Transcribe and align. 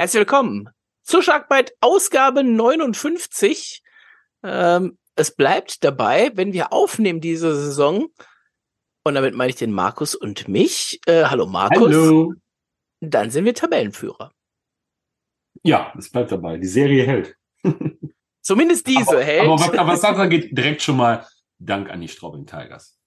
Herzlich 0.00 0.20
willkommen 0.20 0.70
zu 1.02 1.22
Schlagbeit 1.22 1.72
Ausgabe 1.80 2.44
59. 2.44 3.82
Ähm, 4.44 4.96
es 5.16 5.34
bleibt 5.34 5.82
dabei, 5.82 6.30
wenn 6.34 6.52
wir 6.52 6.72
aufnehmen 6.72 7.20
diese 7.20 7.52
Saison, 7.52 8.06
und 9.02 9.14
damit 9.16 9.34
meine 9.34 9.50
ich 9.50 9.56
den 9.56 9.72
Markus 9.72 10.14
und 10.14 10.46
mich. 10.46 11.00
Äh, 11.06 11.24
hallo 11.24 11.46
Markus. 11.46 11.92
Hallo. 11.92 12.32
Dann 13.00 13.32
sind 13.32 13.44
wir 13.44 13.56
Tabellenführer. 13.56 14.30
Ja, 15.64 15.92
es 15.98 16.08
bleibt 16.12 16.30
dabei. 16.30 16.58
Die 16.58 16.68
Serie 16.68 17.04
hält. 17.04 17.36
Zumindest 18.40 18.86
diese 18.86 19.08
aber, 19.08 19.24
hält. 19.24 19.42
Aber 19.42 19.54
was, 19.54 19.68
aber 19.70 19.92
was 19.94 20.00
das 20.02 20.16
angeht, 20.16 20.56
direkt 20.56 20.80
schon 20.80 20.98
mal 20.98 21.26
Dank 21.58 21.90
an 21.90 22.00
die 22.00 22.08
Straubing 22.08 22.46
Tigers. 22.46 23.00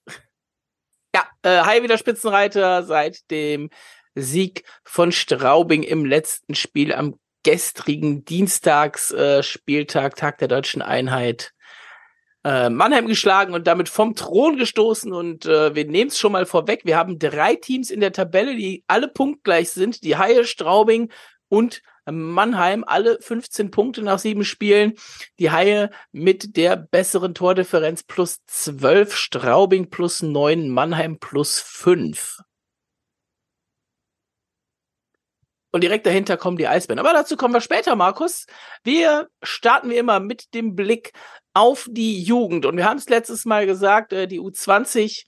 Ja, 1.16 1.26
äh, 1.44 1.62
hi 1.62 1.84
wieder 1.84 1.98
Spitzenreiter 1.98 2.84
seit 2.84 3.32
dem 3.32 3.70
Sieg 4.16 4.64
von 4.84 5.12
Straubing 5.12 5.84
im 5.84 6.06
letzten 6.06 6.56
Spiel 6.56 6.94
am 6.94 7.20
gestrigen 7.44 8.24
Dienstagsspieltag, 8.26 10.14
äh, 10.14 10.16
Tag 10.16 10.38
der 10.38 10.48
deutschen 10.48 10.82
Einheit. 10.82 11.54
Äh, 12.44 12.70
Mannheim 12.70 13.06
geschlagen 13.08 13.54
und 13.54 13.68
damit 13.68 13.88
vom 13.88 14.16
Thron 14.16 14.58
gestoßen 14.58 15.14
und 15.14 15.46
äh, 15.46 15.76
wir 15.76 15.86
nehmen 15.86 16.10
es 16.10 16.18
schon 16.18 16.32
mal 16.32 16.48
vorweg. 16.48 16.82
Wir 16.86 16.98
haben 16.98 17.20
drei 17.20 17.56
Teams 17.56 17.92
in 17.92 18.00
der 18.00 18.14
Tabelle, 18.14 18.56
die 18.56 18.84
alle 18.88 19.08
punktgleich 19.08 19.70
sind. 19.70 20.04
Die 20.04 20.18
Haie, 20.18 20.46
Straubing 20.46 21.12
und 21.50 21.84
Mannheim, 22.10 22.84
alle 22.86 23.20
15 23.22 23.70
Punkte 23.70 24.02
nach 24.02 24.18
sieben 24.18 24.44
Spielen. 24.44 24.94
Die 25.38 25.52
Haie 25.52 25.92
mit 26.12 26.58
der 26.58 26.78
besseren 26.78 27.36
Tordifferenz 27.36 28.02
plus 28.04 28.40
12, 28.48 29.16
Straubing 29.16 29.92
plus 29.92 30.24
9, 30.24 30.70
Mannheim 30.70 31.20
plus 31.20 31.60
5. 31.60 32.40
Und 35.72 35.82
direkt 35.82 36.06
dahinter 36.06 36.38
kommen 36.38 36.58
die 36.58 36.68
Eisbären. 36.68 37.00
Aber 37.00 37.14
dazu 37.14 37.38
kommen 37.38 37.54
wir 37.54 37.62
später, 37.62 37.96
Markus. 37.96 38.46
Wir 38.84 39.30
starten 39.42 39.90
wie 39.90 39.98
immer 39.98 40.20
mit 40.20 40.54
dem 40.54 40.76
Blick 40.76 41.14
auf 41.54 41.88
die 41.90 42.22
Jugend. 42.22 42.66
Und 42.66 42.78
wir 42.78 42.86
haben 42.86 42.98
es 42.98 43.10
letztes 43.10 43.46
Mal 43.46 43.66
gesagt, 43.66 44.14
äh, 44.14 44.28
die 44.28 44.40
U20, 44.40 45.24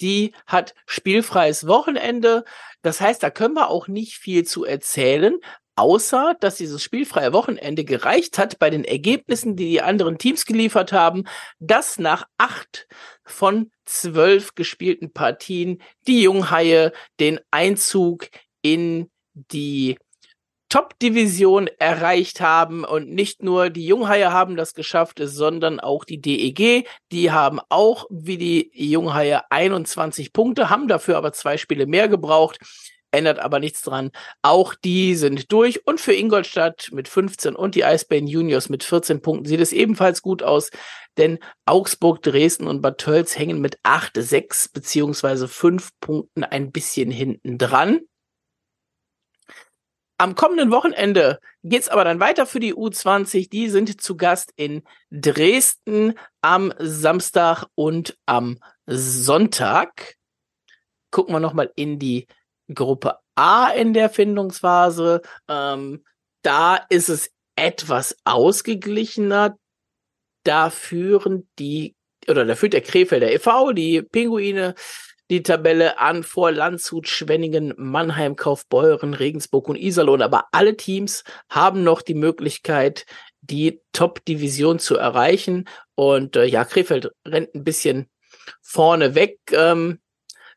die 0.00 0.32
hat 0.46 0.74
spielfreies 0.86 1.66
Wochenende. 1.66 2.44
Das 2.80 3.00
heißt, 3.00 3.22
da 3.22 3.30
können 3.30 3.54
wir 3.54 3.68
auch 3.68 3.86
nicht 3.86 4.16
viel 4.16 4.44
zu 4.44 4.64
erzählen, 4.64 5.38
außer 5.76 6.36
dass 6.40 6.56
dieses 6.56 6.82
spielfreie 6.82 7.32
Wochenende 7.32 7.84
gereicht 7.84 8.38
hat 8.38 8.58
bei 8.58 8.70
den 8.70 8.84
Ergebnissen, 8.84 9.56
die 9.56 9.70
die 9.70 9.82
anderen 9.82 10.18
Teams 10.18 10.44
geliefert 10.44 10.92
haben, 10.92 11.24
dass 11.60 11.98
nach 11.98 12.26
acht 12.38 12.88
von 13.24 13.70
zwölf 13.84 14.54
gespielten 14.54 15.12
Partien 15.12 15.82
die 16.06 16.22
Junghaie 16.22 16.92
den 17.20 17.40
Einzug 17.50 18.28
in 18.62 19.10
die 19.34 19.96
Top-Division 20.72 21.68
erreicht 21.78 22.40
haben 22.40 22.82
und 22.84 23.10
nicht 23.10 23.42
nur 23.42 23.68
die 23.68 23.84
Junghaie 23.86 24.32
haben 24.32 24.56
das 24.56 24.72
geschafft, 24.72 25.20
sondern 25.22 25.80
auch 25.80 26.06
die 26.06 26.18
DEG. 26.18 26.88
Die 27.12 27.30
haben 27.30 27.60
auch 27.68 28.06
wie 28.08 28.38
die 28.38 28.70
Junghaie 28.72 29.42
21 29.50 30.32
Punkte, 30.32 30.70
haben 30.70 30.88
dafür 30.88 31.18
aber 31.18 31.34
zwei 31.34 31.58
Spiele 31.58 31.84
mehr 31.84 32.08
gebraucht. 32.08 32.58
Ändert 33.10 33.38
aber 33.38 33.60
nichts 33.60 33.82
dran. 33.82 34.12
Auch 34.40 34.74
die 34.74 35.14
sind 35.14 35.52
durch. 35.52 35.86
Und 35.86 36.00
für 36.00 36.14
Ingolstadt 36.14 36.88
mit 36.90 37.06
15 37.06 37.54
und 37.54 37.74
die 37.74 37.84
Eisbären 37.84 38.26
Juniors 38.26 38.70
mit 38.70 38.82
14 38.82 39.20
Punkten 39.20 39.44
sieht 39.44 39.60
es 39.60 39.74
ebenfalls 39.74 40.22
gut 40.22 40.42
aus. 40.42 40.70
Denn 41.18 41.38
Augsburg, 41.66 42.22
Dresden 42.22 42.66
und 42.66 42.80
Bad 42.80 42.96
Tölz 42.96 43.36
hängen 43.38 43.60
mit 43.60 43.78
8, 43.82 44.12
6 44.16 44.70
beziehungsweise 44.70 45.48
5 45.48 45.90
Punkten 46.00 46.44
ein 46.44 46.72
bisschen 46.72 47.10
hinten 47.10 47.58
dran. 47.58 48.00
Am 50.22 50.36
kommenden 50.36 50.70
Wochenende 50.70 51.40
geht's 51.64 51.88
aber 51.88 52.04
dann 52.04 52.20
weiter 52.20 52.46
für 52.46 52.60
die 52.60 52.74
U20. 52.74 53.50
Die 53.50 53.68
sind 53.68 54.00
zu 54.00 54.16
Gast 54.16 54.52
in 54.54 54.84
Dresden 55.10 56.14
am 56.40 56.72
Samstag 56.78 57.66
und 57.74 58.16
am 58.24 58.60
Sonntag. 58.86 60.14
Gucken 61.10 61.34
wir 61.34 61.40
nochmal 61.40 61.72
in 61.74 61.98
die 61.98 62.28
Gruppe 62.72 63.18
A 63.34 63.70
in 63.70 63.94
der 63.94 64.10
Findungsphase. 64.10 65.22
Ähm, 65.48 66.04
da 66.42 66.76
ist 66.88 67.08
es 67.08 67.32
etwas 67.56 68.16
ausgeglichener. 68.22 69.58
Da 70.44 70.70
führen 70.70 71.48
die, 71.58 71.96
oder 72.28 72.44
da 72.44 72.54
führt 72.54 72.74
der 72.74 72.82
Krefelder 72.82 73.32
e.V., 73.32 73.72
die 73.72 74.02
Pinguine, 74.02 74.76
die 75.32 75.42
Tabelle 75.42 75.98
an 75.98 76.24
vor 76.24 76.52
Landshut, 76.52 77.08
Schwenningen, 77.08 77.72
Mannheim, 77.78 78.36
Kaufbeuren, 78.36 79.14
Regensburg 79.14 79.66
und 79.70 79.76
Iserlohn. 79.76 80.20
Aber 80.20 80.48
alle 80.52 80.76
Teams 80.76 81.24
haben 81.48 81.82
noch 81.82 82.02
die 82.02 82.14
Möglichkeit, 82.14 83.06
die 83.40 83.80
Top-Division 83.92 84.78
zu 84.78 84.98
erreichen. 84.98 85.70
Und 85.94 86.36
äh, 86.36 86.44
ja, 86.44 86.66
Krefeld 86.66 87.12
rennt 87.26 87.54
ein 87.54 87.64
bisschen 87.64 88.10
vorne 88.60 89.14
weg 89.14 89.38
ähm, 89.52 90.00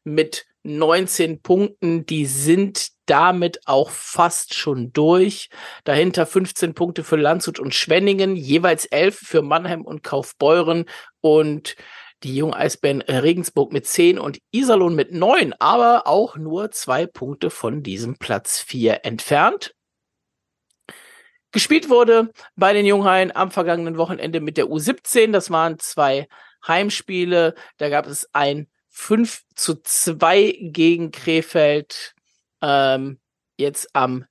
mit 0.03 0.45
19 0.63 1.41
Punkten. 1.41 2.05
Die 2.05 2.25
sind 2.25 2.89
damit 3.05 3.61
auch 3.67 3.91
fast 3.91 4.55
schon 4.55 4.91
durch. 4.91 5.49
Dahinter 5.85 6.25
15 6.25 6.73
Punkte 6.73 7.05
für 7.05 7.15
Landshut 7.15 7.59
und 7.59 7.73
Schwenningen, 7.73 8.35
jeweils 8.35 8.85
11 8.87 9.19
für 9.19 9.41
Mannheim 9.41 9.83
und 9.83 10.03
Kaufbeuren 10.03 10.83
und 11.21 11.77
die 12.25 12.35
jungen 12.35 12.55
Eisbären 12.55 13.03
Regensburg 13.03 13.71
mit 13.71 13.85
10 13.85 14.17
und 14.17 14.39
Iserlohn 14.51 14.95
mit 14.95 15.11
9, 15.11 15.53
aber 15.59 16.07
auch 16.07 16.37
nur 16.37 16.71
zwei 16.71 17.05
Punkte 17.05 17.51
von 17.51 17.83
diesem 17.83 18.17
Platz 18.17 18.59
4 18.61 19.05
entfernt. 19.05 19.75
Gespielt 21.51 21.87
wurde 21.87 22.31
bei 22.55 22.73
den 22.73 22.85
Junghaien 22.85 23.33
am 23.33 23.51
vergangenen 23.51 23.97
Wochenende 23.97 24.41
mit 24.41 24.57
der 24.57 24.65
U17. 24.65 25.31
Das 25.31 25.51
waren 25.51 25.77
zwei 25.77 26.27
Heimspiele. 26.67 27.53
Da 27.77 27.89
gab 27.89 28.07
es 28.07 28.27
ein 28.33 28.67
5 28.89 29.43
zu 29.53 29.75
2 29.81 30.57
gegen 30.71 31.11
Krefeld 31.11 32.15
ähm, 32.61 33.19
jetzt 33.55 33.87
am 33.93 34.25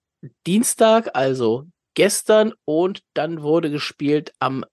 Dienstag, 0.47 1.15
also 1.15 1.65
gestern. 1.95 2.53
Und 2.65 3.03
dann 3.15 3.43
wurde 3.43 3.71
gespielt 3.71 4.33
am 4.41 4.65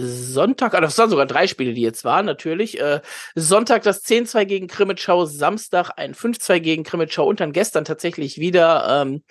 Sonntag, 0.00 0.74
also 0.74 0.86
das 0.86 0.98
waren 0.98 1.10
sogar 1.10 1.26
drei 1.26 1.46
Spiele, 1.46 1.72
die 1.74 1.82
jetzt 1.82 2.04
waren, 2.04 2.26
natürlich. 2.26 2.80
Äh, 2.80 3.00
Sonntag 3.34 3.82
das 3.82 4.04
10-2 4.04 4.44
gegen 4.44 4.66
Krimitschau, 4.66 5.26
Samstag 5.26 5.90
ein 5.96 6.14
5-2 6.14 6.60
gegen 6.60 6.84
Krimitschau 6.84 7.26
und 7.26 7.40
dann 7.40 7.52
gestern 7.52 7.84
tatsächlich 7.84 8.38
wieder 8.38 9.02
ähm, 9.02 9.22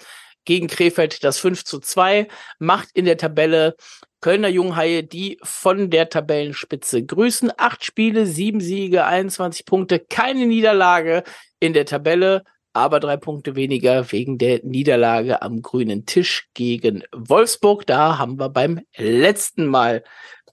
gegen 0.45 0.67
Krefeld 0.67 1.23
das 1.23 1.39
5 1.39 1.63
zu 1.63 1.79
2. 1.79 2.27
Macht 2.59 2.89
in 2.93 3.05
der 3.05 3.17
Tabelle 3.17 3.75
Kölner 4.21 4.49
Junghaie, 4.49 5.03
die 5.03 5.39
von 5.43 5.89
der 5.89 6.09
Tabellenspitze 6.09 7.05
grüßen. 7.05 7.51
Acht 7.57 7.85
Spiele, 7.85 8.25
sieben 8.25 8.59
Siege, 8.59 9.05
21 9.05 9.65
Punkte, 9.65 9.99
keine 9.99 10.45
Niederlage 10.45 11.23
in 11.59 11.73
der 11.73 11.85
Tabelle 11.85 12.43
aber 12.73 12.99
drei 12.99 13.17
Punkte 13.17 13.55
weniger 13.55 14.11
wegen 14.11 14.37
der 14.37 14.61
Niederlage 14.63 15.41
am 15.41 15.61
grünen 15.61 16.05
Tisch 16.05 16.49
gegen 16.53 17.03
Wolfsburg. 17.11 17.85
Da 17.85 18.17
haben 18.17 18.39
wir 18.39 18.49
beim 18.49 18.81
letzten 18.95 19.65
Mal 19.65 20.03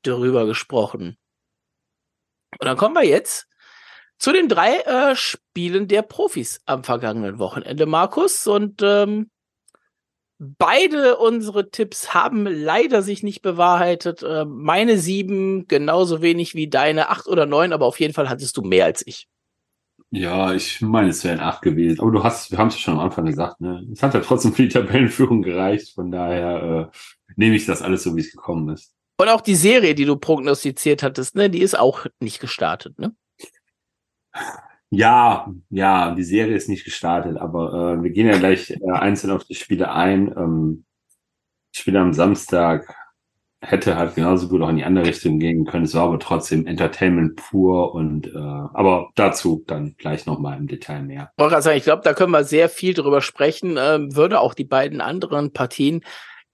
darüber 0.02 0.46
gesprochen. 0.46 1.16
Und 2.58 2.66
dann 2.66 2.76
kommen 2.76 2.94
wir 2.94 3.04
jetzt 3.04 3.48
zu 4.18 4.32
den 4.32 4.48
drei 4.48 4.78
äh, 4.80 5.14
Spielen 5.14 5.88
der 5.88 6.02
Profis 6.02 6.60
am 6.64 6.84
vergangenen 6.84 7.38
Wochenende, 7.38 7.86
Markus. 7.86 8.46
Und 8.46 8.82
ähm, 8.82 9.30
beide 10.38 11.16
unsere 11.18 11.70
Tipps 11.70 12.14
haben 12.14 12.46
leider 12.46 13.02
sich 13.02 13.22
nicht 13.22 13.42
bewahrheitet. 13.42 14.22
Äh, 14.22 14.44
meine 14.46 14.98
sieben 14.98 15.66
genauso 15.66 16.22
wenig 16.22 16.54
wie 16.54 16.68
deine 16.68 17.10
acht 17.10 17.26
oder 17.26 17.46
neun, 17.46 17.72
aber 17.72 17.86
auf 17.86 18.00
jeden 18.00 18.14
Fall 18.14 18.28
hattest 18.28 18.56
du 18.56 18.62
mehr 18.62 18.86
als 18.86 19.06
ich. 19.06 19.28
Ja, 20.10 20.54
ich 20.54 20.80
meine, 20.80 21.10
es 21.10 21.24
wären 21.24 21.40
acht 21.40 21.62
gewesen. 21.62 22.00
Aber 22.00 22.12
du 22.12 22.22
hast, 22.22 22.50
wir 22.50 22.58
haben 22.58 22.68
es 22.68 22.74
ja 22.74 22.80
schon 22.80 22.94
am 22.94 23.00
Anfang 23.00 23.26
gesagt, 23.26 23.60
ne? 23.60 23.86
Es 23.92 24.02
hat 24.02 24.14
ja 24.14 24.20
trotzdem 24.20 24.54
für 24.54 24.62
die 24.62 24.68
Tabellenführung 24.68 25.42
gereicht. 25.42 25.94
Von 25.94 26.10
daher 26.10 26.90
äh, 26.92 26.96
nehme 27.34 27.56
ich 27.56 27.66
das 27.66 27.82
alles 27.82 28.04
so, 28.04 28.16
wie 28.16 28.20
es 28.20 28.30
gekommen 28.30 28.68
ist. 28.70 28.95
Und 29.18 29.28
auch 29.28 29.40
die 29.40 29.54
Serie, 29.54 29.94
die 29.94 30.04
du 30.04 30.16
prognostiziert 30.16 31.02
hattest, 31.02 31.34
ne, 31.36 31.48
die 31.48 31.62
ist 31.62 31.78
auch 31.78 32.06
nicht 32.20 32.40
gestartet, 32.40 32.98
ne? 32.98 33.14
Ja, 34.90 35.52
ja, 35.70 36.14
die 36.14 36.22
Serie 36.22 36.54
ist 36.54 36.68
nicht 36.68 36.84
gestartet, 36.84 37.38
aber 37.38 37.96
äh, 37.98 38.02
wir 38.02 38.10
gehen 38.10 38.28
ja 38.28 38.38
gleich 38.38 38.70
äh, 38.70 38.92
einzeln 38.92 39.32
auf 39.32 39.44
die 39.44 39.54
Spiele 39.54 39.90
ein. 39.90 40.28
Ähm, 40.36 40.84
Spiele 41.72 42.00
am 42.00 42.12
Samstag 42.12 42.94
hätte 43.60 43.96
halt 43.96 44.14
genauso 44.14 44.48
gut 44.48 44.62
auch 44.62 44.68
in 44.68 44.76
die 44.76 44.84
andere 44.84 45.06
Richtung 45.06 45.38
gehen 45.38 45.64
können. 45.64 45.84
Es 45.84 45.94
war 45.94 46.04
aber 46.04 46.18
trotzdem 46.18 46.66
Entertainment 46.66 47.36
pur 47.36 47.94
und 47.94 48.28
äh, 48.28 48.38
aber 48.38 49.10
dazu 49.14 49.64
dann 49.66 49.96
gleich 49.98 50.26
nochmal 50.26 50.56
im 50.58 50.68
Detail 50.68 51.02
mehr. 51.02 51.32
Ich 51.74 51.84
glaube, 51.84 52.02
da 52.04 52.14
können 52.14 52.32
wir 52.32 52.44
sehr 52.44 52.68
viel 52.68 52.94
drüber 52.94 53.20
sprechen. 53.20 53.76
Ähm, 53.78 54.14
würde 54.14 54.40
auch 54.40 54.54
die 54.54 54.64
beiden 54.64 55.00
anderen 55.00 55.52
Partien 55.52 56.02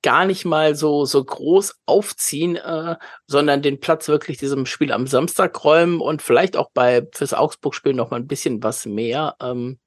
gar 0.03 0.25
nicht 0.27 0.45
mal 0.45 0.75
so, 0.75 1.05
so 1.05 1.25
groß 1.25 1.77
aufziehen, 1.87 2.57
äh, 2.57 2.97
sondern 3.27 3.63
den 3.63 3.81
Platz 3.81 4.09
wirklich 4.09 4.39
diesem 4.39 4.67
Spiel 4.67 4.93
am 4.93 5.07
Samstag 5.07 5.65
räumen 5.65 6.01
und 6.01 6.23
vielleicht 6.23 6.57
auch 6.57 6.71
bei 6.75 7.07
fürs 7.13 7.35
Augsburg-Spiel 7.35 7.95
noch 7.95 8.11
mal 8.11 8.19
ein 8.19 8.27
bisschen 8.27 8.63
was 8.63 8.85
mehr. 8.87 9.37
Ähm, 9.41 9.79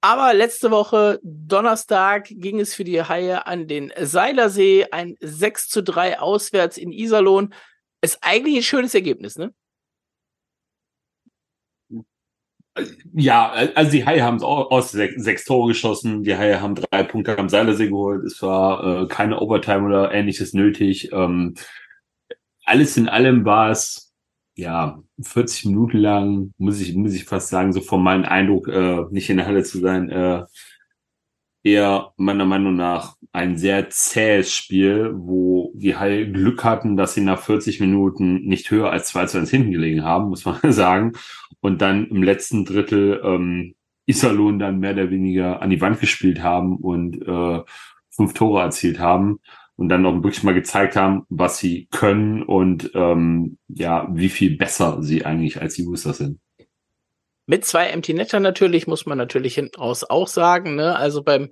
Aber 0.00 0.34
letzte 0.34 0.70
Woche, 0.70 1.18
Donnerstag, 1.22 2.26
ging 2.28 2.60
es 2.60 2.74
für 2.74 2.84
die 2.84 3.02
Haie 3.02 3.46
an 3.46 3.66
den 3.68 3.92
Seilersee. 3.98 4.86
Ein 4.90 5.16
6 5.20 5.68
zu 5.68 5.82
3 5.82 6.18
auswärts 6.20 6.76
in 6.76 6.92
Iserlohn. 6.92 7.54
Ist 8.02 8.18
eigentlich 8.20 8.56
ein 8.56 8.62
schönes 8.62 8.94
Ergebnis, 8.94 9.38
ne? 9.38 9.54
Ja, 13.12 13.52
also 13.74 13.92
die 13.92 14.04
Haie 14.04 14.22
haben 14.22 14.38
es 14.38 14.42
aus 14.42 14.90
sechs, 14.90 15.22
sechs 15.22 15.44
Tore 15.44 15.68
geschossen. 15.68 16.24
Die 16.24 16.36
Haie 16.36 16.60
haben 16.60 16.74
drei 16.74 17.04
Punkte 17.04 17.38
am 17.38 17.48
Seilersee 17.48 17.88
geholt. 17.88 18.24
Es 18.24 18.42
war 18.42 19.02
äh, 19.02 19.06
keine 19.06 19.40
Overtime 19.40 19.86
oder 19.86 20.12
ähnliches 20.12 20.54
nötig. 20.54 21.10
Ähm, 21.12 21.54
alles 22.64 22.96
in 22.96 23.08
allem 23.08 23.44
war 23.44 23.70
es 23.70 24.12
ja 24.56 25.02
40 25.20 25.66
Minuten 25.66 25.98
lang, 25.98 26.52
muss 26.58 26.80
ich 26.80 26.94
muss 26.94 27.14
ich 27.14 27.24
fast 27.24 27.48
sagen, 27.48 27.72
so 27.72 27.80
von 27.80 28.02
meinem 28.02 28.24
Eindruck 28.24 28.68
äh, 28.68 29.04
nicht 29.10 29.30
in 29.30 29.36
der 29.36 29.46
Halle 29.46 29.64
zu 29.64 29.78
sein, 29.80 30.10
äh, 30.10 30.44
eher 31.64 32.12
meiner 32.16 32.44
Meinung 32.44 32.76
nach 32.76 33.16
ein 33.32 33.56
sehr 33.56 33.90
zähes 33.90 34.54
Spiel, 34.54 35.12
wo 35.14 35.72
die 35.74 35.96
Haie 35.96 36.30
Glück 36.30 36.62
hatten, 36.62 36.96
dass 36.96 37.14
sie 37.14 37.22
nach 37.22 37.40
40 37.40 37.80
Minuten 37.80 38.44
nicht 38.44 38.70
höher 38.70 38.90
als 38.90 39.08
2 39.08 39.26
zu 39.26 39.38
1 39.38 39.50
hinten 39.50 39.72
gelegen 39.72 40.04
haben, 40.04 40.28
muss 40.28 40.44
man 40.44 40.60
sagen. 40.72 41.14
Und 41.60 41.82
dann 41.82 42.06
im 42.08 42.22
letzten 42.22 42.64
Drittel 42.64 43.20
ähm, 43.24 43.74
Iserlohn 44.06 44.58
dann 44.58 44.78
mehr 44.78 44.92
oder 44.92 45.10
weniger 45.10 45.62
an 45.62 45.70
die 45.70 45.80
Wand 45.80 46.00
gespielt 46.00 46.42
haben 46.42 46.76
und 46.76 47.26
äh, 47.26 47.62
fünf 48.10 48.34
Tore 48.34 48.60
erzielt 48.62 48.98
haben 48.98 49.40
und 49.76 49.88
dann 49.88 50.04
auch 50.06 50.22
wirklich 50.22 50.44
mal 50.44 50.54
gezeigt 50.54 50.94
haben, 50.94 51.24
was 51.28 51.58
sie 51.58 51.88
können 51.90 52.42
und 52.42 52.90
ähm, 52.94 53.58
ja, 53.68 54.06
wie 54.12 54.28
viel 54.28 54.56
besser 54.56 55.02
sie 55.02 55.24
eigentlich 55.24 55.60
als 55.60 55.74
die 55.74 55.84
Boosters 55.84 56.18
sind. 56.18 56.38
Mit 57.46 57.64
zwei 57.64 57.88
Empty 57.88 58.14
Netter 58.14 58.40
natürlich, 58.40 58.86
muss 58.86 59.06
man 59.06 59.18
natürlich 59.18 59.54
hinten 59.54 59.80
raus 59.80 60.04
auch 60.04 60.28
sagen. 60.28 60.76
Ne? 60.76 60.96
Also 60.96 61.22
beim 61.22 61.50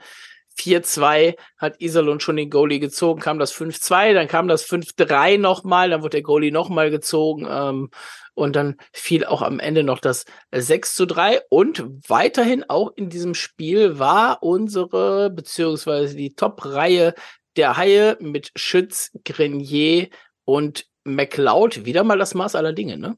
4-2 0.57 1.37
hat 1.59 1.81
Iserlohn 1.81 2.21
schon 2.21 2.37
den 2.37 2.51
Goalie 2.51 2.79
gezogen, 2.79 3.21
kam 3.21 3.39
das 3.39 3.55
5-2, 3.55 4.15
dann 4.15 4.29
kam 4.29 4.49
das 4.49 4.65
5-3 4.69 5.39
nochmal, 5.39 5.91
dann 5.91 6.03
wurde 6.03 6.17
der 6.17 6.23
Goalie 6.23 6.53
nochmal 6.53 6.91
gezogen 6.91 7.47
ähm, 7.49 7.91
und 8.35 8.57
dann 8.57 8.77
fiel 8.93 9.25
auch 9.25 9.43
am 9.43 9.61
Ende 9.61 9.83
noch 9.83 9.99
das 9.99 10.25
6 10.53 10.95
zu 10.95 11.07
3 11.07 11.41
und 11.49 11.85
weiterhin 12.09 12.65
auch 12.69 12.93
in 12.97 13.09
diesem 13.09 13.35
Spiel 13.35 13.99
war 13.99 14.43
unsere, 14.43 15.31
beziehungsweise 15.31 16.17
die 16.17 16.35
Top-Reihe 16.35 17.15
der 17.57 17.77
Haie 17.77 18.17
mit 18.21 18.51
Schütz, 18.57 19.11
Grenier 19.25 20.09
und 20.45 20.87
McLeod 21.05 21.85
wieder 21.85 22.05
mal 22.05 22.19
das 22.19 22.35
Maß 22.35 22.55
aller 22.55 22.73
Dinge, 22.73 22.97
ne? 22.99 23.17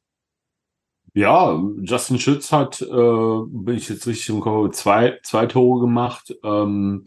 Ja, 1.16 1.62
Justin 1.82 2.18
Schütz 2.18 2.50
hat, 2.50 2.82
äh, 2.82 2.86
bin 2.86 3.76
ich 3.76 3.88
jetzt 3.88 4.06
richtig 4.06 4.30
im 4.30 4.40
Kopf, 4.40 4.72
zwei, 4.72 5.20
zwei 5.22 5.46
Tore 5.46 5.80
gemacht. 5.80 6.34
Ähm, 6.42 7.04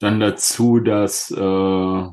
dann 0.00 0.18
dazu 0.20 0.80
das 0.80 1.30
äh, 1.30 2.08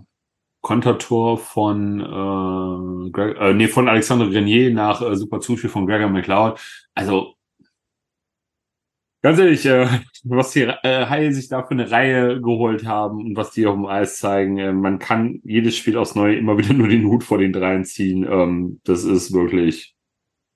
Kontertor 0.61 1.37
von 1.39 1.99
äh, 2.01 3.11
Greg, 3.11 3.37
äh, 3.39 3.53
nee, 3.53 3.67
von 3.67 3.89
Alexandre 3.89 4.29
Grenier 4.29 4.71
nach 4.73 5.01
äh, 5.01 5.15
super 5.15 5.39
Zuspiel 5.41 5.69
von 5.71 5.87
Gregor 5.87 6.09
McLeod. 6.09 6.59
Also 6.93 7.33
ganz 9.21 9.39
ehrlich, 9.39 9.65
äh, 9.65 9.87
was 10.23 10.51
die 10.51 10.61
äh, 10.61 11.05
Haie 11.07 11.33
sich 11.33 11.49
da 11.49 11.63
für 11.63 11.71
eine 11.71 11.89
Reihe 11.91 12.41
geholt 12.41 12.85
haben 12.85 13.17
und 13.25 13.35
was 13.35 13.51
die 13.51 13.65
auf 13.67 13.75
dem 13.75 13.85
Eis 13.85 14.17
zeigen, 14.17 14.57
äh, 14.57 14.73
man 14.73 14.99
kann 14.99 15.41
jedes 15.43 15.75
Spiel 15.77 15.97
aufs 15.97 16.15
Neue 16.15 16.35
immer 16.37 16.57
wieder 16.59 16.73
nur 16.73 16.87
den 16.87 17.05
Hut 17.07 17.23
vor 17.23 17.37
den 17.39 17.53
dreien 17.53 17.85
ziehen. 17.85 18.25
Ähm, 18.29 18.79
das 18.83 19.03
ist 19.03 19.33
wirklich 19.33 19.95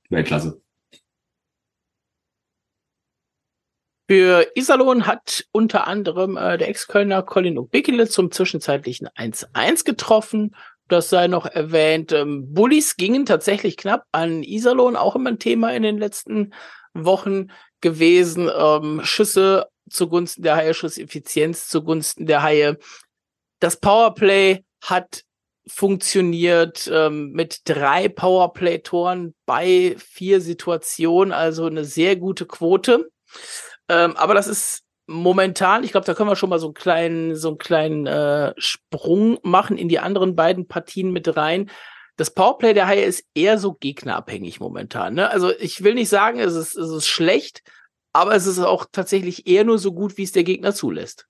Weltklasse. 0.09 0.64
Für 4.07 4.47
Iserlohn 4.55 5.07
hat 5.07 5.45
unter 5.51 5.87
anderem 5.87 6.37
äh, 6.37 6.57
der 6.57 6.69
Ex-Kölner 6.69 7.23
Colin 7.23 7.57
Obekele 7.57 8.07
zum 8.07 8.31
zwischenzeitlichen 8.31 9.07
1-1 9.09 9.83
getroffen. 9.83 10.55
Das 10.87 11.09
sei 11.09 11.27
noch 11.27 11.47
erwähnt. 11.47 12.11
Ähm, 12.11 12.53
Bullies 12.53 12.97
gingen 12.97 13.25
tatsächlich 13.25 13.77
knapp 13.77 14.05
an 14.11 14.43
Iserlohn, 14.43 14.95
auch 14.95 15.15
immer 15.15 15.31
ein 15.31 15.39
Thema 15.39 15.73
in 15.73 15.81
den 15.81 15.97
letzten 15.97 16.53
Wochen 16.93 17.47
gewesen. 17.81 18.49
Ähm, 18.55 19.01
Schüsse 19.03 19.67
zugunsten 19.89 20.43
der 20.43 20.55
Haie, 20.55 20.75
Schusseffizienz 20.75 21.67
zugunsten 21.67 22.27
der 22.27 22.43
Haie. 22.43 22.77
Das 23.59 23.77
Powerplay 23.77 24.63
hat 24.81 25.23
funktioniert 25.67 26.87
ähm, 26.93 27.31
mit 27.31 27.61
drei 27.65 28.07
Powerplay-Toren 28.07 29.33
bei 29.47 29.95
vier 29.97 30.39
Situationen, 30.39 31.33
also 31.33 31.65
eine 31.65 31.85
sehr 31.85 32.15
gute 32.15 32.45
Quote. 32.45 33.09
Ähm, 33.89 34.15
aber 34.17 34.33
das 34.33 34.47
ist 34.47 34.83
momentan, 35.07 35.83
ich 35.83 35.91
glaube, 35.91 36.05
da 36.05 36.13
können 36.13 36.29
wir 36.29 36.35
schon 36.35 36.49
mal 36.49 36.59
so 36.59 36.67
einen 36.67 36.73
kleinen, 36.73 37.35
so 37.35 37.49
einen 37.49 37.57
kleinen 37.57 38.07
äh, 38.07 38.53
Sprung 38.57 39.37
machen 39.43 39.77
in 39.77 39.89
die 39.89 39.99
anderen 39.99 40.35
beiden 40.35 40.67
Partien 40.67 41.11
mit 41.11 41.35
rein. 41.37 41.69
Das 42.17 42.31
Powerplay 42.31 42.73
der 42.73 42.87
Haie 42.87 43.03
ist 43.03 43.25
eher 43.35 43.57
so 43.57 43.73
gegnerabhängig 43.73 44.59
momentan. 44.59 45.13
Ne? 45.15 45.29
Also 45.29 45.51
ich 45.59 45.83
will 45.83 45.93
nicht 45.93 46.09
sagen, 46.09 46.39
es 46.39 46.55
ist, 46.55 46.75
es 46.75 46.89
ist 46.89 47.07
schlecht, 47.07 47.61
aber 48.13 48.33
es 48.35 48.47
ist 48.47 48.59
auch 48.59 48.85
tatsächlich 48.91 49.47
eher 49.47 49.65
nur 49.65 49.77
so 49.77 49.93
gut, 49.93 50.17
wie 50.17 50.23
es 50.23 50.31
der 50.31 50.45
Gegner 50.45 50.73
zulässt. 50.73 51.27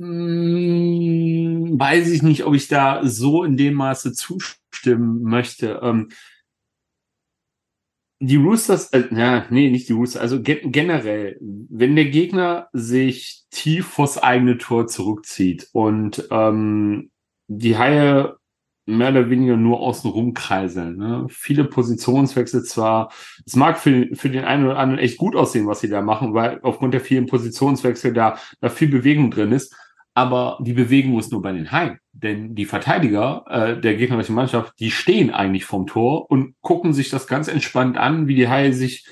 Hm, 0.00 1.78
weiß 1.78 2.08
ich 2.08 2.22
nicht, 2.22 2.44
ob 2.44 2.54
ich 2.54 2.68
da 2.68 3.06
so 3.06 3.44
in 3.44 3.56
dem 3.56 3.74
Maße 3.74 4.12
zustimmen 4.12 5.22
möchte. 5.22 5.80
Ähm, 5.82 6.08
die 8.20 8.36
Roosters, 8.36 8.92
äh, 8.92 9.04
ja, 9.10 9.46
nee, 9.50 9.70
nicht 9.70 9.88
die 9.88 9.94
Roosters, 9.94 10.20
also 10.20 10.42
ge 10.42 10.60
generell, 10.64 11.38
wenn 11.40 11.96
der 11.96 12.04
Gegner 12.04 12.68
sich 12.72 13.44
tief 13.50 13.86
vors 13.86 14.18
eigene 14.18 14.58
Tor 14.58 14.86
zurückzieht 14.86 15.68
und 15.72 16.28
ähm, 16.30 17.10
die 17.48 17.78
Haie 17.78 18.36
mehr 18.86 19.10
oder 19.10 19.30
weniger 19.30 19.56
nur 19.56 19.80
außen 19.80 20.10
rumkreiseln. 20.10 20.96
Ne? 20.96 21.26
Viele 21.30 21.64
Positionswechsel 21.64 22.64
zwar, 22.64 23.10
es 23.46 23.56
mag 23.56 23.78
für, 23.78 24.08
für 24.14 24.28
den 24.28 24.44
einen 24.44 24.66
oder 24.66 24.78
anderen 24.78 24.98
echt 24.98 25.16
gut 25.16 25.34
aussehen, 25.34 25.66
was 25.66 25.80
sie 25.80 25.88
da 25.88 26.02
machen, 26.02 26.34
weil 26.34 26.60
aufgrund 26.62 26.92
der 26.92 27.00
vielen 27.00 27.26
Positionswechsel 27.26 28.12
da, 28.12 28.38
da 28.60 28.68
viel 28.68 28.88
Bewegung 28.88 29.30
drin 29.30 29.52
ist 29.52 29.74
aber 30.20 30.58
die 30.60 30.74
Bewegung 30.74 31.18
ist 31.18 31.32
nur 31.32 31.40
bei 31.40 31.50
den 31.50 31.72
Haien. 31.72 31.98
Denn 32.12 32.54
die 32.54 32.66
Verteidiger 32.66 33.46
äh, 33.48 33.80
der 33.80 33.96
gegnerischen 33.96 34.34
Mannschaft, 34.34 34.74
die 34.78 34.90
stehen 34.90 35.30
eigentlich 35.30 35.64
vom 35.64 35.86
Tor 35.86 36.30
und 36.30 36.54
gucken 36.60 36.92
sich 36.92 37.08
das 37.08 37.26
ganz 37.26 37.48
entspannt 37.48 37.96
an, 37.96 38.28
wie 38.28 38.34
die 38.34 38.46
Haie 38.46 38.74
sich 38.74 39.06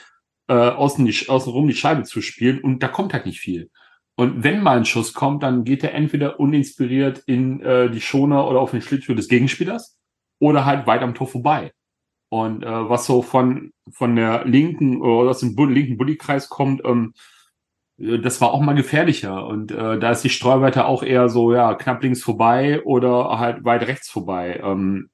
äh, 0.49 0.52
außen, 0.52 1.06
die, 1.06 1.28
außen 1.31 1.50
rum 1.50 1.66
die 1.66 1.75
Scheibe 1.75 2.02
zu 2.02 2.20
spielen 2.20 2.60
und 2.60 2.82
da 2.82 2.88
kommt 2.88 3.14
halt 3.14 3.25
nicht 3.25 3.40
viel. 3.40 3.70
Und 4.16 4.44
wenn 4.44 4.62
mal 4.62 4.76
ein 4.76 4.84
Schuss 4.84 5.14
kommt, 5.14 5.43
dann 5.43 5.64
geht 5.64 5.82
er 5.82 5.94
entweder 5.94 6.38
uninspiriert 6.40 7.22
in 7.25 7.62
äh, 7.62 7.91
die 7.91 8.03
Schoner 8.03 8.46
oder 8.46 8.60
auf 8.60 8.72
den 8.72 8.82
Schlittschuh 8.82 9.15
des 9.15 9.29
Gegenspielers 9.29 9.98
oder 10.41 10.67
halt 10.67 10.86
weit 10.86 11.00
am 11.00 11.15
Tor 11.15 11.29
vorbei. 11.29 11.72
Und 12.29 12.65
äh, 12.65 12.91
was 12.91 13.06
so 13.06 13.22
von, 13.22 13.72
von 13.91 14.15
der 14.15 14.44
linken 14.44 15.00
oder 15.00 15.31
aus 15.31 15.41
dem 15.41 15.56
linken 15.56 15.96
Bullykreis 15.96 16.50
kommt, 16.50 16.82
ähm, 16.84 17.15
äh, 17.15 17.37
das 17.98 18.40
war 18.40 18.52
auch 18.52 18.60
mal 18.60 18.74
gefährlicher. 18.74 19.46
Und 19.46 19.72
äh, 19.72 19.98
da 19.98 20.10
ist 20.10 20.22
die 20.22 20.31
Streuweite 20.31 20.86
auch 20.86 21.02
eher 21.02 21.28
so, 21.28 21.52
ja, 21.52 21.74
knapp 21.74 22.02
links 22.02 22.22
vorbei 22.22 22.82
oder 22.84 23.38
halt 23.38 23.64
weit 23.64 23.86
rechts 23.86 24.08
vorbei. 24.08 24.60
Ähm, 24.62 25.10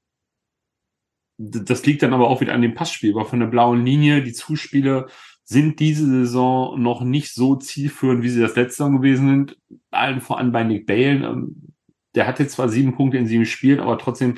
das 1.38 1.84
liegt 1.86 2.02
dann 2.02 2.12
aber 2.12 2.28
auch 2.28 2.40
wieder 2.40 2.54
an 2.54 2.62
dem 2.62 2.74
Passspiel, 2.74 3.14
weil 3.14 3.24
von 3.24 3.40
der 3.40 3.46
blauen 3.46 3.84
Linie, 3.84 4.22
die 4.22 4.32
Zuspiele 4.32 5.08
sind 5.44 5.80
diese 5.80 6.06
Saison 6.06 6.80
noch 6.80 7.02
nicht 7.02 7.34
so 7.34 7.56
zielführend, 7.56 8.22
wie 8.22 8.28
sie 8.28 8.40
das 8.40 8.54
letzte 8.54 8.76
Saison 8.76 8.96
gewesen 8.96 9.28
sind. 9.28 9.58
Allen 9.90 10.20
voran 10.20 10.52
bei 10.52 10.62
Nick 10.62 10.86
Balen. 10.86 11.24
Ähm, 11.24 11.56
der 12.14 12.26
hatte 12.26 12.46
zwar 12.46 12.68
sieben 12.68 12.94
Punkte 12.94 13.18
in 13.18 13.26
sieben 13.26 13.46
Spielen, 13.46 13.80
aber 13.80 13.98
trotzdem 13.98 14.36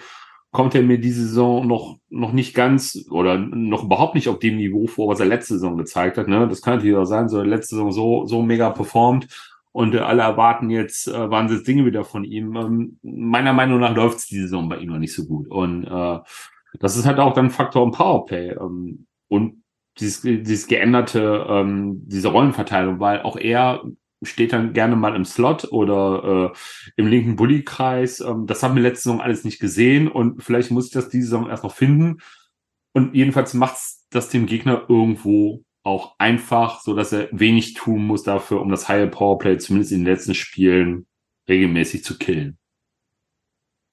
kommt 0.56 0.74
er 0.74 0.82
mir 0.82 0.98
diese 0.98 1.20
Saison 1.20 1.66
noch, 1.66 1.98
noch 2.08 2.32
nicht 2.32 2.54
ganz 2.54 3.06
oder 3.10 3.36
noch 3.36 3.84
überhaupt 3.84 4.14
nicht 4.14 4.26
auf 4.30 4.38
dem 4.38 4.56
Niveau 4.56 4.86
vor, 4.86 5.06
was 5.06 5.20
er 5.20 5.26
letzte 5.26 5.54
Saison 5.54 5.76
gezeigt 5.76 6.16
hat. 6.16 6.28
Ne? 6.28 6.48
Das 6.48 6.62
kann 6.62 6.76
natürlich 6.76 6.96
auch 6.96 7.04
sein, 7.04 7.28
so 7.28 7.42
letzte 7.42 7.74
Saison 7.74 7.92
so, 7.92 8.24
so 8.24 8.40
mega 8.40 8.70
performt 8.70 9.28
und 9.72 9.94
äh, 9.94 9.98
alle 9.98 10.22
erwarten 10.22 10.70
jetzt 10.70 11.08
äh, 11.08 11.30
wahnsinnig 11.30 11.66
Dinge 11.66 11.84
wieder 11.84 12.04
von 12.04 12.24
ihm. 12.24 12.56
Ähm, 12.56 12.98
meiner 13.02 13.52
Meinung 13.52 13.80
nach 13.80 13.94
läuft 13.94 14.16
es 14.16 14.26
diese 14.28 14.44
Saison 14.44 14.70
bei 14.70 14.78
ihm 14.78 14.88
noch 14.88 14.98
nicht 14.98 15.14
so 15.14 15.26
gut. 15.26 15.46
Und 15.48 15.84
äh, 15.84 16.18
das 16.80 16.96
ist 16.96 17.04
halt 17.04 17.18
auch 17.18 17.34
dann 17.34 17.50
Faktor 17.50 17.84
im 17.84 17.90
Powerplay. 17.90 18.52
Ähm, 18.52 19.06
und 19.28 19.62
dieses, 20.00 20.22
dieses 20.22 20.68
geänderte, 20.68 21.44
ähm, 21.50 22.00
diese 22.06 22.28
Rollenverteilung, 22.28 22.98
weil 22.98 23.20
auch 23.20 23.36
er 23.36 23.82
steht 24.22 24.52
dann 24.52 24.72
gerne 24.72 24.96
mal 24.96 25.14
im 25.14 25.24
Slot 25.24 25.70
oder 25.72 26.52
äh, 26.52 26.58
im 26.96 27.06
linken 27.06 27.36
Bullykreis. 27.36 28.20
Ähm, 28.20 28.46
das 28.46 28.62
haben 28.62 28.74
wir 28.74 28.82
letzte 28.82 29.04
Saison 29.04 29.20
alles 29.20 29.44
nicht 29.44 29.60
gesehen 29.60 30.08
und 30.08 30.42
vielleicht 30.42 30.70
muss 30.70 30.86
ich 30.86 30.92
das 30.92 31.08
diese 31.08 31.24
Saison 31.28 31.48
erst 31.48 31.64
noch 31.64 31.74
finden. 31.74 32.18
Und 32.92 33.14
jedenfalls 33.14 33.52
macht 33.54 33.76
das 34.10 34.30
dem 34.30 34.46
Gegner 34.46 34.86
irgendwo 34.88 35.62
auch 35.82 36.16
einfach, 36.18 36.80
so 36.80 36.94
dass 36.94 37.12
er 37.12 37.28
wenig 37.30 37.74
tun 37.74 38.06
muss 38.06 38.22
dafür, 38.22 38.60
um 38.60 38.70
das 38.70 38.88
High 38.88 39.10
Powerplay 39.10 39.58
zumindest 39.58 39.92
in 39.92 40.00
den 40.04 40.12
letzten 40.12 40.34
Spielen 40.34 41.06
regelmäßig 41.48 42.02
zu 42.02 42.18
killen. 42.18 42.58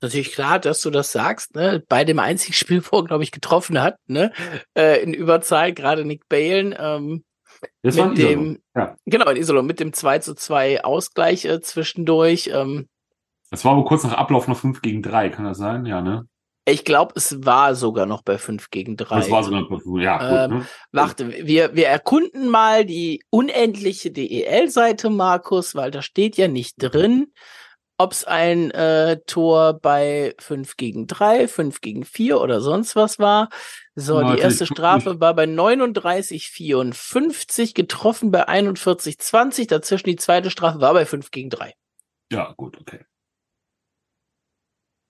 Natürlich 0.01 0.33
klar, 0.33 0.59
dass 0.59 0.81
du 0.81 0.89
das 0.89 1.11
sagst, 1.11 1.55
ne? 1.55 1.81
Bei 1.87 2.03
dem 2.03 2.19
einzigen 2.19 2.53
Spiel, 2.53 2.83
wo 2.91 2.97
er, 2.97 3.05
glaube 3.05 3.23
ich, 3.23 3.31
getroffen 3.31 3.81
hat, 3.81 3.95
ne? 4.07 4.33
Äh, 4.75 5.01
in 5.01 5.13
Überzahl, 5.13 5.73
gerade 5.73 6.03
Nick 6.03 6.27
Balen, 6.27 6.75
ähm, 6.77 7.23
Das 7.81 7.95
mit 7.95 8.17
dem, 8.17 8.59
ja. 8.75 8.95
Genau, 9.05 9.29
in 9.29 9.37
Iserlohn, 9.37 9.65
mit 9.65 9.79
dem 9.79 9.93
2 9.93 10.19
zu 10.19 10.35
2 10.35 10.83
Ausgleich 10.83 11.45
äh, 11.45 11.61
zwischendurch. 11.61 12.49
Ähm, 12.53 12.87
das 13.51 13.63
war 13.65 13.73
aber 13.73 13.85
kurz 13.85 14.03
nach 14.03 14.13
Ablauf 14.13 14.47
noch 14.47 14.57
5 14.57 14.81
gegen 14.81 15.03
3, 15.03 15.29
kann 15.29 15.45
das 15.45 15.57
sein? 15.57 15.85
Ja, 15.85 16.01
ne? 16.01 16.27
Ich 16.65 16.85
glaube, 16.85 17.13
es 17.17 17.45
war 17.45 17.75
sogar 17.75 18.05
noch 18.05 18.21
bei 18.21 18.37
5 18.37 18.69
gegen 18.69 18.95
3. 18.95 19.19
Es 19.19 19.29
war 19.29 19.43
sogar 19.43 19.61
noch 19.61 19.69
bei 19.69 19.79
5, 19.79 20.01
ja, 20.01 20.17
gut. 20.17 20.51
Ähm, 20.51 20.59
ne? 20.59 20.65
Warte, 20.93 21.29
wir, 21.45 21.75
wir 21.75 21.87
erkunden 21.87 22.47
mal 22.47 22.85
die 22.85 23.21
unendliche 23.29 24.11
DEL-Seite, 24.11 25.09
Markus, 25.09 25.75
weil 25.75 25.91
da 25.91 26.01
steht 26.01 26.37
ja 26.37 26.47
nicht 26.47 26.75
drin, 26.77 27.33
ob 27.97 28.13
es 28.13 28.23
ein 28.23 28.71
äh, 28.71 29.19
Tor 29.27 29.73
bei 29.81 30.33
5 30.39 30.77
gegen 30.77 31.05
3, 31.05 31.49
5 31.49 31.81
gegen 31.81 32.05
4 32.05 32.39
oder 32.39 32.61
sonst 32.61 32.95
was 32.95 33.19
war. 33.19 33.49
So, 33.95 34.15
Warte, 34.15 34.35
die 34.35 34.41
erste 34.41 34.65
Strafe 34.65 35.19
war 35.19 35.35
bei 35.35 35.43
39,54, 35.43 37.75
getroffen 37.75 38.31
bei 38.31 38.47
41,20. 38.47 39.67
Dazwischen 39.67 40.09
die 40.09 40.15
zweite 40.15 40.49
Strafe 40.49 40.81
war 40.81 40.93
bei 40.93 41.05
5 41.05 41.29
gegen 41.29 41.51
3. 41.51 41.75
Ja, 42.31 42.55
gut, 42.57 42.79
okay. 42.79 43.01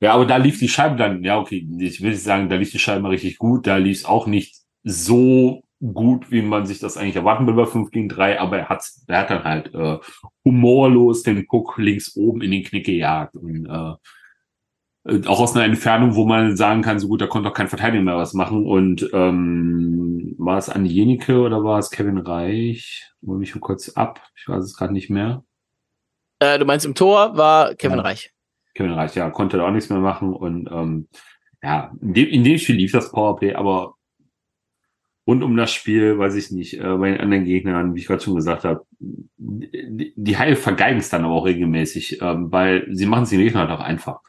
Ja, 0.02 0.14
aber 0.14 0.26
da 0.26 0.36
lief 0.36 0.60
die 0.60 0.68
Scheibe 0.68 0.98
dann, 0.98 1.24
ja, 1.24 1.40
okay, 1.40 1.66
ich 1.80 2.02
will 2.02 2.12
nicht 2.12 2.24
sagen, 2.24 2.50
da 2.50 2.58
lief 2.58 2.72
die 2.72 2.80
Scheibe 2.80 3.10
richtig 3.10 3.38
gut, 3.38 3.68
da 3.68 3.78
lief 3.78 4.00
es 4.00 4.06
auch 4.06 4.28
nicht 4.28 4.58
so 4.84 5.64
gut, 5.80 6.30
wie 6.30 6.42
man 6.42 6.66
sich 6.66 6.80
das 6.80 6.98
eigentlich 6.98 7.16
erwarten 7.16 7.48
will 7.48 7.54
bei 7.54 7.66
5 7.66 7.90
gegen 7.90 8.10
3, 8.10 8.42
aber 8.42 8.58
er 8.58 8.68
hat, 8.68 8.84
er 9.08 9.20
hat 9.20 9.30
dann 9.30 9.46
halt 9.46 9.74
äh, 9.74 10.00
humorlos 10.44 11.24
den 11.24 11.48
Puck 11.48 11.78
links 11.78 12.18
oben 12.18 12.42
in 12.42 12.52
den 12.52 12.66
Knick 12.66 12.86
gejagt 12.86 13.38
und 13.38 13.66
äh, 13.66 13.72
äh, 13.72 13.94
auch 15.06 15.40
aus 15.42 15.56
einer 15.56 15.66
Entfernung, 15.66 16.16
wo 16.16 16.26
man 16.26 16.56
sagen 16.56 16.82
kann, 16.82 17.00
so 17.00 17.10
gut, 17.10 17.22
da 17.22 17.28
konnte 17.28 17.50
auch 17.50 17.54
kein 17.54 17.68
Verteidiger 17.68 18.04
mehr 18.04 18.18
was 18.18 18.34
machen. 18.34 18.66
Und 18.66 19.10
ähm, 19.14 20.36
war 20.38 20.58
es 20.58 20.70
Andi 20.70 20.90
Jenike 20.90 21.42
oder 21.42 21.64
war 21.64 21.80
es 21.80 21.92
Kevin 21.92 22.18
Reich? 22.20 23.12
Hol 23.26 23.38
mich 23.38 23.54
mal 23.54 23.62
kurz 23.62 23.90
ab. 23.90 24.22
Ich 24.36 24.48
weiß 24.48 24.64
es 24.64 24.76
gerade 24.76 24.94
nicht 24.94 25.10
mehr. 25.10 25.44
Äh, 26.40 26.58
du 26.58 26.66
meinst 26.66 26.86
im 26.86 26.96
Tor 26.96 27.36
war 27.36 27.76
Kevin 27.76 27.98
ja. 27.98 28.04
Reich. 28.04 28.32
Kevin 28.76 28.94
Reich, 28.94 29.16
ja, 29.16 29.30
konnte 29.30 29.58
da 29.58 29.68
auch 29.68 29.72
nichts 29.72 29.90
mehr 29.90 30.00
machen. 30.00 30.34
Und 30.34 30.70
ähm, 30.72 31.08
ja, 31.62 31.92
in 32.02 32.14
dem, 32.14 32.28
in 32.30 32.44
dem 32.44 32.58
Spiel 32.58 32.76
lief 32.76 32.94
das 32.94 33.12
Powerplay, 33.12 33.54
aber 33.56 33.96
rund 35.28 35.44
um 35.44 35.56
das 35.56 35.72
Spiel, 35.72 36.18
weiß 36.18 36.36
ich 36.36 36.52
nicht, 36.52 36.80
äh, 36.80 36.98
bei 36.98 37.12
den 37.12 37.20
anderen 37.20 37.46
Gegnern, 37.46 37.94
wie 37.94 38.00
ich 38.00 38.08
gerade 38.08 38.24
schon 38.24 38.36
gesagt 38.36 38.64
habe, 38.64 38.86
die, 39.00 40.14
die 40.16 40.38
Haie 40.38 40.56
vergeigen 40.56 41.00
es 41.00 41.10
dann 41.10 41.24
aber 41.24 41.34
auch 41.34 41.46
regelmäßig, 41.46 42.22
ähm, 42.22 42.52
weil 42.52 42.88
sie 42.92 43.06
machen 43.06 43.24
es 43.24 43.30
den 43.30 43.40
Gegner 43.40 43.62
halt 43.62 43.72
auch 43.72 43.84
einfach. 43.84 44.22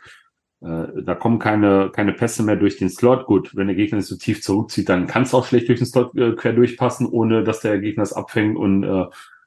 Äh, 0.64 1.02
da 1.02 1.14
kommen 1.14 1.38
keine, 1.38 1.90
keine 1.90 2.14
Pässe 2.14 2.42
mehr 2.42 2.56
durch 2.56 2.78
den 2.78 2.88
Slot. 2.88 3.26
Gut, 3.26 3.54
wenn 3.54 3.66
der 3.66 3.76
Gegner 3.76 3.98
nicht 3.98 4.06
so 4.06 4.16
tief 4.16 4.42
zurückzieht, 4.42 4.88
dann 4.88 5.06
kann 5.06 5.24
es 5.24 5.34
auch 5.34 5.46
schlecht 5.46 5.68
durch 5.68 5.78
den 5.78 5.86
Slot 5.86 6.16
äh, 6.16 6.32
quer 6.32 6.54
durchpassen, 6.54 7.06
ohne 7.06 7.44
dass 7.44 7.60
der 7.60 7.78
Gegner 7.78 8.02
es 8.02 8.14
abfängt 8.14 8.56
und 8.56 8.82
äh, 8.82 9.06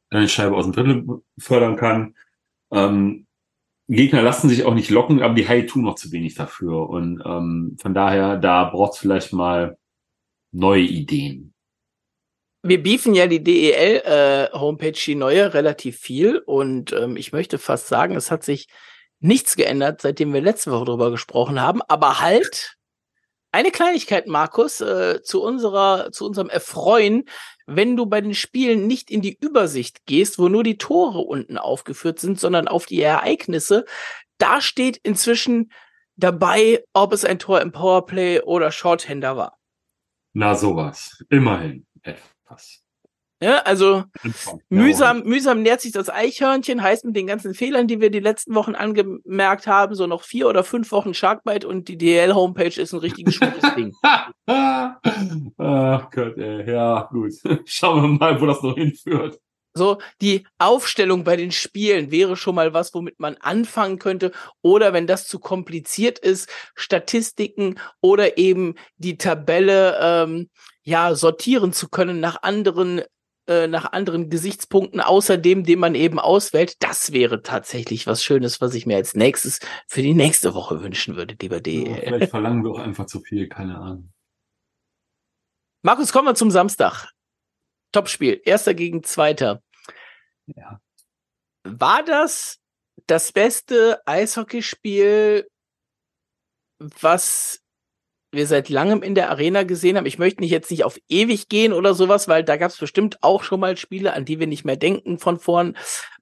eine 0.09 0.29
Scheibe 0.29 0.55
aus 0.55 0.65
dem 0.65 0.74
Drittel 0.74 1.21
fördern 1.39 1.75
kann. 1.75 2.15
Ähm, 2.71 3.25
Gegner 3.89 4.21
lassen 4.21 4.50
sich 4.50 4.65
auch 4.65 4.74
nicht 4.74 4.89
locken, 4.89 5.21
aber 5.21 5.33
die 5.33 5.47
Haie 5.47 5.65
tun 5.65 5.83
noch 5.83 5.95
zu 5.95 6.12
wenig 6.12 6.36
dafür. 6.36 6.89
Und 6.89 7.24
ähm, 7.25 7.77
von 7.81 7.93
daher, 7.93 8.38
da 8.38 8.65
braucht 8.65 8.93
es 8.93 9.00
vielleicht 9.00 9.33
mal 9.33 9.77
neue 10.51 10.83
Ideen. 10.83 11.53
Wir 12.63 12.83
beefen 12.83 13.15
ja 13.15 13.27
die 13.27 13.43
DEL-Homepage, 13.43 14.89
äh, 14.89 15.05
die 15.05 15.15
neue, 15.15 15.53
relativ 15.53 15.97
viel. 15.97 16.39
Und 16.39 16.91
ähm, 16.91 17.15
ich 17.15 17.31
möchte 17.31 17.57
fast 17.57 17.88
sagen, 17.88 18.15
es 18.15 18.29
hat 18.29 18.43
sich 18.43 18.67
nichts 19.19 19.55
geändert, 19.55 20.01
seitdem 20.01 20.33
wir 20.33 20.41
letzte 20.41 20.71
Woche 20.71 20.86
drüber 20.86 21.12
gesprochen 21.12 21.62
haben. 21.62 21.81
Aber 21.88 22.19
halt 22.19 22.77
eine 23.51 23.71
Kleinigkeit, 23.71 24.27
Markus, 24.27 24.81
äh, 24.81 25.21
zu 25.24 25.41
unserer, 25.41 26.12
zu 26.12 26.25
unserem 26.25 26.50
Erfreuen. 26.50 27.25
Wenn 27.65 27.95
du 27.95 28.05
bei 28.05 28.21
den 28.21 28.36
Spielen 28.36 28.88
nicht 28.88 29.09
in 29.09 29.21
die 29.21 29.38
Übersicht 29.39 30.05
gehst, 30.05 30.38
wo 30.38 30.47
nur 30.47 30.63
die 30.63 30.77
Tore 30.77 31.19
unten 31.19 31.57
aufgeführt 31.57 32.19
sind, 32.19 32.39
sondern 32.39 32.67
auf 32.67 32.86
die 32.86 33.01
Ereignisse, 33.01 33.86
da 34.38 34.62
steht 34.62 34.97
inzwischen 34.97 35.71
dabei, 36.15 36.83
ob 36.93 37.13
es 37.13 37.25
ein 37.25 37.39
Tor 37.39 37.62
im 37.62 37.71
Powerplay 37.71 38.41
oder 38.41 38.71
Shorthander 38.71 39.38
war. 39.38 39.57
Na 40.33 40.55
sowas. 40.55 41.24
Immerhin 41.29 41.86
etwas. 42.03 42.83
Ja, 43.39 43.60
also 43.60 44.03
mühsam, 44.70 45.22
mühsam 45.24 45.62
nährt 45.62 45.82
sich 45.82 45.91
das 45.91 46.10
Eichhörnchen, 46.10 46.82
heißt 46.82 47.06
mit 47.06 47.15
den 47.15 47.27
ganzen 47.27 47.53
Fehlern, 47.53 47.88
die 47.88 48.01
wir 48.01 48.10
die 48.10 48.20
letzten 48.20 48.56
Wochen 48.56 48.74
angemerkt 48.74 49.67
haben, 49.67 49.94
so 49.94 50.08
noch 50.08 50.24
vier 50.24 50.48
oder 50.48 50.63
fünf 50.63 50.91
Wochen 50.91 51.13
Sharkbite 51.13 51.67
und 51.67 51.88
die 51.88 52.00
DL-Homepage 52.00 52.82
ist 52.82 52.94
ein 52.94 53.00
richtiges 53.00 53.39
gutes 53.39 53.62
Ding. 53.75 53.94
Ach 54.03 54.32
Gott, 56.10 56.38
ey. 56.38 56.72
ja, 56.72 57.08
gut. 57.12 57.34
Schauen 57.65 58.01
wir 58.01 58.08
mal, 58.08 58.41
wo 58.41 58.48
das 58.48 58.63
noch 58.63 58.75
hinführt. 58.75 59.39
So, 59.75 60.00
die 60.22 60.48
Aufstellung 60.58 61.24
bei 61.24 61.36
den 61.36 61.51
Spielen 61.51 62.10
wäre 62.10 62.36
schon 62.36 62.56
mal 62.56 62.74
was, 62.74 62.96
womit 62.96 63.20
man 63.20 63.36
anfangen 63.36 64.00
könnte. 64.00 64.32
Oder 64.63 64.91
wenn 64.91 65.06
das 65.06 65.27
zu 65.27 65.38
kompliziert 65.38 66.17
ist, 66.17 66.50
Statistiken 66.74 67.79
oder 68.01 68.39
eben 68.39 68.74
die 68.98 69.17
Tabelle 69.17 70.00
ähm, 70.01 70.50
ja 70.82 71.13
sortieren 71.13 71.74
zu 71.74 71.89
können 71.89 72.20
nach 72.20 72.41
anderen 72.41 73.03
äh, 73.48 73.68
nach 73.68 73.92
anderen 73.94 74.30
Gesichtspunkten 74.30 75.00
außer 75.00 75.38
dem, 75.38 75.63
den 75.63 75.80
man 75.80 75.96
eben 75.96 76.20
auswählt. 76.20 76.75
Das 76.84 77.13
wäre 77.13 77.42
tatsächlich 77.42 78.06
was 78.06 78.24
Schönes, 78.24 78.60
was 78.62 78.74
ich 78.74 78.86
mir 78.86 78.98
als 78.98 79.16
nächstes 79.16 79.60
für 79.88 80.01
die 80.01 80.13
nächste 80.13 80.54
Woche 80.54 80.82
wünschen 80.82 81.16
würde, 81.16 81.36
lieber 81.42 81.62
D. 81.62 81.88
Ja, 81.88 81.96
vielleicht 81.96 82.32
verlangen 82.32 82.63
wir 82.63 82.72
auch 82.72 82.80
einfach 82.80 83.06
zu 83.06 83.22
viel, 83.22 83.48
keine 83.48 83.77
Ahnung. 83.77 84.12
Markus, 85.82 86.12
kommen 86.12 86.27
wir 86.27 86.36
zum 86.36 86.51
Samstag. 86.51 87.10
Topspiel, 87.94 88.42
erster 88.44 88.74
gegen 88.74 89.04
zweiter. 89.04 89.63
Ja. 90.48 90.82
War 91.63 92.04
das 92.04 92.60
das 93.06 93.32
beste 93.32 94.01
Eishockeyspiel, 94.06 95.48
was 96.80 97.62
wir 98.38 98.48
seit 98.48 98.70
langem 98.70 99.03
in 99.03 99.15
der 99.15 99.29
Arena 99.29 99.63
gesehen 99.63 99.98
haben? 99.98 100.06
Ich 100.06 100.17
möchte 100.17 100.39
nicht 100.41 100.51
jetzt 100.51 100.72
nicht 100.72 100.86
auf 100.86 100.98
ewig 101.10 101.50
gehen 101.50 101.74
oder 101.74 101.94
sowas, 101.94 102.29
weil 102.29 102.46
da 102.46 102.56
gab 102.56 102.72
es 102.72 102.77
bestimmt 102.77 103.17
auch 103.22 103.44
schon 103.44 103.60
mal 103.60 103.75
Spiele, 103.75 104.13
an 104.13 104.24
die 104.24 104.39
wir 104.39 104.48
nicht 104.48 104.63
mehr 104.63 104.77
denken 104.77 105.20
von 105.20 105.38
vor 105.38 105.74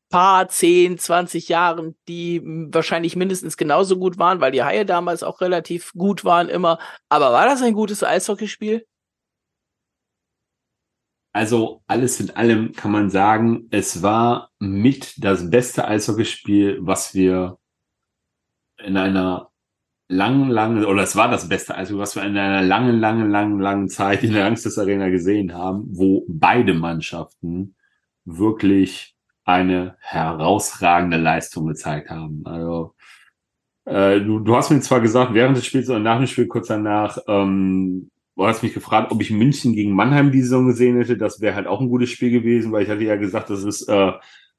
paar 0.10 0.48
10, 0.48 0.98
20 0.98 1.50
Jahren, 1.50 1.96
die 2.08 2.42
wahrscheinlich 2.44 3.16
mindestens 3.16 3.58
genauso 3.58 3.98
gut 3.98 4.18
waren, 4.18 4.40
weil 4.40 4.52
die 4.52 4.64
Haie 4.64 4.86
damals 4.86 5.24
auch 5.24 5.42
relativ 5.42 5.92
gut 5.94 6.24
waren 6.24 6.50
immer. 6.50 6.80
Aber 7.10 7.32
war 7.32 7.46
das 7.46 7.62
ein 7.62 7.74
gutes 7.74 8.04
Eishockeyspiel? 8.04 8.86
Also 11.34 11.84
alles 11.86 12.22
in 12.22 12.32
allem 12.32 12.72
kann 12.72 12.92
man 12.92 13.10
sagen, 13.10 13.68
es 13.72 14.02
war 14.02 14.52
mit 14.58 15.22
das 15.22 15.50
beste 15.50 15.86
Eishockeyspiel, 15.86 16.78
was 16.80 17.14
wir 17.14 17.58
in 18.78 18.96
einer 18.96 19.52
langen, 20.08 20.50
langen, 20.50 20.86
oder 20.86 21.04
es 21.04 21.16
war 21.16 21.30
das 21.30 21.50
beste 21.50 21.76
Eishockey, 21.76 22.00
was 22.00 22.16
wir 22.16 22.24
in 22.24 22.38
einer 22.38 22.62
langen, 22.62 23.00
langen, 23.00 23.30
langen, 23.30 23.60
langen 23.60 23.90
Zeit 23.90 24.24
in 24.24 24.34
der 24.34 24.46
Angstes 24.46 24.78
Arena 24.78 25.10
gesehen 25.10 25.54
haben, 25.54 25.86
wo 25.90 26.26
beide 26.28 26.74
Mannschaften 26.74 27.76
wirklich 28.26 29.16
eine 29.44 29.96
herausragende 30.00 31.18
Leistung 31.18 31.68
gezeigt 31.68 32.10
haben. 32.10 32.42
Also 32.46 32.96
äh, 33.86 34.20
du, 34.20 34.40
du 34.40 34.56
hast 34.56 34.72
mir 34.72 34.82
zwar 34.82 35.00
gesagt, 35.02 35.34
während 35.34 35.58
des 35.58 35.66
Spiels 35.66 35.90
oder 35.90 36.00
nach 36.00 36.18
dem 36.18 36.28
Spiel 36.28 36.48
kurz 36.48 36.68
danach, 36.68 37.18
ähm, 37.28 38.10
du 38.36 38.46
hast 38.46 38.64
mich 38.64 38.74
gefragt, 38.74 39.12
ob 39.12 39.22
ich 39.22 39.32
München 39.32 39.74
gegen 39.74 39.94
Mannheim 39.94 40.32
die 40.32 40.42
Saison 40.42 40.68
gesehen 40.68 40.98
hätte. 40.98 41.18
Das 41.18 41.42
wäre 41.42 41.56
halt 41.56 41.68
auch 41.68 41.82
ein 41.82 41.90
gutes 41.90 42.10
Spiel 42.10 42.32
gewesen, 42.32 42.72
weil 42.72 42.84
ich 42.84 42.90
hatte 42.90 43.04
ja 43.04 43.16
gesagt, 43.16 43.50
das 43.50 43.64
ist 43.64 43.88
äh, 43.88 44.12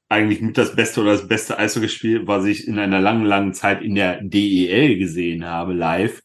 eigentlich 0.09 0.41
mit 0.41 0.57
das 0.57 0.75
beste 0.75 1.01
oder 1.01 1.11
das 1.11 1.27
beste 1.27 1.57
Eishockeyspiel, 1.57 2.27
was 2.27 2.45
ich 2.45 2.67
in 2.67 2.79
einer 2.79 2.99
langen, 2.99 3.25
langen 3.25 3.53
Zeit 3.53 3.81
in 3.81 3.95
der 3.95 4.21
DEL 4.21 4.97
gesehen 4.97 5.45
habe, 5.45 5.73
live. 5.73 6.21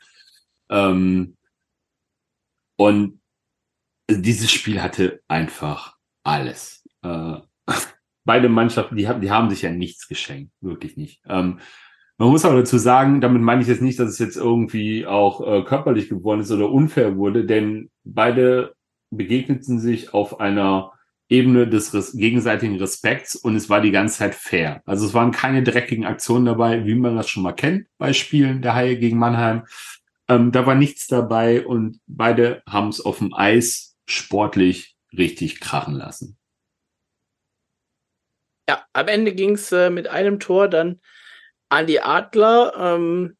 Ähm, 0.71 1.37
und 2.77 3.21
dieses 4.09 4.51
Spiel 4.51 4.83
hatte 4.83 5.23
einfach 5.29 5.97
alles. 6.23 6.89
Äh, 7.03 7.37
beide 8.25 8.49
Mannschaften, 8.49 8.97
die 8.97 9.09
haben, 9.09 9.21
die 9.21 9.31
haben 9.31 9.51
sich 9.51 9.62
ja 9.62 9.71
nichts 9.71 10.09
geschenkt, 10.09 10.53
wirklich 10.61 10.97
nicht. 10.97 11.23
Ähm, 11.29 11.59
man 12.19 12.29
muss 12.31 12.45
aber 12.45 12.57
dazu 12.57 12.79
sagen, 12.79 13.21
damit 13.21 13.43
meine 13.43 13.62
ich 13.62 13.69
jetzt 13.69 13.83
nicht, 13.83 13.99
dass 13.99 14.11
es 14.11 14.19
jetzt 14.21 14.37
irgendwie 14.37 15.07
auch 15.07 15.41
äh, 15.45 15.65
körperlich 15.65 16.09
geworden 16.09 16.41
ist 16.41 16.53
oder 16.53 16.71
unfair 16.71 17.17
wurde, 17.17 17.45
denn 17.45 17.91
beide 18.05 18.75
begegneten 19.11 19.81
sich 19.81 20.15
auf 20.15 20.39
einer 20.39 20.93
Ebene 21.33 21.67
des 21.67 21.95
res 21.95 22.12
gegenseitigen 22.12 22.77
Respekts 22.77 23.35
und 23.35 23.57
es 23.57 23.71
war 23.71 23.81
die 23.81 23.91
ganze 23.91 24.19
Zeit 24.19 24.35
fair. 24.35 24.83
Also 24.85 25.07
es 25.07 25.15
waren 25.15 25.33
keine 25.33 25.62
dreckigen 25.62 26.05
Aktionen 26.05 26.45
dabei, 26.45 26.85
wie 26.85 26.95
man 26.95 27.17
das 27.17 27.31
schon 27.31 27.43
mal 27.43 27.53
kennt 27.53 27.89
bei 27.97 28.12
Spielen 28.12 28.61
der 28.61 28.75
Haie 28.75 28.99
gegen 28.99 29.19
Mannheim. 29.19 29.65
Ähm, 30.29 30.53
da 30.53 30.67
war 30.67 30.75
nichts 30.75 31.07
dabei 31.07 31.67
und 31.67 32.01
beide 32.07 32.62
haben 32.69 32.89
es 32.89 33.01
auf 33.01 33.19
dem 33.19 33.33
Eis 33.33 33.97
sportlich 34.07 34.95
richtig 35.17 35.61
krachen 35.61 35.95
lassen. 35.95 36.37
Ja, 38.69 38.85
am 38.93 39.09
Ende 39.09 39.35
ging 39.35 39.55
es 39.55 39.73
äh, 39.73 39.89
mit 39.89 40.09
einem 40.09 40.39
Tor 40.39 40.69
dann 40.69 41.01
an 41.71 41.87
die 41.87 42.03
Adler. 42.03 42.75
Ähm, 42.77 43.39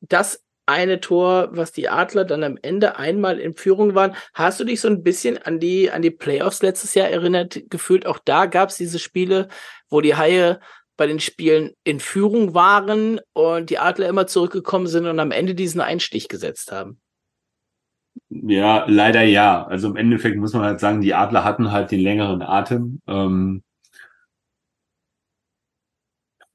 das 0.00 0.43
eine 0.66 1.00
Tor, 1.00 1.48
was 1.52 1.72
die 1.72 1.88
Adler 1.88 2.24
dann 2.24 2.42
am 2.42 2.58
Ende 2.60 2.96
einmal 2.96 3.38
in 3.38 3.54
Führung 3.54 3.94
waren. 3.94 4.14
Hast 4.32 4.60
du 4.60 4.64
dich 4.64 4.80
so 4.80 4.88
ein 4.88 5.02
bisschen 5.02 5.38
an 5.38 5.60
die, 5.60 5.90
an 5.90 6.02
die 6.02 6.10
Playoffs 6.10 6.62
letztes 6.62 6.94
Jahr 6.94 7.08
erinnert 7.08 7.62
gefühlt? 7.70 8.06
Auch 8.06 8.18
da 8.24 8.46
gab 8.46 8.70
es 8.70 8.76
diese 8.76 8.98
Spiele, 8.98 9.48
wo 9.90 10.00
die 10.00 10.16
Haie 10.16 10.60
bei 10.96 11.06
den 11.06 11.20
Spielen 11.20 11.72
in 11.82 12.00
Führung 12.00 12.54
waren 12.54 13.20
und 13.32 13.70
die 13.70 13.78
Adler 13.78 14.08
immer 14.08 14.26
zurückgekommen 14.26 14.86
sind 14.86 15.06
und 15.06 15.18
am 15.18 15.32
Ende 15.32 15.54
diesen 15.54 15.80
Einstich 15.80 16.28
gesetzt 16.28 16.72
haben. 16.72 17.00
Ja, 18.28 18.84
leider 18.88 19.22
ja. 19.22 19.66
Also 19.66 19.88
im 19.88 19.96
Endeffekt 19.96 20.36
muss 20.36 20.52
man 20.52 20.62
halt 20.62 20.80
sagen, 20.80 21.00
die 21.00 21.14
Adler 21.14 21.44
hatten 21.44 21.72
halt 21.72 21.90
den 21.90 22.00
längeren 22.00 22.42
Atem. 22.42 23.00
Ähm 23.06 23.62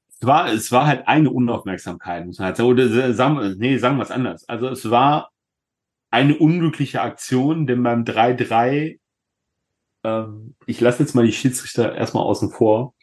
es 0.08 0.09
war, 0.22 0.52
es 0.52 0.70
war 0.72 0.86
halt 0.86 1.08
eine 1.08 1.30
Unaufmerksamkeit, 1.30 2.26
muss 2.26 2.38
man 2.38 2.46
halt 2.46 2.56
sagen. 2.56 2.68
Oder 2.68 3.12
sagen, 3.14 3.56
nee, 3.58 3.78
sagen 3.78 3.96
wir 3.96 4.02
es 4.02 4.10
anders. 4.10 4.48
Also 4.48 4.68
es 4.68 4.90
war 4.90 5.30
eine 6.10 6.36
unglückliche 6.36 7.00
Aktion, 7.00 7.66
denn 7.66 7.82
beim 7.82 8.04
3-3, 8.04 8.98
ähm, 10.04 10.54
ich 10.66 10.80
lasse 10.80 11.02
jetzt 11.02 11.14
mal 11.14 11.24
die 11.24 11.32
Schiedsrichter 11.32 11.94
erstmal 11.94 12.24
außen 12.24 12.50
vor, 12.50 12.94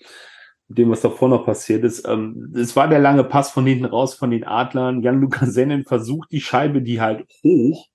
mit 0.68 0.78
dem, 0.78 0.90
was 0.90 1.02
davor 1.02 1.30
noch 1.30 1.46
passiert 1.46 1.84
ist. 1.84 2.08
Ähm, 2.08 2.54
es 2.56 2.76
war 2.76 2.88
der 2.88 3.00
lange 3.00 3.24
Pass 3.24 3.52
von 3.52 3.66
hinten 3.66 3.86
raus 3.86 4.14
von 4.16 4.32
den 4.32 4.44
Adlern. 4.44 5.02
Jan-Luca 5.02 5.46
Sennen 5.46 5.86
versucht 5.86 6.32
die 6.32 6.42
Scheibe, 6.42 6.82
die 6.82 7.00
halt 7.02 7.26
hoch 7.44 7.88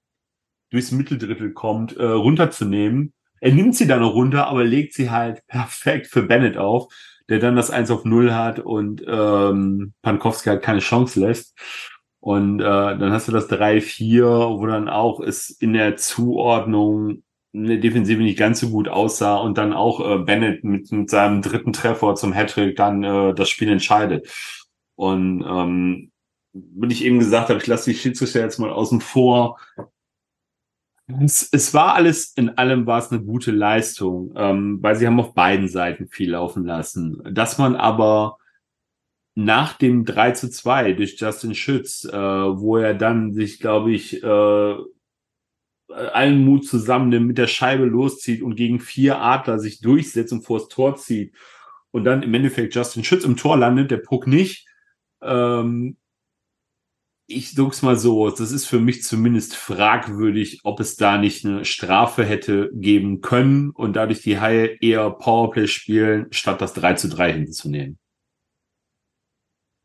durchs 0.70 0.90
Mitteldrittel 0.90 1.52
kommt, 1.52 1.96
äh, 1.96 2.04
runterzunehmen. 2.04 3.12
Er 3.40 3.52
nimmt 3.52 3.76
sie 3.76 3.86
dann 3.86 4.00
noch 4.00 4.14
runter, 4.14 4.46
aber 4.46 4.64
legt 4.64 4.94
sie 4.94 5.10
halt 5.10 5.46
perfekt 5.48 6.06
für 6.06 6.22
Bennett 6.22 6.56
auf, 6.56 6.92
der 7.28 7.38
dann 7.38 7.56
das 7.56 7.70
1 7.70 7.90
auf 7.90 8.04
0 8.04 8.34
hat 8.34 8.58
und 8.58 9.02
ähm, 9.06 9.92
Pankowski 10.02 10.48
halt 10.48 10.62
keine 10.62 10.80
Chance 10.80 11.20
lässt. 11.20 11.56
Und 12.20 12.60
äh, 12.60 12.62
dann 12.64 13.12
hast 13.12 13.26
du 13.26 13.32
das 13.32 13.50
3-4, 13.50 14.58
wo 14.58 14.66
dann 14.66 14.88
auch 14.88 15.20
es 15.20 15.50
in 15.50 15.72
der 15.72 15.96
Zuordnung 15.96 17.24
eine 17.54 17.78
Defensive 17.80 18.22
nicht 18.22 18.38
ganz 18.38 18.60
so 18.60 18.70
gut 18.70 18.88
aussah 18.88 19.36
und 19.36 19.58
dann 19.58 19.72
auch 19.72 20.00
äh, 20.00 20.18
Bennett 20.18 20.64
mit, 20.64 20.90
mit 20.92 21.10
seinem 21.10 21.42
dritten 21.42 21.72
Treffer 21.72 22.14
zum 22.14 22.32
Hattrick 22.32 22.76
dann 22.76 23.02
äh, 23.02 23.34
das 23.34 23.48
Spiel 23.50 23.70
entscheidet. 23.70 24.28
Und 24.94 25.42
ähm, 25.42 26.12
wenn 26.52 26.90
ich 26.90 27.04
eben 27.04 27.18
gesagt 27.18 27.48
habe, 27.48 27.58
ich 27.58 27.66
lasse 27.66 27.90
die 27.90 27.96
Schiedsrichter 27.96 28.40
jetzt 28.40 28.58
mal 28.58 28.70
außen 28.70 29.00
vor, 29.00 29.58
es, 31.20 31.48
es 31.52 31.74
war 31.74 31.94
alles, 31.94 32.32
in 32.36 32.50
allem 32.50 32.86
war 32.86 32.98
es 32.98 33.10
eine 33.10 33.22
gute 33.22 33.50
Leistung, 33.50 34.32
ähm, 34.36 34.78
weil 34.82 34.96
sie 34.96 35.06
haben 35.06 35.20
auf 35.20 35.34
beiden 35.34 35.68
Seiten 35.68 36.08
viel 36.08 36.30
laufen 36.30 36.64
lassen. 36.64 37.22
Dass 37.30 37.58
man 37.58 37.76
aber 37.76 38.38
nach 39.34 39.74
dem 39.74 40.04
3 40.04 40.32
zu 40.32 40.50
2 40.50 40.92
durch 40.92 41.18
Justin 41.18 41.54
Schütz, 41.54 42.04
äh, 42.04 42.12
wo 42.12 42.76
er 42.76 42.94
dann 42.94 43.32
sich, 43.32 43.60
glaube 43.60 43.92
ich, 43.92 44.22
äh, 44.22 44.76
allen 45.88 46.44
Mut 46.44 46.66
zusammen 46.66 47.26
mit 47.26 47.38
der 47.38 47.46
Scheibe 47.46 47.84
loszieht 47.84 48.42
und 48.42 48.56
gegen 48.56 48.80
vier 48.80 49.20
Adler 49.20 49.58
sich 49.58 49.80
durchsetzt 49.80 50.32
und 50.32 50.42
vors 50.42 50.68
Tor 50.68 50.96
zieht 50.96 51.34
und 51.90 52.04
dann 52.04 52.22
im 52.22 52.34
Endeffekt 52.34 52.74
Justin 52.74 53.04
Schütz 53.04 53.24
im 53.24 53.36
Tor 53.36 53.56
landet, 53.56 53.90
der 53.90 53.98
Puck 53.98 54.26
nicht. 54.26 54.66
Ähm, 55.20 55.96
ich 57.34 57.52
sag's 57.52 57.82
mal 57.82 57.96
so, 57.96 58.30
das 58.30 58.52
ist 58.52 58.66
für 58.66 58.80
mich 58.80 59.02
zumindest 59.02 59.54
fragwürdig, 59.54 60.60
ob 60.64 60.80
es 60.80 60.96
da 60.96 61.18
nicht 61.18 61.44
eine 61.44 61.64
Strafe 61.64 62.24
hätte 62.24 62.70
geben 62.74 63.20
können 63.20 63.70
und 63.70 63.94
dadurch 63.94 64.22
die 64.22 64.40
Haie 64.40 64.76
eher 64.80 65.10
Powerplay 65.10 65.66
spielen, 65.66 66.26
statt 66.30 66.60
das 66.60 66.74
3 66.74 66.94
zu 66.94 67.08
3 67.08 67.32
hinzunehmen. 67.32 67.98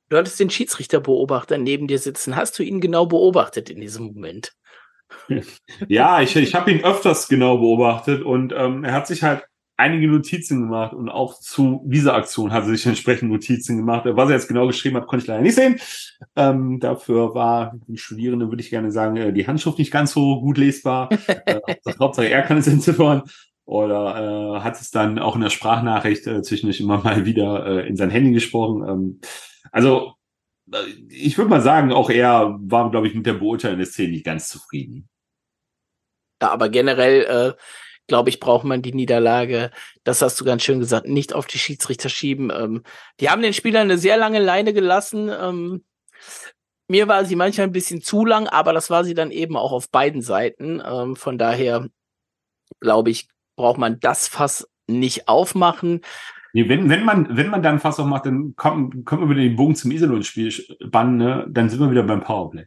Du 0.09 0.17
hattest 0.17 0.39
den 0.39 0.49
Schiedsrichterbeobachter 0.49 1.57
neben 1.57 1.87
dir 1.87 1.99
sitzen. 1.99 2.35
Hast 2.35 2.57
du 2.57 2.63
ihn 2.63 2.79
genau 2.79 3.05
beobachtet 3.05 3.69
in 3.69 3.81
diesem 3.81 4.05
Moment? 4.07 4.53
Ja, 5.87 6.21
ich, 6.21 6.35
ich 6.35 6.53
habe 6.53 6.71
ihn 6.71 6.83
öfters 6.83 7.29
genau 7.29 7.57
beobachtet 7.57 8.23
und 8.23 8.53
ähm, 8.55 8.83
er 8.83 8.93
hat 8.93 9.07
sich 9.07 9.23
halt 9.23 9.45
einige 9.77 10.07
Notizen 10.07 10.61
gemacht 10.61 10.93
und 10.93 11.07
auch 11.07 11.39
zu 11.39 11.83
dieser 11.85 12.15
Aktion 12.15 12.51
hat 12.51 12.63
er 12.63 12.69
sich 12.69 12.85
entsprechend 12.85 13.31
Notizen 13.31 13.77
gemacht. 13.77 14.05
Was 14.05 14.29
er 14.29 14.35
jetzt 14.35 14.47
genau 14.47 14.65
geschrieben 14.65 14.97
hat, 14.97 15.07
konnte 15.07 15.23
ich 15.23 15.27
leider 15.27 15.41
nicht 15.41 15.55
sehen. 15.55 15.79
Ähm, 16.35 16.79
dafür 16.79 17.35
war 17.35 17.75
die 17.87 17.97
Studierende, 17.97 18.49
würde 18.49 18.61
ich 18.61 18.71
gerne 18.71 18.91
sagen, 18.91 19.15
äh, 19.17 19.31
die 19.31 19.47
Handschrift 19.47 19.77
nicht 19.77 19.91
ganz 19.91 20.11
so 20.13 20.41
gut 20.41 20.57
lesbar. 20.57 21.09
äh, 21.27 21.59
Hauptsache 21.99 22.27
er 22.27 22.41
kann 22.41 22.57
es 22.57 22.67
entziffern. 22.67 23.23
Oder 23.65 24.55
äh, 24.55 24.59
hat 24.61 24.79
es 24.79 24.91
dann 24.91 25.19
auch 25.19 25.35
in 25.35 25.41
der 25.41 25.49
Sprachnachricht 25.49 26.25
äh, 26.25 26.41
zwischendurch 26.41 26.79
immer 26.79 27.03
mal 27.03 27.25
wieder 27.25 27.65
äh, 27.65 27.87
in 27.87 27.97
sein 27.97 28.09
Handy 28.09 28.31
gesprochen. 28.31 28.87
Ähm, 28.87 29.19
also 29.71 30.13
äh, 30.71 30.77
ich 31.09 31.37
würde 31.37 31.49
mal 31.49 31.61
sagen, 31.61 31.91
auch 31.91 32.09
er 32.09 32.57
war, 32.61 32.89
glaube 32.89 33.07
ich, 33.07 33.13
mit 33.13 33.25
der 33.25 33.33
Beurteilung 33.33 33.77
der 33.77 33.85
Szene 33.85 34.13
nicht 34.13 34.25
ganz 34.25 34.47
zufrieden. 34.47 35.09
Ja, 36.41 36.49
aber 36.49 36.69
generell 36.69 37.55
äh, 37.55 37.61
glaube 38.07 38.29
ich, 38.29 38.39
braucht 38.39 38.63
man 38.63 38.81
die 38.81 38.93
Niederlage, 38.93 39.71
das 40.03 40.21
hast 40.21 40.39
du 40.39 40.45
ganz 40.45 40.63
schön 40.63 40.79
gesagt, 40.79 41.07
nicht 41.07 41.33
auf 41.33 41.45
die 41.45 41.59
Schiedsrichter 41.59 42.09
schieben. 42.09 42.51
Ähm, 42.51 42.83
die 43.19 43.29
haben 43.29 43.41
den 43.41 43.53
Spielern 43.53 43.83
eine 43.83 43.97
sehr 43.97 44.17
lange 44.17 44.39
Leine 44.39 44.73
gelassen. 44.73 45.29
Ähm, 45.29 45.85
mir 46.87 47.07
war 47.07 47.25
sie 47.25 47.35
manchmal 47.35 47.67
ein 47.67 47.73
bisschen 47.73 48.01
zu 48.01 48.25
lang, 48.25 48.47
aber 48.47 48.73
das 48.73 48.89
war 48.89 49.03
sie 49.03 49.13
dann 49.13 49.31
eben 49.31 49.57
auch 49.57 49.73
auf 49.73 49.89
beiden 49.91 50.21
Seiten. 50.21 50.81
Ähm, 50.85 51.15
von 51.15 51.37
daher, 51.37 51.87
glaube 52.79 53.09
ich, 53.09 53.27
braucht 53.57 53.77
man 53.77 53.99
das 53.99 54.27
Fass 54.27 54.67
nicht 54.87 55.27
aufmachen. 55.27 56.01
Nee, 56.53 56.69
wenn, 56.69 56.89
wenn 56.89 57.03
man, 57.03 57.35
wenn 57.35 57.49
man 57.49 57.61
dann 57.61 57.79
Fass 57.79 57.99
aufmacht, 57.99 58.25
dann 58.25 58.55
kommt, 58.55 59.05
kommt 59.05 59.21
man 59.21 59.29
wieder 59.29 59.41
den 59.41 59.57
Bogen 59.57 59.75
zum 59.75 59.91
Iserlohn-Spiel 59.91 60.77
bannen, 60.89 61.17
ne? 61.17 61.45
dann 61.49 61.69
sind 61.69 61.79
wir 61.81 61.91
wieder 61.91 62.03
beim 62.03 62.23
Powerplay. 62.23 62.65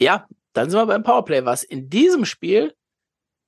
Ja, 0.00 0.26
dann 0.52 0.70
sind 0.70 0.78
wir 0.78 0.86
beim 0.86 1.02
Powerplay, 1.02 1.44
was 1.44 1.64
in 1.64 1.90
diesem 1.90 2.24
Spiel 2.24 2.74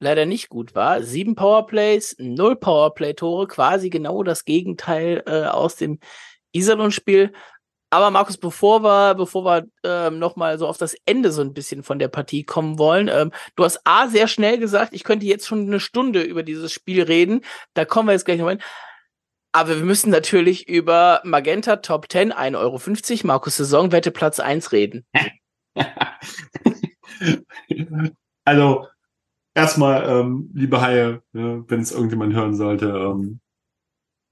leider 0.01 0.27
nicht 0.27 0.49
gut 0.49 0.75
war. 0.75 1.03
Sieben 1.03 1.35
Powerplays, 1.35 2.17
null 2.19 2.57
Powerplay-Tore, 2.57 3.47
quasi 3.47 3.91
genau 3.91 4.23
das 4.23 4.45
Gegenteil 4.45 5.23
äh, 5.27 5.45
aus 5.45 5.77
dem 5.77 5.99
Iserlohn-Spiel. 6.53 7.33
Aber 7.91 8.11
Markus, 8.11 8.37
bevor 8.37 8.83
wir, 8.83 9.15
bevor 9.15 9.45
wir 9.45 9.67
ähm, 9.85 10.19
nochmal 10.19 10.59
so 10.59 10.67
auf 10.67 10.77
das 10.77 10.97
Ende 11.07 11.31
so 11.31 11.41
ein 11.41 11.55
bisschen 11.55 11.83
von 11.83 11.99
der 11.99 12.09
Partie 12.09 12.43
kommen 12.43 12.79
wollen, 12.79 13.09
ähm, 13.09 13.33
du 13.55 13.65
hast 13.65 13.81
A 13.85 14.09
sehr 14.09 14.27
schnell 14.27 14.59
gesagt, 14.59 14.93
ich 14.93 15.05
könnte 15.05 15.27
jetzt 15.27 15.47
schon 15.47 15.67
eine 15.67 15.81
Stunde 15.81 16.23
über 16.23 16.43
dieses 16.43 16.73
Spiel 16.73 17.03
reden. 17.03 17.43
Da 17.75 17.85
kommen 17.85 18.09
wir 18.09 18.13
jetzt 18.13 18.25
gleich 18.25 18.39
noch 18.39 18.49
hin. 18.49 18.61
Aber 19.53 19.71
wir 19.71 19.85
müssen 19.85 20.11
natürlich 20.11 20.69
über 20.69 21.21
Magenta 21.25 21.77
Top 21.77 22.11
10, 22.11 22.33
1,50 22.33 22.59
Euro, 22.59 23.27
Markus 23.27 23.57
Saisonwette 23.57 24.11
Platz 24.11 24.41
1 24.41 24.73
reden. 24.73 25.07
also, 28.45 28.87
erstmal, 29.57 30.09
ähm, 30.09 30.51
liebe 30.55 30.81
Haie, 30.81 31.23
ja, 31.33 31.65
wenn 31.69 31.81
es 31.81 31.91
irgendjemand 31.91 32.35
hören 32.35 32.55
sollte, 32.55 32.89
ähm, 32.89 33.41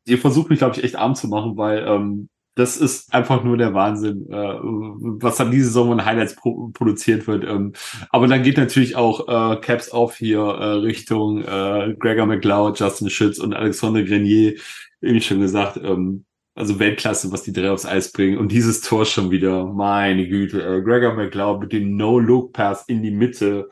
ihr 0.06 0.18
versucht 0.18 0.50
mich, 0.50 0.58
glaube 0.58 0.76
ich, 0.76 0.84
echt 0.84 0.96
arm 0.96 1.14
zu 1.14 1.28
machen, 1.28 1.56
weil 1.56 1.84
ähm, 1.88 2.28
das 2.56 2.76
ist 2.76 3.12
einfach 3.12 3.42
nur 3.42 3.56
der 3.56 3.74
Wahnsinn, 3.74 4.30
äh, 4.30 4.34
was 4.34 5.36
dann 5.36 5.50
diese 5.50 5.66
Saison 5.66 5.92
an 5.92 6.04
Highlights 6.04 6.36
pro 6.36 6.68
produziert 6.68 7.26
wird. 7.26 7.42
Ähm, 7.44 7.72
aber 8.10 8.28
dann 8.28 8.44
geht 8.44 8.58
natürlich 8.58 8.94
auch 8.94 9.26
äh, 9.26 9.60
Caps 9.60 9.90
auf 9.90 10.16
hier 10.16 10.40
äh, 10.40 10.64
Richtung 10.74 11.42
äh, 11.42 11.96
Gregor 11.98 12.26
McLeod, 12.26 12.78
Justin 12.78 13.10
Schütz 13.10 13.38
und 13.40 13.54
Alexandre 13.54 14.04
Grenier, 14.04 14.54
wie 15.00 15.20
schon 15.20 15.40
gesagt, 15.40 15.80
ähm, 15.82 16.26
also 16.54 16.78
Weltklasse, 16.78 17.32
was 17.32 17.42
die 17.42 17.52
drei 17.52 17.70
aufs 17.70 17.86
Eis 17.86 18.12
bringen. 18.12 18.38
Und 18.38 18.52
dieses 18.52 18.80
Tor 18.82 19.06
schon 19.06 19.30
wieder, 19.32 19.64
meine 19.66 20.28
Güte, 20.28 20.62
äh, 20.62 20.82
Gregor 20.82 21.14
McLeod 21.14 21.60
mit 21.60 21.72
dem 21.72 21.96
No-Look-Pass 21.96 22.84
in 22.86 23.02
die 23.02 23.10
Mitte 23.10 23.68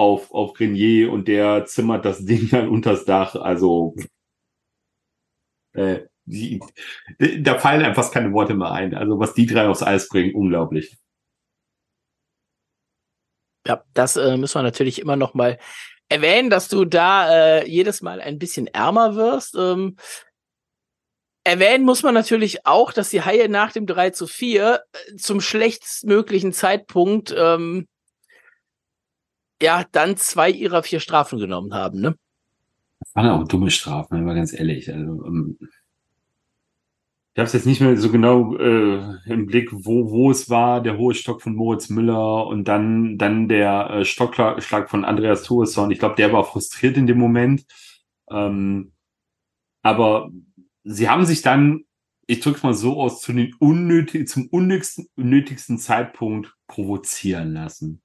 auf, 0.00 0.32
auf 0.32 0.54
Grenier 0.54 1.12
und 1.12 1.28
der 1.28 1.66
zimmert 1.66 2.06
das 2.06 2.24
Ding 2.24 2.48
dann 2.50 2.68
unters 2.68 3.04
Dach. 3.04 3.34
Also 3.34 3.94
äh, 5.74 6.00
die, 6.24 6.60
da 7.40 7.58
fallen 7.58 7.84
einfach 7.84 8.10
keine 8.10 8.32
Worte 8.32 8.54
mehr 8.54 8.72
ein. 8.72 8.94
Also 8.94 9.18
was 9.18 9.34
die 9.34 9.46
drei 9.46 9.68
aufs 9.68 9.82
Eis 9.82 10.08
bringen, 10.08 10.34
unglaublich. 10.34 10.96
Ja, 13.66 13.84
das 13.92 14.16
äh, 14.16 14.38
müssen 14.38 14.58
wir 14.58 14.62
natürlich 14.62 15.00
immer 15.00 15.16
noch 15.16 15.34
mal 15.34 15.58
erwähnen, 16.08 16.48
dass 16.48 16.68
du 16.68 16.86
da 16.86 17.58
äh, 17.58 17.68
jedes 17.68 18.00
Mal 18.00 18.22
ein 18.22 18.38
bisschen 18.38 18.68
ärmer 18.68 19.16
wirst. 19.16 19.54
Ähm, 19.54 19.96
erwähnen 21.44 21.84
muss 21.84 22.02
man 22.02 22.14
natürlich 22.14 22.66
auch, 22.66 22.94
dass 22.94 23.10
die 23.10 23.22
Haie 23.22 23.50
nach 23.50 23.72
dem 23.72 23.86
3 23.86 24.10
zu 24.10 24.26
4 24.26 24.82
äh, 24.92 25.16
zum 25.16 25.42
schlechtstmöglichen 25.42 26.54
Zeitpunkt 26.54 27.34
ähm, 27.36 27.86
ja, 29.62 29.84
dann 29.92 30.16
zwei 30.16 30.50
ihrer 30.50 30.82
vier 30.82 31.00
Strafen 31.00 31.38
genommen 31.38 31.74
haben, 31.74 32.00
ne? 32.00 32.16
Das 33.00 33.14
waren 33.14 33.28
auch 33.28 33.48
dumme 33.48 33.70
Strafen, 33.70 34.18
wenn 34.18 34.24
man 34.24 34.36
ganz 34.36 34.52
ehrlich. 34.52 34.92
Also, 34.92 35.24
ähm, 35.24 35.58
ich 35.60 37.38
habe 37.38 37.46
es 37.46 37.52
jetzt 37.52 37.66
nicht 37.66 37.80
mehr 37.80 37.96
so 37.96 38.10
genau 38.10 38.56
äh, 38.56 39.16
im 39.26 39.46
Blick, 39.46 39.70
wo, 39.72 40.10
wo 40.10 40.30
es 40.30 40.50
war, 40.50 40.82
der 40.82 40.98
hohe 40.98 41.14
Stock 41.14 41.40
von 41.40 41.54
Moritz 41.54 41.88
Müller 41.88 42.46
und 42.46 42.64
dann, 42.68 43.16
dann 43.16 43.48
der 43.48 43.90
äh, 43.90 44.04
Stockschlag 44.04 44.90
von 44.90 45.04
Andreas 45.04 45.44
Thuresson. 45.44 45.90
Ich 45.90 45.98
glaube, 45.98 46.16
der 46.16 46.32
war 46.32 46.44
frustriert 46.44 46.96
in 46.96 47.06
dem 47.06 47.18
Moment. 47.18 47.64
Ähm, 48.30 48.92
aber 49.82 50.30
sie 50.84 51.08
haben 51.08 51.24
sich 51.24 51.40
dann 51.40 51.84
ich 52.30 52.38
drück's 52.38 52.62
mal 52.62 52.74
so 52.74 53.00
aus, 53.00 53.20
zu 53.20 53.32
den 53.32 53.52
unnötig, 53.58 54.28
zum 54.28 54.46
unnötigsten, 54.46 55.08
unnötigsten 55.16 55.78
Zeitpunkt 55.78 56.54
provozieren 56.68 57.52
lassen. 57.52 58.02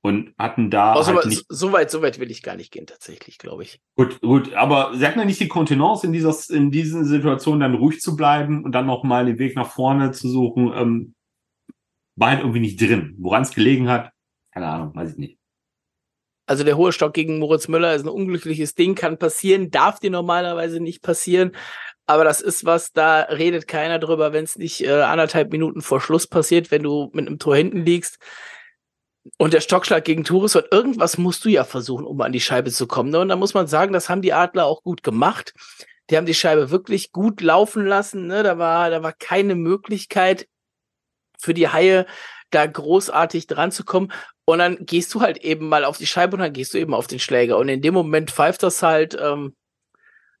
Und 0.00 0.32
hatten 0.38 0.70
da. 0.70 0.94
Oh, 0.94 1.04
halt 1.04 1.22
so, 1.22 1.28
nicht, 1.28 1.44
so, 1.48 1.72
weit, 1.72 1.90
so 1.90 2.02
weit 2.02 2.20
will 2.20 2.30
ich 2.30 2.42
gar 2.42 2.54
nicht 2.54 2.70
gehen, 2.70 2.86
tatsächlich, 2.86 3.36
glaube 3.38 3.64
ich. 3.64 3.80
Gut, 3.96 4.20
gut, 4.20 4.54
aber 4.54 4.92
sie 4.94 5.04
hatten 5.04 5.18
ja 5.18 5.24
nicht 5.24 5.40
die 5.40 5.48
Kontenance 5.48 6.06
in 6.06 6.12
dieser, 6.12 6.34
in 6.54 6.70
diesen 6.70 7.04
Situationen 7.04 7.60
dann 7.60 7.74
ruhig 7.74 8.00
zu 8.00 8.14
bleiben 8.14 8.64
und 8.64 8.72
dann 8.72 8.86
nochmal 8.86 9.26
den 9.26 9.38
Weg 9.38 9.56
nach 9.56 9.70
vorne 9.70 10.12
zu 10.12 10.28
suchen, 10.28 10.72
ähm, 10.74 11.14
war 12.14 12.30
halt 12.30 12.40
irgendwie 12.40 12.60
nicht 12.60 12.80
drin. 12.80 13.16
Woran 13.18 13.42
es 13.42 13.54
gelegen 13.54 13.88
hat, 13.88 14.12
keine 14.52 14.66
Ahnung, 14.66 14.94
weiß 14.94 15.12
ich 15.12 15.18
nicht. 15.18 15.38
Also 16.46 16.64
der 16.64 16.76
hohe 16.76 16.92
Stock 16.92 17.12
gegen 17.12 17.38
Moritz 17.38 17.68
Müller 17.68 17.94
ist 17.94 18.02
ein 18.02 18.08
unglückliches 18.08 18.74
Ding, 18.74 18.94
kann 18.94 19.18
passieren, 19.18 19.70
darf 19.70 19.98
dir 19.98 20.10
normalerweise 20.10 20.80
nicht 20.80 21.02
passieren. 21.02 21.52
Aber 22.06 22.24
das 22.24 22.40
ist 22.40 22.64
was, 22.64 22.92
da 22.92 23.20
redet 23.20 23.68
keiner 23.68 23.98
drüber, 23.98 24.32
wenn 24.32 24.44
es 24.44 24.56
nicht 24.56 24.82
äh, 24.82 25.02
anderthalb 25.02 25.52
Minuten 25.52 25.82
vor 25.82 26.00
Schluss 26.00 26.26
passiert, 26.26 26.70
wenn 26.70 26.82
du 26.82 27.10
mit 27.12 27.26
einem 27.26 27.38
Tor 27.38 27.54
hinten 27.54 27.84
liegst. 27.84 28.18
Und 29.36 29.52
der 29.52 29.60
Stockschlag 29.60 30.04
gegen 30.04 30.24
Touris 30.24 30.56
und 30.56 30.66
irgendwas 30.70 31.18
musst 31.18 31.44
du 31.44 31.48
ja 31.48 31.64
versuchen, 31.64 32.06
um 32.06 32.20
an 32.20 32.32
die 32.32 32.40
Scheibe 32.40 32.70
zu 32.70 32.86
kommen. 32.86 33.10
Ne? 33.10 33.20
Und 33.20 33.28
da 33.28 33.36
muss 33.36 33.54
man 33.54 33.66
sagen, 33.66 33.92
das 33.92 34.08
haben 34.08 34.22
die 34.22 34.32
Adler 34.32 34.66
auch 34.66 34.82
gut 34.82 35.02
gemacht. 35.02 35.54
Die 36.10 36.16
haben 36.16 36.26
die 36.26 36.34
Scheibe 36.34 36.70
wirklich 36.70 37.12
gut 37.12 37.40
laufen 37.40 37.86
lassen. 37.86 38.26
Ne? 38.26 38.42
Da 38.42 38.58
war, 38.58 38.90
da 38.90 39.02
war 39.02 39.12
keine 39.12 39.54
Möglichkeit 39.54 40.48
für 41.38 41.54
die 41.54 41.68
Haie, 41.68 42.06
da 42.50 42.66
großartig 42.66 43.46
dran 43.46 43.70
zu 43.70 43.84
kommen. 43.84 44.12
Und 44.44 44.58
dann 44.58 44.86
gehst 44.86 45.12
du 45.14 45.20
halt 45.20 45.38
eben 45.38 45.68
mal 45.68 45.84
auf 45.84 45.98
die 45.98 46.06
Scheibe 46.06 46.36
und 46.36 46.40
dann 46.40 46.52
gehst 46.52 46.72
du 46.72 46.78
eben 46.78 46.94
auf 46.94 47.06
den 47.06 47.18
Schläger. 47.18 47.58
Und 47.58 47.68
in 47.68 47.82
dem 47.82 47.94
Moment 47.94 48.30
pfeift 48.30 48.62
das 48.62 48.82
halt, 48.82 49.16
ähm, 49.20 49.54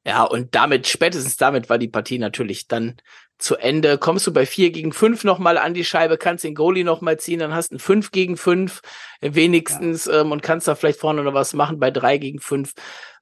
ja, 0.06 0.22
und 0.24 0.54
damit, 0.54 0.86
spätestens 0.86 1.36
damit 1.36 1.68
war 1.68 1.78
die 1.78 1.88
Partie 1.88 2.18
natürlich 2.18 2.66
dann 2.66 2.96
zu 3.38 3.56
Ende. 3.56 3.98
Kommst 3.98 4.26
du 4.26 4.32
bei 4.32 4.46
vier 4.46 4.70
gegen 4.70 4.92
fünf 4.92 5.24
nochmal 5.24 5.58
an 5.58 5.74
die 5.74 5.84
Scheibe, 5.84 6.18
kannst 6.18 6.44
den 6.44 6.54
Goalie 6.54 6.84
nochmal 6.84 7.18
ziehen, 7.18 7.38
dann 7.38 7.54
hast 7.54 7.70
du 7.70 7.76
ein 7.76 7.78
fünf 7.78 8.10
gegen 8.10 8.36
fünf 8.36 8.80
wenigstens 9.20 10.06
ja. 10.06 10.20
ähm, 10.20 10.32
und 10.32 10.42
kannst 10.42 10.66
da 10.66 10.74
vielleicht 10.74 11.00
vorne 11.00 11.22
noch 11.22 11.34
was 11.34 11.54
machen. 11.54 11.78
Bei 11.78 11.90
drei 11.90 12.18
gegen 12.18 12.40
fünf 12.40 12.74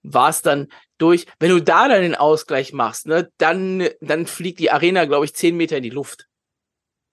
war 0.03 0.31
es 0.31 0.43
dann 0.43 0.69
durch. 0.99 1.27
Wenn 1.39 1.51
du 1.51 1.61
da 1.61 1.89
dann 1.89 2.03
den 2.03 2.15
Ausgleich 2.15 2.73
machst, 2.73 3.07
ne, 3.07 3.31
dann, 3.39 3.89
dann 4.01 4.27
fliegt 4.27 4.59
die 4.59 4.71
Arena, 4.71 5.05
glaube 5.05 5.25
ich, 5.25 5.35
zehn 5.35 5.57
Meter 5.57 5.77
in 5.79 5.83
die 5.83 5.91
Luft. 5.91 6.27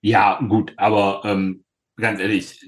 Ja, 0.02 0.40
gut, 0.40 0.74
aber 0.78 1.22
ähm, 1.26 1.64
ganz 1.98 2.20
ehrlich, 2.20 2.66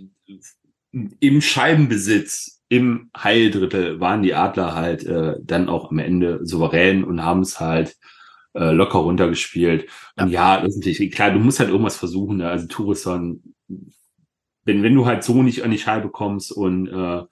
im 0.91 1.41
Scheibenbesitz 1.41 2.54
im 2.69 3.09
Heildrittel 3.15 3.99
waren 3.99 4.23
die 4.23 4.33
Adler 4.33 4.75
halt 4.75 5.05
äh, 5.05 5.35
dann 5.41 5.69
auch 5.69 5.91
am 5.91 5.99
Ende 5.99 6.39
souverän 6.45 7.03
und 7.03 7.23
haben 7.23 7.41
es 7.41 7.59
halt 7.59 7.95
äh, 8.53 8.71
locker 8.71 8.99
runtergespielt. 8.99 9.89
Und 10.17 10.29
ja, 10.29 10.61
das 10.61 10.75
ist 10.75 10.85
natürlich 10.85 11.11
klar, 11.11 11.31
du 11.31 11.39
musst 11.39 11.59
halt 11.59 11.69
irgendwas 11.69 11.97
versuchen. 11.97 12.37
Ne? 12.37 12.49
Also 12.49 12.67
Tourisson, 12.67 13.43
wenn, 14.63 14.81
wenn 14.81 14.95
du 14.95 15.05
halt 15.05 15.23
so 15.23 15.43
nicht 15.43 15.63
an 15.63 15.71
die 15.71 15.77
Scheibe 15.77 16.09
kommst 16.09 16.51
und 16.51 16.87
äh, 16.87 17.23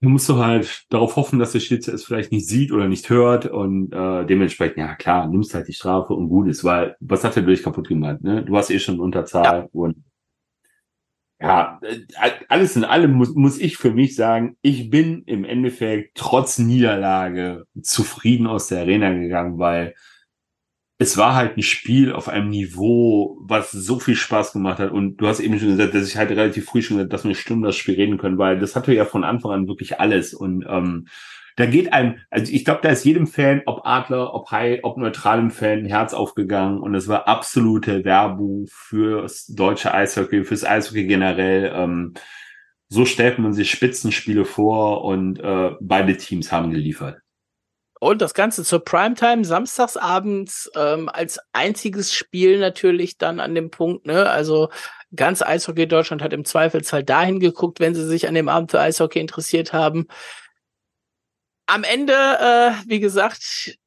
du 0.00 0.08
musst 0.08 0.28
du 0.28 0.36
halt 0.36 0.84
darauf 0.90 1.16
hoffen, 1.16 1.38
dass 1.38 1.52
der 1.52 1.60
Schütze 1.60 1.92
es 1.92 2.04
vielleicht 2.04 2.32
nicht 2.32 2.48
sieht 2.48 2.72
oder 2.72 2.88
nicht 2.88 3.08
hört 3.10 3.46
und 3.46 3.92
äh, 3.92 4.26
dementsprechend, 4.26 4.78
ja 4.78 4.94
klar, 4.96 5.28
nimmst 5.28 5.54
halt 5.54 5.68
die 5.68 5.72
Strafe 5.72 6.14
und 6.14 6.28
gut 6.28 6.48
ist, 6.48 6.64
weil 6.64 6.96
was 7.00 7.24
hat 7.24 7.36
er 7.36 7.42
durch 7.42 7.62
kaputt 7.62 7.88
gemacht? 7.88 8.22
Ne? 8.22 8.44
Du 8.44 8.52
warst 8.52 8.70
eh 8.70 8.78
schon 8.78 9.00
unter 9.00 9.24
Zahl 9.24 9.60
ja. 9.60 9.68
und 9.72 10.04
ja, 11.40 11.80
äh, 11.82 12.30
alles 12.48 12.76
in 12.76 12.84
allem 12.84 13.12
muss, 13.12 13.34
muss 13.34 13.58
ich 13.58 13.76
für 13.76 13.92
mich 13.92 14.16
sagen, 14.16 14.56
ich 14.62 14.90
bin 14.90 15.22
im 15.26 15.44
Endeffekt 15.44 16.16
trotz 16.16 16.58
Niederlage 16.58 17.66
zufrieden 17.82 18.46
aus 18.46 18.68
der 18.68 18.80
Arena 18.80 19.12
gegangen, 19.12 19.58
weil 19.58 19.94
es 20.98 21.18
war 21.18 21.34
halt 21.34 21.58
ein 21.58 21.62
Spiel 21.62 22.12
auf 22.12 22.28
einem 22.28 22.48
Niveau, 22.48 23.38
was 23.42 23.70
so 23.70 24.00
viel 24.00 24.16
Spaß 24.16 24.54
gemacht 24.54 24.78
hat. 24.78 24.92
Und 24.92 25.18
du 25.18 25.26
hast 25.26 25.40
eben 25.40 25.58
schon 25.58 25.76
gesagt, 25.76 25.94
dass 25.94 26.08
ich 26.08 26.16
halt 26.16 26.30
relativ 26.30 26.64
früh 26.64 26.80
schon 26.80 26.96
gesagt, 26.96 27.12
dass 27.12 27.24
wir 27.24 27.28
eine 27.28 27.34
Stunde 27.34 27.68
das 27.68 27.76
Spiel 27.76 27.96
reden 27.96 28.16
können, 28.16 28.38
weil 28.38 28.58
das 28.58 28.74
hatte 28.74 28.94
ja 28.94 29.04
von 29.04 29.22
Anfang 29.22 29.50
an 29.52 29.68
wirklich 29.68 30.00
alles. 30.00 30.32
Und 30.32 30.64
ähm, 30.66 31.08
da 31.56 31.64
geht 31.64 31.92
einem, 31.92 32.18
also 32.30 32.52
ich 32.52 32.64
glaube, 32.66 32.80
da 32.82 32.90
ist 32.90 33.04
jedem 33.04 33.26
Fan, 33.26 33.62
ob 33.64 33.80
Adler, 33.84 34.34
ob 34.34 34.50
Hai, 34.50 34.80
ob 34.82 34.98
neutralem 34.98 35.50
Fan, 35.50 35.86
Herz 35.86 36.12
aufgegangen 36.12 36.80
und 36.80 36.94
es 36.94 37.08
war 37.08 37.26
absolute 37.26 38.04
Werbung 38.04 38.66
fürs 38.70 39.46
deutsche 39.46 39.92
Eishockey, 39.92 40.44
fürs 40.44 40.64
Eishockey 40.64 41.06
generell. 41.06 41.72
Ähm, 41.74 42.14
so 42.88 43.06
stellt 43.06 43.38
man 43.38 43.54
sich 43.54 43.70
Spitzenspiele 43.70 44.44
vor 44.44 45.02
und 45.04 45.40
äh, 45.40 45.70
beide 45.80 46.16
Teams 46.18 46.52
haben 46.52 46.70
geliefert. 46.70 47.18
Und 47.98 48.20
das 48.20 48.34
Ganze 48.34 48.62
zur 48.62 48.84
Primetime, 48.84 49.42
samstagsabends, 49.42 50.70
ähm, 50.76 51.08
als 51.08 51.40
einziges 51.54 52.12
Spiel 52.12 52.60
natürlich 52.60 53.16
dann 53.16 53.40
an 53.40 53.54
dem 53.54 53.70
Punkt, 53.70 54.06
ne? 54.06 54.28
Also 54.28 54.68
ganz 55.14 55.40
Eishockey 55.40 55.88
Deutschland 55.88 56.22
hat 56.22 56.34
im 56.34 56.44
Zweifelsfall 56.44 57.02
dahin 57.02 57.40
geguckt, 57.40 57.80
wenn 57.80 57.94
sie 57.94 58.06
sich 58.06 58.28
an 58.28 58.34
dem 58.34 58.50
Abend 58.50 58.70
für 58.70 58.80
Eishockey 58.80 59.18
interessiert 59.18 59.72
haben 59.72 60.08
am 61.66 61.84
Ende, 61.84 62.12
äh, 62.12 62.72
wie 62.88 63.00
gesagt, 63.00 63.78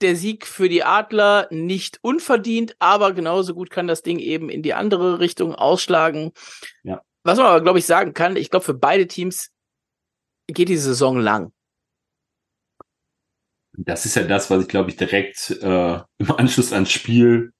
der 0.00 0.16
Sieg 0.16 0.46
für 0.46 0.68
die 0.68 0.84
Adler 0.84 1.46
nicht 1.50 1.98
unverdient, 2.02 2.74
aber 2.78 3.12
genauso 3.12 3.54
gut 3.54 3.70
kann 3.70 3.86
das 3.86 4.02
Ding 4.02 4.18
eben 4.18 4.48
in 4.48 4.62
die 4.62 4.74
andere 4.74 5.20
Richtung 5.20 5.54
ausschlagen. 5.54 6.32
Ja. 6.82 7.02
Was 7.22 7.38
man 7.38 7.46
aber, 7.46 7.60
glaube 7.60 7.78
ich, 7.78 7.86
sagen 7.86 8.14
kann, 8.14 8.36
ich 8.36 8.50
glaube, 8.50 8.64
für 8.64 8.74
beide 8.74 9.06
Teams 9.06 9.50
geht 10.46 10.68
die 10.68 10.76
Saison 10.76 11.18
lang. 11.18 11.52
Das 13.72 14.04
ist 14.04 14.16
ja 14.16 14.24
das, 14.24 14.50
was 14.50 14.62
ich, 14.62 14.68
glaube 14.68 14.90
ich, 14.90 14.96
direkt 14.96 15.50
äh, 15.50 16.00
im 16.18 16.32
Anschluss 16.32 16.72
ans 16.72 16.90
Spiel 16.90 17.52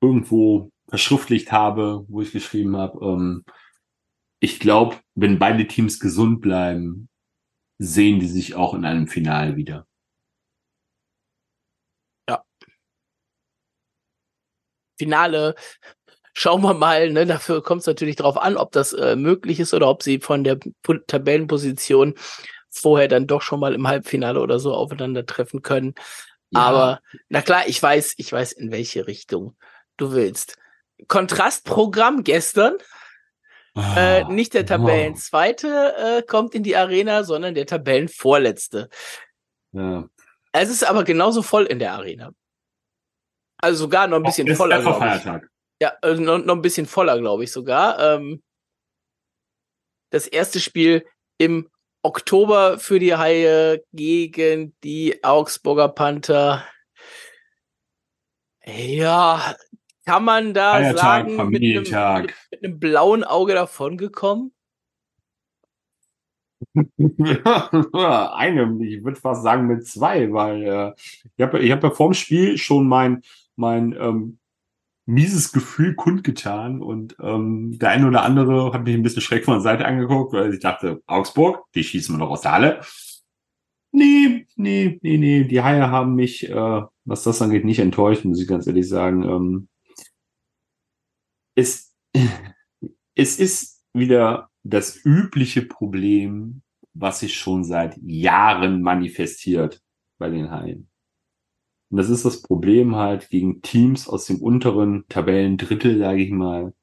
irgendwo 0.00 0.70
verschriftlicht 0.88 1.52
habe, 1.52 2.04
wo 2.08 2.22
ich 2.22 2.32
geschrieben 2.32 2.76
habe. 2.76 3.04
Ähm, 3.04 3.44
ich 4.40 4.58
glaube, 4.58 4.96
wenn 5.14 5.38
beide 5.38 5.66
Teams 5.66 6.00
gesund 6.00 6.40
bleiben, 6.40 7.07
sehen 7.78 8.20
die 8.20 8.28
sich 8.28 8.54
auch 8.54 8.74
in 8.74 8.84
einem 8.84 9.06
Finale 9.08 9.56
wieder. 9.56 9.86
Ja. 12.28 12.44
Finale, 14.98 15.54
schauen 16.34 16.62
wir 16.62 16.74
mal, 16.74 17.10
ne? 17.10 17.26
Dafür 17.26 17.62
kommt 17.62 17.80
es 17.82 17.86
natürlich 17.86 18.16
darauf 18.16 18.36
an, 18.36 18.56
ob 18.56 18.72
das 18.72 18.92
äh, 18.92 19.16
möglich 19.16 19.60
ist 19.60 19.74
oder 19.74 19.88
ob 19.88 20.02
sie 20.02 20.18
von 20.20 20.44
der 20.44 20.58
Tabellenposition 21.06 22.14
vorher 22.70 23.08
dann 23.08 23.26
doch 23.26 23.42
schon 23.42 23.60
mal 23.60 23.74
im 23.74 23.88
Halbfinale 23.88 24.40
oder 24.40 24.58
so 24.58 24.74
aufeinandertreffen 24.74 25.62
können. 25.62 25.94
Ja. 26.50 26.60
Aber 26.60 27.00
na 27.28 27.42
klar, 27.42 27.66
ich 27.66 27.82
weiß, 27.82 28.14
ich 28.16 28.32
weiß, 28.32 28.52
in 28.52 28.70
welche 28.70 29.06
Richtung 29.06 29.56
du 29.96 30.12
willst. 30.12 30.56
Kontrastprogramm 31.06 32.24
gestern 32.24 32.74
äh, 33.78 34.22
ah, 34.22 34.28
nicht 34.28 34.54
der 34.54 34.66
Tabellenzweite 34.66 35.94
äh, 35.96 36.22
kommt 36.22 36.54
in 36.54 36.62
die 36.62 36.76
Arena, 36.76 37.24
sondern 37.24 37.54
der 37.54 37.66
Tabellenvorletzte. 37.66 38.88
Ja. 39.72 40.08
Es 40.52 40.70
ist 40.70 40.84
aber 40.84 41.04
genauso 41.04 41.42
voll 41.42 41.66
in 41.66 41.78
der 41.78 41.92
Arena. 41.92 42.32
Also 43.58 43.84
sogar 43.84 44.06
noch 44.06 44.18
ein 44.18 44.22
bisschen 44.22 44.54
voller, 44.54 44.80
glaube 44.80 45.16
ich. 45.16 45.42
Ja, 45.80 45.92
also 46.02 46.22
noch, 46.22 46.38
noch 46.38 46.54
ein 46.56 46.62
bisschen 46.62 46.86
voller, 46.86 47.18
glaube 47.18 47.44
ich 47.44 47.52
sogar. 47.52 47.98
Ähm, 47.98 48.42
das 50.10 50.26
erste 50.26 50.60
Spiel 50.60 51.06
im 51.38 51.68
Oktober 52.02 52.78
für 52.78 52.98
die 52.98 53.14
Haie 53.14 53.84
gegen 53.92 54.76
die 54.82 55.22
Augsburger 55.22 55.88
Panther. 55.88 56.64
Ja, 58.64 59.56
kann 60.08 60.24
man 60.24 60.54
da 60.54 60.72
Feiertag, 60.72 61.00
sagen, 61.00 61.36
Familientag. 61.36 62.22
Mit, 62.22 62.32
einem, 62.32 62.48
mit 62.50 62.64
einem 62.64 62.80
blauen 62.80 63.24
Auge 63.24 63.52
davongekommen? 63.52 64.52
Eine, 66.74 68.78
ich 68.86 69.04
würde 69.04 69.20
fast 69.20 69.42
sagen 69.42 69.66
mit 69.66 69.86
zwei, 69.86 70.32
weil 70.32 70.62
äh, 70.62 70.92
ich 71.36 71.42
habe 71.42 71.58
ich 71.58 71.70
hab 71.70 71.84
ja 71.84 71.90
vorm 71.90 72.14
Spiel 72.14 72.56
schon 72.56 72.88
mein, 72.88 73.20
mein 73.56 73.94
ähm, 74.00 74.38
mieses 75.04 75.52
Gefühl 75.52 75.94
kundgetan 75.94 76.80
und 76.80 77.14
ähm, 77.20 77.78
der 77.78 77.90
eine 77.90 78.08
oder 78.08 78.22
andere 78.22 78.72
hat 78.72 78.84
mich 78.84 78.94
ein 78.94 79.02
bisschen 79.02 79.20
schräg 79.20 79.44
von 79.44 79.54
der 79.54 79.60
Seite 79.60 79.84
angeguckt, 79.84 80.32
weil 80.32 80.54
ich 80.54 80.60
dachte, 80.60 81.02
Augsburg, 81.06 81.64
die 81.74 81.84
schießen 81.84 82.14
wir 82.14 82.18
noch 82.18 82.30
aus 82.30 82.40
der 82.40 82.52
Halle. 82.52 82.80
Nee, 83.92 84.46
nee, 84.56 84.98
nee, 85.02 85.18
nee, 85.18 85.44
die 85.44 85.62
Haie 85.62 85.90
haben 85.90 86.14
mich, 86.14 86.48
äh, 86.48 86.82
was 87.04 87.24
das 87.24 87.42
angeht, 87.42 87.66
nicht 87.66 87.80
enttäuscht, 87.80 88.24
muss 88.24 88.40
ich 88.40 88.48
ganz 88.48 88.66
ehrlich 88.66 88.88
sagen. 88.88 89.22
Ähm, 89.22 89.68
es, 91.58 91.92
es 93.16 93.38
ist 93.38 93.84
wieder 93.92 94.50
das 94.62 95.04
übliche 95.04 95.62
Problem, 95.62 96.62
was 96.94 97.20
sich 97.20 97.36
schon 97.36 97.64
seit 97.64 97.98
Jahren 98.00 98.80
manifestiert 98.80 99.82
bei 100.18 100.30
den 100.30 100.52
Haien. 100.52 100.88
Und 101.90 101.96
das 101.96 102.10
ist 102.10 102.24
das 102.24 102.42
Problem 102.42 102.94
halt 102.94 103.28
gegen 103.30 103.60
Teams 103.62 104.08
aus 104.08 104.26
dem 104.26 104.40
unteren 104.40 105.08
Tabellendrittel, 105.08 105.98
sage 105.98 106.22
ich 106.22 106.30
mal, 106.30 106.74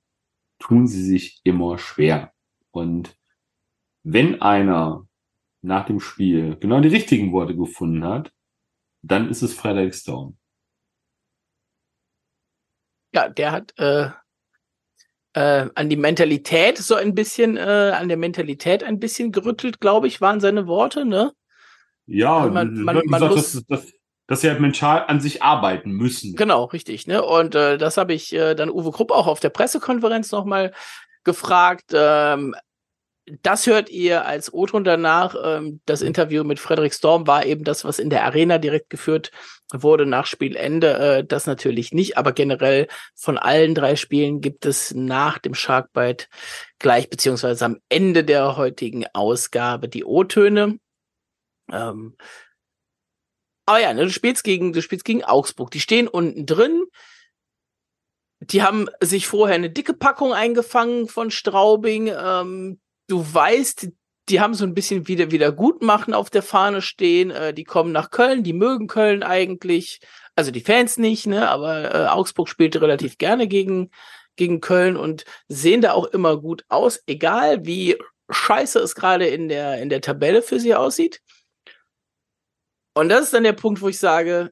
tun 0.59 0.87
sie 0.87 1.03
sich 1.03 1.39
immer 1.43 1.77
schwer. 1.77 2.33
Und 2.71 3.17
wenn 4.03 4.41
einer 4.41 5.07
nach 5.61 5.85
dem 5.85 6.01
Spiel 6.01 6.57
genau 6.57 6.81
die 6.81 6.89
richtigen 6.89 7.31
Worte 7.31 7.55
gefunden 7.55 8.03
hat, 8.03 8.33
dann 9.03 9.29
ist 9.29 9.41
es 9.41 9.53
Frederick 9.53 9.95
Stone. 9.95 10.35
Ja, 13.13 13.29
der 13.29 13.51
hat 13.53 13.73
äh, 13.77 14.09
äh, 15.35 15.67
an 15.75 15.89
die 15.89 15.97
Mentalität 15.97 16.77
so 16.77 16.95
ein 16.95 17.13
bisschen, 17.13 17.57
äh, 17.57 17.91
an 17.93 18.07
der 18.07 18.17
Mentalität 18.17 18.83
ein 18.83 18.99
bisschen 18.99 19.33
gerüttelt, 19.33 19.81
glaube 19.81 20.07
ich, 20.07 20.21
waren 20.21 20.39
seine 20.39 20.65
Worte, 20.65 21.03
ne? 21.03 21.33
Ja, 22.07 22.47
man, 22.47 22.73
man, 22.83 23.01
man 23.05 23.21
gesagt, 23.21 23.35
muss, 23.35 23.51
dass, 23.51 23.65
dass, 23.65 23.93
dass 24.27 24.41
sie 24.41 24.49
halt 24.49 24.61
mental 24.61 25.03
an 25.07 25.19
sich 25.19 25.43
arbeiten 25.43 25.91
müssen. 25.91 26.35
Genau, 26.35 26.63
richtig, 26.63 27.05
ne? 27.05 27.21
Und 27.21 27.53
äh, 27.53 27.77
das 27.77 27.97
habe 27.97 28.13
ich 28.13 28.33
äh, 28.33 28.55
dann 28.55 28.69
Uwe 28.69 28.91
Krupp 28.91 29.11
auch 29.11 29.27
auf 29.27 29.41
der 29.41 29.49
Pressekonferenz 29.49 30.31
nochmal 30.31 30.71
gefragt. 31.25 31.91
Ähm, 31.93 32.55
das 33.41 33.65
hört 33.65 33.89
ihr 33.89 34.25
als 34.25 34.53
O-Ton 34.53 34.83
danach. 34.83 35.35
Ähm, 35.41 35.81
das 35.85 36.01
Interview 36.01 36.43
mit 36.43 36.59
Frederik 36.59 36.93
Storm 36.93 37.25
war 37.25 37.45
eben 37.45 37.63
das, 37.63 37.83
was 37.83 37.97
in 37.97 38.09
der 38.09 38.23
Arena 38.23 38.59
direkt 38.59 38.89
geführt 38.89 39.31
wurde 39.73 40.05
nach 40.05 40.27
Spielende. 40.27 40.93
Äh, 40.97 41.25
das 41.25 41.47
natürlich 41.47 41.91
nicht, 41.91 42.17
aber 42.17 42.33
generell 42.33 42.87
von 43.15 43.37
allen 43.37 43.73
drei 43.73 43.95
Spielen 43.95 44.41
gibt 44.41 44.65
es 44.65 44.93
nach 44.93 45.39
dem 45.39 45.55
Sharkbite 45.55 46.27
gleich 46.77 47.09
beziehungsweise 47.09 47.65
am 47.65 47.77
Ende 47.89 48.23
der 48.23 48.57
heutigen 48.57 49.05
Ausgabe 49.13 49.89
die 49.89 50.05
O-Töne. 50.05 50.79
Ähm, 51.71 52.15
aber 53.65 53.79
ja, 53.79 53.93
ne, 53.93 54.03
du 54.03 54.11
spielst 54.11 54.43
gegen, 54.43 54.73
du 54.73 54.81
spielst 54.83 55.05
gegen 55.05 55.23
Augsburg. 55.23 55.71
Die 55.71 55.79
stehen 55.79 56.07
unten 56.07 56.45
drin. 56.45 56.85
Die 58.39 58.61
haben 58.61 58.87
sich 59.01 59.25
vorher 59.25 59.55
eine 59.55 59.71
dicke 59.71 59.93
Packung 59.93 60.33
eingefangen 60.33 61.07
von 61.07 61.31
Straubing. 61.31 62.11
Ähm, 62.15 62.79
du 63.07 63.25
weißt, 63.33 63.89
die 64.29 64.39
haben 64.39 64.53
so 64.53 64.65
ein 64.65 64.73
bisschen 64.73 65.07
wieder 65.07 65.31
wieder 65.31 65.51
gut 65.51 65.81
machen 65.81 66.13
auf 66.13 66.29
der 66.29 66.43
Fahne 66.43 66.81
stehen. 66.81 67.31
Äh, 67.31 67.53
die 67.53 67.63
kommen 67.63 67.91
nach 67.91 68.11
Köln, 68.11 68.43
die 68.43 68.53
mögen 68.53 68.87
Köln 68.87 69.23
eigentlich. 69.23 69.99
Also 70.35 70.51
die 70.51 70.61
Fans 70.61 70.97
nicht, 70.97 71.27
ne? 71.27 71.49
Aber 71.49 71.93
äh, 71.93 72.07
Augsburg 72.07 72.49
spielte 72.49 72.81
relativ 72.81 73.17
gerne 73.17 73.47
gegen 73.47 73.91
gegen 74.35 74.61
Köln 74.61 74.97
und 74.97 75.23
sehen 75.47 75.81
da 75.81 75.93
auch 75.93 76.05
immer 76.05 76.37
gut 76.37 76.65
aus, 76.67 77.01
egal 77.07 77.65
wie 77.65 77.97
scheiße 78.29 78.79
es 78.79 78.95
gerade 78.95 79.27
in 79.27 79.47
der 79.49 79.81
in 79.81 79.89
der 79.89 80.01
Tabelle 80.01 80.41
für 80.41 80.59
sie 80.59 80.75
aussieht. 80.75 81.21
Und 82.95 83.09
das 83.09 83.25
ist 83.25 83.33
dann 83.33 83.43
der 83.43 83.53
Punkt, 83.53 83.81
wo 83.81 83.89
ich 83.89 83.99
sage, 83.99 84.51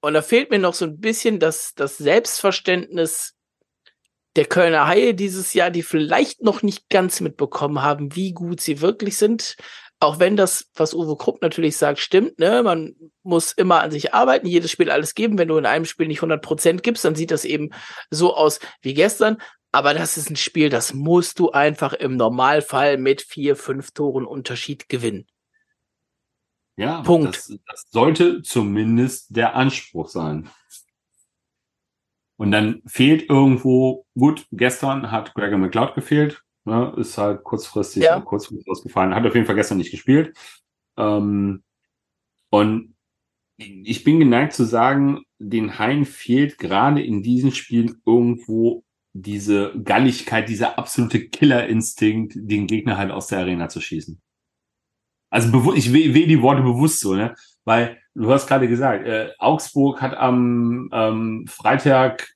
und 0.00 0.14
da 0.14 0.22
fehlt 0.22 0.50
mir 0.50 0.58
noch 0.58 0.74
so 0.74 0.84
ein 0.84 1.00
bisschen 1.00 1.40
das, 1.40 1.74
das 1.74 1.98
Selbstverständnis 1.98 3.34
der 4.38 4.46
Kölner 4.46 4.86
Haie 4.86 5.14
dieses 5.14 5.52
Jahr, 5.52 5.72
die 5.72 5.82
vielleicht 5.82 6.42
noch 6.44 6.62
nicht 6.62 6.88
ganz 6.90 7.20
mitbekommen 7.20 7.82
haben, 7.82 8.14
wie 8.14 8.30
gut 8.30 8.60
sie 8.60 8.80
wirklich 8.80 9.16
sind. 9.16 9.56
Auch 9.98 10.20
wenn 10.20 10.36
das, 10.36 10.70
was 10.76 10.94
Uwe 10.94 11.16
Krupp 11.16 11.42
natürlich 11.42 11.76
sagt, 11.76 11.98
stimmt, 11.98 12.38
ne? 12.38 12.62
Man 12.62 12.94
muss 13.24 13.50
immer 13.50 13.80
an 13.80 13.90
sich 13.90 14.14
arbeiten, 14.14 14.46
jedes 14.46 14.70
Spiel 14.70 14.92
alles 14.92 15.16
geben. 15.16 15.38
Wenn 15.38 15.48
du 15.48 15.58
in 15.58 15.66
einem 15.66 15.86
Spiel 15.86 16.06
nicht 16.06 16.18
100 16.18 16.40
Prozent 16.40 16.84
gibst, 16.84 17.04
dann 17.04 17.16
sieht 17.16 17.32
das 17.32 17.44
eben 17.44 17.70
so 18.10 18.36
aus 18.36 18.60
wie 18.80 18.94
gestern. 18.94 19.38
Aber 19.72 19.92
das 19.92 20.16
ist 20.16 20.30
ein 20.30 20.36
Spiel, 20.36 20.70
das 20.70 20.94
musst 20.94 21.40
du 21.40 21.50
einfach 21.50 21.92
im 21.92 22.16
Normalfall 22.16 22.96
mit 22.96 23.22
vier, 23.22 23.56
fünf 23.56 23.90
Toren 23.90 24.24
Unterschied 24.24 24.88
gewinnen. 24.88 25.26
Ja, 26.76 27.02
Punkt. 27.02 27.34
Das, 27.34 27.52
das 27.66 27.86
sollte 27.90 28.42
zumindest 28.42 29.34
der 29.34 29.56
Anspruch 29.56 30.08
sein. 30.08 30.48
Und 32.38 32.52
dann 32.52 32.82
fehlt 32.86 33.28
irgendwo, 33.28 34.06
gut, 34.16 34.46
gestern 34.52 35.10
hat 35.10 35.34
Gregor 35.34 35.58
McLeod 35.58 35.94
gefehlt, 35.96 36.44
ne, 36.64 36.94
ist 36.96 37.18
halt 37.18 37.42
kurzfristig, 37.42 38.04
ja. 38.04 38.20
kurzfristig 38.20 38.70
ausgefallen, 38.70 39.14
hat 39.14 39.26
auf 39.26 39.34
jeden 39.34 39.46
Fall 39.46 39.56
gestern 39.56 39.78
nicht 39.78 39.90
gespielt. 39.90 40.36
Ähm, 40.96 41.64
und 42.50 42.94
ich 43.56 44.04
bin 44.04 44.20
geneigt 44.20 44.52
zu 44.52 44.64
sagen, 44.64 45.24
den 45.40 45.80
Hain 45.80 46.04
fehlt 46.04 46.58
gerade 46.58 47.02
in 47.02 47.24
diesen 47.24 47.50
Spielen 47.50 48.00
irgendwo 48.06 48.84
diese 49.12 49.74
Galligkeit, 49.82 50.48
dieser 50.48 50.78
absolute 50.78 51.28
Killerinstinkt, 51.28 52.34
den 52.36 52.68
Gegner 52.68 52.96
halt 52.98 53.10
aus 53.10 53.26
der 53.26 53.40
Arena 53.40 53.68
zu 53.68 53.80
schießen. 53.80 54.20
Also 55.30 55.74
ich 55.74 55.92
wähle 55.92 56.26
die 56.26 56.40
Worte 56.40 56.62
bewusst 56.62 57.00
so, 57.00 57.14
ne? 57.14 57.34
Weil 57.64 58.00
du 58.18 58.32
hast 58.32 58.46
gerade 58.46 58.68
gesagt, 58.68 59.06
äh, 59.06 59.30
Augsburg 59.38 60.02
hat 60.02 60.16
am 60.16 60.90
ähm, 60.92 61.46
Freitag, 61.48 62.34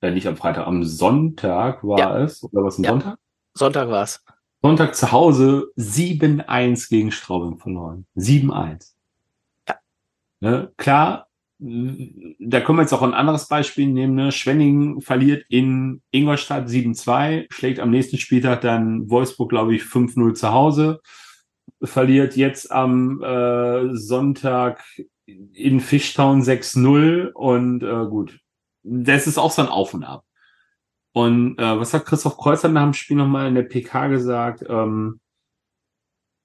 äh, 0.00 0.10
nicht 0.10 0.26
am 0.26 0.36
Freitag, 0.36 0.66
am 0.66 0.84
Sonntag 0.84 1.82
war 1.84 1.98
ja. 1.98 2.18
es, 2.18 2.42
oder 2.44 2.64
was, 2.64 2.78
ein 2.78 2.84
ja. 2.84 2.90
Sonntag? 2.90 3.18
Sonntag 3.54 3.88
war 3.88 4.02
es. 4.04 4.24
Sonntag 4.62 4.94
zu 4.94 5.12
Hause 5.12 5.72
7-1 5.76 6.88
gegen 6.88 7.12
Straubing 7.12 7.58
verloren. 7.58 8.06
7-1. 8.16 8.92
Ja. 9.68 9.74
Ne? 10.40 10.72
Klar, 10.76 11.26
da 11.58 12.60
können 12.60 12.78
wir 12.78 12.82
jetzt 12.82 12.92
auch 12.92 13.02
ein 13.02 13.14
anderes 13.14 13.46
Beispiel 13.46 13.86
nehmen. 13.86 14.14
Ne? 14.14 14.32
Schwenning 14.32 15.00
verliert 15.00 15.44
in 15.48 16.02
Ingolstadt 16.10 16.68
7-2, 16.68 17.46
schlägt 17.52 17.78
am 17.78 17.90
nächsten 17.90 18.18
Spieltag 18.18 18.62
dann 18.62 19.10
Wolfsburg, 19.10 19.50
glaube 19.50 19.74
ich, 19.74 19.82
5-0 19.82 20.34
zu 20.34 20.52
Hause 20.52 21.00
verliert 21.82 22.36
jetzt 22.36 22.70
am 22.70 23.22
äh, 23.22 23.94
Sonntag 23.94 24.82
in 25.26 25.80
Fishtown 25.80 26.42
6-0 26.42 27.30
und 27.32 27.82
äh, 27.82 28.06
gut, 28.08 28.38
das 28.82 29.26
ist 29.26 29.38
auch 29.38 29.50
so 29.50 29.62
ein 29.62 29.68
Auf 29.68 29.94
und 29.94 30.04
Ab. 30.04 30.24
Und 31.12 31.58
äh, 31.58 31.78
was 31.78 31.94
hat 31.94 32.06
Christoph 32.06 32.36
Kreuzer 32.36 32.68
nach 32.68 32.82
dem 32.82 32.92
Spiel 32.92 33.16
nochmal 33.16 33.48
in 33.48 33.54
der 33.54 33.62
PK 33.62 34.08
gesagt? 34.08 34.64
Ähm, 34.68 35.20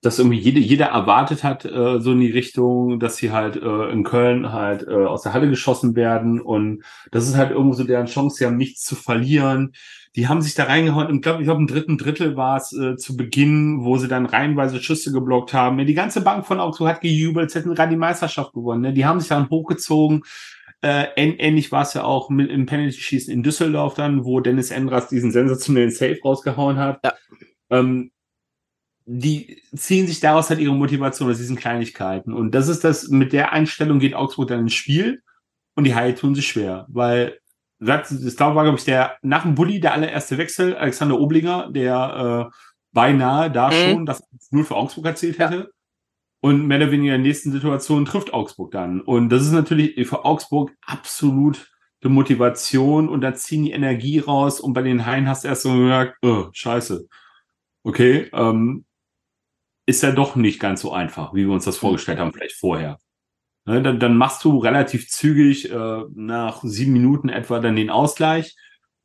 dass 0.01 0.17
irgendwie 0.17 0.39
jede, 0.39 0.59
jeder 0.59 0.87
erwartet 0.87 1.43
hat, 1.43 1.65
äh, 1.65 1.99
so 1.99 2.13
in 2.13 2.21
die 2.21 2.31
Richtung, 2.31 2.99
dass 2.99 3.17
sie 3.17 3.31
halt 3.31 3.57
äh, 3.57 3.89
in 3.89 4.03
Köln 4.03 4.53
halt 4.53 4.87
äh, 4.87 5.05
aus 5.05 5.23
der 5.23 5.33
Halle 5.33 5.49
geschossen 5.49 5.95
werden. 5.95 6.39
Und 6.39 6.83
das 7.11 7.27
ist 7.27 7.35
halt 7.35 7.51
irgendwo 7.51 7.73
so 7.73 7.83
deren 7.83 8.05
Chance, 8.05 8.37
sie 8.37 8.45
haben 8.45 8.57
nichts 8.57 8.83
zu 8.83 8.95
verlieren 8.95 9.73
die 10.15 10.27
haben 10.27 10.41
sich 10.41 10.55
da 10.55 10.63
reingehauen. 10.63 11.15
Ich 11.15 11.21
glaube, 11.21 11.41
ich 11.41 11.45
glaube, 11.45 11.61
im 11.61 11.67
dritten 11.67 11.97
Drittel 11.97 12.35
war 12.35 12.57
es 12.57 12.73
äh, 12.73 12.95
zu 12.97 13.15
Beginn, 13.15 13.83
wo 13.83 13.97
sie 13.97 14.07
dann 14.07 14.25
reihenweise 14.25 14.81
Schüsse 14.81 15.11
geblockt 15.11 15.53
haben. 15.53 15.77
Die 15.85 15.93
ganze 15.93 16.21
Bank 16.21 16.45
von 16.45 16.59
Augsburg 16.59 16.89
hat 16.89 17.01
gejubelt, 17.01 17.51
sie 17.51 17.59
hätten 17.59 17.75
gerade 17.75 17.91
die 17.91 17.97
Meisterschaft 17.97 18.53
gewonnen. 18.53 18.81
Ne? 18.81 18.93
Die 18.93 19.05
haben 19.05 19.19
sich 19.19 19.29
dann 19.29 19.49
hochgezogen. 19.49 20.23
Äh, 20.81 21.07
ähnlich 21.15 21.71
war 21.71 21.83
es 21.83 21.93
ja 21.93 22.03
auch 22.03 22.29
mit, 22.29 22.49
im 22.49 22.65
Penalty-Schießen 22.65 23.33
in 23.33 23.43
Düsseldorf 23.43 23.95
dann, 23.95 24.23
wo 24.23 24.39
Dennis 24.39 24.71
Endras 24.71 25.09
diesen 25.09 25.31
sensationellen 25.31 25.91
Save 25.91 26.19
rausgehauen 26.23 26.77
hat. 26.77 27.03
Ja. 27.03 27.13
Ähm, 27.69 28.11
die 29.05 29.61
ziehen 29.75 30.07
sich 30.07 30.19
daraus 30.19 30.49
halt 30.49 30.59
ihre 30.59 30.73
Motivation 30.73 31.29
aus 31.29 31.37
diesen 31.37 31.55
Kleinigkeiten. 31.55 32.31
Und 32.31 32.53
das 32.55 32.67
ist 32.67 32.83
das, 32.83 33.09
mit 33.09 33.33
der 33.33 33.51
Einstellung 33.51 33.99
geht 33.99 34.13
Augsburg 34.13 34.47
dann 34.47 34.61
ins 34.61 34.73
Spiel 34.73 35.21
und 35.75 35.83
die 35.83 35.95
Haie 35.95 36.15
tun 36.15 36.35
sich 36.35 36.47
schwer, 36.47 36.85
weil 36.89 37.39
das 37.79 38.39
war, 38.39 38.63
glaube 38.63 38.77
ich, 38.77 38.85
der 38.85 39.17
nach 39.21 39.43
dem 39.43 39.55
Bulli 39.55 39.79
der 39.79 39.93
allererste 39.93 40.37
Wechsel, 40.37 40.75
Alexander 40.75 41.19
Oblinger, 41.19 41.71
der 41.71 42.49
äh, 42.51 42.57
beinahe 42.91 43.49
da 43.49 43.69
mhm. 43.69 43.73
schon 43.73 44.05
das 44.05 44.21
nur 44.51 44.65
für 44.65 44.75
Augsburg 44.75 45.05
erzählt 45.05 45.39
hätte. 45.39 45.55
Ja. 45.55 45.67
Und 46.41 46.67
mehr 46.67 46.77
oder 46.77 46.91
weniger 46.91 47.15
in 47.15 47.21
der 47.21 47.27
nächsten 47.29 47.51
Situation 47.51 48.05
trifft 48.05 48.33
Augsburg 48.33 48.71
dann. 48.71 49.01
Und 49.01 49.29
das 49.29 49.41
ist 49.41 49.51
natürlich 49.51 50.07
für 50.07 50.23
Augsburg 50.23 50.71
absolut 50.85 51.69
die 52.03 52.07
Motivation 52.07 53.09
und 53.09 53.21
da 53.21 53.33
ziehen 53.33 53.65
die 53.65 53.71
Energie 53.71 54.19
raus 54.19 54.61
und 54.61 54.73
bei 54.73 54.81
den 54.81 55.05
Haien 55.05 55.27
hast 55.27 55.43
du 55.43 55.49
erst 55.49 55.63
so 55.63 55.69
gemerkt, 55.69 56.17
oh, 56.21 56.47
scheiße. 56.53 57.07
Okay, 57.83 58.29
ähm, 58.33 58.85
ist 59.85 60.03
ja 60.03 60.11
doch 60.11 60.35
nicht 60.35 60.59
ganz 60.59 60.81
so 60.81 60.93
einfach, 60.93 61.33
wie 61.33 61.45
wir 61.45 61.53
uns 61.53 61.65
das 61.65 61.77
vorgestellt 61.77 62.19
haben, 62.19 62.31
vielleicht 62.31 62.55
vorher. 62.55 62.99
Ne, 63.69 63.83
dann, 63.83 63.99
dann 63.99 64.17
machst 64.17 64.43
du 64.45 64.57
relativ 64.57 65.09
zügig 65.09 65.71
äh, 65.71 66.03
nach 66.15 66.63
sieben 66.63 66.91
Minuten 66.91 67.29
etwa 67.29 67.59
dann 67.59 67.75
den 67.75 67.91
Ausgleich, 67.91 68.55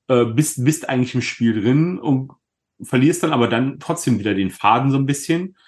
äh, 0.08 0.24
bist, 0.24 0.64
bist 0.64 0.88
eigentlich 0.88 1.14
im 1.14 1.20
Spiel 1.20 1.60
drin 1.60 1.98
und 1.98 2.32
verlierst 2.80 3.22
dann 3.22 3.34
aber 3.34 3.46
dann 3.46 3.78
trotzdem 3.78 4.18
wieder 4.18 4.32
den 4.32 4.50
Faden 4.50 4.90
so 4.90 4.96
ein 4.96 5.04
bisschen 5.04 5.58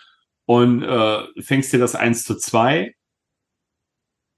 und 0.46 0.82
äh, 0.82 1.18
fängst 1.42 1.74
dir 1.74 1.78
das 1.78 1.94
1 1.94 2.24
zu 2.24 2.38
2. 2.38 2.94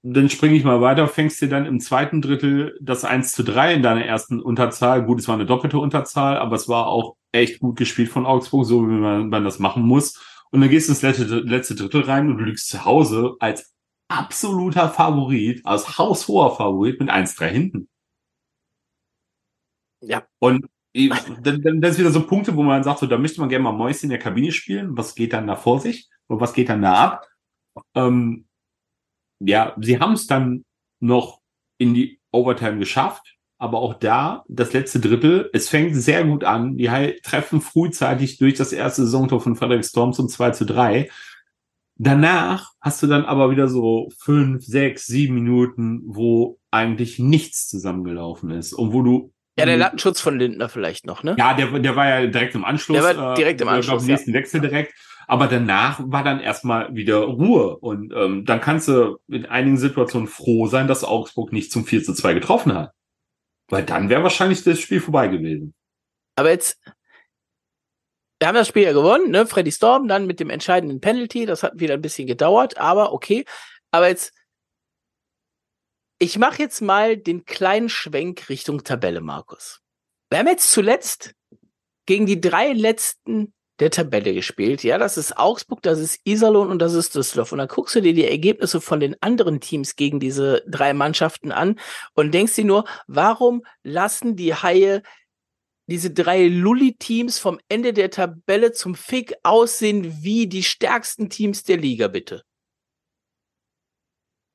Dann 0.01 0.29
springe 0.29 0.57
ich 0.57 0.65
mal 0.65 0.81
weiter, 0.81 1.07
fängst 1.07 1.41
dir 1.41 1.47
dann 1.47 1.65
im 1.65 1.79
zweiten 1.79 2.21
Drittel 2.21 2.77
das 2.81 3.05
1 3.05 3.31
zu 3.31 3.43
3 3.43 3.75
in 3.75 3.81
deiner 3.81 4.03
ersten 4.03 4.41
Unterzahl. 4.41 5.05
Gut, 5.05 5.21
es 5.21 5.29
war 5.29 5.35
eine 5.35 5.45
doppelte 5.45 5.79
Unterzahl, 5.79 6.37
aber 6.37 6.57
es 6.57 6.67
war 6.67 6.87
auch 6.87 7.15
echt 7.31 7.61
gut 7.61 7.77
gespielt 7.77 8.09
von 8.09 8.25
Augsburg, 8.25 8.65
so 8.65 8.85
wie 8.89 8.91
man, 8.91 9.29
man 9.29 9.45
das 9.45 9.57
machen 9.57 9.83
muss. 9.83 10.21
Und 10.51 10.59
dann 10.59 10.69
gehst 10.69 10.89
du 10.89 10.91
ins 10.91 11.01
letzte, 11.01 11.23
letzte 11.23 11.75
Drittel 11.75 12.01
rein 12.01 12.29
und 12.29 12.39
du 12.39 12.43
liegst 12.43 12.67
zu 12.67 12.83
Hause 12.83 13.37
als 13.39 13.73
absoluter 14.09 14.89
Favorit, 14.89 15.65
als 15.65 15.97
haushoher 15.97 16.55
Favorit 16.55 16.99
mit 16.99 17.09
1-3 17.09 17.47
hinten. 17.47 17.89
Ja. 20.01 20.25
Und 20.39 20.65
dann, 21.43 21.61
dann 21.61 21.81
das 21.81 21.91
ist 21.91 21.99
wieder 21.99 22.11
so 22.11 22.25
Punkte, 22.25 22.55
wo 22.55 22.63
man 22.63 22.83
sagt, 22.83 22.99
so, 22.99 23.05
da 23.05 23.17
möchte 23.17 23.39
man 23.39 23.49
gerne 23.49 23.63
mal 23.63 23.71
Mäuschen 23.71 24.05
in 24.05 24.09
der 24.09 24.19
Kabine 24.19 24.51
spielen. 24.51 24.97
Was 24.97 25.15
geht 25.15 25.33
dann 25.33 25.47
da 25.47 25.55
vor 25.55 25.79
sich? 25.79 26.09
Und 26.27 26.41
was 26.41 26.53
geht 26.53 26.69
dann 26.69 26.81
da 26.81 26.93
ab? 26.93 27.27
Ähm, 27.95 28.47
ja, 29.39 29.75
sie 29.79 29.99
haben 29.99 30.13
es 30.13 30.27
dann 30.27 30.65
noch 30.99 31.39
in 31.77 31.93
die 31.93 32.19
Overtime 32.31 32.79
geschafft, 32.79 33.37
aber 33.57 33.79
auch 33.79 33.93
da 33.93 34.43
das 34.47 34.73
letzte 34.73 34.99
Drittel, 34.99 35.49
es 35.53 35.69
fängt 35.69 35.95
sehr 35.95 36.25
gut 36.25 36.43
an. 36.43 36.77
Die 36.77 36.87
treffen 37.23 37.61
frühzeitig 37.61 38.37
durch 38.37 38.55
das 38.55 38.73
erste 38.73 39.03
Saisontor 39.03 39.41
von 39.41 39.55
Frederick 39.55 39.85
Storm 39.85 40.13
zum 40.13 40.27
2 40.27 40.51
zu 40.51 40.65
3 40.65 41.09
Danach 42.01 42.71
hast 42.79 43.03
du 43.03 43.07
dann 43.07 43.25
aber 43.25 43.51
wieder 43.51 43.67
so 43.67 44.09
fünf, 44.17 44.63
sechs, 44.63 45.05
sieben 45.05 45.35
Minuten, 45.35 46.01
wo 46.05 46.57
eigentlich 46.71 47.19
nichts 47.19 47.67
zusammengelaufen 47.67 48.51
ist 48.51 48.71
und 48.71 48.93
wo 48.93 49.01
du 49.01 49.33
ja, 49.59 49.65
der 49.65 49.75
Lattenschutz 49.75 50.21
von 50.21 50.39
Lindner 50.39 50.69
vielleicht 50.69 51.05
noch, 51.05 51.23
ne? 51.23 51.35
Ja, 51.37 51.53
der, 51.53 51.67
der 51.79 51.95
war 51.97 52.07
ja 52.07 52.25
direkt 52.27 52.55
im 52.55 52.63
Anschluss. 52.63 52.97
Der 52.97 53.17
war 53.17 53.35
direkt 53.35 53.59
im 53.59 53.67
äh, 53.67 53.71
Anschluss. 53.71 53.95
Auf 53.95 54.01
dem 54.03 54.07
nächsten 54.07 54.31
ja. 54.31 54.39
Wechsel 54.39 54.61
direkt. 54.61 54.93
Aber 55.27 55.47
danach 55.47 55.99
war 56.01 56.23
dann 56.23 56.39
erstmal 56.39 56.95
wieder 56.95 57.17
Ruhe. 57.17 57.77
Und 57.77 58.13
ähm, 58.15 58.45
dann 58.45 58.61
kannst 58.61 58.87
du 58.87 59.17
in 59.27 59.45
einigen 59.45 59.77
Situationen 59.77 60.29
froh 60.29 60.67
sein, 60.67 60.87
dass 60.87 61.03
Augsburg 61.03 61.51
nicht 61.51 61.73
zum 61.73 61.85
4 61.85 62.03
zu 62.03 62.13
2 62.13 62.35
getroffen 62.35 62.73
hat. 62.73 62.93
Weil 63.67 63.83
dann 63.83 64.07
wäre 64.07 64.23
wahrscheinlich 64.23 64.63
das 64.63 64.79
Spiel 64.79 65.01
vorbei 65.01 65.27
gewesen. 65.27 65.73
Aber 66.37 66.51
jetzt, 66.51 66.79
wir 68.39 68.47
haben 68.47 68.55
das 68.55 68.67
Spiel 68.69 68.83
ja 68.83 68.93
gewonnen, 68.93 69.31
ne? 69.31 69.45
Freddy 69.45 69.71
Storm 69.71 70.07
dann 70.07 70.25
mit 70.25 70.39
dem 70.39 70.49
entscheidenden 70.49 71.01
Penalty. 71.01 71.45
Das 71.45 71.63
hat 71.63 71.79
wieder 71.79 71.95
ein 71.95 72.01
bisschen 72.01 72.27
gedauert, 72.27 72.77
aber 72.77 73.11
okay. 73.11 73.45
Aber 73.91 74.07
jetzt, 74.07 74.33
ich 76.19 76.37
mache 76.37 76.61
jetzt 76.61 76.81
mal 76.81 77.17
den 77.17 77.45
kleinen 77.45 77.89
Schwenk 77.89 78.49
Richtung 78.49 78.83
Tabelle, 78.83 79.21
Markus. 79.21 79.81
Wir 80.29 80.39
haben 80.39 80.47
jetzt 80.47 80.71
zuletzt 80.71 81.33
gegen 82.05 82.25
die 82.25 82.39
drei 82.39 82.71
letzten 82.71 83.53
der 83.79 83.91
Tabelle 83.91 84.33
gespielt. 84.33 84.83
Ja, 84.83 84.97
das 84.97 85.17
ist 85.17 85.37
Augsburg, 85.37 85.81
das 85.81 85.99
ist 85.99 86.19
Iserlohn 86.25 86.69
und 86.69 86.79
das 86.79 86.93
ist 86.93 87.15
Düsseldorf. 87.15 87.51
Und 87.51 87.59
dann 87.59 87.67
guckst 87.67 87.95
du 87.95 88.01
dir 88.01 88.13
die 88.13 88.27
Ergebnisse 88.27 88.81
von 88.81 88.99
den 88.99 89.15
anderen 89.21 89.61
Teams 89.61 89.95
gegen 89.95 90.19
diese 90.19 90.63
drei 90.67 90.93
Mannschaften 90.93 91.51
an 91.51 91.79
und 92.13 92.33
denkst 92.33 92.55
dir 92.55 92.65
nur, 92.65 92.85
warum 93.07 93.63
lassen 93.83 94.35
die 94.35 94.53
Haie 94.53 95.01
diese 95.89 96.11
drei 96.11 96.47
Lulli-Teams 96.47 97.39
vom 97.39 97.59
Ende 97.67 97.93
der 97.93 98.11
Tabelle 98.11 98.71
zum 98.71 98.95
Fick 98.95 99.33
aussehen 99.43 100.23
wie 100.23 100.47
die 100.47 100.63
stärksten 100.63 101.29
Teams 101.29 101.63
der 101.63 101.77
Liga, 101.77 102.07
bitte? 102.07 102.43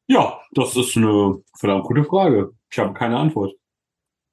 Ja, 0.07 0.41
das 0.53 0.77
ist 0.77 0.97
eine 0.97 1.43
verdammt 1.57 1.85
gute 1.85 2.05
Frage. 2.05 2.53
Ich 2.71 2.79
habe 2.79 2.95
keine 2.95 3.19
Antwort. 3.19 3.55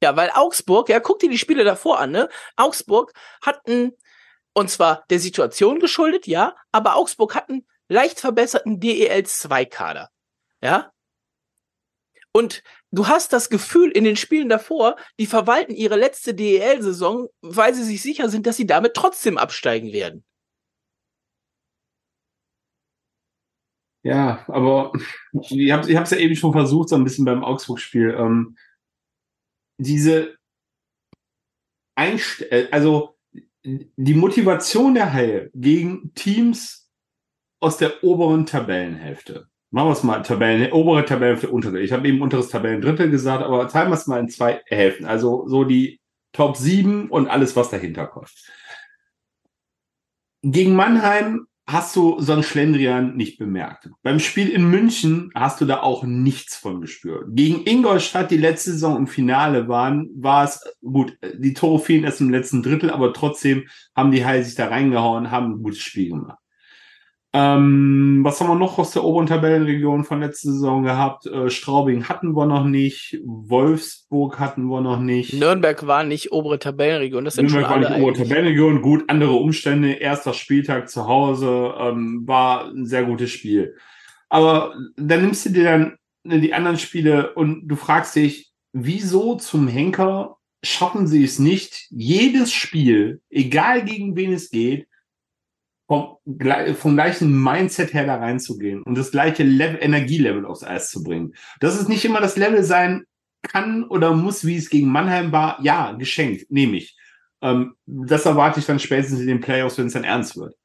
Ja, 0.04 0.16
weil 0.16 0.32
Augsburg, 0.34 0.90
ja, 0.90 1.00
guck 1.00 1.20
dir 1.20 1.30
die 1.30 1.38
Spiele 1.38 1.64
davor 1.64 2.00
an, 2.00 2.12
ne? 2.12 2.30
Augsburg 2.56 3.14
hatten, 3.42 3.92
und 4.54 4.70
zwar 4.70 5.04
der 5.10 5.20
Situation 5.20 5.80
geschuldet, 5.80 6.28
ja, 6.28 6.56
aber 6.72 6.96
Augsburg 6.96 7.36
hatten 7.36 7.66
leicht 7.88 8.20
verbesserten 8.20 8.80
DEL-2-Kader. 8.80 10.10
Ja? 10.62 10.92
Und 12.34 12.64
du 12.92 13.08
hast 13.08 13.34
das 13.34 13.50
Gefühl 13.50 13.92
in 13.92 14.04
den 14.04 14.16
Spielen 14.16 14.48
davor, 14.48 14.96
die 15.20 15.26
verwalten 15.26 15.74
ihre 15.74 15.98
letzte 15.98 16.34
DEL-Saison, 16.34 17.28
weil 17.42 17.74
sie 17.74 17.84
sich 17.84 18.02
sicher 18.02 18.30
sind, 18.30 18.48
dass 18.48 18.58
sie 18.58 18.66
damit 18.66 18.94
trotzdem 18.94 19.38
absteigen 19.38 19.92
werden. 19.92 20.24
Ja, 24.04 24.46
aber 24.48 24.94
ich 25.34 25.72
habe 25.72 25.84
es 25.84 26.10
ja 26.10 26.18
eben 26.18 26.36
schon 26.36 26.54
versucht, 26.54 26.90
so 26.90 26.96
ein 26.96 27.04
bisschen 27.04 27.26
beim 27.26 27.44
Augsburg-Spiel. 27.44 28.16
Ähm, 28.18 28.58
diese 29.78 30.36
Einst 31.96 32.42
äh, 32.52 32.68
also 32.72 33.16
die 33.64 34.16
Motivation 34.16 34.96
der 34.96 35.14
Haie 35.14 35.52
gegen 35.54 36.14
Teams 36.16 36.90
aus 37.60 37.78
der 37.78 38.04
oberen 38.04 38.48
Tabellenhälfte 38.48 39.51
Machen 39.74 39.88
wir 39.88 39.94
es 39.94 40.04
mal 40.04 40.22
Tabellen, 40.22 40.72
obere 40.74 41.06
Tabellenhälfte, 41.06 41.50
untere. 41.50 41.80
Ich 41.80 41.94
habe 41.94 42.06
eben 42.08 42.22
unteres 42.22 42.50
Tabellendrittel 42.50 43.10
gesagt, 43.10 43.42
aber 43.42 43.68
teilen 43.70 43.90
wir 43.90 43.96
es 43.96 44.06
mal 44.06 44.20
in 44.20 44.28
zwei 44.28 44.62
Hälften. 44.66 45.06
Also 45.06 45.48
so 45.48 45.64
die 45.64 46.02
Top 46.34 46.58
7 46.58 47.10
und 47.10 47.28
alles, 47.28 47.56
was 47.56 47.70
dahinter 47.70 48.08
kommt. 48.08 48.32
Gegen 50.44 50.76
Mannheim 50.76 51.48
hast 51.68 51.96
du 51.96 52.20
so 52.20 52.34
ein 52.34 52.44
Schlendrian 52.44 53.16
nicht 53.16 53.38
bemerkt. 53.38 53.90
Beim 54.04 54.20
Spiel 54.20 54.50
in 54.50 54.70
München 54.70 55.32
hast 55.36 55.62
du 55.62 55.66
da 55.66 55.82
auch 55.82 56.04
nichts 56.04 56.58
von 56.58 56.82
gespürt. 56.82 57.28
Gegen 57.30 57.66
Ingolstadt, 57.66 58.32
die 58.32 58.38
letzte 58.38 58.72
Saison 58.72 58.98
im 58.98 59.08
Finale 59.08 59.70
waren, 59.70 60.10
war 60.16 60.44
es 60.44 60.62
gut. 60.82 61.18
Die 61.38 61.54
Tore 61.54 61.80
fielen 61.80 62.04
erst 62.04 62.20
im 62.20 62.30
letzten 62.30 62.62
Drittel, 62.62 62.90
aber 62.90 63.14
trotzdem 63.14 63.68
haben 63.96 64.12
die 64.12 64.26
Heil 64.26 64.44
sich 64.44 64.56
da 64.56 64.68
reingehauen, 64.68 65.32
haben 65.32 65.54
ein 65.54 65.64
gutes 65.64 65.80
Spiel 65.80 66.10
gemacht. 66.10 66.41
Ähm, 67.34 68.20
was 68.24 68.42
haben 68.42 68.50
wir 68.50 68.56
noch 68.56 68.78
aus 68.78 68.92
der 68.92 69.06
oberen 69.06 69.26
Tabellenregion 69.26 70.04
von 70.04 70.20
letzter 70.20 70.52
Saison 70.52 70.84
gehabt? 70.84 71.26
Äh, 71.28 71.50
Straubing 71.50 72.10
hatten 72.10 72.36
wir 72.36 72.46
noch 72.46 72.66
nicht, 72.66 73.20
Wolfsburg 73.24 74.38
hatten 74.38 74.66
wir 74.66 74.82
noch 74.82 75.00
nicht. 75.00 75.34
Nürnberg 75.34 75.88
war 75.88 76.04
nicht 76.04 76.34
obere 76.34 76.60
Tabellenregion, 76.60 77.24
das 77.24 77.36
sind 77.36 77.50
Nürnberg 77.50 77.70
war 77.70 77.80
nicht 77.80 78.02
obere 78.02 78.14
Tabellenregion, 78.14 78.82
gut, 78.82 79.06
andere 79.08 79.32
Umstände, 79.34 79.94
erster 79.94 80.34
Spieltag 80.34 80.90
zu 80.90 81.08
Hause, 81.08 81.74
ähm, 81.80 82.24
war 82.26 82.66
ein 82.66 82.86
sehr 82.86 83.06
gutes 83.06 83.32
Spiel. 83.32 83.76
Aber 84.28 84.74
dann 84.98 85.22
nimmst 85.22 85.46
du 85.46 85.52
dir 85.52 85.64
dann 85.64 86.42
die 86.42 86.54
anderen 86.54 86.78
Spiele 86.78 87.34
und 87.34 87.68
du 87.68 87.78
fragst 87.78 88.16
dich, 88.16 88.52
wieso 88.74 89.36
zum 89.36 89.70
Henker 89.70 90.38
schaffen 90.64 91.08
sie 91.08 91.24
es 91.24 91.40
nicht, 91.40 91.88
jedes 91.90 92.52
Spiel, 92.52 93.22
egal 93.30 93.84
gegen 93.86 94.16
wen 94.16 94.34
es 94.34 94.50
geht, 94.50 94.88
vom, 95.92 96.16
vom 96.76 96.96
gleichen 96.96 97.44
Mindset 97.44 97.94
her 97.94 98.06
da 98.06 98.16
reinzugehen 98.16 98.82
und 98.84 98.98
das 98.98 99.12
gleiche 99.12 99.44
Level, 99.44 99.78
Energielevel 99.82 100.46
aufs 100.46 100.64
Eis 100.64 100.90
zu 100.90 101.04
bringen. 101.04 101.36
Dass 101.60 101.78
es 101.78 101.90
nicht 101.90 102.06
immer 102.06 102.22
das 102.22 102.38
Level 102.38 102.64
sein 102.64 103.04
kann 103.42 103.84
oder 103.84 104.14
muss, 104.14 104.46
wie 104.46 104.56
es 104.56 104.70
gegen 104.70 104.88
Mannheim 104.88 105.34
war, 105.34 105.60
ja, 105.62 105.92
geschenkt, 105.92 106.50
nehme 106.50 106.78
ich. 106.78 106.98
Ähm, 107.42 107.76
das 107.86 108.26
erwarte 108.26 108.62
ich 108.62 108.66
dann 108.66 108.80
spätestens 108.80 109.20
in 109.20 109.28
den 109.28 109.42
Playoffs, 109.42 109.78
wenn 109.78 109.88
es 109.88 109.94
dann 109.94 110.06
ernst 110.06 110.38
wird. 110.38 110.56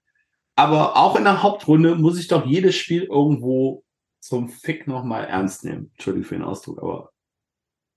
Aber 0.55 0.97
auch 0.97 1.17
in 1.17 1.25
der 1.25 1.43
Hauptrunde 1.43 1.97
muss 1.97 2.21
ich 2.21 2.29
doch 2.29 2.47
jedes 2.47 2.77
Spiel 2.77 3.03
irgendwo 3.03 3.83
zum 4.21 4.49
Fick 4.49 4.87
nochmal 4.87 5.25
ernst 5.25 5.65
nehmen. 5.65 5.91
Entschuldigung 5.95 6.29
für 6.29 6.37
den 6.37 6.45
Ausdruck, 6.45 6.81
aber. 6.81 7.11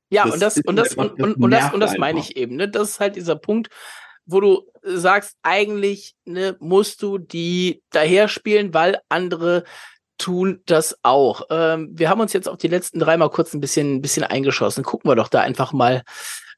Ja, 0.09 0.23
das 0.23 0.33
und 0.33 0.41
das, 0.41 0.57
und 0.57 0.75
das, 0.77 0.95
und, 0.95 1.21
und, 1.21 1.35
und 1.35 1.51
das, 1.51 1.71
und 1.71 1.79
das 1.79 1.95
meine 1.99 2.19
ich 2.21 2.35
eben, 2.35 2.55
ne? 2.55 2.67
Das 2.67 2.89
ist 2.89 2.99
halt 2.99 3.15
dieser 3.15 3.35
Punkt, 3.35 3.69
wo 4.29 4.39
du 4.39 4.61
sagst, 4.83 5.35
eigentlich 5.41 6.15
ne, 6.25 6.55
musst 6.59 7.01
du 7.01 7.17
die 7.17 7.81
daher 7.89 8.27
spielen, 8.27 8.73
weil 8.73 8.99
andere 9.09 9.63
tun 10.17 10.61
das 10.65 10.97
auch. 11.01 11.43
Ähm, 11.49 11.89
wir 11.93 12.09
haben 12.09 12.21
uns 12.21 12.33
jetzt 12.33 12.47
auch 12.47 12.57
die 12.57 12.67
letzten 12.67 12.99
drei 12.99 13.17
mal 13.17 13.29
kurz 13.29 13.53
ein 13.53 13.61
bisschen, 13.61 13.95
ein 13.95 14.01
bisschen 14.01 14.23
eingeschossen. 14.23 14.83
Gucken 14.83 15.09
wir 15.09 15.15
doch 15.15 15.29
da 15.29 15.39
einfach 15.39 15.73
mal, 15.73 16.03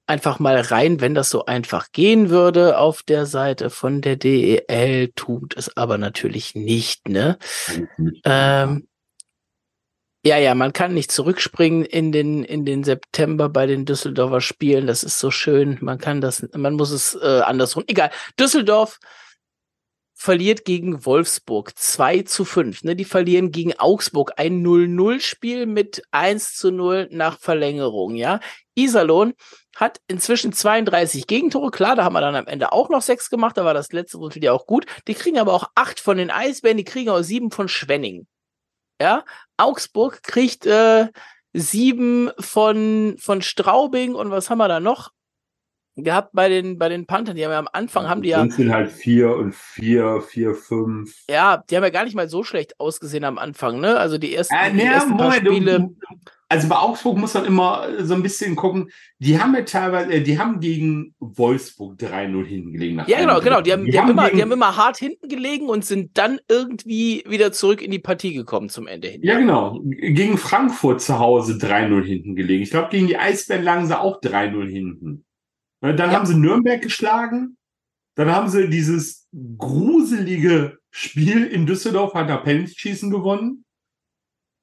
einfach 0.07 0.39
mal 0.39 0.59
rein, 0.59 0.99
wenn 0.99 1.15
das 1.15 1.29
so 1.29 1.45
einfach 1.45 1.91
gehen 1.91 2.29
würde 2.29 2.77
auf 2.77 3.03
der 3.03 3.25
Seite 3.25 3.69
von 3.69 4.01
der 4.01 4.17
DEL, 4.17 5.11
tut 5.15 5.55
es 5.55 5.77
aber 5.77 5.97
natürlich 5.97 6.55
nicht, 6.55 7.07
ne? 7.07 7.37
Ähm, 8.25 8.87
ja, 10.23 10.37
ja, 10.37 10.53
man 10.53 10.71
kann 10.71 10.93
nicht 10.93 11.11
zurückspringen 11.11 11.83
in 11.83 12.11
den, 12.11 12.43
in 12.43 12.63
den 12.63 12.83
September 12.83 13.49
bei 13.49 13.65
den 13.65 13.85
Düsseldorfer 13.85 14.41
Spielen. 14.41 14.85
Das 14.85 15.03
ist 15.03 15.17
so 15.17 15.31
schön. 15.31 15.79
Man 15.81 15.97
kann 15.97 16.21
das, 16.21 16.47
man 16.55 16.75
muss 16.75 16.91
es 16.91 17.15
äh, 17.15 17.41
andersrum. 17.41 17.83
Egal. 17.87 18.11
Düsseldorf 18.39 18.99
verliert 20.13 20.65
gegen 20.65 21.03
Wolfsburg 21.07 21.71
2 21.75 22.21
zu 22.21 22.45
5. 22.45 22.83
Ne? 22.83 22.95
Die 22.95 23.05
verlieren 23.05 23.51
gegen 23.51 23.79
Augsburg 23.79 24.33
ein 24.37 24.63
0-0-Spiel 24.63 25.65
mit 25.65 26.03
1 26.11 26.55
zu 26.55 26.69
0 26.71 27.07
nach 27.09 27.39
Verlängerung. 27.39 28.13
Ja, 28.15 28.39
Iserlohn 28.75 29.33
hat 29.75 29.99
inzwischen 30.07 30.53
32 30.53 31.25
Gegentore. 31.25 31.71
Klar, 31.71 31.95
da 31.95 32.03
haben 32.03 32.13
wir 32.13 32.21
dann 32.21 32.35
am 32.35 32.45
Ende 32.45 32.71
auch 32.71 32.89
noch 32.89 33.01
sechs 33.01 33.31
gemacht. 33.31 33.57
Da 33.57 33.65
war 33.65 33.73
das 33.73 33.91
letzte 33.91 34.19
Drittel 34.19 34.43
ja 34.43 34.51
auch 34.51 34.67
gut. 34.67 34.85
Die 35.07 35.15
kriegen 35.15 35.39
aber 35.39 35.53
auch 35.53 35.71
acht 35.73 35.99
von 35.99 36.17
den 36.17 36.29
Eisbären. 36.29 36.77
Die 36.77 36.83
kriegen 36.83 37.09
auch 37.09 37.23
sieben 37.23 37.49
von 37.49 37.67
Schwenning. 37.67 38.27
Ja, 39.01 39.25
Augsburg 39.57 40.21
kriegt 40.21 40.67
äh, 40.67 41.07
sieben 41.53 42.29
von, 42.37 43.15
von 43.17 43.41
Straubing 43.41 44.13
und 44.13 44.29
was 44.29 44.51
haben 44.51 44.59
wir 44.59 44.67
da 44.67 44.79
noch? 44.79 45.09
Gehabt 45.95 46.29
bei 46.33 46.49
den 46.49 46.77
bei 46.77 46.89
den 46.89 47.05
Panthern. 47.05 47.35
Die 47.35 47.43
haben 47.43 47.51
ja 47.51 47.59
am 47.59 47.69
Anfang 47.71 48.07
haben 48.07 48.21
die 48.21 48.29
ja 48.29 48.47
sind 48.49 48.71
halt 48.71 48.91
vier 48.91 49.35
und 49.35 49.55
vier, 49.55 50.21
vier, 50.21 50.55
fünf. 50.55 51.13
Ja, 51.29 51.63
die 51.69 51.75
haben 51.75 51.83
ja 51.83 51.89
gar 51.89 52.05
nicht 52.05 52.15
mal 52.15 52.29
so 52.29 52.43
schlecht 52.43 52.79
ausgesehen 52.79 53.23
am 53.23 53.37
Anfang, 53.37 53.79
ne? 53.79 53.97
Also 53.97 54.17
die 54.17 54.33
ersten, 54.33 54.55
äh, 54.55 54.71
die 54.71 54.81
ersten 54.81 55.11
Moment, 55.11 55.47
Spiele. 55.47 55.89
Also 56.51 56.67
bei 56.67 56.75
Augsburg 56.75 57.17
muss 57.17 57.33
man 57.33 57.45
immer 57.45 57.87
so 57.99 58.13
ein 58.13 58.23
bisschen 58.23 58.57
gucken. 58.57 58.89
Die 59.19 59.39
haben 59.39 59.55
ja 59.55 59.61
teilweise, 59.61 60.11
äh, 60.11 60.21
die 60.21 60.37
haben 60.37 60.59
gegen 60.59 61.15
Wolfsburg 61.19 61.97
3-0 61.97 62.45
hinten 62.45 62.73
gelegen. 62.73 63.01
Ja, 63.07 63.21
genau, 63.21 63.39
genau. 63.39 63.61
Die 63.61 63.71
haben, 63.71 63.85
die 63.85 63.97
haben, 63.97 64.09
immer, 64.09 64.25
gegen, 64.25 64.35
die 64.35 64.41
haben 64.41 64.51
immer 64.51 64.75
hart 64.75 64.97
hinten 64.97 65.29
gelegen 65.29 65.69
und 65.69 65.85
sind 65.85 66.17
dann 66.17 66.41
irgendwie 66.49 67.23
wieder 67.25 67.53
zurück 67.53 67.81
in 67.81 67.89
die 67.89 67.99
Partie 67.99 68.33
gekommen 68.33 68.67
zum 68.67 68.85
Ende 68.85 69.07
hin. 69.07 69.21
Ja, 69.23 69.39
genau. 69.39 69.79
Gegen 69.81 70.37
Frankfurt 70.37 70.99
zu 70.99 71.19
Hause 71.19 71.53
3-0 71.53 72.03
hinten 72.03 72.35
gelegen. 72.35 72.63
Ich 72.63 72.71
glaube, 72.71 72.89
gegen 72.89 73.07
die 73.07 73.17
Eisbären 73.17 73.63
lagen 73.63 73.87
sie 73.87 73.97
auch 73.97 74.19
3-0 74.19 74.67
hinten. 74.67 75.23
Dann 75.81 75.97
ja. 75.97 76.11
haben 76.11 76.25
sie 76.25 76.35
Nürnberg 76.35 76.81
geschlagen. 76.81 77.57
Dann 78.15 78.31
haben 78.31 78.49
sie 78.49 78.69
dieses 78.69 79.27
gruselige 79.57 80.77
Spiel 80.89 81.45
in 81.45 81.65
Düsseldorf, 81.65 82.13
hat 82.13 82.29
er 82.29 82.37
Penalty-Schießen 82.37 83.09
gewonnen 83.09 83.65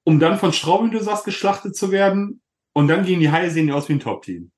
um 0.08 0.18
dann 0.18 0.38
von 0.38 0.54
sagst, 0.54 1.26
geschlachtet 1.26 1.76
zu 1.76 1.92
werden. 1.92 2.40
Und 2.72 2.88
dann 2.88 3.04
gehen 3.04 3.20
die 3.20 3.30
Haie 3.30 3.50
sehen 3.50 3.66
die 3.66 3.74
aus 3.74 3.90
wie 3.90 3.92
ein 3.92 4.00
Top-Team. 4.00 4.50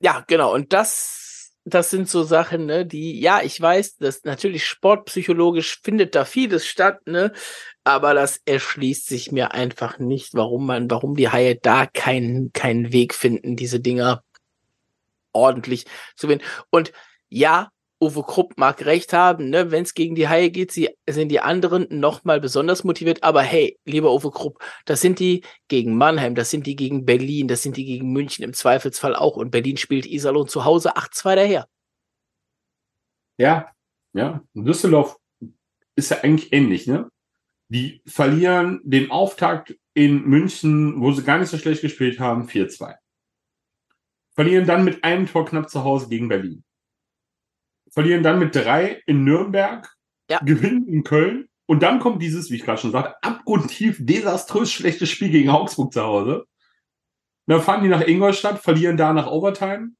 Ja, 0.00 0.24
genau. 0.26 0.54
Und 0.54 0.72
das 0.72 1.52
das 1.66 1.90
sind 1.90 2.08
so 2.08 2.22
Sachen, 2.22 2.64
ne, 2.64 2.86
die, 2.86 3.20
ja, 3.20 3.42
ich 3.42 3.60
weiß, 3.60 3.96
dass 3.96 4.22
natürlich 4.22 4.64
sportpsychologisch 4.64 5.80
findet 5.82 6.14
da 6.14 6.24
vieles 6.24 6.64
statt, 6.64 7.00
ne, 7.06 7.32
aber 7.82 8.14
das 8.14 8.40
erschließt 8.44 9.08
sich 9.08 9.32
mir 9.32 9.52
einfach 9.52 9.98
nicht, 9.98 10.34
warum 10.34 10.66
man, 10.66 10.88
warum 10.88 11.16
die 11.16 11.28
Haie 11.28 11.56
da 11.56 11.86
keinen, 11.86 12.52
keinen 12.52 12.92
Weg 12.92 13.14
finden, 13.14 13.56
diese 13.56 13.80
Dinger 13.80 14.22
ordentlich 15.36 15.86
zu 16.16 16.26
gewinnen. 16.26 16.42
Und 16.70 16.92
ja, 17.28 17.70
Uwe 17.98 18.24
Krupp 18.24 18.58
mag 18.58 18.84
recht 18.84 19.14
haben, 19.14 19.48
ne? 19.48 19.70
wenn 19.70 19.82
es 19.82 19.94
gegen 19.94 20.14
die 20.14 20.28
Haie 20.28 20.50
geht, 20.50 20.70
sie, 20.70 20.90
sind 21.08 21.30
die 21.30 21.40
anderen 21.40 21.86
noch 21.88 22.24
mal 22.24 22.40
besonders 22.40 22.84
motiviert. 22.84 23.22
Aber 23.22 23.40
hey, 23.40 23.78
lieber 23.86 24.12
Uwe 24.12 24.30
Krupp, 24.30 24.62
das 24.84 25.00
sind 25.00 25.18
die 25.18 25.42
gegen 25.68 25.96
Mannheim, 25.96 26.34
das 26.34 26.50
sind 26.50 26.66
die 26.66 26.76
gegen 26.76 27.06
Berlin, 27.06 27.48
das 27.48 27.62
sind 27.62 27.76
die 27.76 27.86
gegen 27.86 28.12
München 28.12 28.44
im 28.44 28.52
Zweifelsfall 28.52 29.16
auch. 29.16 29.36
Und 29.36 29.50
Berlin 29.50 29.78
spielt 29.78 30.04
Iserlohn 30.04 30.46
zu 30.46 30.64
Hause 30.64 30.96
8-2 30.96 31.36
daher. 31.36 31.68
Ja, 33.38 33.70
ja. 34.12 34.42
Düsseldorf 34.54 35.16
ist 35.94 36.10
ja 36.10 36.20
eigentlich 36.22 36.52
ähnlich, 36.52 36.86
ne? 36.86 37.10
Die 37.68 38.02
verlieren 38.06 38.80
den 38.84 39.10
Auftakt 39.10 39.74
in 39.94 40.22
München, 40.22 41.00
wo 41.00 41.12
sie 41.12 41.24
gar 41.24 41.38
nicht 41.38 41.48
so 41.48 41.58
schlecht 41.58 41.80
gespielt 41.80 42.20
haben, 42.20 42.46
4-2. 42.46 42.94
Verlieren 44.36 44.66
dann 44.66 44.84
mit 44.84 45.02
einem 45.02 45.26
Tor 45.26 45.46
knapp 45.46 45.68
zu 45.68 45.82
Hause 45.82 46.08
gegen 46.08 46.28
Berlin 46.28 46.62
verlieren 47.96 48.22
dann 48.22 48.38
mit 48.38 48.54
drei 48.54 49.02
in 49.06 49.24
Nürnberg, 49.24 49.90
ja. 50.30 50.38
gewinnen 50.40 50.86
in 50.86 51.02
Köln 51.02 51.48
und 51.64 51.82
dann 51.82 51.98
kommt 51.98 52.20
dieses, 52.20 52.50
wie 52.50 52.56
ich 52.56 52.62
gerade 52.62 52.78
schon 52.78 52.92
sagte, 52.92 53.14
abgrundtief 53.22 53.96
desaströs 54.00 54.70
schlechtes 54.70 55.08
Spiel 55.08 55.30
gegen 55.30 55.48
Augsburg 55.48 55.94
zu 55.94 56.02
Hause. 56.02 56.44
Dann 57.46 57.62
fahren 57.62 57.82
die 57.82 57.88
nach 57.88 58.06
Ingolstadt, 58.06 58.62
verlieren 58.62 58.98
da 58.98 59.14
nach 59.14 59.28
Overtime, 59.28 59.92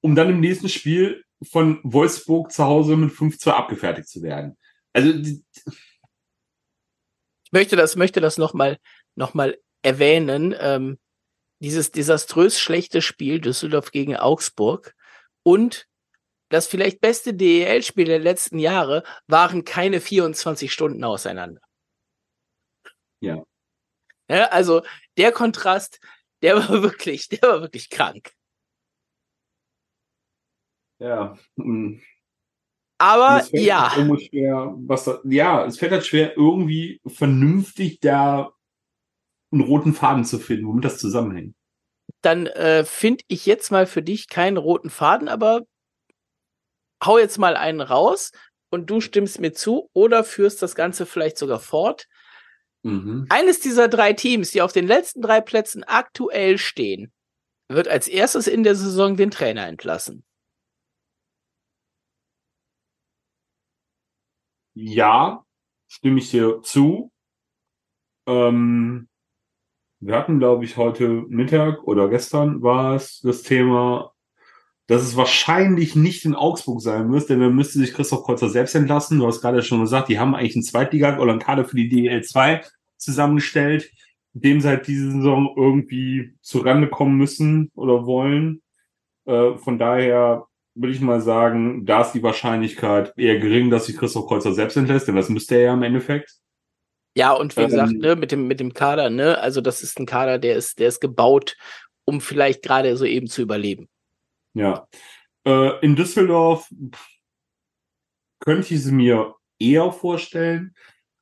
um 0.00 0.16
dann 0.16 0.28
im 0.28 0.40
nächsten 0.40 0.68
Spiel 0.68 1.24
von 1.42 1.78
Wolfsburg 1.84 2.50
zu 2.50 2.64
Hause 2.64 2.96
mit 2.96 3.12
5-2 3.12 3.50
abgefertigt 3.50 4.08
zu 4.08 4.22
werden. 4.22 4.56
Also 4.92 5.10
ich 5.10 5.42
möchte 7.52 7.76
das, 7.76 7.94
möchte 7.94 8.20
das 8.20 8.38
nochmal 8.38 8.78
noch 9.14 9.34
mal 9.34 9.56
erwähnen. 9.82 10.52
Ähm, 10.58 10.98
dieses 11.60 11.90
desaströs 11.92 12.58
schlechte 12.58 13.02
Spiel 13.02 13.40
Düsseldorf 13.40 13.90
gegen 13.92 14.16
Augsburg 14.16 14.94
und 15.42 15.86
das 16.48 16.66
vielleicht 16.66 17.00
beste 17.00 17.32
DEL-Spiel 17.32 18.06
der 18.06 18.18
letzten 18.18 18.58
Jahre 18.58 19.04
waren 19.28 19.64
keine 19.64 20.00
24 20.00 20.72
Stunden 20.72 21.04
auseinander. 21.04 21.60
Ja. 23.20 23.44
ja. 24.28 24.46
Also 24.46 24.82
der 25.16 25.32
Kontrast, 25.32 26.00
der 26.42 26.56
war 26.68 26.82
wirklich, 26.82 27.28
der 27.28 27.42
war 27.42 27.60
wirklich 27.60 27.88
krank. 27.88 28.32
Ja. 30.98 31.38
Hm. 31.56 32.02
Aber 32.98 33.46
ja. 33.52 33.96
Halt 33.96 34.22
schwer, 34.24 34.74
was 34.76 35.10
ja, 35.24 35.64
es 35.64 35.78
fällt 35.78 35.92
halt 35.92 36.04
schwer, 36.04 36.36
irgendwie 36.36 37.00
vernünftig 37.06 38.00
da 38.00 38.52
einen 39.52 39.62
roten 39.62 39.94
Faden 39.94 40.24
zu 40.24 40.38
finden, 40.38 40.66
womit 40.66 40.84
das 40.84 40.98
zusammenhängt. 40.98 41.54
Dann 42.22 42.46
äh, 42.46 42.84
finde 42.84 43.24
ich 43.28 43.46
jetzt 43.46 43.70
mal 43.70 43.86
für 43.86 44.02
dich 44.02 44.28
keinen 44.28 44.56
roten 44.56 44.90
Faden, 44.90 45.28
aber 45.28 45.62
hau 47.04 47.18
jetzt 47.18 47.38
mal 47.38 47.56
einen 47.56 47.80
raus 47.80 48.32
und 48.70 48.90
du 48.90 49.00
stimmst 49.00 49.40
mir 49.40 49.52
zu 49.52 49.88
oder 49.92 50.24
führst 50.24 50.62
das 50.62 50.74
Ganze 50.74 51.06
vielleicht 51.06 51.38
sogar 51.38 51.60
fort. 51.60 52.06
Mhm. 52.82 53.26
Eines 53.28 53.60
dieser 53.60 53.88
drei 53.88 54.12
Teams, 54.12 54.50
die 54.50 54.62
auf 54.62 54.72
den 54.72 54.86
letzten 54.86 55.20
drei 55.20 55.40
Plätzen 55.40 55.84
aktuell 55.84 56.58
stehen, 56.58 57.12
wird 57.68 57.88
als 57.88 58.08
erstes 58.08 58.46
in 58.46 58.62
der 58.62 58.74
Saison 58.74 59.16
den 59.16 59.30
Trainer 59.30 59.66
entlassen. 59.66 60.24
Ja, 64.74 65.44
stimme 65.88 66.20
ich 66.20 66.30
dir 66.30 66.62
zu. 66.62 67.12
Ähm, 68.26 69.09
wir 70.00 70.16
hatten, 70.16 70.38
glaube 70.38 70.64
ich, 70.64 70.76
heute 70.76 71.24
Mittag 71.28 71.84
oder 71.84 72.08
gestern 72.08 72.62
war 72.62 72.96
es 72.96 73.20
das 73.20 73.42
Thema 73.42 74.12
dass 74.90 75.02
es 75.02 75.16
wahrscheinlich 75.16 75.94
nicht 75.94 76.24
in 76.24 76.34
Augsburg 76.34 76.82
sein 76.82 77.06
muss, 77.06 77.26
denn 77.26 77.38
dann 77.38 77.54
müsste 77.54 77.78
sich 77.78 77.94
Christoph 77.94 78.24
Kreuzer 78.24 78.48
selbst 78.48 78.74
entlassen. 78.74 79.20
Du 79.20 79.26
hast 79.28 79.40
gerade 79.40 79.62
schon 79.62 79.82
gesagt, 79.82 80.08
die 80.08 80.18
haben 80.18 80.34
eigentlich 80.34 80.56
einen 80.56 80.64
Zweitliga 80.64 81.16
oder 81.20 81.30
einen 81.30 81.38
Kader 81.40 81.64
für 81.64 81.76
die 81.76 81.88
DL 81.88 82.24
2 82.24 82.62
zusammengestellt, 82.96 83.88
dem 84.32 84.60
seit 84.60 84.88
dieser 84.88 85.12
Saison 85.12 85.54
irgendwie 85.56 86.34
zurande 86.40 86.88
kommen 86.88 87.16
müssen 87.16 87.70
oder 87.76 88.04
wollen. 88.04 88.62
Äh, 89.26 89.54
von 89.58 89.78
daher 89.78 90.46
würde 90.74 90.92
ich 90.92 91.00
mal 91.00 91.20
sagen, 91.20 91.86
da 91.86 92.00
ist 92.00 92.10
die 92.10 92.24
Wahrscheinlichkeit 92.24 93.14
eher 93.16 93.38
gering, 93.38 93.70
dass 93.70 93.86
sich 93.86 93.96
Christoph 93.96 94.26
Kreuzer 94.26 94.54
selbst 94.54 94.76
entlässt, 94.76 95.06
denn 95.06 95.14
das 95.14 95.28
müsste 95.28 95.54
er 95.54 95.62
ja 95.62 95.74
im 95.74 95.84
Endeffekt. 95.84 96.34
Ja, 97.20 97.32
und 97.32 97.54
wie 97.54 97.60
ähm, 97.60 97.68
gesagt, 97.68 97.92
ne, 97.92 98.16
mit 98.16 98.32
dem, 98.32 98.46
mit 98.46 98.60
dem 98.60 98.72
Kader, 98.72 99.10
ne, 99.10 99.38
also 99.38 99.60
das 99.60 99.82
ist 99.82 100.00
ein 100.00 100.06
Kader, 100.06 100.38
der 100.38 100.56
ist, 100.56 100.78
der 100.78 100.88
ist 100.88 101.02
gebaut, 101.02 101.54
um 102.06 102.22
vielleicht 102.22 102.62
gerade 102.62 102.96
so 102.96 103.04
eben 103.04 103.26
zu 103.26 103.42
überleben. 103.42 103.90
Ja. 104.54 104.86
Äh, 105.44 105.78
in 105.84 105.96
Düsseldorf 105.96 106.70
könnte 108.38 108.72
ich 108.72 108.82
sie 108.82 108.92
mir 108.92 109.34
eher 109.58 109.92
vorstellen, 109.92 110.74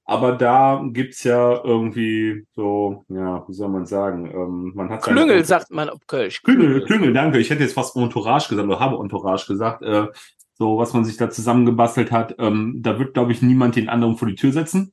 aber 0.04 0.36
da 0.36 0.84
gibt's 0.86 1.24
ja 1.24 1.64
irgendwie 1.64 2.46
so, 2.54 3.04
ja, 3.08 3.44
wie 3.48 3.52
soll 3.52 3.68
man 3.68 3.84
sagen, 3.84 4.30
ähm, 4.30 4.70
man 4.76 4.90
hat 4.90 5.02
Klüngel 5.02 5.44
sagt 5.44 5.72
man 5.72 5.90
auf 5.90 6.06
Kölsch. 6.06 6.44
Klüngel, 6.44 6.84
Klüngel, 6.84 7.12
danke. 7.12 7.40
Ich 7.40 7.50
hätte 7.50 7.64
jetzt 7.64 7.74
fast 7.74 7.96
Entourage 7.96 8.48
gesagt 8.48 8.68
oder 8.68 8.78
habe 8.78 9.02
Entourage 9.02 9.48
gesagt. 9.48 9.82
Äh, 9.82 10.06
so, 10.54 10.78
was 10.78 10.92
man 10.92 11.04
sich 11.04 11.16
da 11.16 11.28
zusammengebastelt 11.28 12.12
hat, 12.12 12.36
ähm, 12.38 12.76
da 12.82 13.00
wird, 13.00 13.14
glaube 13.14 13.32
ich, 13.32 13.42
niemand 13.42 13.74
den 13.74 13.88
anderen 13.88 14.16
vor 14.16 14.28
die 14.28 14.36
Tür 14.36 14.52
setzen. 14.52 14.92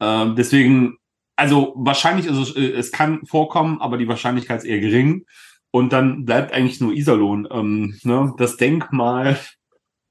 Ähm, 0.00 0.36
deswegen, 0.36 0.96
also 1.36 1.74
wahrscheinlich, 1.76 2.28
also 2.28 2.54
äh, 2.58 2.72
es 2.72 2.92
kann 2.92 3.24
vorkommen, 3.26 3.80
aber 3.80 3.98
die 3.98 4.08
Wahrscheinlichkeit 4.08 4.58
ist 4.58 4.64
eher 4.64 4.80
gering. 4.80 5.24
Und 5.70 5.92
dann 5.92 6.24
bleibt 6.24 6.52
eigentlich 6.52 6.80
nur 6.80 6.92
Iserlohn. 6.92 7.46
Ähm, 7.50 7.98
ne? 8.02 8.32
Das 8.38 8.56
Denkmal 8.56 9.38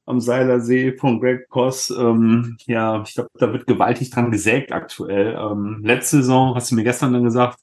am 0.06 0.20
Seiler 0.20 0.60
See 0.60 0.96
von 0.96 1.20
Greg 1.20 1.50
Koss, 1.50 1.90
ähm, 1.90 2.58
ja, 2.68 3.02
ich 3.02 3.16
glaube, 3.16 3.30
da 3.40 3.52
wird 3.52 3.66
gewaltig 3.66 4.12
dran 4.12 4.32
gesägt 4.32 4.72
aktuell. 4.72 5.36
Ähm, 5.36 5.82
letzte 5.84 6.18
Saison, 6.18 6.56
hast 6.56 6.72
du 6.72 6.76
mir 6.76 6.84
gestern 6.84 7.14
dann 7.14 7.24
gesagt, 7.24 7.60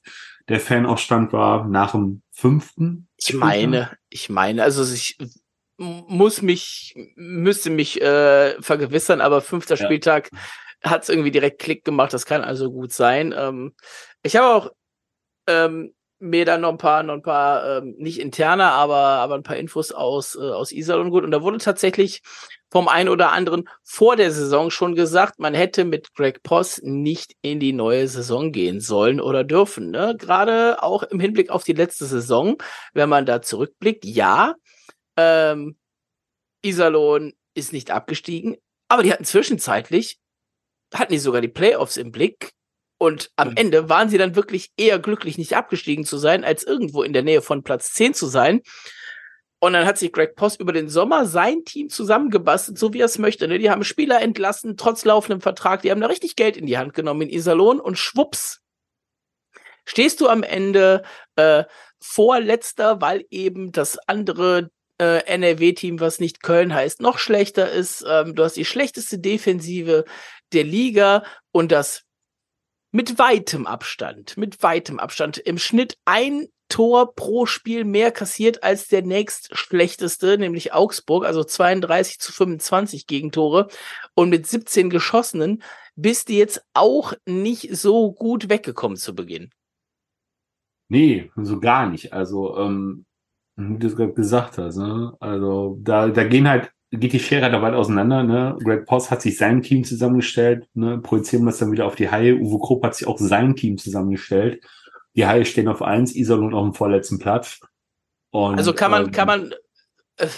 der 0.49 0.59
Fanaufstand 0.59 1.31
war 1.31 1.65
nach 1.67 1.91
dem 1.91 2.21
fünften. 2.31 3.07
Ich 3.17 3.33
meine, 3.33 3.91
ich 4.09 4.29
meine, 4.29 4.63
also 4.63 4.83
ich 4.93 5.17
muss 5.77 6.41
mich, 6.41 6.93
müsste 7.15 7.69
mich 7.69 8.01
äh, 8.01 8.61
vergewissern, 8.61 9.21
aber 9.21 9.41
fünfter 9.41 9.75
ja. 9.75 9.85
Spieltag 9.85 10.29
hat 10.83 11.03
es 11.03 11.09
irgendwie 11.09 11.31
direkt 11.31 11.59
Klick 11.59 11.85
gemacht, 11.85 12.13
das 12.13 12.25
kann 12.25 12.43
also 12.43 12.71
gut 12.71 12.91
sein. 12.91 13.33
Ähm, 13.37 13.73
ich 14.21 14.35
habe 14.35 14.47
auch 14.47 14.71
ähm, 15.47 15.93
mir 16.19 16.45
dann 16.45 16.61
noch 16.61 16.69
ein 16.69 16.77
paar, 16.77 17.03
noch 17.03 17.15
ein 17.15 17.21
paar, 17.21 17.79
ähm, 17.79 17.95
nicht 17.97 18.19
interner, 18.19 18.71
aber, 18.71 18.95
aber 18.95 19.35
ein 19.35 19.43
paar 19.43 19.57
Infos 19.57 19.91
aus, 19.91 20.35
äh, 20.35 20.39
aus 20.39 20.71
Iserlohn 20.71 21.09
gut. 21.09 21.23
Und 21.23 21.31
da 21.31 21.41
wurde 21.41 21.57
tatsächlich 21.57 22.21
vom 22.71 22.87
einen 22.87 23.09
oder 23.09 23.31
anderen 23.31 23.69
vor 23.83 24.15
der 24.15 24.31
Saison 24.31 24.71
schon 24.71 24.95
gesagt, 24.95 25.39
man 25.39 25.53
hätte 25.53 25.85
mit 25.85 26.13
Greg 26.15 26.41
Poss 26.41 26.81
nicht 26.81 27.33
in 27.41 27.59
die 27.59 27.73
neue 27.73 28.07
Saison 28.07 28.51
gehen 28.51 28.79
sollen 28.79 29.21
oder 29.21 29.43
dürfen. 29.43 29.91
Ne? 29.91 30.15
Gerade 30.17 30.81
auch 30.81 31.03
im 31.03 31.19
Hinblick 31.19 31.49
auf 31.49 31.63
die 31.63 31.73
letzte 31.73 32.05
Saison, 32.05 32.57
wenn 32.93 33.09
man 33.09 33.25
da 33.25 33.41
zurückblickt, 33.41 34.05
ja, 34.05 34.55
ähm, 35.17 35.77
Iserlohn 36.63 37.33
ist 37.53 37.73
nicht 37.73 37.91
abgestiegen, 37.91 38.55
aber 38.87 39.03
die 39.03 39.11
hatten 39.11 39.25
zwischenzeitlich, 39.25 40.19
hatten 40.93 41.13
die 41.13 41.19
sogar 41.19 41.41
die 41.41 41.47
Playoffs 41.47 41.97
im 41.97 42.11
Blick 42.11 42.51
und 42.97 43.31
am 43.35 43.49
mhm. 43.49 43.57
Ende 43.57 43.89
waren 43.89 44.09
sie 44.09 44.17
dann 44.17 44.35
wirklich 44.35 44.71
eher 44.77 44.99
glücklich, 44.99 45.37
nicht 45.37 45.55
abgestiegen 45.55 46.05
zu 46.05 46.17
sein, 46.17 46.43
als 46.45 46.63
irgendwo 46.63 47.03
in 47.03 47.13
der 47.13 47.23
Nähe 47.23 47.41
von 47.41 47.63
Platz 47.63 47.93
10 47.93 48.13
zu 48.13 48.27
sein. 48.27 48.61
Und 49.59 49.73
dann 49.73 49.85
hat 49.85 49.97
sich 49.97 50.11
Greg 50.11 50.35
Post 50.35 50.59
über 50.59 50.73
den 50.73 50.89
Sommer 50.89 51.25
sein 51.25 51.63
Team 51.63 51.89
zusammengebastelt, 51.89 52.77
so 52.77 52.93
wie 52.93 52.99
er 52.99 53.05
es 53.05 53.17
möchte. 53.17 53.47
Ne? 53.47 53.59
Die 53.59 53.69
haben 53.69 53.83
Spieler 53.83 54.21
entlassen, 54.21 54.77
trotz 54.77 55.05
laufendem 55.05 55.41
Vertrag. 55.41 55.81
Die 55.81 55.91
haben 55.91 56.01
da 56.01 56.07
richtig 56.07 56.35
Geld 56.35 56.57
in 56.57 56.65
die 56.65 56.77
Hand 56.77 56.93
genommen 56.93 57.23
in 57.23 57.29
Iserlohn 57.29 57.79
und 57.79 57.97
schwupps, 57.97 58.59
stehst 59.85 60.21
du 60.21 60.27
am 60.27 60.43
Ende 60.43 61.03
äh, 61.35 61.63
vorletzter, 61.99 63.01
weil 63.01 63.25
eben 63.29 63.71
das 63.71 63.97
andere 64.07 64.69
äh, 64.97 65.25
NRW-Team, 65.25 65.99
was 65.99 66.19
nicht 66.19 66.43
Köln 66.43 66.73
heißt, 66.73 67.01
noch 67.01 67.17
schlechter 67.17 67.71
ist. 67.71 68.05
Ähm, 68.07 68.35
du 68.35 68.43
hast 68.43 68.57
die 68.57 68.65
schlechteste 68.65 69.19
Defensive 69.19 70.05
der 70.53 70.63
Liga 70.63 71.23
und 71.51 71.71
das 71.71 72.03
mit 72.91 73.17
weitem 73.17 73.65
Abstand, 73.65 74.37
mit 74.37 74.61
weitem 74.61 74.99
Abstand 74.99 75.37
im 75.39 75.57
Schnitt 75.57 75.97
ein 76.05 76.47
Tor 76.69 77.13
pro 77.13 77.45
Spiel 77.45 77.85
mehr 77.85 78.11
kassiert 78.11 78.63
als 78.63 78.87
der 78.87 79.03
nächst 79.03 79.55
schlechteste, 79.55 80.37
nämlich 80.37 80.73
Augsburg, 80.73 81.25
also 81.25 81.43
32 81.43 82.19
zu 82.19 82.31
25 82.31 83.05
Gegentore 83.05 83.67
und 84.15 84.29
mit 84.29 84.47
17 84.47 84.89
geschossenen 84.89 85.61
bist 85.95 86.29
du 86.29 86.33
jetzt 86.33 86.65
auch 86.73 87.13
nicht 87.27 87.75
so 87.75 88.11
gut 88.11 88.49
weggekommen 88.49 88.97
zu 88.97 89.13
Beginn. 89.13 89.51
Nee, 90.89 91.31
so 91.35 91.59
gar 91.59 91.87
nicht. 91.89 92.13
Also 92.13 92.57
ähm, 92.57 93.05
Wie 93.55 93.77
du 93.77 93.87
es 93.87 93.95
gerade 93.95 94.13
gesagt 94.13 94.57
hast, 94.57 94.77
ne? 94.77 95.15
Also 95.19 95.77
da, 95.81 96.07
da 96.07 96.23
gehen 96.23 96.49
halt, 96.49 96.71
geht 96.99 97.13
die 97.13 97.19
Schere 97.19 97.49
da 97.49 97.61
weit 97.61 97.73
auseinander, 97.73 98.23
ne? 98.23 98.57
Greg 98.63 98.85
Poss 98.85 99.09
hat 99.09 99.21
sich 99.21 99.37
sein 99.37 99.61
Team 99.61 99.83
zusammengestellt, 99.83 100.67
ne? 100.73 100.99
Projizieren 100.99 101.45
wir 101.45 101.49
es 101.49 101.57
dann 101.57 101.71
wieder 101.71 101.85
auf 101.85 101.95
die 101.95 102.09
Haie. 102.09 102.35
Uwe 102.35 102.59
Krupp 102.59 102.83
hat 102.83 102.95
sich 102.95 103.07
auch 103.07 103.17
sein 103.17 103.55
Team 103.55 103.77
zusammengestellt. 103.77 104.63
Die 105.15 105.25
Haie 105.25 105.45
stehen 105.45 105.67
auf 105.67 105.81
eins, 105.81 106.15
Iserlohn 106.15 106.53
auf 106.53 106.63
dem 106.63 106.73
vorletzten 106.73 107.19
Platz. 107.19 107.59
Und, 108.31 108.57
also 108.57 108.73
kann 108.73 108.91
man, 108.91 109.05
ähm, 109.05 109.11
kann 109.11 109.27
man, 109.27 109.53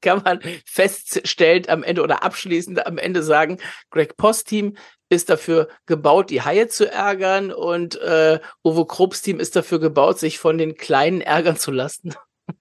kann 0.00 0.22
man 0.22 0.40
feststellend 0.66 1.68
am 1.68 1.82
Ende 1.82 2.02
oder 2.02 2.22
abschließend 2.22 2.86
am 2.86 2.98
Ende 2.98 3.22
sagen, 3.22 3.58
Greg 3.90 4.16
Post 4.16 4.48
Team 4.48 4.76
ist 5.08 5.30
dafür 5.30 5.68
gebaut, 5.86 6.30
die 6.30 6.42
Haie 6.42 6.68
zu 6.68 6.90
ärgern 6.90 7.52
und 7.52 7.96
äh, 8.00 8.40
Uwe 8.64 8.86
Krupps 8.86 9.22
Team 9.22 9.40
ist 9.40 9.56
dafür 9.56 9.78
gebaut, 9.78 10.18
sich 10.18 10.38
von 10.38 10.58
den 10.58 10.76
Kleinen 10.76 11.20
ärgern 11.20 11.56
zu 11.56 11.70
lassen. 11.70 12.14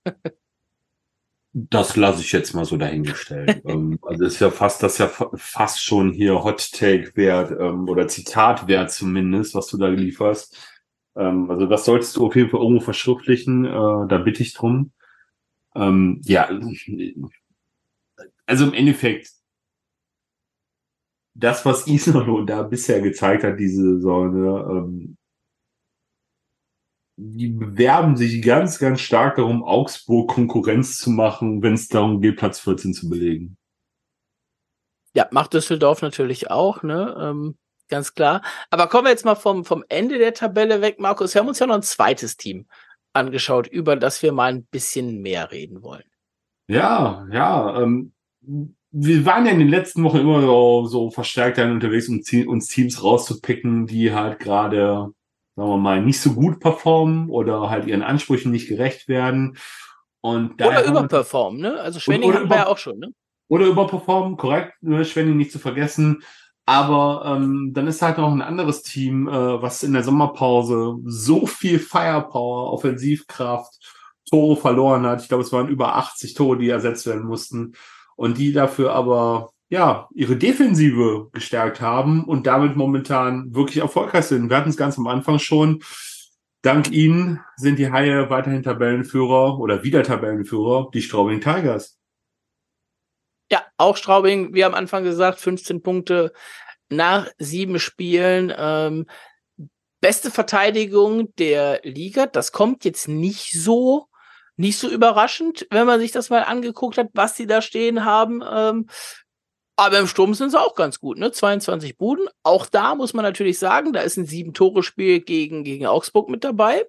Das 1.55 1.95
lasse 1.95 2.21
ich 2.21 2.31
jetzt 2.31 2.55
mal 2.55 2.65
so 2.65 2.77
dahingestellt. 2.77 3.61
ähm, 3.65 3.99
also 4.01 4.25
ist 4.25 4.39
ja 4.39 4.49
fast, 4.49 4.81
das 4.81 4.93
ist 4.93 4.97
ja 4.97 5.07
fast 5.35 5.83
schon 5.83 6.11
hier 6.11 6.43
Hot 6.43 6.71
Take 6.71 7.11
wert 7.15 7.51
ähm, 7.51 7.87
oder 7.87 8.07
Zitat 8.07 8.67
wert 8.67 8.91
zumindest, 8.91 9.53
was 9.53 9.67
du 9.67 9.77
da 9.77 9.89
gelieferst. 9.91 10.57
Ähm, 11.15 11.51
also 11.51 11.67
das 11.67 11.85
solltest 11.85 12.15
du 12.15 12.25
auf 12.25 12.35
jeden 12.35 12.49
Fall 12.49 12.59
irgendwo 12.59 12.83
verschriftlichen. 12.83 13.65
Äh, 13.65 13.69
da 13.69 14.17
bitte 14.17 14.41
ich 14.41 14.53
drum. 14.53 14.91
Ähm, 15.75 16.21
ja, 16.23 16.49
also 18.47 18.65
im 18.65 18.73
Endeffekt 18.73 19.29
das, 21.35 21.65
was 21.65 21.87
Iserlohn 21.87 22.47
da 22.47 22.63
bisher 22.63 23.01
gezeigt 23.01 23.43
hat, 23.43 23.59
diese 23.59 23.83
ähm, 23.83 25.17
die 27.15 27.49
bewerben 27.49 28.17
sich 28.17 28.41
ganz, 28.41 28.79
ganz 28.79 29.01
stark 29.01 29.35
darum, 29.35 29.63
Augsburg 29.63 30.29
Konkurrenz 30.29 30.97
zu 30.97 31.09
machen, 31.09 31.61
wenn 31.61 31.73
es 31.73 31.87
darum 31.87 32.21
geht, 32.21 32.37
Platz 32.37 32.59
14 32.59 32.93
zu 32.93 33.09
belegen. 33.09 33.57
Ja, 35.15 35.27
macht 35.31 35.53
Düsseldorf 35.53 36.01
natürlich 36.01 36.49
auch, 36.49 36.81
ne? 36.81 37.15
Ähm, 37.19 37.57
ganz 37.87 38.15
klar. 38.15 38.41
Aber 38.71 38.87
kommen 38.87 39.05
wir 39.05 39.11
jetzt 39.11 39.25
mal 39.25 39.35
vom, 39.35 39.63
vom 39.63 39.83
Ende 39.89 40.17
der 40.17 40.33
Tabelle 40.33 40.81
weg, 40.81 40.99
Markus. 40.99 41.33
Wir 41.33 41.41
haben 41.41 41.47
uns 41.47 41.59
ja 41.59 41.67
noch 41.67 41.75
ein 41.75 41.83
zweites 41.83 42.35
Team 42.35 42.65
angeschaut, 43.13 43.67
über 43.67 43.95
das 43.95 44.23
wir 44.23 44.31
mal 44.31 44.51
ein 44.51 44.65
bisschen 44.65 45.21
mehr 45.21 45.51
reden 45.51 45.83
wollen. 45.83 46.03
Ja, 46.67 47.27
ja. 47.31 47.79
Ähm, 47.81 48.13
wir 48.91 49.25
waren 49.25 49.45
ja 49.45 49.51
in 49.51 49.59
den 49.59 49.69
letzten 49.69 50.03
Wochen 50.03 50.19
immer 50.19 50.41
so, 50.41 50.85
so 50.85 51.11
verstärkt 51.11 51.57
dann 51.57 51.71
unterwegs, 51.71 52.09
um 52.09 52.21
uns 52.47 52.67
Teams 52.67 53.03
rauszupicken, 53.03 53.87
die 53.87 54.13
halt 54.13 54.39
gerade, 54.39 55.11
sagen 55.55 55.69
wir 55.69 55.77
mal, 55.77 56.01
nicht 56.01 56.19
so 56.19 56.33
gut 56.33 56.59
performen 56.59 57.29
oder 57.29 57.69
halt 57.69 57.85
ihren 57.85 58.01
Ansprüchen 58.01 58.51
nicht 58.51 58.67
gerecht 58.67 59.07
werden. 59.07 59.57
Und 60.21 60.61
oder 60.61 60.85
überperformen, 60.85 61.61
ne? 61.61 61.79
Also 61.79 61.99
Schwenning 61.99 62.33
haben 62.33 62.49
wir 62.49 62.57
ja 62.57 62.67
auch 62.67 62.77
schon, 62.77 62.97
ne? 62.97 63.09
Oder 63.49 63.65
überperformen, 63.65 64.37
korrekt, 64.37 64.73
ne? 64.81 65.03
Schwenning 65.05 65.37
nicht 65.37 65.51
zu 65.51 65.59
vergessen. 65.59 66.23
Aber 66.65 67.23
ähm, 67.25 67.71
dann 67.73 67.87
ist 67.87 68.01
halt 68.01 68.17
noch 68.17 68.31
ein 68.31 68.41
anderes 68.41 68.83
Team, 68.83 69.27
äh, 69.27 69.61
was 69.61 69.83
in 69.83 69.93
der 69.93 70.03
Sommerpause 70.03 70.95
so 71.03 71.45
viel 71.45 71.77
Firepower, 71.77 72.71
Offensivkraft, 72.71 73.73
Tore 74.29 74.55
verloren 74.55 75.05
hat. 75.05 75.21
Ich 75.21 75.27
glaube, 75.27 75.43
es 75.43 75.51
waren 75.51 75.67
über 75.67 75.95
80 75.95 76.33
Tore, 76.33 76.57
die 76.57 76.69
ersetzt 76.69 77.05
werden 77.05 77.25
mussten 77.25 77.73
und 78.15 78.37
die 78.37 78.53
dafür 78.53 78.93
aber 78.93 79.52
ja 79.73 80.07
ihre 80.13 80.37
Defensive 80.37 81.29
gestärkt 81.33 81.81
haben 81.81 82.25
und 82.25 82.45
damit 82.45 82.75
momentan 82.75 83.55
wirklich 83.55 83.77
erfolgreich 83.77 84.25
sind. 84.25 84.49
Wir 84.49 84.57
hatten 84.57 84.69
es 84.69 84.77
ganz 84.77 84.99
am 84.99 85.07
Anfang 85.07 85.39
schon. 85.39 85.83
Dank 86.61 86.91
ihnen 86.91 87.41
sind 87.57 87.79
die 87.79 87.91
Haie 87.91 88.29
weiterhin 88.29 88.61
Tabellenführer 88.61 89.57
oder 89.59 89.83
wieder 89.83 90.03
Tabellenführer, 90.03 90.91
die 90.93 91.01
Straubing 91.01 91.41
Tigers. 91.41 91.97
Ja, 93.51 93.63
auch 93.77 93.97
Straubing, 93.97 94.53
wie 94.53 94.63
am 94.63 94.75
Anfang 94.75 95.03
gesagt, 95.03 95.39
15 95.39 95.81
Punkte 95.81 96.33
nach 96.89 97.27
sieben 97.39 97.79
Spielen. 97.79 98.53
Ähm, 98.55 99.07
beste 100.01 100.29
Verteidigung 100.29 101.33
der 101.35 101.81
Liga. 101.83 102.27
Das 102.27 102.51
kommt 102.51 102.85
jetzt 102.85 103.07
nicht 103.07 103.59
so 103.59 104.07
nicht 104.55 104.77
so 104.77 104.87
überraschend, 104.87 105.65
wenn 105.71 105.87
man 105.87 105.99
sich 105.99 106.11
das 106.11 106.29
mal 106.29 106.43
angeguckt 106.43 106.99
hat, 106.99 107.09
was 107.13 107.35
sie 107.35 107.47
da 107.47 107.61
stehen 107.61 108.05
haben. 108.05 108.43
Ähm, 108.47 108.87
aber 109.75 109.99
im 109.99 110.07
Sturm 110.07 110.33
sind 110.33 110.51
sie 110.51 110.59
auch 110.59 110.75
ganz 110.75 110.99
gut, 110.99 111.17
ne? 111.17 111.31
22 111.31 111.97
Buden. 111.97 112.27
Auch 112.43 112.65
da 112.65 112.95
muss 112.95 113.13
man 113.13 113.23
natürlich 113.23 113.57
sagen, 113.59 113.93
da 113.93 114.01
ist 114.01 114.17
ein 114.17 114.25
Sieben-Tore-Spiel 114.25 115.21
gegen, 115.21 115.63
gegen 115.63 115.85
Augsburg 115.85 116.29
mit 116.29 116.43
dabei. 116.43 116.85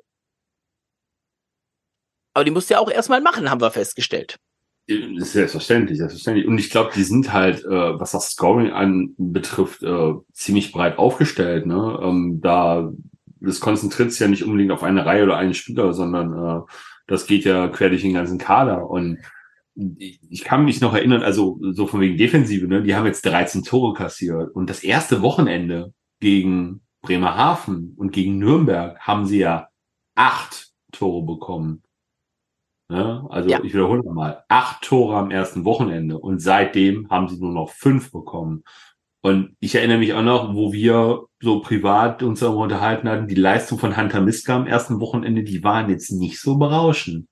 Aber 2.34 2.44
die 2.44 2.50
musst 2.50 2.68
du 2.68 2.74
ja 2.74 2.80
auch 2.80 2.90
erstmal 2.90 3.20
machen, 3.20 3.50
haben 3.50 3.60
wir 3.60 3.70
festgestellt. 3.70 4.38
Selbstverständlich, 4.86 5.96
selbstverständlich. 5.96 6.46
Und 6.46 6.58
ich 6.58 6.68
glaube, 6.68 6.90
die 6.94 7.04
sind 7.04 7.32
halt, 7.32 7.64
äh, 7.64 7.98
was 7.98 8.10
das 8.10 8.32
Scoring 8.32 8.70
anbetrifft, 8.70 9.82
äh, 9.82 10.12
ziemlich 10.32 10.72
breit 10.72 10.98
aufgestellt. 10.98 11.64
Ne? 11.64 11.98
Ähm, 12.02 12.40
da 12.42 12.92
das 13.44 13.60
konzentriert 13.60 14.10
sich 14.10 14.20
ja 14.20 14.28
nicht 14.28 14.44
unbedingt 14.44 14.72
auf 14.72 14.82
eine 14.82 15.04
Reihe 15.04 15.24
oder 15.24 15.36
einen 15.36 15.54
Spieler, 15.54 15.92
sondern 15.92 16.32
äh, 16.32 16.62
das 17.06 17.26
geht 17.26 17.44
ja 17.44 17.68
quer 17.68 17.90
durch 17.90 18.02
den 18.02 18.14
ganzen 18.14 18.38
Kader. 18.38 18.88
Und 18.88 19.18
ich 19.76 20.44
kann 20.44 20.64
mich 20.64 20.80
noch 20.80 20.94
erinnern, 20.94 21.22
also 21.22 21.58
so 21.72 21.86
von 21.86 22.00
wegen 22.00 22.16
Defensive, 22.16 22.66
ne, 22.68 22.82
die 22.82 22.94
haben 22.94 23.06
jetzt 23.06 23.26
13 23.26 23.64
Tore 23.64 23.94
kassiert. 23.94 24.54
Und 24.54 24.70
das 24.70 24.84
erste 24.84 25.22
Wochenende 25.22 25.92
gegen 26.20 26.82
Bremerhaven 27.02 27.94
und 27.96 28.12
gegen 28.12 28.38
Nürnberg 28.38 28.98
haben 29.00 29.26
sie 29.26 29.38
ja 29.38 29.68
acht 30.14 30.72
Tore 30.92 31.24
bekommen. 31.26 31.82
Ne? 32.88 33.26
Also 33.30 33.48
ja. 33.48 33.58
ich 33.62 33.74
wiederhole 33.74 34.02
mal, 34.04 34.44
acht 34.48 34.82
Tore 34.82 35.16
am 35.16 35.30
ersten 35.30 35.64
Wochenende 35.64 36.18
und 36.18 36.40
seitdem 36.40 37.10
haben 37.10 37.28
sie 37.28 37.40
nur 37.40 37.52
noch 37.52 37.70
fünf 37.70 38.12
bekommen. 38.12 38.62
Und 39.22 39.56
ich 39.58 39.74
erinnere 39.74 39.98
mich 39.98 40.12
auch 40.12 40.22
noch, 40.22 40.54
wo 40.54 40.72
wir 40.72 41.24
so 41.40 41.60
privat 41.60 42.22
uns 42.22 42.40
darüber 42.40 42.62
unterhalten 42.64 43.08
hatten, 43.08 43.26
die 43.26 43.34
Leistung 43.34 43.78
von 43.78 43.96
Hunter 43.96 44.20
Miska 44.20 44.54
am 44.54 44.66
ersten 44.66 45.00
Wochenende, 45.00 45.42
die 45.42 45.64
waren 45.64 45.88
jetzt 45.88 46.12
nicht 46.12 46.38
so 46.38 46.58
berauschend. 46.58 47.26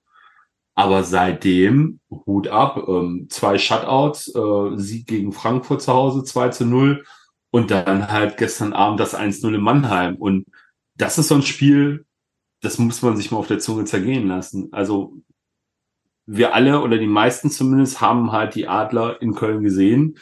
Aber 0.75 1.05
seitdem, 1.05 2.01
Hut 2.11 2.49
ab, 2.49 2.83
ähm, 2.89 3.27
zwei 3.31 3.59
Shutouts, 3.59 4.35
äh, 4.35 4.77
Sieg 4.77 5.07
gegen 5.07 5.33
Frankfurt 5.33 5.83
zu 5.83 5.93
Hause, 5.93 6.25
2 6.25 6.49
zu 6.49 6.65
0 6.65 7.05
und 7.51 7.71
dann 7.71 8.11
halt 8.11 8.39
gestern 8.39 8.73
Abend 8.73 8.99
das 8.99 9.15
1-0 9.15 9.55
in 9.55 9.61
Mannheim. 9.61 10.17
Und 10.17 10.47
das 10.97 11.19
ist 11.19 11.29
so 11.29 11.35
ein 11.35 11.43
Spiel, 11.43 12.07
das 12.63 12.79
muss 12.79 13.03
man 13.03 13.17
sich 13.17 13.31
mal 13.31 13.39
auf 13.39 13.49
der 13.49 13.59
Zunge 13.59 13.85
zergehen 13.85 14.29
lassen. 14.29 14.69
Also 14.73 15.17
wir 16.27 16.55
alle 16.55 16.81
oder 16.81 16.99
die 16.99 17.07
meisten 17.07 17.51
zumindest 17.51 18.01
haben 18.01 18.33
halt 18.33 18.55
die 18.55 18.69
Adler 18.69 19.21
in 19.21 19.35
Köln 19.35 19.63
gesehen 19.63 20.19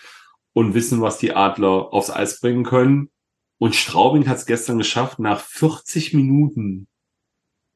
und 0.52 0.74
wissen, 0.74 1.00
was 1.00 1.18
die 1.18 1.34
Adler 1.34 1.92
aufs 1.92 2.10
Eis 2.10 2.40
bringen 2.40 2.64
können. 2.64 3.10
Und 3.58 3.76
Straubing 3.76 4.26
hat 4.26 4.38
es 4.38 4.46
gestern 4.46 4.78
geschafft, 4.78 5.18
nach 5.18 5.40
40 5.40 6.14
Minuten 6.14 6.88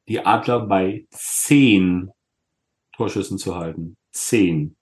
die 0.08 0.24
Adler 0.24 0.66
bei 0.66 1.06
10 1.10 2.10
Torschüssen 2.96 3.38
zu 3.38 3.56
halten. 3.56 3.96
10. 4.12 4.76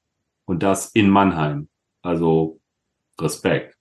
Und 0.45 0.63
das 0.63 0.91
in 0.91 1.09
Mannheim. 1.09 1.69
Also 2.03 2.61
Respekt. 3.21 3.77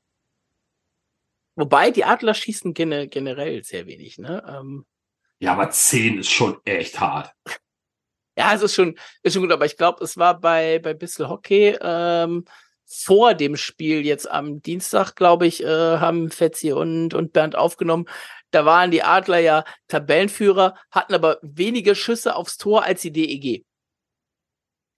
Wobei 1.56 1.92
die 1.92 2.06
Adler 2.06 2.34
schießen 2.34 2.74
generell 2.74 3.64
sehr 3.64 3.86
wenig, 3.86 4.18
ne? 4.18 4.44
Ähm, 4.48 4.86
ja, 5.40 5.54
aber 5.54 5.70
10 5.70 6.20
ist 6.20 6.30
schon 6.30 6.58
echt 6.66 7.00
hart. 7.00 7.34
Ja, 8.38 8.54
es 8.56 8.62
ist 8.62 8.74
schon, 8.74 8.98
ist 9.24 9.34
schon 9.34 9.42
gut, 9.42 9.52
aber 9.52 9.66
ich 9.66 9.76
glaube, 9.76 10.02
es 10.06 10.16
war 10.16 10.40
bei, 10.40 10.80
bei 10.80 10.94
Bissel 10.94 11.28
Hockey, 11.28 11.78
ähm, 11.82 12.46
vor 12.88 13.34
dem 13.34 13.58
Spiel 13.58 14.06
jetzt 14.06 14.32
am 14.32 14.62
Dienstag, 14.62 15.16
glaube 15.16 15.48
ich, 15.48 15.62
äh, 15.62 15.68
haben 15.68 16.32
Fetzi 16.32 16.72
und, 16.72 17.14
und 17.14 17.34
Bernd 17.34 17.58
aufgenommen. 17.58 18.06
Da 18.52 18.66
waren 18.66 18.90
die 18.90 19.04
Adler 19.04 19.40
ja 19.40 19.66
Tabellenführer, 19.90 20.76
hatten 20.92 21.14
aber 21.14 21.40
weniger 21.42 21.94
Schüsse 21.94 22.36
aufs 22.36 22.58
Tor 22.58 22.84
als 22.84 23.02
die 23.02 23.12
DEG. 23.12 23.66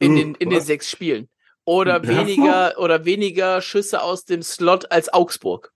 In, 0.04 0.16
den, 0.16 0.36
in 0.36 0.50
den 0.50 0.62
sechs 0.62 0.90
Spielen. 0.90 1.30
Oder 1.66 2.06
weniger, 2.08 2.78
oder 2.78 3.06
weniger 3.06 3.62
Schüsse 3.62 4.02
aus 4.02 4.26
dem 4.26 4.44
Slot 4.44 4.92
als 4.92 5.14
Augsburg 5.14 5.74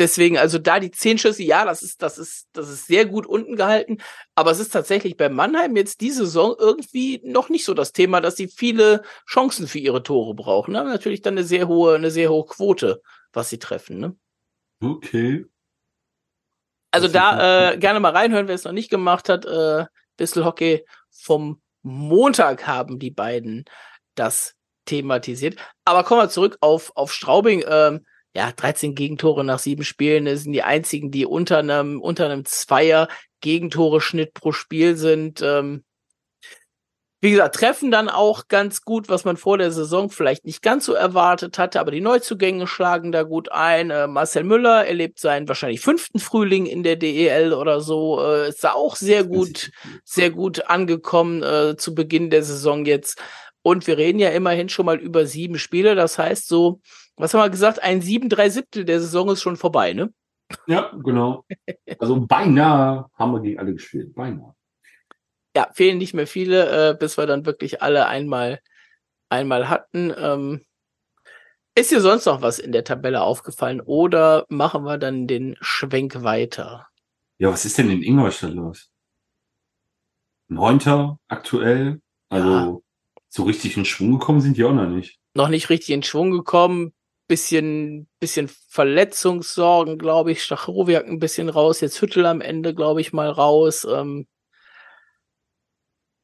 deswegen, 0.00 0.38
also 0.38 0.58
da 0.58 0.80
die 0.80 0.90
zehn 0.90 1.18
Schüsse, 1.18 1.44
ja, 1.44 1.64
das 1.64 1.82
ist, 1.82 2.02
das 2.02 2.18
ist, 2.18 2.48
das 2.52 2.68
ist 2.68 2.86
sehr 2.86 3.06
gut 3.06 3.26
unten 3.26 3.54
gehalten. 3.54 3.98
Aber 4.34 4.50
es 4.50 4.58
ist 4.58 4.70
tatsächlich 4.70 5.16
bei 5.16 5.28
Mannheim 5.28 5.76
jetzt 5.76 6.00
diese 6.00 6.24
Saison 6.24 6.56
irgendwie 6.58 7.20
noch 7.22 7.48
nicht 7.48 7.64
so 7.64 7.74
das 7.74 7.92
Thema, 7.92 8.20
dass 8.20 8.36
sie 8.36 8.48
viele 8.48 9.02
Chancen 9.28 9.68
für 9.68 9.78
ihre 9.78 10.02
Tore 10.02 10.34
brauchen. 10.34 10.72
Ne? 10.72 10.82
Natürlich 10.82 11.22
dann 11.22 11.34
eine 11.34 11.44
sehr 11.44 11.68
hohe, 11.68 11.94
eine 11.94 12.10
sehr 12.10 12.30
hohe 12.30 12.46
Quote, 12.46 13.02
was 13.32 13.50
sie 13.50 13.58
treffen. 13.58 14.00
Ne? 14.00 14.16
Okay. 14.82 15.46
Also 16.90 17.06
da 17.06 17.72
äh, 17.72 17.78
gerne 17.78 18.00
mal 18.00 18.12
reinhören, 18.12 18.48
wer 18.48 18.54
es 18.56 18.64
noch 18.64 18.72
nicht 18.72 18.90
gemacht 18.90 19.28
hat. 19.28 19.44
Äh, 19.44 19.86
Bissel 20.16 20.44
Hockey 20.44 20.84
vom 21.10 21.60
Montag 21.82 22.66
haben 22.66 22.98
die 22.98 23.10
beiden 23.10 23.64
das 24.14 24.54
thematisiert. 24.84 25.56
Aber 25.84 26.04
kommen 26.04 26.22
wir 26.22 26.28
zurück 26.28 26.58
auf, 26.60 26.92
auf 26.94 27.12
Straubing. 27.12 27.64
Ähm, 27.66 28.04
ja, 28.34 28.52
13 28.52 28.94
Gegentore 28.94 29.44
nach 29.44 29.58
sieben 29.58 29.84
Spielen. 29.84 30.24
Das 30.24 30.42
sind 30.42 30.52
die 30.52 30.62
einzigen, 30.62 31.10
die 31.10 31.26
unter 31.26 31.58
einem, 31.58 32.00
unter 32.00 32.26
einem 32.26 32.44
Zweier 32.44 33.08
Gegentore 33.40 34.00
Schnitt 34.00 34.34
pro 34.34 34.52
Spiel 34.52 34.96
sind. 34.96 35.42
Ähm, 35.42 35.84
wie 37.22 37.32
gesagt, 37.32 37.56
treffen 37.56 37.90
dann 37.90 38.08
auch 38.08 38.48
ganz 38.48 38.82
gut, 38.82 39.10
was 39.10 39.24
man 39.24 39.36
vor 39.36 39.58
der 39.58 39.70
Saison 39.72 40.08
vielleicht 40.08 40.46
nicht 40.46 40.62
ganz 40.62 40.86
so 40.86 40.94
erwartet 40.94 41.58
hatte, 41.58 41.78
aber 41.78 41.90
die 41.90 42.00
Neuzugänge 42.00 42.66
schlagen 42.66 43.12
da 43.12 43.24
gut 43.24 43.52
ein. 43.52 43.90
Äh, 43.90 44.06
Marcel 44.06 44.44
Müller 44.44 44.86
erlebt 44.86 45.18
seinen 45.18 45.46
wahrscheinlich 45.46 45.80
fünften 45.80 46.18
Frühling 46.18 46.64
in 46.64 46.82
der 46.82 46.96
DEL 46.96 47.52
oder 47.52 47.82
so, 47.82 48.22
äh, 48.22 48.48
ist 48.48 48.64
da 48.64 48.72
auch 48.72 48.96
sehr 48.96 49.24
gut, 49.24 49.70
sehr 50.04 50.30
gut 50.30 50.70
angekommen 50.70 51.42
äh, 51.42 51.76
zu 51.76 51.94
Beginn 51.94 52.30
der 52.30 52.42
Saison 52.42 52.86
jetzt. 52.86 53.20
Und 53.62 53.86
wir 53.86 53.98
reden 53.98 54.18
ja 54.18 54.30
immerhin 54.30 54.70
schon 54.70 54.86
mal 54.86 54.98
über 54.98 55.26
sieben 55.26 55.58
Spiele, 55.58 55.94
das 55.94 56.18
heißt 56.18 56.48
so, 56.48 56.80
was 57.16 57.34
haben 57.34 57.42
wir 57.42 57.50
gesagt, 57.50 57.82
ein 57.82 58.00
sieben, 58.00 58.30
drei 58.30 58.48
Siebtel 58.48 58.86
der 58.86 59.00
Saison 59.00 59.28
ist 59.28 59.42
schon 59.42 59.58
vorbei, 59.58 59.92
ne? 59.92 60.10
Ja, 60.66 60.90
genau. 61.04 61.44
Also 61.98 62.18
beinahe 62.18 63.06
haben 63.12 63.32
wir 63.32 63.40
gegen 63.40 63.58
alle 63.58 63.74
gespielt, 63.74 64.14
beinahe 64.14 64.54
ja, 65.56 65.68
fehlen 65.72 65.98
nicht 65.98 66.14
mehr 66.14 66.26
viele, 66.26 66.90
äh, 66.90 66.94
bis 66.94 67.18
wir 67.18 67.26
dann 67.26 67.46
wirklich 67.46 67.82
alle 67.82 68.06
einmal, 68.06 68.60
einmal 69.28 69.68
hatten. 69.68 70.12
Ähm, 70.16 70.64
ist 71.74 71.90
dir 71.90 72.00
sonst 72.00 72.26
noch 72.26 72.42
was 72.42 72.58
in 72.58 72.72
der 72.72 72.84
Tabelle 72.84 73.22
aufgefallen 73.22 73.80
oder 73.80 74.44
machen 74.48 74.84
wir 74.84 74.98
dann 74.98 75.26
den 75.26 75.56
Schwenk 75.60 76.22
weiter? 76.22 76.86
Ja, 77.38 77.50
was 77.50 77.64
ist 77.64 77.78
denn 77.78 77.90
in 77.90 78.02
Ingolstadt 78.02 78.52
los? 78.52 78.90
Neunter 80.48 81.18
aktuell? 81.28 82.00
Also 82.28 82.50
ja. 82.50 82.78
so 83.28 83.44
richtig 83.44 83.76
in 83.76 83.84
Schwung 83.84 84.18
gekommen 84.18 84.40
sind 84.40 84.56
die 84.56 84.64
auch 84.64 84.72
noch 84.72 84.88
nicht. 84.88 85.18
Noch 85.34 85.48
nicht 85.48 85.70
richtig 85.70 85.90
in 85.90 86.02
Schwung 86.02 86.32
gekommen. 86.32 86.92
Bisschen, 87.28 88.08
bisschen 88.18 88.50
Verletzungssorgen, 88.68 89.96
glaube 89.96 90.32
ich. 90.32 90.42
Stachowiak 90.42 91.06
ein 91.06 91.20
bisschen 91.20 91.48
raus. 91.48 91.80
Jetzt 91.80 92.02
Hüttel 92.02 92.26
am 92.26 92.40
Ende, 92.40 92.74
glaube 92.74 93.00
ich, 93.00 93.12
mal 93.12 93.30
raus. 93.30 93.86
Ähm, 93.88 94.26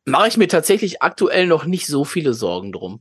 mache 0.06 0.28
ich 0.28 0.36
mir 0.36 0.48
tatsächlich 0.48 1.02
aktuell 1.02 1.46
noch 1.46 1.66
nicht 1.66 1.86
so 1.86 2.04
viele 2.04 2.32
Sorgen 2.32 2.72
drum. 2.72 3.00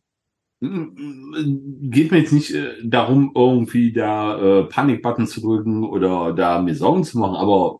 Geht 0.62 2.12
mir 2.12 2.20
jetzt 2.20 2.34
nicht 2.34 2.54
äh, 2.54 2.76
darum, 2.84 3.32
irgendwie 3.36 3.94
da 3.94 4.62
äh, 4.62 4.64
Panikbutton 4.66 5.28
zu 5.28 5.42
drücken 5.42 5.84
oder 5.84 6.34
da 6.34 6.62
mir 6.62 6.76
Sorgen 6.76 7.04
zu 7.04 7.20
machen, 7.20 7.36
aber 7.36 7.80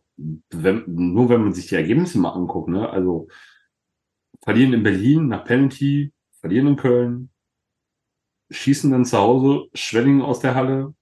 wenn, 0.50 0.84
nur 0.86 1.28
wenn 1.28 1.42
man 1.42 1.52
sich 1.52 1.66
die 1.66 1.74
Ergebnisse 1.74 2.18
mal 2.18 2.30
anguckt, 2.30 2.68
ne? 2.68 2.88
Also 2.88 3.28
verlieren 4.42 4.72
in 4.72 4.82
Berlin 4.82 5.28
nach 5.28 5.44
Penalty, 5.44 6.12
verlieren 6.40 6.68
in 6.68 6.76
Köln, 6.76 7.30
schießen 8.50 8.90
dann 8.90 9.04
zu 9.04 9.18
Hause 9.18 9.68
Schwenningen 9.74 10.22
aus 10.22 10.40
der 10.40 10.54
Halle, 10.54 10.94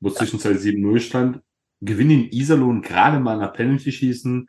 wo 0.00 0.08
ja. 0.08 0.14
zwischenzeitlich 0.14 0.62
7-0 0.62 1.00
stand, 1.00 1.40
gewinnen 1.80 2.24
in 2.24 2.32
Iserlohn 2.32 2.82
gerade 2.82 3.20
mal 3.20 3.38
nach 3.38 3.52
Penalty 3.52 3.92
schießen, 3.92 4.48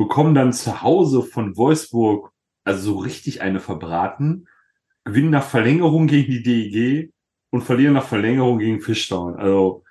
bekommen 0.00 0.34
dann 0.34 0.54
zu 0.54 0.80
Hause 0.80 1.22
von 1.22 1.58
Wolfsburg, 1.58 2.32
also 2.64 2.94
so 2.94 2.98
richtig 3.00 3.42
eine 3.42 3.60
verbraten, 3.60 4.48
gewinnen 5.04 5.28
nach 5.28 5.44
Verlängerung 5.44 6.06
gegen 6.06 6.32
die 6.32 6.42
DEG 6.42 7.12
und 7.50 7.60
verlieren 7.60 7.92
nach 7.92 8.06
Verlängerung 8.06 8.60
gegen 8.60 8.80
Fishtown. 8.80 9.36
Also, 9.36 9.84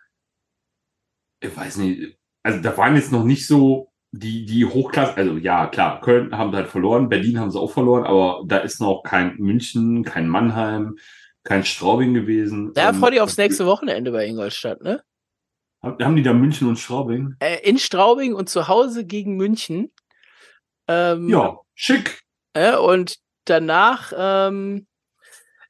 ich 1.43 1.55
weiß 1.55 1.77
nicht, 1.77 2.17
also 2.41 2.59
da 2.59 2.75
waren 2.75 2.95
jetzt 2.95 3.11
noch 3.11 3.23
nicht 3.23 3.45
so 3.45 3.91
die, 4.11 4.47
die 4.47 4.65
Hochklasse, 4.65 5.15
also 5.15 5.37
ja, 5.37 5.67
klar, 5.67 6.01
Köln 6.01 6.35
haben 6.35 6.55
halt 6.55 6.69
verloren, 6.69 7.07
Berlin 7.09 7.39
haben 7.39 7.51
sie 7.51 7.59
auch 7.59 7.71
verloren, 7.71 8.05
aber 8.05 8.41
da 8.47 8.57
ist 8.57 8.81
noch 8.81 9.03
kein 9.03 9.35
München, 9.37 10.03
kein 10.03 10.27
Mannheim, 10.27 10.97
kein 11.43 11.63
Straubing 11.63 12.15
gewesen. 12.15 12.73
Ja, 12.75 12.93
freu 12.93 13.11
dich 13.11 13.21
aufs 13.21 13.37
nächste 13.37 13.67
Wochenende 13.67 14.11
bei 14.11 14.25
Ingolstadt, 14.25 14.81
ne? 14.81 15.03
Haben 15.83 16.15
die 16.15 16.23
da 16.23 16.33
München 16.33 16.67
und 16.67 16.77
Straubing? 16.77 17.35
Äh, 17.39 17.59
in 17.61 17.77
Straubing 17.77 18.33
und 18.33 18.49
zu 18.49 18.67
Hause 18.67 19.05
gegen 19.05 19.37
München. 19.37 19.91
Ähm, 20.89 21.29
ja, 21.29 21.59
schick. 21.75 22.21
Äh, 22.53 22.75
und 22.75 23.17
danach, 23.45 24.11
ähm, 24.17 24.87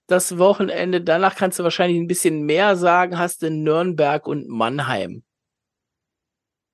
das 0.07 0.37
Wochenende, 0.37 1.01
danach 1.01 1.35
kannst 1.35 1.59
du 1.59 1.63
wahrscheinlich 1.63 1.99
ein 1.99 2.07
bisschen 2.07 2.45
mehr 2.45 2.77
sagen, 2.77 3.19
hast 3.19 3.43
du 3.43 3.51
Nürnberg 3.51 4.25
und 4.25 4.47
Mannheim. 4.47 5.23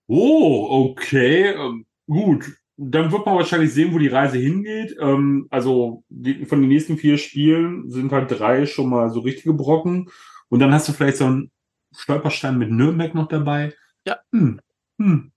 Oh, 0.07 0.91
okay. 0.91 1.55
Ähm, 1.55 1.85
gut. 2.07 2.45
Dann 2.77 3.11
wird 3.11 3.25
man 3.25 3.35
wahrscheinlich 3.35 3.73
sehen, 3.73 3.93
wo 3.93 3.99
die 3.99 4.09
Reise 4.09 4.37
hingeht. 4.37 4.95
Ähm, 4.99 5.47
also 5.49 6.03
die, 6.09 6.45
von 6.45 6.61
den 6.61 6.69
nächsten 6.69 6.97
vier 6.97 7.17
Spielen 7.17 7.89
sind 7.89 8.11
halt 8.11 8.29
drei 8.31 8.65
schon 8.67 8.89
mal 8.89 9.09
so 9.09 9.21
richtige 9.21 9.53
Brocken. 9.53 10.09
Und 10.49 10.59
dann 10.59 10.71
hast 10.71 10.87
du 10.87 10.93
vielleicht 10.93 11.17
so 11.17 11.25
einen 11.25 11.51
Stolperstein 11.95 12.57
mit 12.57 12.69
Nürnberg 12.69 13.15
noch 13.15 13.27
dabei. 13.27 13.73
Ja. 14.05 14.19
Hm. 14.31 14.59
Hm. 14.99 15.31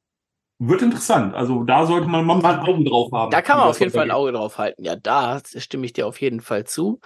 Wird 0.60 0.82
interessant. 0.82 1.34
Also 1.34 1.62
da 1.62 1.86
sollte 1.86 2.08
man 2.08 2.24
mal 2.24 2.44
ein 2.44 2.60
Auge 2.60 2.84
drauf 2.84 3.12
haben. 3.12 3.30
Da 3.30 3.42
kann 3.42 3.58
man 3.58 3.68
auf 3.68 3.78
jeden 3.78 3.92
Fall 3.92 4.04
ein 4.04 4.10
Auge 4.10 4.32
drauf 4.32 4.58
halten. 4.58 4.82
Ja, 4.82 4.96
da 4.96 5.40
stimme 5.56 5.86
ich 5.86 5.92
dir 5.92 6.06
auf 6.06 6.20
jeden 6.20 6.40
Fall 6.40 6.64
zu. 6.64 7.00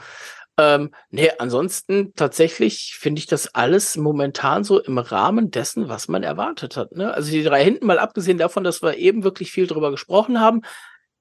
Ähm, 0.59 0.91
nee, 1.11 1.31
ansonsten 1.39 2.13
tatsächlich 2.15 2.97
finde 2.99 3.19
ich 3.19 3.27
das 3.27 3.55
alles 3.55 3.97
momentan 3.97 4.65
so 4.65 4.81
im 4.81 4.99
Rahmen 4.99 5.51
dessen, 5.51 5.89
was 5.89 6.09
man 6.09 6.23
erwartet 6.23 6.77
hat. 6.77 6.93
Ne? 6.93 7.13
Also 7.13 7.31
die 7.31 7.43
drei 7.43 7.65
hinten 7.65 7.87
mal 7.87 7.99
abgesehen 7.99 8.39
davon, 8.39 8.65
dass 8.65 8.83
wir 8.83 8.97
eben 8.97 9.23
wirklich 9.23 9.51
viel 9.51 9.67
drüber 9.67 9.91
gesprochen 9.91 10.41
haben, 10.41 10.63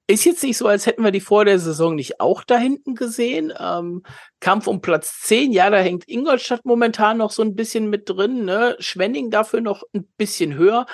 ist 0.06 0.24
jetzt 0.24 0.42
nicht 0.42 0.58
so, 0.58 0.66
als 0.66 0.86
hätten 0.86 1.04
wir 1.04 1.12
die 1.12 1.20
vor 1.20 1.44
der 1.44 1.58
Saison 1.58 1.94
nicht 1.94 2.20
auch 2.20 2.44
da 2.44 2.58
hinten 2.58 2.94
gesehen. 2.94 3.52
Ähm, 3.58 4.02
Kampf 4.40 4.66
um 4.66 4.80
Platz 4.80 5.20
10, 5.20 5.52
ja, 5.52 5.70
da 5.70 5.78
hängt 5.78 6.08
Ingolstadt 6.08 6.64
momentan 6.64 7.18
noch 7.18 7.30
so 7.30 7.42
ein 7.42 7.54
bisschen 7.54 7.88
mit 7.88 8.08
drin, 8.08 8.44
ne? 8.44 8.76
Schwenning 8.80 9.30
dafür 9.30 9.60
noch 9.60 9.84
ein 9.94 10.06
bisschen 10.16 10.54
höher. 10.54 10.86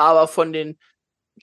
Aber 0.00 0.28
von 0.28 0.52
den 0.52 0.78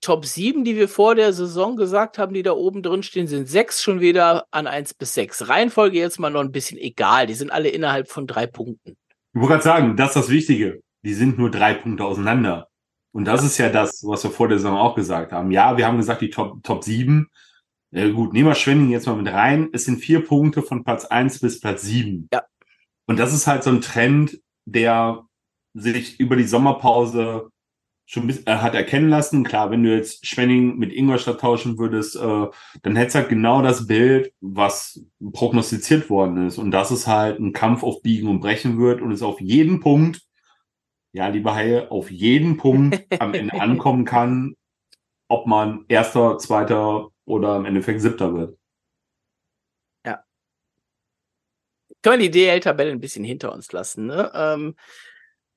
Top 0.02 0.26
7, 0.26 0.64
die 0.64 0.76
wir 0.76 0.90
vor 0.90 1.16
der 1.16 1.34
Saison 1.34 1.76
gesagt 1.76 2.18
haben, 2.18 2.34
die 2.34 2.44
da 2.44 2.52
oben 2.52 2.84
drin 2.84 3.04
stehen, 3.04 3.28
sind 3.28 3.48
sechs 3.48 3.82
schon 3.82 4.00
wieder 4.00 4.46
an 4.52 4.68
1 4.68 4.94
bis 4.96 5.14
6. 5.14 5.50
Reihenfolge 5.50 5.98
jetzt 5.98 6.20
mal 6.20 6.30
noch 6.30 6.42
ein 6.42 6.52
bisschen 6.52 6.78
egal. 6.78 7.28
Die 7.28 7.34
sind 7.34 7.52
alle 7.52 7.70
innerhalb 7.70 8.10
von 8.10 8.28
drei 8.28 8.48
Punkten. 8.48 8.96
Ich 9.34 9.42
wollte 9.42 9.54
gerade 9.54 9.64
sagen, 9.64 9.98
das 9.98 10.10
ist 10.10 10.16
das 10.16 10.30
Wichtige. 10.30 10.82
Die 11.04 11.14
sind 11.14 11.38
nur 11.38 11.52
drei 11.52 11.74
Punkte 11.74 12.04
auseinander. 12.04 12.68
Und 13.12 13.26
das 13.26 13.44
ist 13.44 13.58
ja 13.58 13.70
das, 13.70 14.04
was 14.06 14.24
wir 14.24 14.32
vor 14.32 14.48
der 14.48 14.60
Saison 14.60 14.78
auch 14.78 14.96
gesagt 14.96 15.32
haben. 15.32 15.52
Ja, 15.52 15.78
wir 15.78 15.88
haben 15.88 15.98
gesagt, 15.98 16.22
die 16.22 16.30
Top, 16.30 16.62
Top 16.64 16.84
7. 16.84 17.28
Ja, 17.92 18.10
gut, 18.10 18.34
nehmen 18.34 18.50
wir 18.50 18.56
Schwenning 18.56 18.90
jetzt 18.90 19.08
mal 19.08 19.16
mit 19.16 19.32
rein. 19.32 19.70
Es 19.74 19.86
sind 19.86 20.00
vier 20.00 20.24
Punkte 20.24 20.62
von 20.62 20.84
Platz 20.84 21.06
1 21.06 21.40
bis 21.40 21.60
Platz 21.60 21.84
7. 21.84 22.28
Ja. 22.34 22.44
Und 23.06 23.18
das 23.18 23.34
ist 23.34 23.48
halt 23.48 23.64
so 23.64 23.70
ein 23.70 23.82
Trend, 23.82 24.40
der 24.66 25.24
sich 25.74 26.20
über 26.20 26.36
die 26.36 26.44
Sommerpause 26.44 27.50
schon 28.08 28.30
äh, 28.30 28.56
hat 28.56 28.74
erkennen 28.74 29.10
lassen. 29.10 29.44
Klar, 29.44 29.70
wenn 29.70 29.84
du 29.84 29.94
jetzt 29.94 30.26
Schwenning 30.26 30.78
mit 30.78 30.94
Ingolstadt 30.94 31.42
tauschen 31.42 31.78
würdest, 31.78 32.16
äh, 32.16 32.48
dann 32.82 32.96
hättest 32.96 33.16
du 33.16 33.20
halt 33.20 33.30
genau 33.30 33.62
das 33.62 33.86
Bild, 33.86 34.34
was 34.40 35.06
prognostiziert 35.34 36.10
worden 36.10 36.48
ist. 36.48 36.58
Und 36.58 36.72
dass 36.72 36.90
es 36.90 37.06
halt 37.06 37.40
ein 37.40 37.52
Kampf 37.52 37.84
auf 37.84 38.02
Biegen 38.02 38.30
und 38.30 38.40
Brechen 38.40 38.80
wird 38.80 39.02
und 39.02 39.12
es 39.12 39.22
auf 39.22 39.42
jeden 39.42 39.82
Punkt, 39.82 40.22
ja, 41.12 41.28
lieber 41.28 41.54
Haie, 41.54 41.92
auf 41.92 42.10
jeden 42.10 42.56
Punkt 42.56 43.06
am 43.20 43.34
Ende 43.34 43.54
ankommen 43.60 44.06
kann, 44.06 44.56
ob 45.28 45.46
man 45.46 45.84
Erster, 45.90 46.38
Zweiter 46.38 47.10
oder 47.26 47.58
im 47.58 47.66
Endeffekt 47.66 48.00
Siebter 48.00 48.34
wird. 48.34 48.58
Ja. 50.06 50.24
Können 52.02 52.22
wir 52.22 52.32
die 52.32 52.40
DL-Tabelle 52.40 52.92
ein 52.92 53.02
bisschen 53.02 53.26
hinter 53.26 53.52
uns 53.52 53.74
lassen, 53.74 54.06
ne? 54.06 54.32
Ähm, 54.34 54.76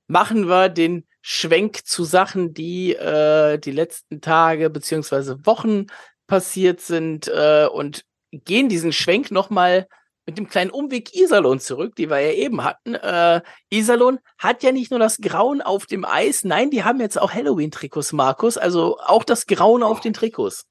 machen 0.09 0.49
wir 0.49 0.69
den 0.69 1.07
Schwenk 1.23 1.87
zu 1.87 2.05
Sachen, 2.05 2.55
die 2.55 2.95
äh, 2.95 3.59
die 3.59 3.73
letzten 3.73 4.21
Tage 4.21 4.71
beziehungsweise 4.71 5.45
Wochen 5.47 5.87
passiert 6.27 6.81
sind 6.81 7.29
äh, 7.29 7.67
und 7.67 8.05
gehen 8.31 8.69
diesen 8.69 8.93
Schwenk 8.93 9.31
nochmal 9.31 9.87
mit 10.27 10.39
dem 10.39 10.49
kleinen 10.49 10.71
Umweg 10.71 11.15
Iserlohn 11.15 11.59
zurück, 11.59 11.97
die 11.97 12.09
wir 12.09 12.21
ja 12.21 12.33
eben 12.33 12.63
hatten. 12.63 12.95
Äh, 12.95 13.41
Iserlohn 13.71 14.21
hat 14.39 14.63
ja 14.63 14.71
nicht 14.71 14.91
nur 14.91 15.01
das 15.01 15.19
Grauen 15.19 15.61
auf 15.61 15.87
dem 15.87 16.05
Eis, 16.05 16.45
nein, 16.45 16.71
die 16.71 16.85
haben 16.85 17.01
jetzt 17.01 17.21
auch 17.21 17.33
Halloween-Trikots, 17.33 18.13
Markus, 18.13 18.57
also 18.57 18.99
auch 19.01 19.25
das 19.25 19.47
Grauen 19.47 19.83
auf 19.83 20.01
den 20.01 20.13
Trikots. 20.13 20.67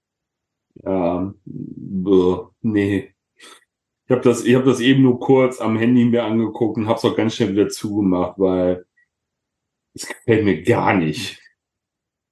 Ja, 0.75 1.33
äh, 1.45 2.37
nee. 2.61 3.13
Ich 4.05 4.11
habe 4.11 4.21
das, 4.21 4.43
ich 4.43 4.55
hab 4.55 4.65
das 4.65 4.79
eben 4.79 5.03
nur 5.03 5.19
kurz 5.19 5.59
am 5.59 5.77
Handy 5.77 6.05
mir 6.05 6.23
angeguckt 6.23 6.77
und 6.77 6.87
habe 6.87 6.97
es 6.97 7.05
auch 7.05 7.15
ganz 7.15 7.35
schnell 7.35 7.51
wieder 7.51 7.69
zugemacht, 7.69 8.35
weil 8.37 8.85
das 9.93 10.07
gefällt 10.07 10.45
mir 10.45 10.61
gar 10.63 10.93
nicht. 10.93 11.41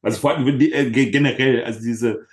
Also 0.01 0.19
vor 0.19 0.35
allem 0.35 0.47
äh, 0.59 0.89
generell, 0.89 1.63
also 1.63 1.81
diese 1.81 2.27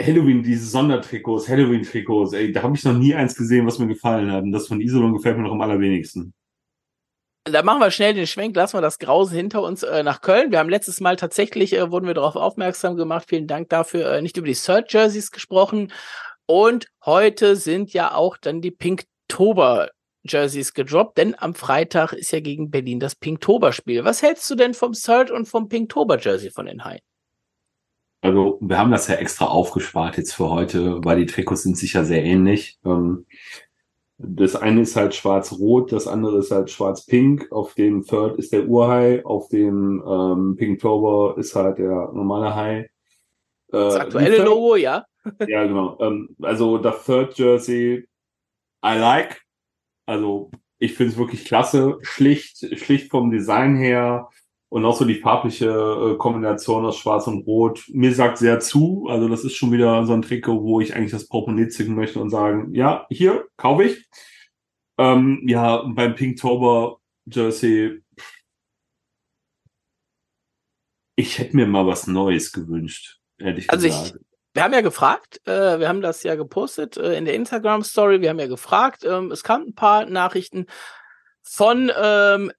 Halloween, 0.00 0.42
diese 0.42 0.66
Sondertrikots, 0.66 1.48
Halloween-Trikots, 1.48 2.32
ey, 2.32 2.52
da 2.52 2.62
habe 2.62 2.76
ich 2.76 2.84
noch 2.84 2.96
nie 2.96 3.14
eins 3.14 3.36
gesehen, 3.36 3.66
was 3.66 3.78
mir 3.78 3.88
gefallen 3.88 4.30
hat. 4.30 4.42
Und 4.42 4.52
das 4.52 4.68
von 4.68 4.80
Isolon 4.80 5.12
gefällt 5.12 5.36
mir 5.36 5.44
noch 5.44 5.52
am 5.52 5.60
allerwenigsten. 5.60 6.32
Da 7.44 7.62
machen 7.62 7.80
wir 7.80 7.90
schnell 7.90 8.14
den 8.14 8.28
Schwenk, 8.28 8.54
lassen 8.54 8.76
wir 8.76 8.82
das 8.82 9.00
Grause 9.00 9.34
hinter 9.34 9.62
uns 9.62 9.82
äh, 9.82 10.04
nach 10.04 10.20
Köln. 10.20 10.52
Wir 10.52 10.60
haben 10.60 10.68
letztes 10.68 11.00
Mal 11.00 11.16
tatsächlich, 11.16 11.72
äh, 11.72 11.90
wurden 11.90 12.06
wir 12.06 12.14
darauf 12.14 12.36
aufmerksam 12.36 12.96
gemacht, 12.96 13.26
vielen 13.28 13.48
Dank 13.48 13.68
dafür, 13.68 14.12
äh, 14.12 14.22
nicht 14.22 14.36
über 14.36 14.46
die 14.46 14.54
Third-Jerseys 14.54 15.32
gesprochen. 15.32 15.92
Und 16.46 16.86
heute 17.04 17.56
sind 17.56 17.92
ja 17.92 18.14
auch 18.14 18.36
dann 18.36 18.60
die 18.60 18.70
Pinktober 18.70 19.90
Jerseys 20.24 20.74
gedroppt, 20.74 21.18
denn 21.18 21.34
am 21.36 21.54
Freitag 21.54 22.12
ist 22.12 22.32
ja 22.32 22.40
gegen 22.40 22.70
Berlin 22.70 23.00
das 23.00 23.16
Pinktober-Spiel. 23.16 24.04
Was 24.04 24.22
hältst 24.22 24.48
du 24.50 24.54
denn 24.54 24.74
vom 24.74 24.92
Third 24.92 25.30
und 25.30 25.46
vom 25.46 25.68
Pinktober-Jersey 25.68 26.50
von 26.50 26.66
den 26.66 26.84
Haien? 26.84 27.00
Also 28.20 28.58
wir 28.60 28.78
haben 28.78 28.92
das 28.92 29.08
ja 29.08 29.16
extra 29.16 29.46
aufgespart 29.46 30.16
jetzt 30.16 30.32
für 30.32 30.48
heute, 30.48 31.04
weil 31.04 31.18
die 31.18 31.26
Trikots 31.26 31.64
sind 31.64 31.76
sicher 31.76 32.04
sehr 32.04 32.22
ähnlich. 32.22 32.78
Ähm, 32.84 33.26
das 34.16 34.54
eine 34.54 34.82
ist 34.82 34.94
halt 34.94 35.16
schwarz-rot, 35.16 35.90
das 35.90 36.06
andere 36.06 36.38
ist 36.38 36.52
halt 36.52 36.70
schwarz-pink. 36.70 37.50
Auf 37.50 37.74
dem 37.74 38.04
Third 38.04 38.38
ist 38.38 38.52
der 38.52 38.66
Urhai, 38.66 39.24
auf 39.24 39.48
dem 39.48 40.00
ähm, 40.06 40.54
Pink 40.56 40.80
Tober 40.80 41.36
ist 41.36 41.56
halt 41.56 41.78
der 41.78 42.10
normale 42.12 42.54
Hai. 42.54 42.78
Äh, 42.78 42.88
das 43.72 43.96
aktuelle 43.96 44.44
Logo, 44.44 44.76
ja. 44.76 45.04
ja, 45.48 45.66
genau. 45.66 45.98
Ähm, 46.00 46.36
also 46.40 46.78
das 46.78 47.04
Third 47.04 47.36
Jersey, 47.36 48.06
I 48.84 48.98
like. 48.98 49.42
Also 50.06 50.50
ich 50.78 50.94
finde 50.94 51.12
es 51.12 51.18
wirklich 51.18 51.44
klasse, 51.44 51.98
schlicht, 52.02 52.78
schlicht 52.78 53.10
vom 53.10 53.30
Design 53.30 53.76
her 53.76 54.28
und 54.68 54.84
auch 54.84 54.96
so 54.96 55.04
die 55.04 55.20
farbliche 55.20 55.68
äh, 55.68 56.16
Kombination 56.16 56.86
aus 56.86 56.98
Schwarz 56.98 57.26
und 57.26 57.46
Rot. 57.46 57.84
Mir 57.92 58.14
sagt 58.14 58.38
sehr 58.38 58.58
zu. 58.58 59.06
Also 59.08 59.28
das 59.28 59.44
ist 59.44 59.54
schon 59.54 59.70
wieder 59.70 60.04
so 60.06 60.12
ein 60.12 60.22
Trikot, 60.22 60.62
wo 60.62 60.80
ich 60.80 60.96
eigentlich 60.96 61.12
das 61.12 61.28
Portemonnaie 61.28 61.68
zücken 61.68 61.94
möchte 61.94 62.20
und 62.20 62.30
sagen, 62.30 62.74
ja, 62.74 63.06
hier, 63.10 63.46
kaufe 63.56 63.84
ich. 63.84 64.08
Ähm, 64.98 65.42
ja, 65.46 65.82
beim 65.82 66.14
Pinktober 66.14 66.98
Jersey, 67.26 68.02
ich 71.16 71.38
hätte 71.38 71.56
mir 71.56 71.66
mal 71.66 71.86
was 71.86 72.06
Neues 72.06 72.52
gewünscht, 72.52 73.20
ehrlich 73.38 73.70
also 73.70 73.86
gesagt. 73.86 74.16
Ich 74.16 74.31
wir 74.54 74.62
haben 74.62 74.74
ja 74.74 74.80
gefragt, 74.80 75.40
äh, 75.46 75.78
wir 75.78 75.88
haben 75.88 76.00
das 76.00 76.22
ja 76.22 76.34
gepostet 76.34 76.96
äh, 76.96 77.16
in 77.16 77.24
der 77.24 77.34
Instagram 77.34 77.82
Story, 77.82 78.20
wir 78.20 78.30
haben 78.30 78.38
ja 78.38 78.46
gefragt, 78.46 79.04
ähm, 79.04 79.30
es 79.30 79.42
kamen 79.42 79.68
ein 79.68 79.74
paar 79.74 80.06
Nachrichten 80.06 80.66
von 81.42 81.90
ähm, 81.96 82.52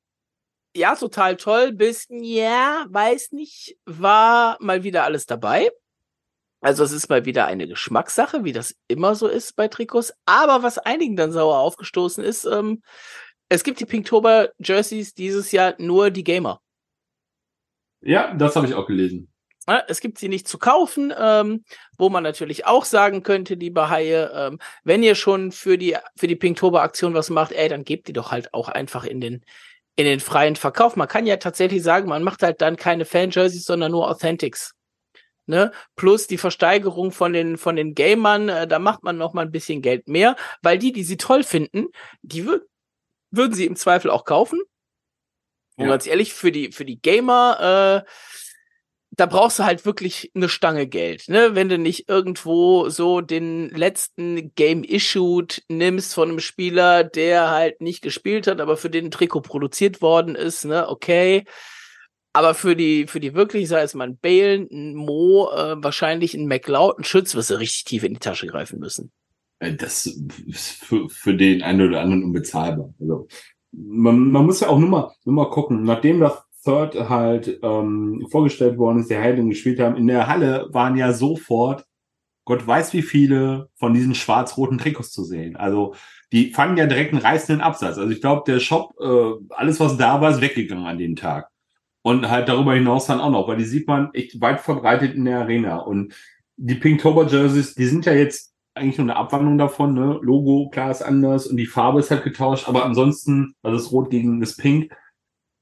ja, 0.76 0.96
total 0.96 1.38
toll, 1.38 1.72
bis, 1.72 2.08
ja, 2.10 2.86
weiß 2.89 3.32
nicht, 3.32 3.78
war 3.86 4.58
mal 4.60 4.84
wieder 4.84 5.04
alles 5.04 5.26
dabei. 5.26 5.70
Also 6.62 6.84
es 6.84 6.91
ist 6.94 7.10
mal 7.10 7.26
wieder 7.26 7.46
eine 7.46 7.68
Geschmackssache, 7.68 8.44
wie 8.44 8.54
das 8.54 8.76
immer 8.88 9.16
so 9.16 9.28
ist 9.28 9.56
bei 9.56 9.68
Trikots. 9.68 10.14
Aber 10.26 10.64
was 10.64 10.78
einigen 10.78 11.16
dann 11.16 11.32
sauer 11.32 11.60
aufgestoßen 11.60 12.24
ist, 12.24 12.46
ähm, 12.46 12.82
es 13.50 13.64
gibt 13.64 13.82
die 13.82 13.86
Pinktober 13.86 14.50
Jerseys 14.58 15.14
dieses 15.14 15.52
Jahr 15.52 15.76
nur 15.78 16.10
die 16.10 16.24
Gamer. 16.24 16.62
Ja, 18.02 18.34
das 18.34 18.56
habe 18.56 18.66
ich 18.66 18.74
auch 18.74 18.88
gelesen. 18.88 19.33
Es 19.88 20.01
gibt 20.01 20.18
sie 20.18 20.28
nicht 20.28 20.47
zu 20.47 20.57
kaufen, 20.57 21.14
ähm, 21.18 21.64
wo 21.97 22.09
man 22.09 22.24
natürlich 22.24 22.66
auch 22.66 22.84
sagen 22.84 23.24
könnte, 23.24 23.55
liebe 23.55 23.89
Haie, 23.89 24.32
ähm, 24.34 24.59
wenn 24.84 25.03
ihr 25.03 25.16
schon 25.16 25.51
für 25.51 25.78
die, 25.78 25.95
für 26.18 26.28
die 26.28 26.36
Pinktober-Aktion 26.36 27.14
was 27.14 27.30
macht, 27.30 27.53
ey, 27.53 27.70
dann 27.70 27.86
gebt 27.86 28.07
die 28.07 28.14
doch 28.14 28.32
halt 28.32 28.53
auch 28.53 28.68
einfach 28.68 29.05
in 29.05 29.22
den, 29.22 29.45
in 29.95 30.05
den 30.05 30.20
freien 30.20 30.57
Verkauf. 30.57 30.95
Man 30.95 31.07
kann 31.07 31.26
ja 31.26 31.38
tatsächlich 31.38 31.82
sagen, 31.82 32.09
man 32.09 32.24
macht 32.24 32.43
halt 32.43 32.61
dann 32.61 32.76
keine 32.76 33.05
Fan-Jerseys, 33.05 33.64
sondern 33.64 33.91
nur 33.91 34.09
Authentics. 34.09 34.76
Ne? 35.45 35.72
Plus 35.95 36.28
die 36.28 36.38
Versteigerung 36.38 37.11
von 37.11 37.32
den, 37.32 37.57
von 37.57 37.76
den 37.76 37.95
Gamern, 37.95 38.49
äh, 38.49 38.68
da 38.68 38.80
macht 38.80 39.03
man 39.03 39.18
noch 39.18 39.34
mal 39.34 39.41
ein 39.41 39.51
bisschen 39.51 39.82
Geld 39.82 40.07
mehr, 40.07 40.36
weil 40.61 40.78
die, 40.78 40.91
die 40.91 41.03
sie 41.03 41.18
toll 41.18 41.43
finden, 41.43 41.88
die 42.22 42.45
würden 43.32 43.53
sie 43.53 43.66
im 43.66 43.76
Zweifel 43.76 44.09
auch 44.09 44.26
kaufen. 44.26 44.61
Und 45.76 45.88
ganz 45.88 46.05
ehrlich, 46.05 46.34
für 46.34 46.51
die, 46.51 46.72
für 46.72 46.86
die 46.86 47.01
Gamer, 47.01 48.03
äh, 48.05 48.09
da 49.16 49.28
brauchst 49.28 49.59
du 49.59 49.64
halt 49.64 49.86
wirklich 49.86 50.32
eine 50.34 50.49
Stange 50.49 50.88
Geld, 50.88 51.26
ne? 51.28 51.51
Wenn 51.53 51.70
du 51.70 51.78
nicht 51.78 52.09
irgendwo 52.09 52.89
so 52.89 53.22
den 53.22 53.70
letzten 53.70 54.53
Game 54.55 54.84
Issued 54.84 55.64
nimmst 55.70 56.16
von 56.16 56.30
einem 56.30 56.39
Spieler, 56.39 57.03
der 57.03 57.51
halt 57.51 57.80
nicht 57.80 58.01
gespielt 58.01 58.47
hat, 58.47 58.59
aber 58.59 58.76
für 58.76 58.89
den 58.89 59.05
ein 59.05 59.11
Trikot 59.11 59.41
produziert 59.41 60.01
worden 60.01 60.36
ist, 60.36 60.66
ne? 60.66 60.89
Okay. 60.89 61.43
Aber 62.36 62.55
für 62.55 62.76
die, 62.76 63.05
für 63.05 63.20
die 63.20 63.36
wirklich, 63.36 63.68
sei 63.68 63.84
es 63.84 63.93
mal 63.93 64.07
ein 64.07 64.18
Bale, 64.18 64.68
ein 64.72 64.95
Mo, 64.95 65.51
äh, 65.51 65.76
wahrscheinlich 65.84 66.34
ein 66.34 66.47
McLeod, 66.47 66.97
ein 66.97 67.03
Schütz, 67.03 67.36
wirst 67.36 67.51
du 67.51 67.59
richtig 67.59 67.84
tief 67.84 68.03
in 68.03 68.16
die 68.16 68.20
Tasche 68.20 68.47
greifen 68.47 68.80
müssen. 68.80 69.11
Äh, 69.59 69.76
das 69.76 70.07
ist 70.07 70.84
für, 70.84 71.07
für 71.09 71.36
den 71.36 71.61
einen 71.61 71.88
oder 71.88 72.01
anderen 72.01 72.24
unbezahlbar. 72.24 72.91
Also, 72.99 73.28
man, 73.72 74.32
man 74.32 74.47
muss 74.47 74.61
ja 74.61 74.70
auch 74.70 74.80
nur 74.80 74.89
mal, 74.89 75.11
nur 75.26 75.36
mal 75.36 75.49
gucken, 75.51 75.84
nachdem 75.84 76.20
das 76.20 76.43
Third 76.64 77.09
halt 77.09 77.59
ähm, 77.61 78.26
vorgestellt 78.30 78.78
worden 78.78 78.99
ist, 78.99 79.09
der 79.09 79.22
Heiligen 79.22 79.49
gespielt 79.49 79.80
haben, 79.80 79.97
in 79.97 80.07
der 80.07 80.28
Halle 80.28 80.68
waren 80.72 80.95
ja 80.95 81.14
sofort, 81.14 81.86
Gott 82.45 82.66
weiß 82.66 82.93
wie 82.93 83.01
viele 83.01 83.70
von 83.76 83.93
diesen 83.93 84.16
schwarz-roten 84.16 84.78
Trikots 84.78 85.11
zu 85.11 85.24
sehen. 85.24 85.55
Also 85.55 85.95
die 86.32 86.51
fanden 86.51 86.78
ja 86.78 86.86
direkt 86.86 87.14
einen 87.14 87.22
reißenden 87.22 87.61
Absatz. 87.61 87.97
Also 87.97 88.09
ich 88.09 88.22
glaube, 88.22 88.43
der 88.45 88.59
Shop, 88.59 88.93
äh, 88.99 89.53
alles 89.55 89.80
was 89.80 89.97
da 89.97 90.20
war, 90.20 90.32
ist 90.32 90.41
weggegangen 90.41 90.86
an 90.86 90.97
dem 90.97 91.16
Tag. 91.16 91.49
Und 92.01 92.30
halt 92.30 92.49
darüber 92.49 92.74
hinaus 92.74 93.05
dann 93.05 93.22
auch 93.22 93.30
noch, 93.30 93.47
weil 93.47 93.57
die 93.57 93.64
sieht 93.64 93.88
man 93.88 94.14
echt 94.14 94.41
weit 94.41 94.59
verbreitet 94.59 95.16
in 95.16 95.24
der 95.24 95.39
Arena. 95.39 95.78
Und 95.78 96.14
die 96.57 96.76
Pinktober 96.76 97.28
Jerseys, 97.28 97.76
die 97.76 97.86
sind 97.86 98.05
ja 98.05 98.14
jetzt 98.14 98.53
eigentlich 98.74 98.97
nur 98.97 99.05
eine 99.05 99.16
Abwandlung 99.16 99.57
davon, 99.57 99.93
ne? 99.93 100.20
Logo, 100.22 100.70
klar 100.70 100.91
ist 100.91 101.01
anders 101.01 101.47
und 101.47 101.57
die 101.57 101.66
Farbe 101.66 101.99
ist 101.99 102.11
halt 102.11 102.24
getauscht, 102.24 102.68
aber 102.68 102.84
ansonsten, 102.86 103.55
also 103.61 103.78
das 103.78 103.91
Rot 103.91 104.09
gegen 104.09 104.41
das 104.41 104.57
Pink, 104.57 104.91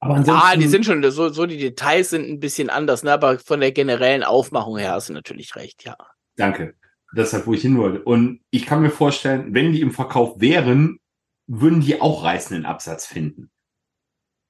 aber 0.03 0.15
ansonsten, 0.15 0.43
ah, 0.43 0.55
die 0.55 0.67
sind 0.67 0.83
schon, 0.83 1.03
so, 1.11 1.29
so 1.29 1.45
die 1.45 1.57
Details 1.57 2.09
sind 2.09 2.27
ein 2.27 2.39
bisschen 2.39 2.71
anders, 2.71 3.03
ne? 3.03 3.13
aber 3.13 3.37
von 3.37 3.59
der 3.59 3.71
generellen 3.71 4.23
Aufmachung 4.23 4.77
her 4.77 4.93
hast 4.93 5.09
du 5.09 5.13
natürlich 5.13 5.55
recht, 5.55 5.85
ja. 5.85 5.95
Danke. 6.35 6.75
Deshalb, 7.13 7.45
wo 7.45 7.53
ich 7.53 7.61
hin 7.61 7.77
wollte. 7.77 8.01
Und 8.01 8.41
ich 8.49 8.65
kann 8.65 8.81
mir 8.81 8.89
vorstellen, 8.89 9.53
wenn 9.53 9.73
die 9.73 9.81
im 9.81 9.91
Verkauf 9.91 10.41
wären, 10.41 10.99
würden 11.45 11.81
die 11.81 12.01
auch 12.01 12.23
reißenden 12.23 12.65
Absatz 12.65 13.05
finden. 13.05 13.51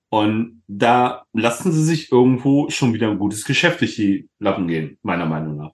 Und 0.10 0.64
da 0.68 1.26
lassen 1.34 1.72
sie 1.72 1.84
sich 1.84 2.12
irgendwo 2.12 2.70
schon 2.70 2.94
wieder 2.94 3.10
ein 3.10 3.20
gutes 3.20 3.44
Geschäft 3.44 3.82
durch 3.82 3.96
die 3.96 4.30
Lappen 4.40 4.68
gehen, 4.68 5.00
meiner 5.02 5.26
Meinung 5.26 5.58
nach. 5.58 5.72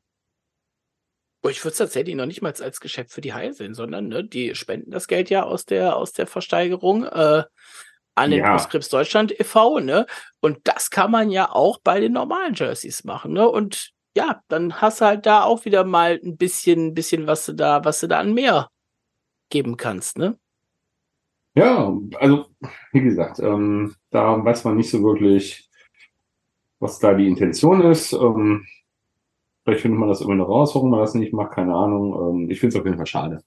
Ich 1.49 1.63
würde 1.63 1.73
es 1.73 1.77
tatsächlich 1.77 2.15
noch 2.15 2.25
nicht 2.25 2.41
mal 2.41 2.53
als 2.53 2.79
Geschäft 2.79 3.11
für 3.11 3.21
die 3.21 3.33
Heil 3.33 3.53
sehen, 3.53 3.75
sondern 3.75 4.07
ne, 4.07 4.23
die 4.23 4.55
spenden 4.55 4.89
das 4.89 5.07
Geld 5.07 5.29
ja 5.29 5.43
aus 5.43 5.65
der, 5.65 5.95
aus 5.95 6.13
der 6.13 6.25
Versteigerung. 6.25 7.03
Äh, 7.03 7.43
an 8.17 8.31
den 8.31 8.39
ja. 8.39 8.57
Krebs 8.57 8.89
Deutschland 8.89 9.37
e.V., 9.39 9.79
ne? 9.79 10.05
Und 10.39 10.59
das 10.63 10.89
kann 10.89 11.11
man 11.11 11.29
ja 11.29 11.51
auch 11.51 11.79
bei 11.83 11.99
den 11.99 12.13
normalen 12.13 12.53
Jerseys 12.55 13.03
machen, 13.03 13.33
ne? 13.33 13.47
Und 13.47 13.93
ja, 14.15 14.41
dann 14.47 14.81
hast 14.81 15.01
du 15.01 15.05
halt 15.05 15.25
da 15.25 15.43
auch 15.43 15.65
wieder 15.65 15.83
mal 15.83 16.19
ein 16.23 16.37
bisschen, 16.37 16.87
ein 16.87 16.93
bisschen, 16.95 17.27
was 17.27 17.45
du 17.45 17.53
da, 17.53 17.85
was 17.85 17.99
du 17.99 18.07
da 18.07 18.19
an 18.19 18.33
mehr 18.33 18.69
geben 19.49 19.77
kannst, 19.77 20.17
ne? 20.17 20.37
Ja, 21.53 21.95
also 22.19 22.45
wie 22.91 23.01
gesagt, 23.01 23.39
ähm, 23.39 23.95
da 24.09 24.43
weiß 24.43 24.63
man 24.63 24.77
nicht 24.77 24.89
so 24.89 25.03
wirklich, 25.03 25.69
was 26.79 26.99
da 26.99 27.13
die 27.13 27.27
Intention 27.27 27.81
ist. 27.81 28.13
Ähm, 28.13 28.65
vielleicht 29.63 29.81
findet 29.81 29.99
man 29.99 30.09
das 30.09 30.21
immer 30.21 30.35
noch 30.35 30.49
raus, 30.49 30.75
warum 30.75 30.91
man 30.91 30.99
das 30.99 31.13
nicht 31.13 31.33
macht, 31.33 31.53
keine 31.53 31.73
Ahnung. 31.75 32.43
Ähm, 32.43 32.49
ich 32.49 32.59
finde 32.59 32.75
es 32.75 32.79
auf 32.79 32.85
jeden 32.85 32.97
Fall 32.97 33.07
schade. 33.07 33.43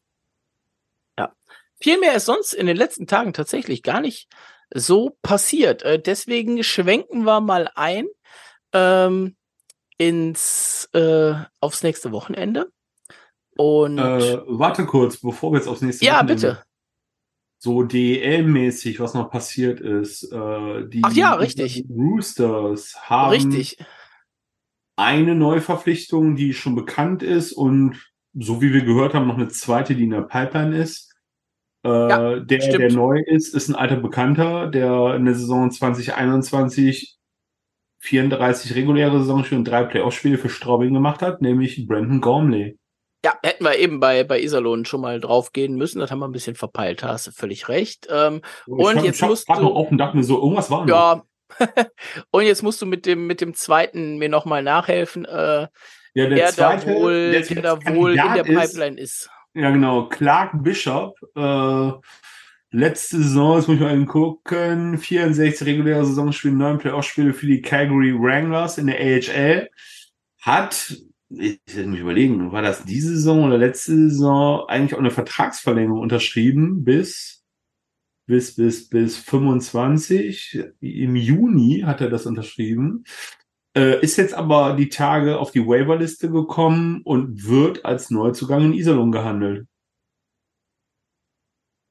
Ja. 1.18 1.33
Viel 1.81 1.99
mehr 1.99 2.14
ist 2.14 2.27
sonst 2.27 2.53
in 2.53 2.66
den 2.66 2.77
letzten 2.77 3.07
Tagen 3.07 3.33
tatsächlich 3.33 3.83
gar 3.83 4.01
nicht 4.01 4.29
so 4.73 5.16
passiert. 5.23 5.83
Äh, 5.83 6.01
deswegen 6.01 6.62
schwenken 6.62 7.25
wir 7.25 7.41
mal 7.41 7.71
ein 7.75 8.07
ähm, 8.73 9.37
ins 9.99 10.89
äh, 10.93 11.35
aufs 11.61 11.83
nächste 11.83 12.12
Wochenende. 12.12 12.71
Und 13.57 13.99
äh, 13.99 14.39
warte 14.47 14.87
kurz, 14.87 15.21
bevor 15.21 15.53
wir 15.53 15.59
jetzt 15.59 15.68
aufs 15.68 15.83
nächste 15.83 16.05
ja, 16.05 16.14
Wochenende. 16.14 16.47
Ja, 16.47 16.53
bitte. 16.55 16.64
So 17.62 17.83
DL-mäßig, 17.83 19.01
was 19.01 19.12
noch 19.12 19.31
passiert 19.31 19.81
ist. 19.81 20.23
Äh, 20.33 20.89
die 20.89 21.03
Ach 21.03 21.12
ja, 21.12 21.35
richtig. 21.35 21.85
Roosters 21.91 22.97
haben 23.03 23.31
richtig. 23.31 23.77
eine 24.97 25.35
Neuverpflichtung, 25.35 26.37
die 26.37 26.55
schon 26.55 26.75
bekannt 26.75 27.23
ist 27.23 27.53
und 27.53 28.11
so 28.33 28.62
wie 28.62 28.73
wir 28.73 28.83
gehört 28.85 29.12
haben, 29.12 29.27
noch 29.27 29.37
eine 29.37 29.49
zweite, 29.49 29.95
die 29.95 30.05
in 30.05 30.11
der 30.11 30.23
Pipeline 30.23 30.77
ist. 30.77 31.10
Äh, 31.83 31.89
der, 31.89 32.45
der 32.45 32.93
neu 32.93 33.20
ist, 33.26 33.55
ist 33.55 33.68
ein 33.68 33.74
alter 33.74 33.97
Bekannter, 33.97 34.66
der 34.66 35.14
in 35.14 35.24
der 35.24 35.35
Saison 35.35 35.70
2021 35.70 37.18
34 38.01 38.74
reguläre 38.74 39.18
Saisonspiele 39.18 39.59
und 39.59 39.64
drei 39.64 39.85
Playoff-Spiele 39.85 40.39
für 40.39 40.49
Straubing 40.49 40.95
gemacht 40.95 41.22
hat, 41.22 41.43
nämlich 41.43 41.87
Brandon 41.87 42.20
Gormley. 42.20 42.78
Ja, 43.24 43.35
hätten 43.43 43.64
wir 43.64 43.76
eben 43.76 44.01
bei, 44.01 44.24
bei 44.24 44.41
Iserlohn 44.41 44.87
schon 44.87 45.03
mal 45.03 45.20
drauf 45.20 45.53
gehen 45.53 45.74
müssen. 45.74 46.01
Das 46.01 46.11
haben 46.11 46.20
wir 46.20 46.28
ein 46.28 46.33
bisschen 46.33 46.57
verpeilt, 46.57 47.03
hast 47.03 47.26
du 47.26 47.33
völlig 47.33 47.68
recht. 47.68 48.09
Ähm, 48.11 48.41
und 48.66 48.83
fand, 48.83 49.05
jetzt 49.05 49.22
musst 49.22 49.47
du... 49.49 49.66
und 49.66 49.99
dachte 49.99 50.16
mir 50.16 50.24
so, 50.24 50.41
irgendwas 50.41 50.70
war 50.70 50.89
Ja, 50.89 51.22
und 52.31 52.45
jetzt 52.45 52.62
musst 52.62 52.81
du 52.81 52.87
mit 52.87 53.05
dem, 53.05 53.26
mit 53.26 53.43
dem 53.43 53.53
zweiten 53.53 54.16
mir 54.16 54.31
nochmal 54.31 54.62
nachhelfen. 54.62 55.26
Äh, 55.26 55.68
ja, 56.14 56.26
der, 56.26 56.28
der 56.28 56.49
zweite, 56.49 56.87
da 56.87 56.95
wohl, 56.95 57.31
der, 57.33 57.43
der 57.43 57.62
da 57.62 57.95
wohl 57.95 58.12
in 58.12 58.35
der 58.35 58.45
Pipeline 58.45 58.99
ist. 58.99 59.24
ist. 59.26 59.31
Ja, 59.55 59.71
genau. 59.71 60.09
Clark 60.09 60.63
Bishop. 60.63 61.19
Äh, 61.35 61.93
letzte 62.71 63.19
Saison, 63.19 63.57
jetzt 63.57 63.69
muss 63.69 63.77
ich 63.77 63.83
mal 63.83 64.07
gucken, 64.07 64.99
64 64.99 65.67
reguläre 65.67 66.05
Saisonspiele, 66.05 66.55
9 66.55 66.79
Playoff-Spiele 66.79 67.35
für 67.35 67.47
die 67.47 67.61
Calgary 67.61 68.15
Wranglers 68.15 68.79
in 68.79 68.87
der 68.87 69.01
AHL. 69.01 69.69
Hat, 70.41 70.97
ich 71.31 71.61
muss 71.67 71.87
mich 71.87 72.01
überlegen, 72.01 72.53
war 72.53 72.63
das 72.63 72.85
diese 72.85 73.11
Saison 73.11 73.45
oder 73.45 73.59
letzte 73.59 73.93
Saison 73.93 74.69
eigentlich 74.69 74.95
auch 74.95 75.01
eine 75.01 75.11
Vertragsverlängerung 75.11 76.01
unterschrieben 76.01 76.85
bis, 76.85 77.45
bis, 78.27 78.55
bis, 78.55 78.89
bis 78.89 79.17
25. 79.17 80.63
Im 80.81 81.17
Juni 81.17 81.83
hat 81.85 82.01
er 82.01 82.09
das 82.09 82.27
unterschrieben. 82.27 83.05
Äh, 83.81 84.01
ist 84.03 84.18
jetzt 84.18 84.35
aber 84.35 84.74
die 84.74 84.91
Tage 84.91 85.39
auf 85.39 85.53
die 85.53 85.66
Waiverliste 85.66 86.31
gekommen 86.31 87.01
und 87.03 87.47
wird 87.47 87.87
als 87.87 88.11
Neuzugang 88.11 88.66
in 88.66 88.74
Iserlohn 88.74 89.11
gehandelt. 89.11 89.66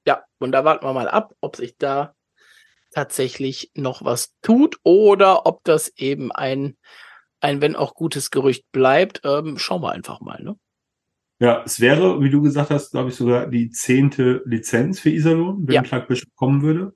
Ja, 0.06 0.24
und 0.38 0.52
da 0.52 0.64
warten 0.64 0.86
wir 0.86 0.94
mal 0.94 1.10
ab, 1.10 1.34
ob 1.42 1.56
sich 1.56 1.78
da 1.78 2.14
tatsächlich 2.92 3.72
noch 3.74 4.06
was 4.06 4.36
tut 4.44 4.78
oder 4.84 5.48
ob 5.48 5.64
das 5.64 5.92
eben 5.98 6.32
ein, 6.32 6.78
ein 7.40 7.60
wenn 7.60 7.76
auch 7.76 7.96
gutes 7.96 8.30
Gerücht 8.30 8.72
bleibt. 8.72 9.22
Ähm, 9.24 9.58
schauen 9.58 9.82
wir 9.82 9.92
einfach 9.92 10.22
mal, 10.22 10.44
ne? 10.44 10.58
Ja, 11.40 11.64
es 11.66 11.80
wäre, 11.80 12.22
wie 12.22 12.30
du 12.30 12.42
gesagt 12.44 12.70
hast, 12.70 12.92
glaube 12.92 13.10
ich, 13.10 13.16
sogar 13.16 13.48
die 13.48 13.72
zehnte 13.72 14.44
Lizenz 14.46 15.00
für 15.00 15.10
Iserlohn, 15.10 15.68
wenn 15.68 15.74
ja. 15.74 15.82
Clark 15.82 16.08
kommen 16.36 16.62
würde. 16.62 16.94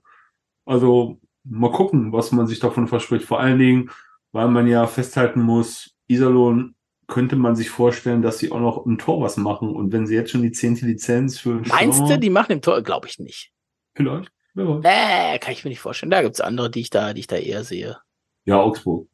Also 0.65 1.19
mal 1.43 1.71
gucken, 1.71 2.11
was 2.11 2.31
man 2.31 2.45
sich 2.45 2.59
davon 2.59 2.87
verspricht. 2.87 3.25
Vor 3.25 3.39
allen 3.39 3.57
Dingen, 3.57 3.89
weil 4.33 4.49
man 4.49 4.67
ja 4.67 4.85
festhalten 4.87 5.41
muss, 5.41 5.95
Iserlohn 6.07 6.75
könnte 7.07 7.35
man 7.35 7.55
sich 7.55 7.69
vorstellen, 7.69 8.21
dass 8.21 8.39
sie 8.39 8.51
auch 8.51 8.59
noch 8.59 8.85
im 8.85 8.97
Tor 8.97 9.21
was 9.21 9.37
machen. 9.37 9.69
Und 9.73 9.93
wenn 9.93 10.07
sie 10.07 10.15
jetzt 10.15 10.31
schon 10.31 10.41
die 10.41 10.51
zehnte 10.51 10.85
Lizenz 10.85 11.39
für 11.39 11.61
Meinst 11.67 12.01
du, 12.01 12.17
die 12.17 12.29
machen 12.29 12.53
im 12.53 12.61
Tor? 12.61 12.81
Glaube 12.81 13.07
ich 13.07 13.19
nicht. 13.19 13.53
Vielleicht. 13.93 14.31
Nee, 14.55 15.39
kann 15.39 15.53
ich 15.53 15.63
mir 15.63 15.69
nicht 15.69 15.79
vorstellen. 15.79 16.11
Da 16.11 16.21
gibt's 16.21 16.41
andere, 16.41 16.69
die 16.69 16.81
ich 16.81 16.89
da, 16.89 17.13
die 17.13 17.21
ich 17.21 17.27
da 17.27 17.37
eher 17.37 17.63
sehe. 17.63 17.97
Ja, 18.45 18.59
Augsburg. 18.59 19.07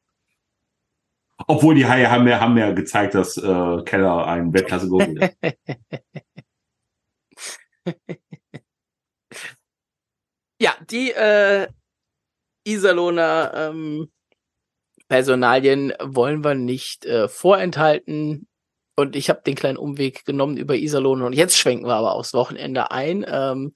Obwohl 1.48 1.76
die 1.76 1.86
Haie 1.86 2.10
haben 2.10 2.28
ja, 2.28 2.40
haben 2.40 2.58
ja 2.58 2.72
gezeigt, 2.72 3.16
dass 3.16 3.38
äh, 3.38 3.84
Keller 3.84 4.26
ein 4.28 4.54
Weltklasse-Gurgel 4.54 5.32
ist. 5.42 5.56
ja, 10.62 10.74
die 10.90 11.12
äh, 11.12 11.68
Iserlohner 12.66 13.52
ähm, 13.56 14.12
Personalien 15.10 15.92
wollen 16.00 16.44
wir 16.44 16.54
nicht 16.54 17.06
äh, 17.06 17.28
vorenthalten. 17.28 18.48
Und 18.96 19.16
ich 19.16 19.30
habe 19.30 19.42
den 19.46 19.56
kleinen 19.56 19.78
Umweg 19.78 20.24
genommen 20.24 20.58
über 20.58 20.76
Iserlohn 20.76 21.22
und 21.22 21.34
jetzt 21.34 21.58
schwenken 21.58 21.88
wir 21.88 21.96
aber 21.96 22.14
aufs 22.14 22.34
Wochenende 22.34 22.92
ein. 22.92 23.26
Ähm, 23.28 23.74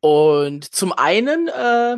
und 0.00 0.72
zum 0.74 0.92
einen 0.92 1.48
äh, 1.48 1.96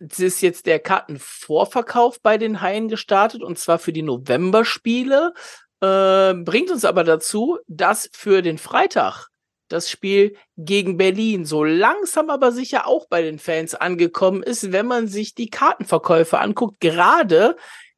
ist 0.00 0.40
jetzt 0.40 0.66
der 0.66 0.80
Kartenvorverkauf 0.80 2.20
bei 2.20 2.36
den 2.36 2.60
Haien 2.60 2.88
gestartet 2.88 3.42
und 3.42 3.58
zwar 3.58 3.78
für 3.78 3.92
die 3.92 4.02
November-Spiele. 4.02 5.32
Äh, 5.80 6.34
bringt 6.34 6.70
uns 6.70 6.84
aber 6.84 7.04
dazu, 7.04 7.58
dass 7.68 8.10
für 8.12 8.42
den 8.42 8.58
Freitag 8.58 9.29
das 9.72 9.90
Spiel 9.90 10.36
gegen 10.56 10.96
Berlin 10.96 11.44
so 11.44 11.64
langsam 11.64 12.30
aber 12.30 12.52
sicher 12.52 12.86
auch 12.86 13.08
bei 13.08 13.22
den 13.22 13.38
Fans 13.38 13.74
angekommen 13.74 14.42
ist, 14.42 14.72
wenn 14.72 14.86
man 14.86 15.06
sich 15.06 15.34
die 15.34 15.48
Kartenverkäufe 15.48 16.38
anguckt, 16.38 16.80
gerade 16.80 17.56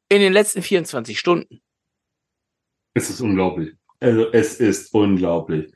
in 0.09 0.21
den 0.21 0.33
letzten 0.33 0.61
24 0.61 1.19
Stunden. 1.19 1.61
Es 2.93 3.09
ist 3.09 3.21
unglaublich. 3.21 3.73
Also 3.99 4.31
es 4.31 4.59
ist 4.59 4.93
unglaublich. 4.93 5.73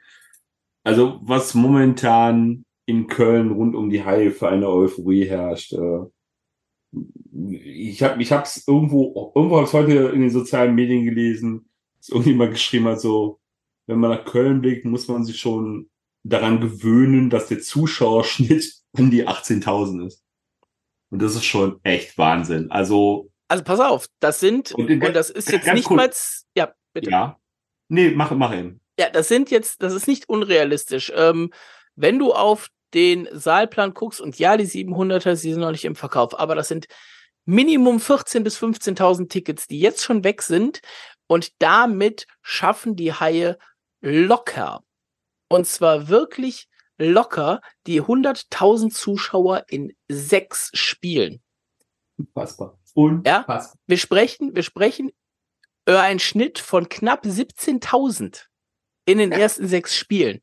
Also 0.84 1.20
was 1.24 1.54
momentan 1.54 2.66
in 2.88 3.08
Köln 3.08 3.52
rund 3.52 3.76
um 3.76 3.90
die 3.90 4.04
Haie 4.04 4.32
für 4.32 4.48
eine 4.48 4.70
Euphorie 4.70 5.26
herrscht. 5.26 5.74
Äh, 5.74 6.06
ich 7.62 8.02
habe 8.02 8.22
ich 8.22 8.32
hab's 8.32 8.64
irgendwo, 8.66 9.34
irgendwo 9.36 9.62
ich 9.62 9.74
heute 9.74 10.10
in 10.10 10.22
den 10.22 10.30
sozialen 10.30 10.74
Medien 10.74 11.04
gelesen, 11.04 11.70
dass 11.98 12.10
irgendjemand 12.10 12.54
geschrieben 12.54 12.86
hat, 12.86 13.02
so, 13.02 13.40
wenn 13.88 14.00
man 14.00 14.12
nach 14.12 14.26
Köln 14.26 14.62
blickt, 14.62 14.86
muss 14.86 15.08
man 15.08 15.24
sich 15.24 15.40
schon 15.40 15.90
daran 16.24 16.62
gewöhnen, 16.62 17.30
dass 17.30 17.48
der 17.48 17.62
Zuschauerschnitt 17.62 18.74
um 18.92 19.10
die 19.10 19.28
18.000 19.28 20.08
ist. 20.08 20.24
Und 21.10 21.22
das 21.22 21.36
ist 21.36 21.46
schon 21.46 21.80
echt 21.84 22.18
Wahnsinn. 22.18 22.70
Also. 22.70 23.32
Also 23.48 23.64
pass 23.64 23.80
auf, 23.80 24.08
das 24.20 24.42
sind, 24.42 24.74
und, 24.74 24.90
und 24.90 25.14
das 25.14 25.30
ist 25.30 25.50
jetzt 25.50 25.72
nicht 25.74 25.90
mal, 25.90 26.12
ja, 26.56 26.74
bitte. 26.94 27.10
Ja. 27.10 27.40
Nee, 27.88 28.12
mach, 28.12 28.32
mach 28.32 28.54
eben. 28.54 28.82
Ja, 29.00 29.10
das 29.10 29.30
sind 29.30 29.52
jetzt, 29.52 29.82
das 29.82 29.94
ist 29.94 30.08
nicht 30.08 30.28
unrealistisch. 30.28 31.14
Ähm, 31.16 31.54
wenn 31.96 32.20
du 32.20 32.34
auf 32.34 32.68
den 32.94 33.30
Saalplan 33.32 33.94
guckst 33.94 34.20
und 34.20 34.38
ja, 34.38 34.58
die 34.58 34.66
700er, 34.66 35.36
sie 35.36 35.54
sind 35.54 35.62
noch 35.62 35.72
nicht 35.72 35.86
im 35.86 35.96
Verkauf, 35.96 36.38
aber 36.38 36.56
das 36.56 36.68
sind 36.68 36.88
Minimum 37.46 37.98
14.000 37.98 38.44
bis 38.44 38.62
15.000 38.62 39.30
Tickets, 39.30 39.68
die 39.68 39.80
jetzt 39.80 40.04
schon 40.04 40.26
weg 40.26 40.42
sind 40.42 40.82
und 41.28 41.54
damit 41.62 42.28
schaffen 42.42 42.98
die 42.98 43.14
Haie 43.14 43.58
locker 44.02 44.84
und 45.50 45.66
zwar 45.66 46.08
wirklich 46.08 46.68
locker 46.98 47.62
die 47.86 48.02
100.000 48.02 48.92
Zuschauer 48.92 49.66
in 49.68 49.96
sechs 50.08 50.72
Spielen. 50.74 51.42
Unfassbar. 52.18 52.80
Unfassbar. 52.94 53.64
Ja, 53.64 53.74
wir 53.86 53.98
sprechen, 53.98 54.56
wir 54.56 54.64
sprechen 54.64 55.12
über 55.88 56.02
einen 56.02 56.20
Schnitt 56.20 56.60
von 56.60 56.90
knapp 56.90 57.26
17.000 57.26 58.46
in 59.06 59.20
den 59.20 59.32
ja. 59.32 59.38
ersten 59.38 59.68
sechs 59.68 59.96
Spielen. 59.96 60.42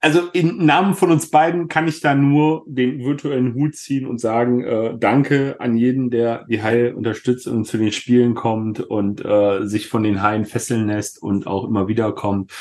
Also 0.00 0.28
im 0.32 0.64
Namen 0.64 0.94
von 0.94 1.10
uns 1.10 1.30
beiden 1.30 1.68
kann 1.68 1.88
ich 1.88 2.00
da 2.00 2.14
nur 2.14 2.64
den 2.66 3.02
virtuellen 3.02 3.54
Hut 3.54 3.74
ziehen 3.74 4.06
und 4.06 4.20
sagen, 4.20 4.62
äh, 4.62 4.96
danke 4.98 5.56
an 5.58 5.76
jeden, 5.76 6.10
der 6.10 6.44
die 6.44 6.62
Haie 6.62 6.94
unterstützt 6.94 7.48
und 7.48 7.64
zu 7.64 7.78
den 7.78 7.92
Spielen 7.92 8.34
kommt 8.34 8.80
und 8.80 9.24
äh, 9.24 9.66
sich 9.66 9.88
von 9.88 10.02
den 10.02 10.22
Haien 10.22 10.44
fesseln 10.44 10.86
lässt 10.86 11.20
und 11.20 11.46
auch 11.46 11.64
immer 11.64 11.88
wieder 11.88 12.12
kommt. 12.12 12.52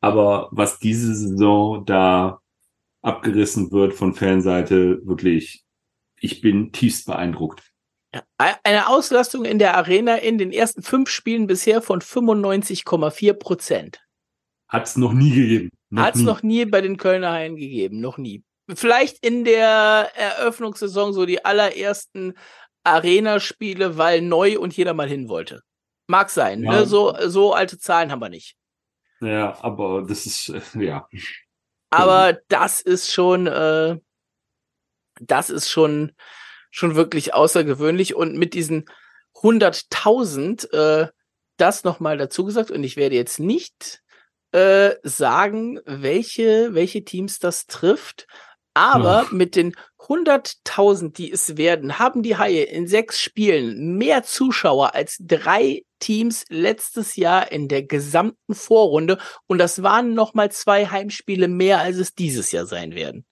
Aber 0.00 0.48
was 0.52 0.78
diese 0.78 1.14
Saison 1.14 1.84
da 1.84 2.40
abgerissen 3.02 3.72
wird 3.72 3.92
von 3.92 4.14
Fanseite, 4.14 5.00
wirklich, 5.04 5.64
ich 6.20 6.40
bin 6.40 6.72
tiefst 6.72 7.06
beeindruckt. 7.06 7.62
Eine 8.38 8.88
Auslastung 8.88 9.44
in 9.44 9.58
der 9.58 9.76
Arena 9.76 10.16
in 10.16 10.38
den 10.38 10.52
ersten 10.52 10.82
fünf 10.82 11.10
Spielen 11.10 11.46
bisher 11.46 11.82
von 11.82 12.00
95,4 12.00 13.34
Prozent. 13.34 14.00
Hat 14.68 14.86
es 14.86 14.96
noch 14.96 15.12
nie 15.12 15.34
gegeben. 15.34 15.70
Hat 15.94 16.16
es 16.16 16.22
noch 16.22 16.42
nie 16.42 16.64
bei 16.64 16.80
den 16.80 16.96
Kölner 16.96 17.32
Haien 17.32 17.56
gegeben, 17.56 18.00
noch 18.00 18.18
nie. 18.18 18.42
Vielleicht 18.74 19.24
in 19.24 19.44
der 19.44 20.10
Eröffnungssaison 20.16 21.12
so 21.12 21.26
die 21.26 21.44
allerersten 21.44 22.34
Arena-Spiele, 22.82 23.96
weil 23.96 24.20
neu 24.22 24.58
und 24.58 24.76
jeder 24.76 24.94
mal 24.94 25.08
hin 25.08 25.28
wollte. 25.28 25.62
Mag 26.08 26.30
sein, 26.30 26.62
ja. 26.62 26.72
ne? 26.72 26.86
so, 26.86 27.14
so 27.26 27.52
alte 27.52 27.78
Zahlen 27.78 28.10
haben 28.10 28.20
wir 28.20 28.28
nicht. 28.28 28.56
Ja, 29.20 29.56
aber 29.62 30.02
das 30.02 30.26
ist, 30.26 30.48
äh, 30.48 30.84
ja. 30.84 31.08
Aber 31.90 32.38
das 32.48 32.80
ist 32.80 33.12
schon, 33.12 33.46
äh, 33.46 33.98
das 35.20 35.50
ist 35.50 35.70
schon, 35.70 36.12
schon 36.70 36.94
wirklich 36.94 37.34
außergewöhnlich 37.34 38.14
und 38.14 38.36
mit 38.36 38.54
diesen 38.54 38.86
100.000, 39.36 40.72
äh, 40.72 41.08
das 41.56 41.84
nochmal 41.84 42.18
dazu 42.18 42.44
gesagt 42.44 42.70
und 42.70 42.84
ich 42.84 42.96
werde 42.96 43.14
jetzt 43.14 43.40
nicht 43.40 44.02
äh, 44.52 44.94
sagen, 45.02 45.80
welche, 45.84 46.74
welche 46.74 47.04
Teams 47.04 47.38
das 47.38 47.66
trifft. 47.66 48.26
Aber 48.74 49.22
ja. 49.22 49.28
mit 49.30 49.56
den 49.56 49.74
100.000, 49.98 51.12
die 51.14 51.32
es 51.32 51.56
werden, 51.56 51.98
haben 51.98 52.22
die 52.22 52.36
Haie 52.36 52.64
in 52.64 52.86
sechs 52.86 53.20
Spielen 53.20 53.96
mehr 53.96 54.22
Zuschauer 54.22 54.94
als 54.94 55.16
drei 55.18 55.82
Teams 55.98 56.44
letztes 56.50 57.16
Jahr 57.16 57.50
in 57.50 57.68
der 57.68 57.82
gesamten 57.82 58.54
Vorrunde. 58.54 59.18
Und 59.46 59.58
das 59.58 59.82
waren 59.82 60.14
nochmal 60.14 60.52
zwei 60.52 60.86
Heimspiele 60.86 61.48
mehr, 61.48 61.80
als 61.80 61.96
es 61.96 62.14
dieses 62.14 62.52
Jahr 62.52 62.66
sein 62.66 62.94
werden. 62.94 63.24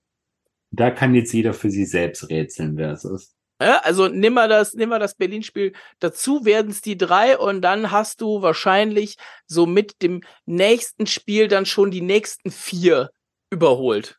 Da 0.71 0.91
kann 0.91 1.15
jetzt 1.15 1.33
jeder 1.33 1.53
für 1.53 1.71
sich 1.71 1.91
selbst 1.91 2.29
rätseln, 2.31 2.77
wer 2.77 2.93
es 2.93 3.05
ist. 3.05 3.37
Ja, 3.61 3.79
also 3.79 4.09
nimm 4.09 4.35
mal 4.35 4.49
das, 4.49 4.75
nimm 4.75 4.89
mal 4.89 4.99
das 4.99 5.15
Berlin-Spiel 5.15 5.75
dazu, 6.01 6.45
werden 6.45 6.71
es 6.73 6.81
die 6.81 6.99
drei 6.99 7.39
und 7.39 7.63
dann 7.63 7.93
hast 7.93 8.21
du 8.21 8.43
wahrscheinlich 8.43 9.17
so 9.47 9.65
mit 9.67 10.03
dem 10.03 10.23
nächsten 10.45 11.07
Spiel 11.07 11.47
dann 11.49 11.65
schon 11.65 11.91
die 11.91 12.01
nächsten 12.01 12.51
vier 12.51 13.11
überholt. 13.51 14.19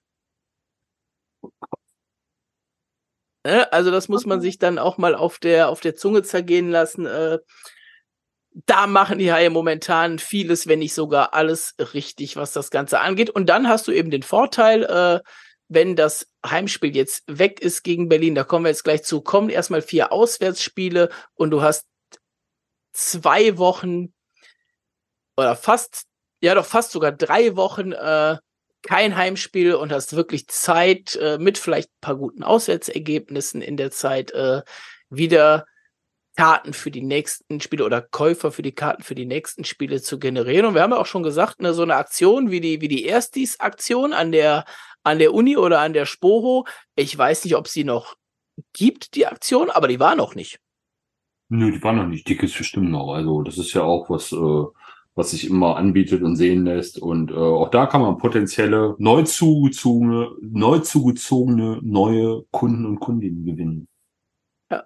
Ja, 3.46 3.64
also 3.72 3.92
das 3.92 4.08
muss 4.08 4.26
man 4.26 4.42
sich 4.42 4.58
dann 4.58 4.80
auch 4.80 4.98
mal 4.98 5.14
auf 5.14 5.38
der, 5.38 5.70
auf 5.70 5.80
der 5.80 5.96
Zunge 5.96 6.24
zergehen 6.24 6.72
lassen. 6.72 7.06
Äh, 7.06 7.38
da 8.66 8.88
machen 8.88 9.20
die 9.20 9.32
Haie 9.32 9.50
momentan 9.50 10.18
vieles, 10.18 10.66
wenn 10.68 10.80
nicht 10.80 10.94
sogar 10.94 11.34
alles 11.34 11.76
richtig, 11.94 12.38
was 12.38 12.54
das 12.54 12.72
Ganze 12.72 13.02
angeht. 13.02 13.30
Und 13.30 13.48
dann 13.48 13.68
hast 13.68 13.88
du 13.88 13.92
eben 13.92 14.10
den 14.10 14.24
Vorteil, 14.24 14.84
äh, 14.84 15.20
wenn 15.68 15.96
das 15.96 16.28
Heimspiel 16.46 16.96
jetzt 16.96 17.24
weg 17.28 17.60
ist 17.60 17.84
gegen 17.84 18.10
Berlin, 18.10 18.36
da 18.36 18.44
kommen 18.44 18.66
wir 18.66 18.70
jetzt 18.70 18.84
gleich 18.84 19.04
zu, 19.04 19.22
kommen 19.22 19.50
erstmal 19.50 19.82
vier 19.82 20.12
Auswärtsspiele 20.12 21.10
und 21.34 21.52
du 21.52 21.62
hast 21.62 21.86
zwei 22.94 23.58
Wochen 23.58 24.14
oder 25.38 25.56
fast, 25.56 26.06
ja 26.42 26.56
doch 26.56 26.66
fast 26.66 26.92
sogar 26.92 27.12
drei 27.12 27.56
Wochen 27.56 27.92
äh, 27.92 28.38
kein 28.84 29.16
Heimspiel 29.16 29.74
und 29.74 29.92
hast 29.92 30.16
wirklich 30.16 30.48
Zeit, 30.48 31.16
äh, 31.16 31.38
mit 31.40 31.58
vielleicht 31.58 31.90
ein 31.90 32.02
paar 32.02 32.16
guten 32.16 32.44
Auswärtsergebnissen 32.44 33.62
in 33.62 33.78
der 33.78 33.92
Zeit, 33.92 34.32
äh, 34.32 34.62
wieder 35.10 35.66
Karten 36.36 36.74
für 36.74 36.92
die 36.92 37.02
nächsten 37.02 37.62
Spiele 37.62 37.86
oder 37.86 38.02
Käufer 38.02 38.52
für 38.52 38.62
die 38.62 38.74
Karten 38.74 39.04
für 39.04 39.16
die 39.16 39.26
nächsten 39.26 39.64
Spiele 39.64 40.02
zu 40.02 40.20
generieren. 40.20 40.66
Und 40.66 40.76
wir 40.76 40.82
haben 40.82 40.92
ja 40.92 40.98
auch 40.98 41.06
schon 41.06 41.24
gesagt, 41.24 41.62
ne, 41.62 41.74
so 41.74 41.82
eine 41.82 41.96
Aktion 41.96 42.52
wie 42.52 42.60
die, 42.60 42.82
wie 42.82 42.88
die 42.88 43.06
Erstis-Aktion 43.06 44.14
an 44.14 44.32
der, 44.32 44.66
an 45.06 45.20
der 45.20 45.34
Uni 45.34 45.56
oder 45.56 45.80
an 45.80 45.94
der 45.94 46.06
Spoho. 46.06 46.66
Ich 46.96 47.18
weiß 47.18 47.46
nicht, 47.46 47.56
ob 47.56 47.68
sie 47.68 47.84
noch 47.84 48.16
gibt 48.74 49.16
die 49.16 49.28
Aktion, 49.28 49.70
aber 49.70 49.88
die 49.88 50.00
war 50.00 50.16
noch 50.16 50.36
nicht. 50.36 50.60
Nö, 51.50 51.72
die 51.72 51.84
war 51.84 51.94
noch 51.94 52.08
nicht. 52.08 52.28
Die 52.28 52.36
gibt's 52.36 52.58
bestimmt 52.58 52.90
noch. 52.90 53.14
Also 53.14 53.44
das 53.44 53.58
ist 53.58 53.74
ja 53.74 53.84
auch 53.84 54.10
was, 54.10 54.32
äh, 54.32 54.66
was 55.14 55.32
sich 55.32 55.48
immer 55.48 55.78
anbietet 55.78 56.24
und 56.24 56.36
sehen 56.36 56.66
lässt. 56.66 56.98
Und 56.98 57.32
äh, 57.32 57.36
auch 57.36 57.70
da 57.70 57.86
kann 57.86 58.02
man 58.02 58.18
potenzielle 58.18 58.96
neu 58.98 59.24
zugezogene, 59.24 60.32
neu 60.42 60.80
zugezogene 60.80 61.80
neue 61.84 62.44
Kunden 62.52 62.86
und 62.86 63.00
Kundinnen 63.00 63.46
gewinnen. 63.46 63.88
Ja. 64.72 64.86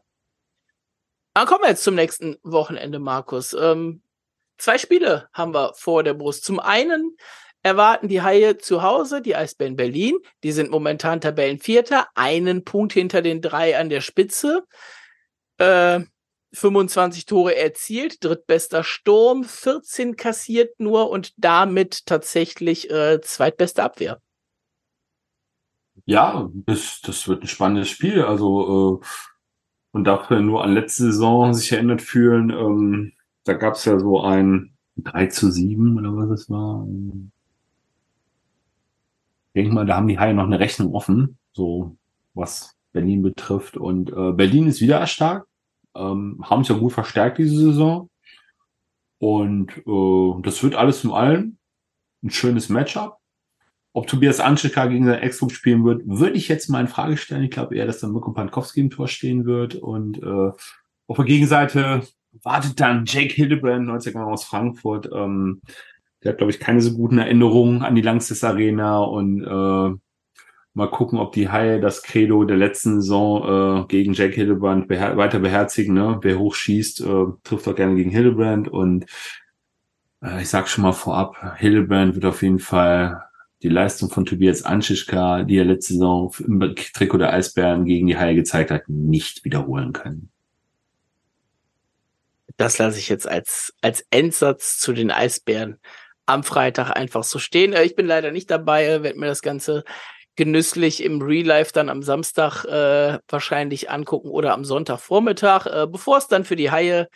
Dann 1.33 1.47
kommen 1.47 1.63
wir 1.63 1.69
jetzt 1.69 1.83
zum 1.83 1.95
nächsten 1.95 2.35
Wochenende, 2.43 2.99
Markus. 2.99 3.53
Ähm, 3.53 4.01
zwei 4.57 4.77
Spiele 4.77 5.29
haben 5.31 5.53
wir 5.53 5.73
vor 5.75 6.03
der 6.03 6.13
Brust. 6.13 6.43
Zum 6.43 6.59
einen 6.59 7.15
erwarten 7.69 8.07
die 8.07 8.21
Haie 8.21 8.57
zu 8.57 8.81
Hause, 8.81 9.21
die 9.21 9.35
Eisbären 9.35 9.75
Berlin. 9.75 10.17
Die 10.43 10.51
sind 10.51 10.71
momentan 10.71 11.21
Tabellenvierter, 11.21 12.07
einen 12.15 12.63
Punkt 12.63 12.93
hinter 12.93 13.21
den 13.21 13.41
drei 13.41 13.77
an 13.77 13.89
der 13.89 14.01
Spitze. 14.01 14.65
Äh, 15.57 16.01
25 16.53 17.25
Tore 17.25 17.55
erzielt, 17.55 18.23
drittbester 18.23 18.83
Sturm, 18.83 19.43
14 19.43 20.15
kassiert 20.15 20.79
nur 20.79 21.11
und 21.11 21.33
damit 21.37 22.07
tatsächlich 22.07 22.89
äh, 22.89 23.21
zweitbeste 23.21 23.83
Abwehr. 23.83 24.19
Ja, 26.05 26.49
das, 26.53 27.01
das 27.01 27.27
wird 27.27 27.43
ein 27.43 27.47
spannendes 27.47 27.89
Spiel. 27.89 28.23
Also 28.23 29.01
äh, 29.03 29.05
und 29.91 30.05
dafür 30.05 30.39
nur 30.39 30.63
an 30.63 30.73
letzte 30.73 31.03
Saison 31.03 31.53
sich 31.53 31.71
erinnert 31.71 32.01
fühlen. 32.01 32.49
Ähm, 32.49 33.13
da 33.43 33.53
gab 33.53 33.75
es 33.75 33.85
ja 33.85 33.99
so 33.99 34.21
ein 34.21 34.75
3 34.97 35.27
zu 35.27 35.51
7 35.51 35.99
oder 35.99 36.15
was 36.15 36.41
es 36.41 36.49
war. 36.49 36.87
Denke 39.59 39.73
mal, 39.73 39.85
da 39.85 39.97
haben 39.97 40.07
die 40.07 40.19
Haie 40.19 40.33
noch 40.33 40.45
eine 40.45 40.59
Rechnung 40.59 40.93
offen, 40.93 41.37
so 41.51 41.97
was 42.33 42.75
Berlin 42.93 43.21
betrifft. 43.21 43.77
Und 43.77 44.11
äh, 44.11 44.31
Berlin 44.31 44.67
ist 44.67 44.81
wieder 44.81 45.05
stark 45.05 45.45
ähm, 45.95 46.39
haben 46.43 46.63
sich 46.63 46.75
ja 46.75 46.79
gut 46.79 46.93
verstärkt 46.93 47.37
diese 47.37 47.57
Saison. 47.57 48.09
Und 49.19 49.71
äh, 49.85 50.41
das 50.43 50.63
wird 50.63 50.75
alles 50.75 51.03
im 51.03 51.11
Allen 51.11 51.57
ein 52.23 52.29
schönes 52.29 52.69
Matchup. 52.69 53.17
Ob 53.91 54.07
Tobias 54.07 54.39
Anschika 54.39 54.85
gegen 54.85 55.05
seinen 55.05 55.21
Ex-Club 55.21 55.51
spielen 55.51 55.83
wird, 55.83 56.03
würde 56.05 56.37
ich 56.37 56.47
jetzt 56.47 56.69
mal 56.69 56.81
in 56.81 56.87
Frage 56.87 57.17
stellen. 57.17 57.43
Ich 57.43 57.51
glaube 57.51 57.75
eher, 57.75 57.85
dass 57.85 57.99
dann 57.99 58.11
Mirko 58.11 58.31
Pankowski 58.31 58.79
im 58.81 58.89
Tor 58.89 59.07
stehen 59.07 59.45
wird. 59.45 59.75
Und 59.75 60.21
äh, 60.21 60.51
auf 61.07 61.17
der 61.17 61.25
Gegenseite 61.25 62.03
wartet 62.43 62.79
dann 62.79 63.05
Jake 63.05 63.33
Hildebrand, 63.33 63.87
90 63.87 64.15
aus 64.15 64.45
Frankfurt. 64.45 65.09
Ähm, 65.11 65.61
der 66.23 66.31
hat, 66.31 66.37
glaube 66.37 66.51
ich, 66.51 66.59
keine 66.59 66.81
so 66.81 66.93
guten 66.93 67.17
Erinnerungen 67.17 67.81
an 67.81 67.95
die 67.95 68.01
Langstes 68.01 68.43
Arena 68.43 68.99
und 68.99 69.43
äh, 69.43 69.97
Mal 70.79 70.91
gucken, 70.91 71.17
ob 71.19 71.33
die 71.33 71.49
Haie 71.49 71.81
das 71.81 72.03
Credo 72.03 72.45
der 72.45 72.55
letzten 72.55 73.01
Saison 73.01 73.83
äh, 73.83 73.87
gegen 73.87 74.13
Jake 74.13 74.35
Hildebrand 74.35 74.87
beher 74.87 75.17
weiter 75.17 75.39
beherzigen. 75.39 75.95
Ne? 75.95 76.19
Wer 76.21 76.37
hochschießt, 76.37 77.01
äh, 77.01 77.25
trifft 77.43 77.67
auch 77.67 77.75
gerne 77.75 77.95
gegen 77.95 78.11
Hildebrand. 78.11 78.67
Und 78.67 79.05
äh, 80.21 80.41
ich 80.41 80.49
sag 80.49 80.69
schon 80.69 80.83
mal 80.83 80.93
vorab, 80.93 81.57
Hildebrand 81.57 82.13
wird 82.15 82.25
auf 82.25 82.43
jeden 82.43 82.59
Fall 82.59 83.23
die 83.63 83.67
Leistung 83.69 84.09
von 84.09 84.25
Tobias 84.25 84.63
Anschischka, 84.63 85.43
die 85.43 85.57
er 85.57 85.65
letzte 85.65 85.93
Saison 85.93 86.33
im 86.47 86.75
Trikot 86.93 87.17
der 87.17 87.33
Eisbären 87.33 87.83
gegen 87.83 88.07
die 88.07 88.17
Haie 88.17 88.35
gezeigt 88.35 88.69
hat, 88.69 88.87
nicht 88.87 89.43
wiederholen 89.43 89.91
können. 89.91 90.29
Das 92.57 92.77
lasse 92.77 92.99
ich 92.99 93.09
jetzt 93.09 93.27
als, 93.27 93.73
als 93.81 94.05
Endsatz 94.11 94.77
zu 94.77 94.93
den 94.93 95.11
Eisbären 95.11 95.79
am 96.29 96.43
Freitag 96.43 96.91
einfach 96.91 97.23
so 97.23 97.39
stehen. 97.39 97.73
Äh, 97.73 97.83
ich 97.83 97.95
bin 97.95 98.05
leider 98.05 98.31
nicht 98.31 98.49
dabei, 98.49 98.85
äh, 98.85 99.03
werde 99.03 99.19
mir 99.19 99.27
das 99.27 99.41
Ganze 99.41 99.83
genüsslich 100.35 101.03
im 101.03 101.21
Real 101.21 101.45
Life 101.45 101.71
dann 101.73 101.89
am 101.89 102.01
Samstag 102.01 102.63
äh, 102.63 103.19
wahrscheinlich 103.27 103.89
angucken 103.89 104.29
oder 104.29 104.53
am 104.53 104.63
Sonntagvormittag, 104.63 105.65
äh, 105.65 105.87
bevor 105.87 106.17
es 106.17 106.27
dann 106.27 106.45
für 106.45 106.55
die 106.55 106.71
Haie 106.71 107.09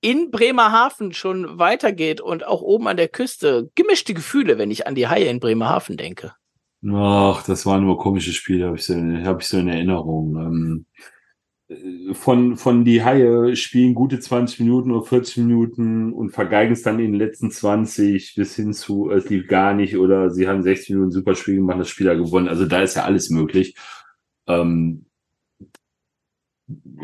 in 0.00 0.30
Bremerhaven 0.30 1.12
schon 1.12 1.58
weitergeht 1.58 2.20
und 2.20 2.46
auch 2.46 2.62
oben 2.62 2.88
an 2.88 2.96
der 2.96 3.08
Küste. 3.08 3.70
Gemischte 3.74 4.14
Gefühle, 4.14 4.58
wenn 4.58 4.70
ich 4.70 4.86
an 4.86 4.94
die 4.94 5.06
Haie 5.06 5.26
in 5.26 5.38
Bremerhaven 5.38 5.96
denke. 5.96 6.32
Ach, 6.90 7.44
das 7.44 7.64
waren 7.66 7.84
nur 7.84 7.98
komische 7.98 8.32
Spiele, 8.32 8.66
habe 8.66 8.76
ich, 8.76 8.84
so, 8.84 8.94
hab 8.94 9.40
ich 9.40 9.48
so 9.48 9.58
in 9.58 9.68
Erinnerung. 9.68 10.36
Ähm, 10.36 10.86
von, 12.12 12.56
von 12.56 12.84
die 12.84 13.04
Haie 13.04 13.56
spielen 13.56 13.94
gute 13.94 14.20
20 14.20 14.60
Minuten 14.60 14.90
oder 14.90 15.04
40 15.04 15.38
Minuten 15.38 16.12
und 16.12 16.30
vergeigen 16.30 16.72
es 16.72 16.82
dann 16.82 16.98
in 16.98 17.12
den 17.12 17.18
letzten 17.18 17.50
20 17.50 18.34
bis 18.34 18.56
hin 18.56 18.72
zu, 18.72 19.10
es 19.10 19.28
lief 19.28 19.48
gar 19.48 19.74
nicht 19.74 19.96
oder 19.96 20.30
sie 20.30 20.48
haben 20.48 20.62
60 20.62 20.90
Minuten 20.90 21.10
super 21.10 21.34
Spiel 21.34 21.56
gemacht, 21.56 21.80
das 21.80 21.88
Spieler 21.88 22.16
gewonnen. 22.16 22.48
Also 22.48 22.66
da 22.66 22.82
ist 22.82 22.96
ja 22.96 23.04
alles 23.04 23.30
möglich. 23.30 23.76
Ähm, 24.46 25.06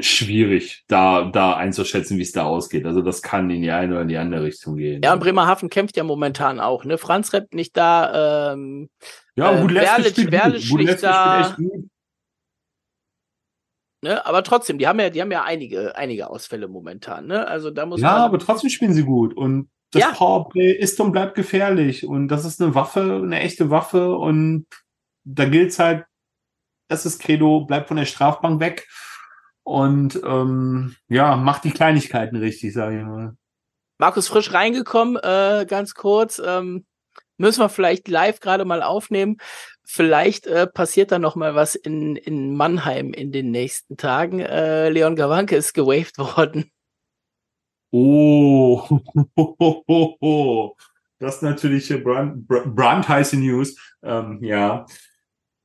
schwierig, 0.00 0.84
da, 0.88 1.24
da 1.24 1.54
einzuschätzen, 1.56 2.18
wie 2.18 2.22
es 2.22 2.32
da 2.32 2.44
ausgeht. 2.44 2.86
Also 2.86 3.02
das 3.02 3.22
kann 3.22 3.50
in 3.50 3.62
die 3.62 3.70
eine 3.70 3.94
oder 3.94 4.02
in 4.02 4.08
die 4.08 4.16
andere 4.16 4.44
Richtung 4.44 4.76
gehen. 4.76 5.02
Ja, 5.02 5.12
und 5.12 5.20
Bremerhaven 5.20 5.68
kämpft 5.68 5.96
ja 5.96 6.04
momentan 6.04 6.60
auch, 6.60 6.84
ne? 6.84 6.98
Franz 6.98 7.32
Repp 7.32 7.54
nicht 7.54 7.76
da, 7.76 8.52
ähm, 8.52 8.88
ja, 9.36 9.60
gut, 9.60 9.70
äh, 9.72 9.74
Berlic, 9.74 10.30
Berlic 10.30 10.72
nicht 10.74 11.02
da. 11.02 11.56
Ne? 14.00 14.24
Aber 14.24 14.44
trotzdem, 14.44 14.78
die 14.78 14.86
haben 14.86 15.00
ja, 15.00 15.10
die 15.10 15.20
haben 15.20 15.32
ja 15.32 15.42
einige, 15.42 15.96
einige 15.96 16.30
Ausfälle 16.30 16.68
momentan. 16.68 17.26
Ne? 17.26 17.46
Also 17.46 17.70
da 17.70 17.86
muss 17.86 18.00
ja, 18.00 18.12
man 18.12 18.22
aber 18.22 18.38
trotzdem 18.38 18.70
spielen 18.70 18.92
sie 18.92 19.04
gut 19.04 19.36
und 19.36 19.70
das 19.90 20.02
ja. 20.02 20.12
Powerplay 20.12 20.72
ist 20.72 21.00
und 21.00 21.12
bleibt 21.12 21.34
gefährlich 21.34 22.06
und 22.06 22.28
das 22.28 22.44
ist 22.44 22.60
eine 22.60 22.74
Waffe, 22.74 23.20
eine 23.22 23.40
echte 23.40 23.70
Waffe 23.70 24.14
und 24.14 24.66
da 25.24 25.46
gilt 25.46 25.76
halt, 25.78 26.04
das 26.88 27.06
ist 27.06 27.20
Credo, 27.20 27.64
bleibt 27.64 27.88
von 27.88 27.96
der 27.96 28.04
Strafbank 28.04 28.60
weg 28.60 28.86
und 29.62 30.20
ähm, 30.24 30.96
ja, 31.08 31.36
macht 31.36 31.64
die 31.64 31.70
Kleinigkeiten 31.70 32.36
richtig, 32.36 32.72
sage 32.72 32.98
ich 32.98 33.04
mal. 33.04 33.36
Markus 33.98 34.28
frisch 34.28 34.52
reingekommen, 34.52 35.16
äh, 35.16 35.66
ganz 35.68 35.94
kurz. 35.94 36.40
Ähm, 36.44 36.86
müssen 37.36 37.60
wir 37.60 37.68
vielleicht 37.68 38.08
live 38.08 38.40
gerade 38.40 38.64
mal 38.64 38.82
aufnehmen. 38.82 39.38
Vielleicht 39.90 40.46
äh, 40.46 40.66
passiert 40.66 41.12
da 41.12 41.18
noch 41.18 41.34
mal 41.34 41.54
was 41.54 41.74
in, 41.74 42.14
in 42.14 42.54
Mannheim 42.54 43.14
in 43.14 43.32
den 43.32 43.50
nächsten 43.50 43.96
Tagen. 43.96 44.40
Äh, 44.40 44.90
Leon 44.90 45.16
Gawanke 45.16 45.56
ist 45.56 45.72
gewaved 45.72 46.18
worden. 46.36 46.70
Oh, 47.90 48.86
das 51.18 51.36
ist 51.36 51.42
natürlich 51.42 51.88
brand, 52.04 52.46
brandheiße 52.46 53.38
News. 53.38 53.78
Ähm, 54.02 54.40
ja, 54.42 54.84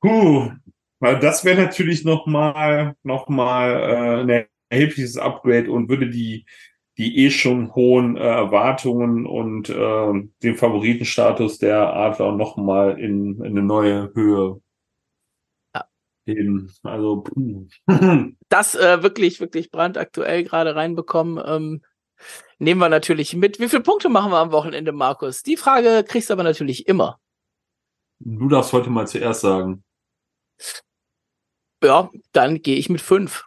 Puh. 0.00 0.52
das 1.00 1.44
wäre 1.44 1.60
natürlich 1.60 2.06
noch 2.06 2.26
mal, 2.26 2.96
noch 3.02 3.28
mal 3.28 3.72
äh, 3.72 4.20
ein 4.22 4.46
erhebliches 4.70 5.18
Upgrade 5.18 5.70
und 5.70 5.90
würde 5.90 6.08
die 6.08 6.46
die 6.96 7.24
eh 7.24 7.30
schon 7.30 7.74
hohen 7.74 8.16
äh, 8.16 8.20
Erwartungen 8.20 9.26
und 9.26 9.68
äh, 9.68 10.28
den 10.42 10.56
Favoritenstatus 10.56 11.58
der 11.58 11.92
Adler 11.92 12.32
noch 12.32 12.56
mal 12.56 12.98
in, 12.98 13.36
in 13.38 13.44
eine 13.44 13.62
neue 13.62 14.12
Höhe 14.14 14.60
ja. 15.74 15.84
heben. 16.26 16.72
Also 16.82 17.24
das 18.48 18.74
äh, 18.74 19.02
wirklich 19.02 19.40
wirklich 19.40 19.70
brandaktuell 19.70 20.44
gerade 20.44 20.76
reinbekommen. 20.76 21.42
Ähm, 21.44 21.82
nehmen 22.58 22.80
wir 22.80 22.88
natürlich 22.88 23.34
mit. 23.34 23.58
Wie 23.58 23.68
viele 23.68 23.82
Punkte 23.82 24.08
machen 24.08 24.30
wir 24.30 24.38
am 24.38 24.52
Wochenende, 24.52 24.92
Markus? 24.92 25.42
Die 25.42 25.56
Frage 25.56 26.04
kriegst 26.06 26.30
du 26.30 26.34
aber 26.34 26.44
natürlich 26.44 26.86
immer. 26.86 27.18
Du 28.20 28.48
darfst 28.48 28.72
heute 28.72 28.90
mal 28.90 29.08
zuerst 29.08 29.40
sagen. 29.40 29.82
Ja, 31.82 32.10
dann 32.32 32.62
gehe 32.62 32.76
ich 32.76 32.88
mit 32.88 33.00
fünf. 33.00 33.46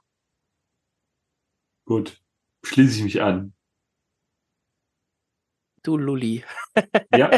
Gut 1.85 2.21
schließe 2.67 2.97
ich 2.97 3.03
mich 3.03 3.21
an. 3.21 3.53
Du 5.83 5.97
Lulli. 5.97 6.43
Ja. 7.15 7.31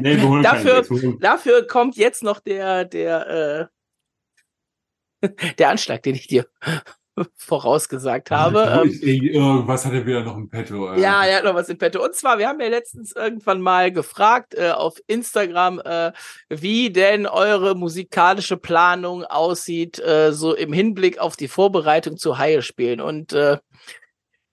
Nee, 0.00 0.16
wir 0.16 0.28
holen 0.28 0.42
dafür, 0.42 0.84
dafür 1.20 1.66
kommt 1.66 1.96
jetzt 1.96 2.22
noch 2.22 2.40
der, 2.40 2.84
der, 2.84 3.70
äh, 5.22 5.28
der 5.58 5.68
Anschlag, 5.68 6.02
den 6.02 6.14
ich 6.14 6.26
dir 6.26 6.46
vorausgesagt 7.36 8.30
habe. 8.30 8.84
Ich, 8.86 9.02
ähm, 9.02 9.24
irgendwas 9.24 9.84
hat 9.84 9.92
er 9.92 10.06
wieder 10.06 10.22
noch 10.22 10.36
im 10.36 10.48
Petto. 10.48 10.92
Äh. 10.92 11.00
Ja, 11.00 11.24
er 11.24 11.38
hat 11.38 11.44
noch 11.44 11.54
was 11.54 11.68
im 11.68 11.76
Petto. 11.76 12.02
Und 12.02 12.14
zwar, 12.14 12.38
wir 12.38 12.48
haben 12.48 12.60
ja 12.60 12.68
letztens 12.68 13.12
irgendwann 13.12 13.60
mal 13.60 13.92
gefragt 13.92 14.54
äh, 14.54 14.70
auf 14.70 14.98
Instagram, 15.06 15.80
äh, 15.80 16.12
wie 16.48 16.90
denn 16.90 17.26
eure 17.26 17.74
musikalische 17.74 18.56
Planung 18.56 19.24
aussieht, 19.24 19.98
äh, 19.98 20.32
so 20.32 20.54
im 20.54 20.72
Hinblick 20.72 21.18
auf 21.18 21.36
die 21.36 21.48
Vorbereitung 21.48 22.16
zu 22.16 22.38
Haie 22.38 22.62
spielen. 22.62 23.00
Und 23.00 23.32
äh, 23.32 23.58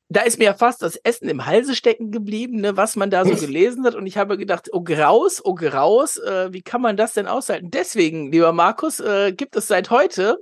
da 0.10 0.22
ist 0.22 0.40
mir 0.40 0.46
ja 0.46 0.54
fast 0.54 0.82
das 0.82 0.96
Essen 0.96 1.28
im 1.30 1.46
Halse 1.46 1.76
stecken 1.76 2.12
geblieben, 2.12 2.62
ne, 2.62 2.78
was 2.78 2.96
man 2.96 3.10
da 3.10 3.26
so 3.26 3.36
gelesen 3.36 3.86
hat. 3.86 3.96
Und 3.96 4.08
ich 4.08 4.18
habe 4.18 4.38
gedacht, 4.38 4.70
oh 4.72 4.82
Graus, 4.82 5.42
oh 5.44 5.54
Graus, 5.56 6.18
äh, 6.18 6.54
wie 6.54 6.62
kann 6.62 6.82
man 6.82 6.96
das 6.96 7.14
denn 7.14 7.28
aushalten? 7.28 7.72
Deswegen, 7.72 8.32
lieber 8.32 8.54
Markus, 8.54 9.00
äh, 9.00 9.34
gibt 9.34 9.56
es 9.56 9.68
seit 9.68 9.90
heute, 9.90 10.38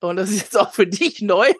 und 0.00 0.16
das 0.16 0.30
ist 0.30 0.40
jetzt 0.42 0.58
auch 0.58 0.72
für 0.72 0.86
dich 0.86 1.22
neu, 1.22 1.52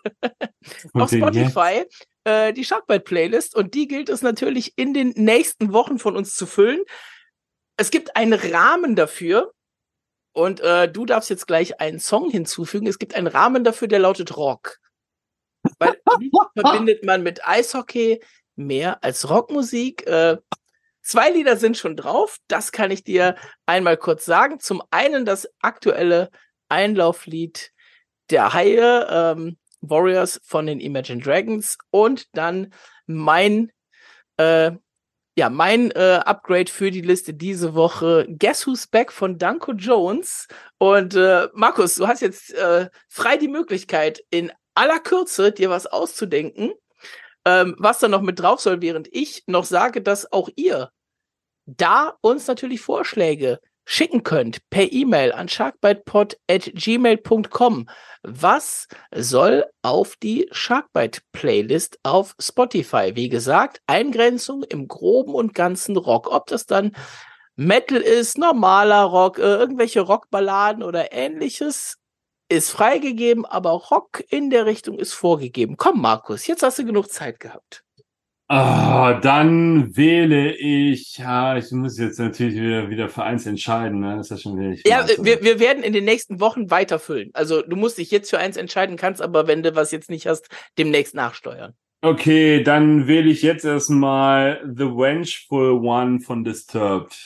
auf 0.92 1.10
Spotify 1.10 1.84
äh, 2.24 2.52
die 2.52 2.64
Sharkbite-Playlist. 2.64 3.54
Und 3.54 3.74
die 3.74 3.86
gilt 3.88 4.08
es 4.08 4.20
natürlich 4.20 4.72
in 4.76 4.92
den 4.92 5.10
nächsten 5.16 5.72
Wochen 5.72 5.98
von 5.98 6.16
uns 6.16 6.34
zu 6.34 6.46
füllen. 6.46 6.82
Es 7.76 7.90
gibt 7.90 8.16
einen 8.16 8.34
Rahmen 8.34 8.96
dafür, 8.96 9.52
Und 10.36 10.60
äh, 10.60 10.90
du 10.90 11.06
darfst 11.06 11.30
jetzt 11.30 11.46
gleich 11.46 11.80
einen 11.80 12.00
Song 12.00 12.28
hinzufügen. 12.28 12.88
Es 12.88 12.98
gibt 12.98 13.14
einen 13.14 13.28
Rahmen 13.28 13.62
dafür, 13.62 13.88
der 13.88 14.00
lautet 14.00 14.36
Rock. 14.36 14.78
Weil 15.78 15.96
verbindet 16.56 17.04
man 17.04 17.22
mit 17.22 17.46
Eishockey 17.46 18.22
mehr 18.56 19.02
als 19.02 19.28
Rockmusik. 19.28 20.06
Äh, 20.06 20.38
zwei 21.02 21.30
Lieder 21.30 21.56
sind 21.56 21.76
schon 21.76 21.96
drauf. 21.96 22.38
Das 22.48 22.72
kann 22.72 22.90
ich 22.90 23.04
dir 23.04 23.36
einmal 23.66 23.96
kurz 23.96 24.24
sagen. 24.24 24.60
Zum 24.60 24.82
einen 24.90 25.24
das 25.24 25.48
aktuelle 25.60 26.30
Einlauflied 26.68 27.72
der 28.30 28.52
Haie, 28.54 29.06
ähm, 29.10 29.58
Warriors 29.80 30.40
von 30.44 30.66
den 30.66 30.80
Imagine 30.80 31.20
Dragons 31.20 31.76
und 31.90 32.34
dann 32.34 32.72
mein 33.06 33.70
äh, 34.38 34.72
ja, 35.36 35.50
mein 35.50 35.90
äh, 35.90 36.20
Upgrade 36.24 36.70
für 36.70 36.92
die 36.92 37.00
Liste 37.00 37.34
diese 37.34 37.74
Woche, 37.74 38.26
Guess 38.38 38.66
Who's 38.66 38.86
Back 38.86 39.10
von 39.10 39.36
Danko 39.36 39.72
Jones. 39.72 40.46
Und 40.78 41.14
äh, 41.16 41.48
Markus, 41.54 41.96
du 41.96 42.06
hast 42.06 42.20
jetzt 42.22 42.54
äh, 42.54 42.88
frei 43.08 43.36
die 43.36 43.48
Möglichkeit, 43.48 44.22
in 44.30 44.52
aller 44.74 45.00
Kürze 45.00 45.52
dir 45.52 45.70
was 45.70 45.86
auszudenken, 45.86 46.72
ähm, 47.44 47.76
was 47.78 47.98
da 47.98 48.08
noch 48.08 48.22
mit 48.22 48.40
drauf 48.40 48.60
soll, 48.60 48.82
während 48.82 49.08
ich 49.12 49.44
noch 49.46 49.64
sage, 49.64 50.02
dass 50.02 50.32
auch 50.32 50.48
ihr 50.56 50.90
da 51.66 52.16
uns 52.20 52.46
natürlich 52.46 52.80
Vorschläge 52.80 53.58
schicken 53.86 54.22
könnt 54.22 54.60
per 54.70 54.90
E-Mail 54.92 55.32
an 55.32 55.48
sharkbitepod@gmail.com. 55.48 57.88
Was 58.22 58.86
soll 59.14 59.66
auf 59.82 60.16
die 60.16 60.48
Sharkbite 60.50 61.20
Playlist 61.32 61.98
auf 62.02 62.34
Spotify? 62.40 63.12
Wie 63.14 63.28
gesagt, 63.28 63.82
Eingrenzung 63.86 64.62
im 64.62 64.88
groben 64.88 65.34
und 65.34 65.52
ganzen 65.54 65.98
Rock. 65.98 66.32
Ob 66.32 66.46
das 66.46 66.64
dann 66.64 66.96
Metal 67.56 68.00
ist, 68.00 68.38
normaler 68.38 69.02
Rock, 69.02 69.38
äh, 69.38 69.42
irgendwelche 69.42 70.00
Rockballaden 70.00 70.82
oder 70.82 71.12
ähnliches, 71.12 71.98
ist 72.48 72.70
freigegeben, 72.70 73.44
aber 73.44 73.70
Rock 73.70 74.22
in 74.28 74.50
der 74.50 74.66
Richtung 74.66 74.98
ist 74.98 75.12
vorgegeben. 75.14 75.76
Komm, 75.76 76.00
Markus, 76.00 76.46
jetzt 76.46 76.62
hast 76.62 76.78
du 76.78 76.84
genug 76.84 77.10
Zeit 77.10 77.40
gehabt. 77.40 77.84
Oh, 78.50 79.14
dann 79.22 79.96
wähle 79.96 80.54
ich, 80.54 81.16
ja, 81.16 81.56
ich 81.56 81.70
muss 81.72 81.98
jetzt 81.98 82.18
natürlich 82.18 82.56
wieder, 82.56 82.90
wieder 82.90 83.08
für 83.08 83.22
eins 83.22 83.46
entscheiden, 83.46 84.00
ne? 84.00 84.16
Das 84.16 84.26
ist 84.26 84.30
ja 84.30 84.36
schon 84.36 84.58
wieder 84.58 84.76
Ja, 84.86 85.02
weiß, 85.02 85.24
wir, 85.24 85.42
wir 85.42 85.58
werden 85.58 85.82
in 85.82 85.94
den 85.94 86.04
nächsten 86.04 86.40
Wochen 86.40 86.70
weiterfüllen. 86.70 87.30
Also 87.32 87.62
du 87.62 87.74
musst 87.74 87.96
dich 87.96 88.10
jetzt 88.10 88.28
für 88.28 88.38
eins 88.38 88.58
entscheiden, 88.58 88.96
kannst 88.96 89.22
aber, 89.22 89.46
wenn 89.46 89.62
du 89.62 89.74
was 89.74 89.92
jetzt 89.92 90.10
nicht 90.10 90.26
hast, 90.26 90.48
demnächst 90.76 91.14
nachsteuern. 91.14 91.72
Okay, 92.02 92.62
dann 92.62 93.06
wähle 93.06 93.30
ich 93.30 93.40
jetzt 93.40 93.64
erstmal 93.64 94.62
The 94.76 94.84
Vengeful 94.84 95.80
One 95.82 96.20
von 96.20 96.44
Disturbed. 96.44 97.16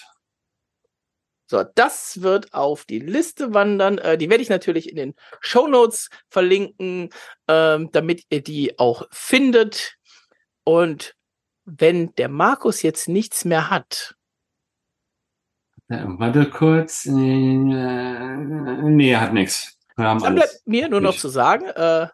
So, 1.50 1.64
das 1.74 2.20
wird 2.20 2.52
auf 2.52 2.84
die 2.84 2.98
Liste 2.98 3.54
wandern. 3.54 3.96
Äh, 3.96 4.18
die 4.18 4.28
werde 4.28 4.42
ich 4.42 4.50
natürlich 4.50 4.90
in 4.90 4.96
den 4.96 5.14
Show 5.40 5.66
Notes 5.66 6.10
verlinken, 6.28 7.08
ähm, 7.48 7.88
damit 7.90 8.24
ihr 8.28 8.42
die 8.42 8.78
auch 8.78 9.08
findet. 9.10 9.96
Und 10.62 11.14
wenn 11.64 12.14
der 12.16 12.28
Markus 12.28 12.82
jetzt 12.82 13.08
nichts 13.08 13.46
mehr 13.46 13.70
hat. 13.70 14.14
Warte 15.88 16.50
kurz. 16.50 17.06
Nee, 17.06 17.72
er 19.10 19.20
hat 19.22 19.32
nichts. 19.32 19.78
Dann 19.96 20.18
bleibt 20.18 20.60
mir 20.66 20.90
nur 20.90 21.00
noch 21.00 21.12
nicht. 21.12 21.20
zu 21.22 21.28
sagen, 21.30 21.64
äh, 21.64 22.08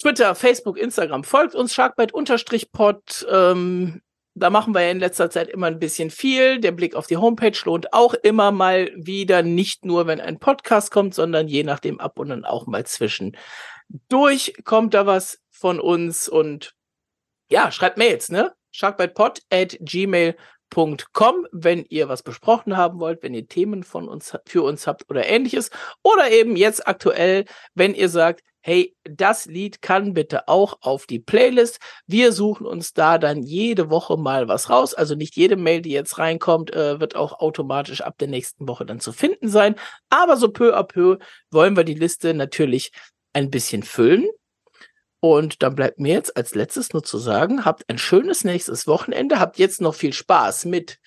Twitter, 0.00 0.36
Facebook, 0.36 0.78
Instagram, 0.78 1.24
folgt 1.24 1.56
uns 1.56 1.74
Sharkbite-Pod. 1.74 3.26
Ähm, 3.28 4.02
da 4.34 4.50
machen 4.50 4.74
wir 4.74 4.82
ja 4.82 4.90
in 4.90 4.98
letzter 4.98 5.30
Zeit 5.30 5.48
immer 5.48 5.68
ein 5.68 5.78
bisschen 5.78 6.10
viel. 6.10 6.58
Der 6.60 6.72
Blick 6.72 6.96
auf 6.96 7.06
die 7.06 7.16
Homepage 7.16 7.56
lohnt 7.64 7.92
auch 7.92 8.14
immer 8.14 8.50
mal 8.50 8.90
wieder, 8.96 9.42
nicht 9.42 9.84
nur, 9.84 10.06
wenn 10.06 10.20
ein 10.20 10.40
Podcast 10.40 10.90
kommt, 10.90 11.14
sondern 11.14 11.46
je 11.46 11.62
nachdem 11.62 12.00
ab 12.00 12.18
und 12.18 12.30
dann 12.30 12.44
auch 12.44 12.66
mal 12.66 12.84
zwischendurch 12.84 14.54
kommt 14.64 14.94
da 14.94 15.06
was 15.06 15.40
von 15.50 15.78
uns 15.78 16.28
und 16.28 16.74
ja, 17.48 17.70
schreibt 17.70 17.96
Mails, 17.96 18.30
ne? 18.30 18.52
sharkbitepod 18.72 19.40
at 19.50 19.78
gmail.com, 19.80 21.46
wenn 21.52 21.84
ihr 21.88 22.08
was 22.08 22.24
besprochen 22.24 22.76
haben 22.76 22.98
wollt, 22.98 23.22
wenn 23.22 23.34
ihr 23.34 23.46
Themen 23.46 23.84
von 23.84 24.08
uns 24.08 24.36
für 24.46 24.62
uns 24.62 24.88
habt 24.88 25.08
oder 25.08 25.26
ähnliches. 25.26 25.70
Oder 26.02 26.32
eben 26.32 26.56
jetzt 26.56 26.88
aktuell, 26.88 27.44
wenn 27.74 27.94
ihr 27.94 28.08
sagt, 28.08 28.42
hey, 28.66 28.96
das 29.04 29.44
Lied 29.44 29.82
kann 29.82 30.14
bitte 30.14 30.48
auch 30.48 30.78
auf 30.80 31.04
die 31.04 31.18
Playlist. 31.18 31.80
Wir 32.06 32.32
suchen 32.32 32.66
uns 32.66 32.94
da 32.94 33.18
dann 33.18 33.42
jede 33.42 33.90
Woche 33.90 34.16
mal 34.16 34.48
was 34.48 34.70
raus. 34.70 34.94
Also 34.94 35.14
nicht 35.14 35.36
jede 35.36 35.56
Mail, 35.56 35.82
die 35.82 35.90
jetzt 35.90 36.16
reinkommt, 36.16 36.72
äh, 36.72 36.98
wird 36.98 37.14
auch 37.14 37.40
automatisch 37.40 38.00
ab 38.00 38.16
der 38.16 38.28
nächsten 38.28 38.66
Woche 38.66 38.86
dann 38.86 39.00
zu 39.00 39.12
finden 39.12 39.48
sein. 39.48 39.74
Aber 40.08 40.38
so 40.38 40.48
peu 40.48 40.74
à 40.74 40.82
peu 40.82 41.18
wollen 41.50 41.76
wir 41.76 41.84
die 41.84 41.92
Liste 41.92 42.32
natürlich 42.32 42.90
ein 43.34 43.50
bisschen 43.50 43.82
füllen. 43.82 44.26
Und 45.20 45.62
dann 45.62 45.74
bleibt 45.74 46.00
mir 46.00 46.14
jetzt 46.14 46.34
als 46.34 46.54
letztes 46.54 46.94
nur 46.94 47.02
zu 47.02 47.18
sagen, 47.18 47.66
habt 47.66 47.84
ein 47.88 47.98
schönes 47.98 48.44
nächstes 48.44 48.86
Wochenende, 48.86 49.40
habt 49.40 49.58
jetzt 49.58 49.82
noch 49.82 49.94
viel 49.94 50.14
Spaß 50.14 50.64
mit 50.64 51.00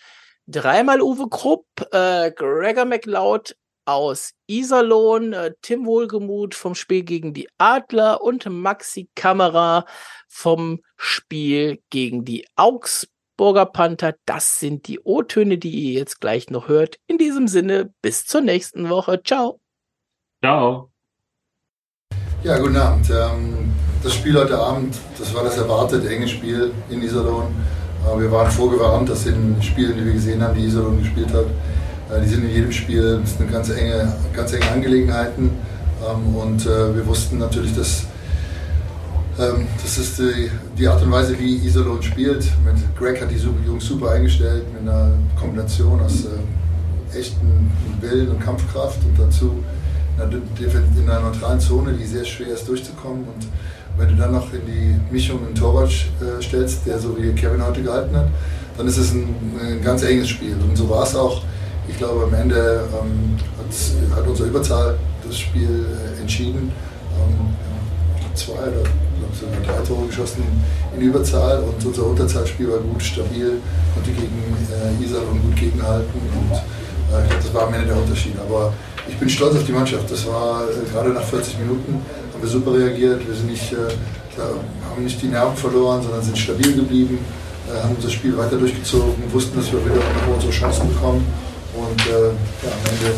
dreimal 0.45 1.01
Uwe 1.01 1.27
Krupp, 1.27 1.65
äh, 1.91 2.31
Gregor 2.31 2.85
McLeod 2.85 3.55
aus 3.87 4.33
Iserlohn, 4.47 5.33
äh, 5.33 5.53
Tim 5.61 5.85
Wohlgemuth 5.85 6.55
vom 6.55 6.75
Spiel 6.75 7.03
gegen 7.03 7.33
die 7.33 7.47
Adler 7.57 8.21
und 8.21 8.45
Maxi 8.49 9.09
Kamera 9.15 9.85
vom 10.27 10.81
Spiel 10.95 11.79
gegen 11.89 12.25
die 12.25 12.45
Augsburger 12.55 13.65
Panther. 13.65 14.15
Das 14.25 14.59
sind 14.59 14.87
die 14.87 14.99
O-Töne, 14.99 15.57
die 15.57 15.71
ihr 15.71 15.99
jetzt 15.99 16.19
gleich 16.19 16.49
noch 16.49 16.67
hört. 16.67 16.97
In 17.07 17.17
diesem 17.17 17.47
Sinne, 17.47 17.93
bis 18.01 18.25
zur 18.25 18.41
nächsten 18.41 18.89
Woche. 18.89 19.21
Ciao. 19.23 19.59
Ciao. 20.43 20.91
Ja, 22.43 22.59
guten 22.59 22.77
Abend. 22.77 23.09
Ähm 23.09 23.73
das 24.03 24.13
Spiel 24.13 24.37
heute 24.37 24.57
Abend, 24.57 24.95
das 25.17 25.33
war 25.33 25.43
das 25.43 25.57
erwartete 25.57 26.07
enge 26.09 26.27
Spiel 26.27 26.71
in 26.89 27.01
Iserlohn. 27.01 27.47
Äh, 28.05 28.19
wir 28.19 28.31
waren 28.31 28.49
vorgewarnt, 28.49 29.09
dass 29.09 29.25
in 29.25 29.61
Spielen, 29.61 29.97
die 29.97 30.05
wir 30.05 30.13
gesehen 30.13 30.41
haben, 30.41 30.55
die 30.55 30.65
Iserlohn 30.65 30.99
gespielt 30.99 31.33
hat, 31.33 31.45
die 32.23 32.29
sind 32.29 32.43
in 32.43 32.51
jedem 32.51 32.71
Spiel, 32.71 33.19
das 33.21 33.37
sind 33.37 33.51
ganz 33.51 33.69
enge, 33.69 34.13
ganz 34.33 34.53
enge 34.53 34.69
Angelegenheiten. 34.71 35.51
Ähm, 36.01 36.35
und 36.35 36.65
äh, 36.65 36.95
wir 36.95 37.05
wussten 37.05 37.37
natürlich, 37.37 37.75
dass 37.75 38.03
ähm, 39.39 39.67
das 39.81 39.97
ist 39.97 40.19
die, 40.19 40.49
die, 40.77 40.87
Art 40.87 41.01
und 41.03 41.11
Weise, 41.11 41.37
wie 41.39 41.57
Iserlohn 41.57 42.01
spielt. 42.01 42.45
Mit 42.65 42.75
Greg 42.97 43.21
hat 43.21 43.29
die 43.31 43.35
Jungs 43.37 43.85
super 43.85 44.11
eingestellt, 44.11 44.63
mit 44.73 44.81
einer 44.81 45.11
Kombination 45.39 45.99
aus 46.01 46.25
echten 47.13 47.71
Willen 48.01 48.29
und 48.29 48.39
Kampfkraft 48.39 48.99
und 49.03 49.17
dazu 49.17 49.63
in 50.19 51.09
einer 51.09 51.19
neutralen 51.21 51.59
Zone, 51.59 51.93
die 51.93 52.05
sehr 52.05 52.25
schwer 52.25 52.49
ist 52.49 52.67
durchzukommen. 52.67 53.23
Und 53.23 53.47
wenn 53.97 54.09
du 54.09 54.15
dann 54.15 54.31
noch 54.31 54.51
in 54.53 54.61
die 54.65 55.13
Mischung 55.13 55.45
einen 55.45 55.55
Torwart 55.55 55.89
äh, 55.89 56.41
stellst, 56.41 56.85
der 56.85 56.99
so 56.99 57.15
wie 57.17 57.31
Kevin 57.33 57.63
heute 57.63 57.81
gehalten 57.81 58.15
hat, 58.15 58.27
dann 58.77 58.87
ist 58.87 58.97
es 58.97 59.11
ein, 59.11 59.35
ein 59.59 59.83
ganz 59.83 60.03
enges 60.03 60.29
Spiel. 60.29 60.55
Und 60.55 60.75
so 60.75 60.89
war 60.89 61.03
es 61.03 61.15
auch. 61.15 61.43
Ich 61.87 61.97
glaube, 61.97 62.23
am 62.23 62.33
Ende 62.33 62.87
ähm, 62.93 63.37
hat, 63.57 64.17
hat 64.17 64.27
unsere 64.27 64.49
Überzahl 64.49 64.97
das 65.25 65.39
Spiel 65.39 65.85
äh, 65.85 66.21
entschieden. 66.21 66.71
Ähm, 67.17 67.55
zwei 68.35 68.53
oder 68.53 68.83
sogar 69.33 69.61
drei 69.65 69.85
Tore 69.85 70.07
geschossen 70.07 70.43
in 70.95 71.01
Überzahl 71.01 71.59
und 71.63 71.83
unser 71.85 72.05
Unterzahlspiel 72.05 72.69
war 72.69 72.79
gut, 72.79 73.01
stabil, 73.01 73.59
konnte 73.93 74.11
gegen 74.11 74.43
äh, 74.71 75.17
und 75.31 75.41
gut 75.43 75.55
gegenhalten 75.55 76.13
und 76.13 76.55
äh, 76.55 77.23
ich 77.23 77.29
glaube, 77.29 77.43
das 77.43 77.53
war 77.53 77.67
am 77.67 77.73
Ende 77.73 77.87
der 77.87 77.97
Unterschied. 77.97 78.33
Aber 78.39 78.73
ich 79.07 79.17
bin 79.17 79.29
stolz 79.29 79.55
auf 79.55 79.65
die 79.65 79.71
Mannschaft. 79.71 80.09
Das 80.11 80.25
war 80.27 80.63
äh, 80.63 80.91
gerade 80.91 81.09
nach 81.09 81.23
40 81.23 81.59
Minuten 81.59 82.01
haben 82.33 82.41
wir 82.41 82.49
super 82.49 82.73
reagiert. 82.73 83.25
Wir 83.27 83.33
sind 83.33 83.49
nicht, 83.49 83.73
äh, 83.73 83.77
haben 84.37 85.03
nicht 85.03 85.21
die 85.21 85.27
Nerven 85.27 85.55
verloren, 85.55 86.01
sondern 86.03 86.21
sind 86.21 86.37
stabil 86.37 86.73
geblieben, 86.75 87.17
äh, 87.67 87.83
haben 87.83 87.95
unser 87.95 88.09
Spiel 88.09 88.37
weiter 88.37 88.57
durchgezogen, 88.57 89.15
wussten, 89.31 89.57
dass 89.57 89.71
wir 89.71 89.83
wieder 89.83 90.01
unsere 90.33 90.51
Chancen 90.51 90.87
bekommen 90.89 91.25
und 91.77 92.01
äh, 92.07 92.33
ja, 92.65 92.71
am, 92.73 92.85
Ende, 92.89 93.13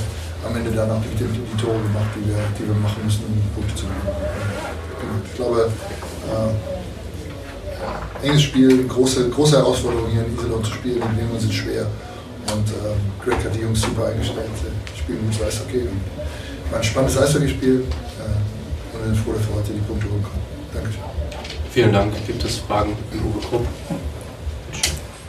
am 0.46 0.54
Ende 0.56 0.72
dann 0.72 0.92
auch 0.92 1.02
die, 1.02 1.16
die, 1.16 1.58
Tore 1.58 1.80
gemacht, 1.80 2.10
die 2.16 2.28
wir, 2.28 2.36
die 2.58 2.68
wir 2.68 2.76
machen 2.76 3.04
müssen, 3.04 3.24
um 3.24 3.42
Punkte 3.56 3.76
zu 3.76 3.86
machen. 3.86 4.10
Ich 5.26 5.34
glaube, 5.36 5.72
äh, 6.28 6.52
enges 8.28 8.44
Spiel, 8.44 8.88
große, 8.88 9.30
große 9.30 9.58
Herausforderung 9.58 10.10
hier 10.12 10.26
in 10.26 10.36
Iserlohn 10.36 10.64
zu 10.64 10.74
spielen. 10.74 11.02
Die 11.02 11.08
Bedingungen 11.16 11.40
sind 11.40 11.54
schwer. 11.54 11.88
Und 12.54 12.70
äh, 12.70 12.96
Greg 13.24 13.44
hat 13.46 13.56
die 13.56 13.62
Jungs 13.62 13.82
super 13.82 14.08
eingestellt, 14.08 14.50
spielen 14.98 15.20
gutes 15.26 15.42
Eishockey. 15.42 15.88
War 16.72 16.80
ein 16.80 16.84
spannendes 16.84 17.18
Eishockey-Spiel 17.18 17.86
und 18.94 19.04
bin 19.04 19.16
froh, 19.16 19.34
dass 19.34 19.48
wir 19.48 19.56
heute 19.56 19.74
die 19.74 19.80
Punkte 19.80 20.06
bekommen. 20.08 20.44
Dankeschön. 20.74 21.02
Vielen 21.72 21.94
Dank. 21.94 22.14
Gibt 22.26 22.44
es 22.44 22.58
Fragen 22.58 22.98
an 23.12 23.20
Uwe 23.20 23.40
Krupp? 23.48 23.68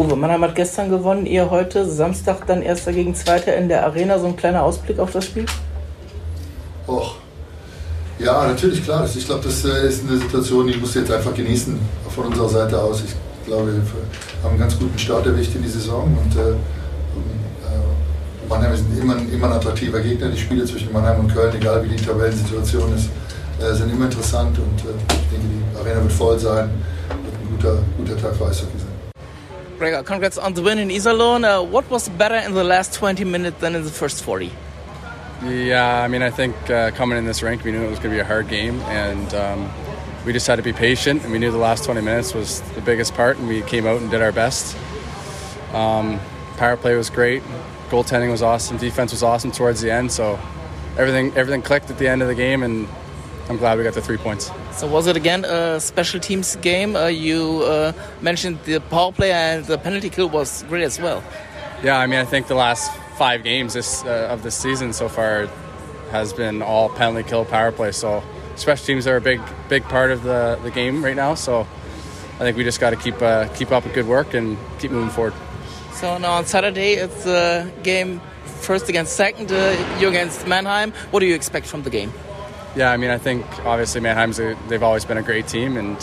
Uwe 0.01 0.16
Mannheim 0.16 0.43
hat 0.44 0.55
gestern 0.55 0.89
gewonnen, 0.89 1.27
ihr 1.27 1.51
heute 1.51 1.86
Samstag 1.86 2.47
dann 2.47 2.62
erster 2.62 2.90
gegen 2.90 3.14
zweiter 3.14 3.55
in 3.55 3.68
der 3.68 3.85
Arena. 3.85 4.18
So 4.18 4.28
ein 4.28 4.36
kleiner 4.36 4.62
Ausblick 4.62 4.98
auf 4.98 5.10
das 5.10 5.27
Spiel? 5.27 5.44
Och, 6.86 7.16
ja, 8.18 8.47
natürlich, 8.47 8.82
klar. 8.82 9.06
Ich 9.14 9.27
glaube, 9.27 9.44
das 9.44 9.62
äh, 9.66 9.86
ist 9.86 10.09
eine 10.09 10.16
Situation, 10.16 10.66
die 10.66 10.78
musst 10.78 10.94
jetzt 10.94 11.12
einfach 11.12 11.35
genießen 11.35 11.78
von 12.09 12.28
unserer 12.28 12.48
Seite 12.48 12.81
aus. 12.81 13.02
Ich 13.05 13.14
glaube, 13.47 13.74
wir 13.74 13.82
haben 14.43 14.52
einen 14.52 14.59
ganz 14.59 14.78
guten 14.78 14.98
Start 14.98 15.27
erwischt 15.27 15.55
in 15.55 15.64
die 15.64 15.68
Saison 15.68 16.05
und 16.05 16.35
äh, 16.35 16.48
äh 16.48 16.55
Mannheim 18.48 18.72
ist 18.72 18.85
immer, 18.98 19.16
immer 19.31 19.48
ein 19.48 19.52
attraktiver 19.52 20.01
Gegner. 20.01 20.31
Die 20.31 20.39
Spiele 20.39 20.64
zwischen 20.64 20.94
Mannheim 20.94 21.20
und 21.20 21.35
Köln, 21.35 21.55
egal 21.55 21.85
wie 21.85 21.90
die 21.94 22.02
Tabellensituation 22.02 22.94
ist, 22.94 23.10
äh, 23.62 23.74
sind 23.74 23.93
immer 23.93 24.06
interessant 24.06 24.59
und 24.59 24.81
äh, 24.81 24.94
ich 25.10 25.28
denke, 25.28 25.47
die 25.47 25.62
Arena 25.78 26.01
wird 26.01 26.12
voll 26.12 26.39
sein. 26.39 26.70
Wird 27.10 27.35
ein 27.35 27.48
guter, 27.55 27.82
guter 27.98 28.16
Tag 28.16 28.35
für 28.35 28.47
Eishockey 28.47 28.78
sein. 28.78 28.89
Gregor, 29.81 30.02
congrats 30.02 30.36
on 30.36 30.52
the 30.52 30.61
win 30.61 30.78
in 30.78 30.90
Iserlohn. 30.90 31.43
Uh, 31.43 31.65
what 31.65 31.89
was 31.89 32.11
better 32.11 32.35
in 32.35 32.52
the 32.52 32.62
last 32.62 32.93
20 32.93 33.24
minutes 33.24 33.59
than 33.61 33.74
in 33.74 33.82
the 33.82 33.90
first 33.90 34.23
40? 34.23 34.52
Yeah, 35.43 36.02
I 36.02 36.07
mean, 36.07 36.20
I 36.20 36.28
think 36.28 36.55
uh, 36.69 36.90
coming 36.90 37.16
in 37.16 37.24
this 37.24 37.43
rank, 37.43 37.65
we 37.65 37.73
knew 37.73 37.82
it 37.82 37.89
was 37.89 37.98
going 37.98 38.11
to 38.11 38.16
be 38.16 38.20
a 38.20 38.24
hard 38.27 38.47
game, 38.48 38.78
and 38.82 39.32
um, 39.32 39.73
we 40.27 40.35
just 40.35 40.47
had 40.47 40.57
to 40.57 40.62
be 40.62 40.74
patient. 40.74 41.23
And 41.23 41.32
we 41.32 41.39
knew 41.39 41.51
the 41.51 41.57
last 41.57 41.85
20 41.85 42.02
minutes 42.02 42.35
was 42.35 42.61
the 42.74 42.82
biggest 42.82 43.15
part, 43.15 43.39
and 43.39 43.48
we 43.48 43.62
came 43.62 43.86
out 43.86 44.02
and 44.02 44.11
did 44.11 44.20
our 44.20 44.32
best. 44.32 44.77
Um, 45.73 46.20
power 46.59 46.77
play 46.77 46.94
was 46.94 47.09
great, 47.09 47.43
goaltending 47.89 48.31
was 48.31 48.43
awesome, 48.43 48.77
defense 48.77 49.12
was 49.12 49.23
awesome 49.23 49.51
towards 49.51 49.81
the 49.81 49.90
end. 49.90 50.12
So 50.12 50.39
everything 50.98 51.32
everything 51.36 51.62
clicked 51.62 51.90
at 51.90 51.97
the 51.97 52.07
end 52.07 52.20
of 52.20 52.28
the 52.28 52.35
game, 52.35 52.62
and 52.62 52.86
I'm 53.51 53.56
glad 53.56 53.78
we 53.78 53.82
got 53.82 53.94
the 53.94 54.01
three 54.01 54.16
points. 54.16 54.48
So 54.70 54.86
was 54.86 55.09
it 55.09 55.16
again 55.16 55.44
a 55.44 55.81
special 55.81 56.20
teams 56.20 56.55
game? 56.55 56.94
Uh, 56.94 57.09
you 57.09 57.64
uh, 57.64 57.93
mentioned 58.20 58.60
the 58.64 58.78
power 58.78 59.10
play 59.10 59.32
and 59.32 59.64
the 59.64 59.77
penalty 59.77 60.09
kill 60.09 60.28
was 60.28 60.62
great 60.68 60.85
as 60.85 61.01
well. 61.01 61.20
Yeah, 61.82 61.98
I 61.98 62.06
mean, 62.06 62.20
I 62.20 62.24
think 62.24 62.47
the 62.47 62.55
last 62.55 62.93
five 63.18 63.43
games 63.43 63.74
this 63.74 64.05
uh, 64.05 64.28
of 64.31 64.44
this 64.44 64.55
season 64.55 64.93
so 64.93 65.09
far 65.09 65.48
has 66.12 66.32
been 66.32 66.62
all 66.62 66.90
penalty 66.90 67.28
kill 67.28 67.44
power 67.44 67.72
play. 67.72 67.90
So 67.90 68.22
special 68.55 68.86
teams 68.86 69.09
are 69.09 69.16
a 69.16 69.20
big 69.20 69.40
big 69.68 69.82
part 69.82 70.12
of 70.12 70.22
the, 70.22 70.56
the 70.62 70.70
game 70.70 71.05
right 71.05 71.16
now. 71.16 71.35
So 71.35 71.66
I 72.36 72.39
think 72.44 72.56
we 72.56 72.62
just 72.62 72.78
got 72.78 72.90
to 72.90 72.97
keep 72.97 73.20
uh, 73.20 73.48
keep 73.48 73.72
up 73.72 73.82
with 73.82 73.94
good 73.94 74.06
work 74.06 74.32
and 74.32 74.56
keep 74.78 74.93
moving 74.93 75.10
forward. 75.10 75.35
So 75.94 76.18
now 76.18 76.35
on 76.35 76.47
Saturday 76.47 76.93
it's 76.93 77.27
a 77.27 77.68
game 77.82 78.20
first 78.44 78.89
against 78.89 79.16
second. 79.16 79.51
Uh, 79.51 79.74
you 79.98 80.06
against 80.09 80.47
Mannheim. 80.47 80.93
What 81.10 81.18
do 81.18 81.27
you 81.27 81.35
expect 81.35 81.66
from 81.66 81.82
the 81.82 81.90
game? 81.90 82.12
Yeah, 82.76 82.92
I 82.92 82.97
mean, 82.97 83.10
I 83.10 83.18
think 83.18 83.44
obviously 83.66 84.01
Mannheim's 84.01 84.38
a, 84.38 84.56
they've 84.68 84.82
always 84.82 85.05
been 85.05 85.18
a 85.18 85.22
great 85.22 85.48
team, 85.48 85.76
and 85.76 85.97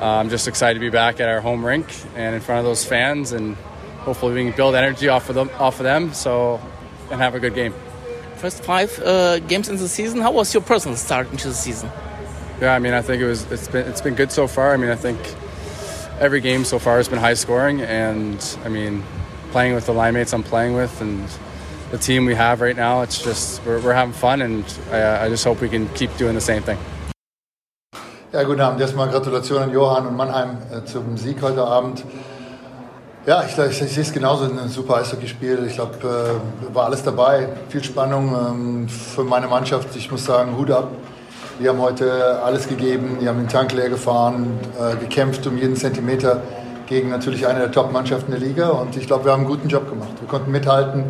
uh, 0.00 0.06
I'm 0.06 0.30
just 0.30 0.46
excited 0.46 0.74
to 0.74 0.80
be 0.80 0.90
back 0.90 1.20
at 1.20 1.28
our 1.28 1.40
home 1.40 1.66
rink 1.66 1.88
and 2.14 2.34
in 2.34 2.40
front 2.40 2.60
of 2.60 2.64
those 2.64 2.84
fans, 2.84 3.32
and 3.32 3.56
hopefully 4.04 4.34
we 4.34 4.44
can 4.44 4.56
build 4.56 4.74
energy 4.74 5.08
off 5.08 5.28
of 5.28 5.34
them, 5.34 5.50
off 5.58 5.80
of 5.80 5.84
them, 5.84 6.12
so 6.12 6.60
and 7.10 7.20
have 7.20 7.34
a 7.34 7.40
good 7.40 7.54
game. 7.54 7.74
First 8.36 8.64
five 8.64 8.96
uh, 9.00 9.38
games 9.40 9.68
in 9.68 9.76
the 9.76 9.88
season. 9.88 10.20
How 10.20 10.32
was 10.32 10.52
your 10.54 10.62
personal 10.62 10.96
start 10.96 11.30
into 11.30 11.48
the 11.48 11.54
season? 11.54 11.90
Yeah, 12.60 12.74
I 12.74 12.78
mean, 12.78 12.92
I 12.92 13.02
think 13.02 13.20
it 13.20 13.26
was 13.26 13.50
it's 13.50 13.68
been 13.68 13.86
it's 13.88 14.00
been 14.00 14.14
good 14.14 14.32
so 14.32 14.46
far. 14.46 14.72
I 14.72 14.76
mean, 14.76 14.90
I 14.90 14.96
think 14.96 15.18
every 16.20 16.40
game 16.40 16.64
so 16.64 16.78
far 16.78 16.96
has 16.98 17.08
been 17.08 17.18
high 17.18 17.34
scoring, 17.34 17.80
and 17.80 18.56
I 18.64 18.68
mean, 18.68 19.02
playing 19.50 19.74
with 19.74 19.86
the 19.86 19.92
line 19.92 20.14
mates 20.14 20.32
I'm 20.32 20.44
playing 20.44 20.74
with, 20.74 21.00
and 21.00 21.28
the 21.92 21.98
team 21.98 22.24
we 22.24 22.34
have 22.34 22.60
right 22.60 22.76
now, 22.76 23.02
it's 23.02 23.22
just 23.22 23.64
we're, 23.64 23.78
we're 23.80 23.94
having 23.94 24.14
fun, 24.14 24.42
and 24.42 24.64
I, 24.90 25.26
I 25.26 25.28
just 25.28 25.44
hope 25.44 25.60
we 25.60 25.68
can 25.68 25.86
keep 25.94 26.10
doing 26.16 26.34
the 26.34 26.40
same 26.40 26.62
thing. 26.62 26.78
Ja, 28.32 28.42
guten 28.44 28.62
Abend. 28.62 28.80
Erstmal 28.80 29.10
Gratulation 29.10 29.62
an 29.62 29.70
Johann 29.70 30.06
und 30.06 30.16
Mannheim 30.16 30.56
äh, 30.72 30.84
zum 30.86 31.18
Sieg 31.18 31.42
heute 31.42 31.62
Abend. 31.62 32.02
Ja, 33.26 33.44
ich, 33.44 33.56
ich, 33.56 33.82
ich 33.82 33.92
sehe 33.92 34.02
es 34.02 34.12
genauso, 34.12 34.44
ein 34.44 34.68
super 34.68 34.96
Eishockeyspiel. 34.96 35.66
Ich 35.66 35.74
glaube, 35.74 35.98
äh, 36.02 36.74
war 36.74 36.86
alles 36.86 37.02
dabei, 37.02 37.50
viel 37.68 37.84
Spannung 37.84 38.34
ähm, 38.34 38.88
für 38.88 39.22
meine 39.22 39.48
Mannschaft. 39.48 39.94
Ich 39.96 40.10
muss 40.10 40.24
sagen, 40.24 40.56
Hut 40.56 40.70
ab. 40.70 40.88
Die 41.60 41.68
haben 41.68 41.80
heute 41.80 42.40
alles 42.42 42.66
gegeben, 42.66 43.18
die 43.20 43.28
haben 43.28 43.36
den 43.38 43.48
Tank 43.48 43.72
leer 43.72 43.90
gefahren, 43.90 44.58
äh, 44.80 44.96
gekämpft 44.96 45.46
um 45.46 45.58
jeden 45.58 45.76
Zentimeter 45.76 46.42
gegen 46.86 47.10
natürlich 47.10 47.46
eine 47.46 47.60
der 47.60 47.70
Top-Mannschaften 47.70 48.30
der 48.30 48.40
Liga. 48.40 48.70
Und 48.70 48.96
ich 48.96 49.06
glaube, 49.06 49.26
wir 49.26 49.32
haben 49.32 49.40
einen 49.40 49.50
guten 49.50 49.68
Job 49.68 49.90
gemacht. 49.90 50.14
Wir 50.18 50.26
konnten 50.26 50.50
mithalten, 50.50 51.04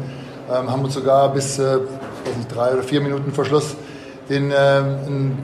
ähm, 0.54 0.70
haben 0.70 0.84
uns 0.84 0.94
sogar 0.94 1.32
bis 1.32 1.58
äh, 1.58 1.78
nicht, 2.36 2.54
drei 2.54 2.72
oder 2.72 2.82
vier 2.82 3.00
Minuten 3.00 3.32
vor 3.32 3.44
Schluss 3.44 3.76
den 4.28 4.50
äh, 4.50 4.54
einen, 4.54 5.36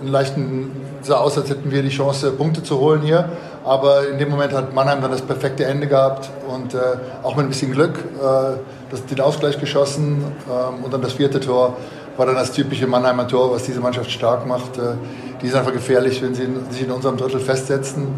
einen 0.00 0.08
leichten 0.08 0.70
sah 1.02 1.16
aus, 1.16 1.38
als 1.38 1.50
hätten 1.50 1.70
wir 1.70 1.82
die 1.82 1.88
Chance, 1.88 2.30
Punkte 2.32 2.62
zu 2.62 2.78
holen 2.78 3.02
hier. 3.02 3.28
Aber 3.64 4.08
in 4.08 4.18
dem 4.18 4.30
Moment 4.30 4.52
hat 4.52 4.74
Mannheim 4.74 5.02
dann 5.02 5.10
das 5.10 5.22
perfekte 5.22 5.64
Ende 5.64 5.86
gehabt 5.86 6.30
und 6.48 6.74
äh, 6.74 6.78
auch 7.22 7.36
mit 7.36 7.46
ein 7.46 7.48
bisschen 7.48 7.72
Glück 7.72 7.98
äh, 7.98 8.96
den 9.10 9.20
Ausgleich 9.20 9.58
geschossen. 9.58 10.24
Ähm, 10.48 10.84
und 10.84 10.92
dann 10.92 11.02
das 11.02 11.14
vierte 11.14 11.40
Tor 11.40 11.76
war 12.16 12.26
dann 12.26 12.34
das 12.34 12.52
typische 12.52 12.86
Mannheimer 12.86 13.28
Tor, 13.28 13.52
was 13.52 13.64
diese 13.64 13.80
Mannschaft 13.80 14.10
stark 14.10 14.46
macht. 14.46 14.78
Äh, 14.78 14.94
die 15.42 15.46
ist 15.46 15.54
einfach 15.54 15.72
gefährlich, 15.72 16.22
wenn 16.22 16.34
sie 16.34 16.48
sich 16.70 16.82
in 16.82 16.90
unserem 16.90 17.16
Drittel 17.16 17.40
festsetzen. 17.40 18.08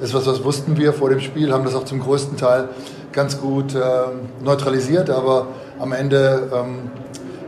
Das 0.00 0.10
ist 0.10 0.14
was, 0.14 0.26
was 0.26 0.44
wussten 0.44 0.76
wir 0.76 0.92
vor 0.92 1.08
dem 1.08 1.20
Spiel, 1.20 1.52
haben 1.52 1.64
das 1.64 1.74
auch 1.74 1.84
zum 1.84 2.00
größten 2.00 2.36
Teil 2.36 2.68
ganz 3.12 3.40
gut 3.40 3.74
äh, 3.74 3.80
neutralisiert. 4.42 5.10
Aber 5.10 5.48
am 5.78 5.92
Ende 5.92 6.48
ähm, 6.52 6.90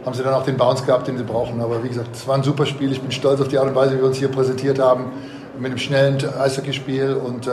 haben 0.04 0.14
sie 0.14 0.22
dann 0.22 0.34
auch 0.34 0.44
den 0.44 0.56
Bounce 0.56 0.84
gehabt, 0.84 1.06
den 1.08 1.18
sie 1.18 1.24
brauchen. 1.24 1.60
Aber 1.60 1.82
wie 1.82 1.88
gesagt, 1.88 2.08
es 2.14 2.26
war 2.26 2.36
ein 2.36 2.42
super 2.42 2.66
Spiel. 2.66 2.92
Ich 2.92 3.00
bin 3.00 3.10
stolz 3.10 3.40
auf 3.40 3.48
die 3.48 3.58
Art 3.58 3.68
und 3.68 3.74
Weise, 3.74 3.94
wie 3.94 3.98
wir 3.98 4.06
uns 4.06 4.16
hier 4.16 4.28
präsentiert 4.28 4.78
haben, 4.78 5.12
mit 5.58 5.66
einem 5.66 5.78
schnellen 5.78 6.18
Eishockeyspiel. 6.40 7.14
Und 7.14 7.46
äh, 7.46 7.50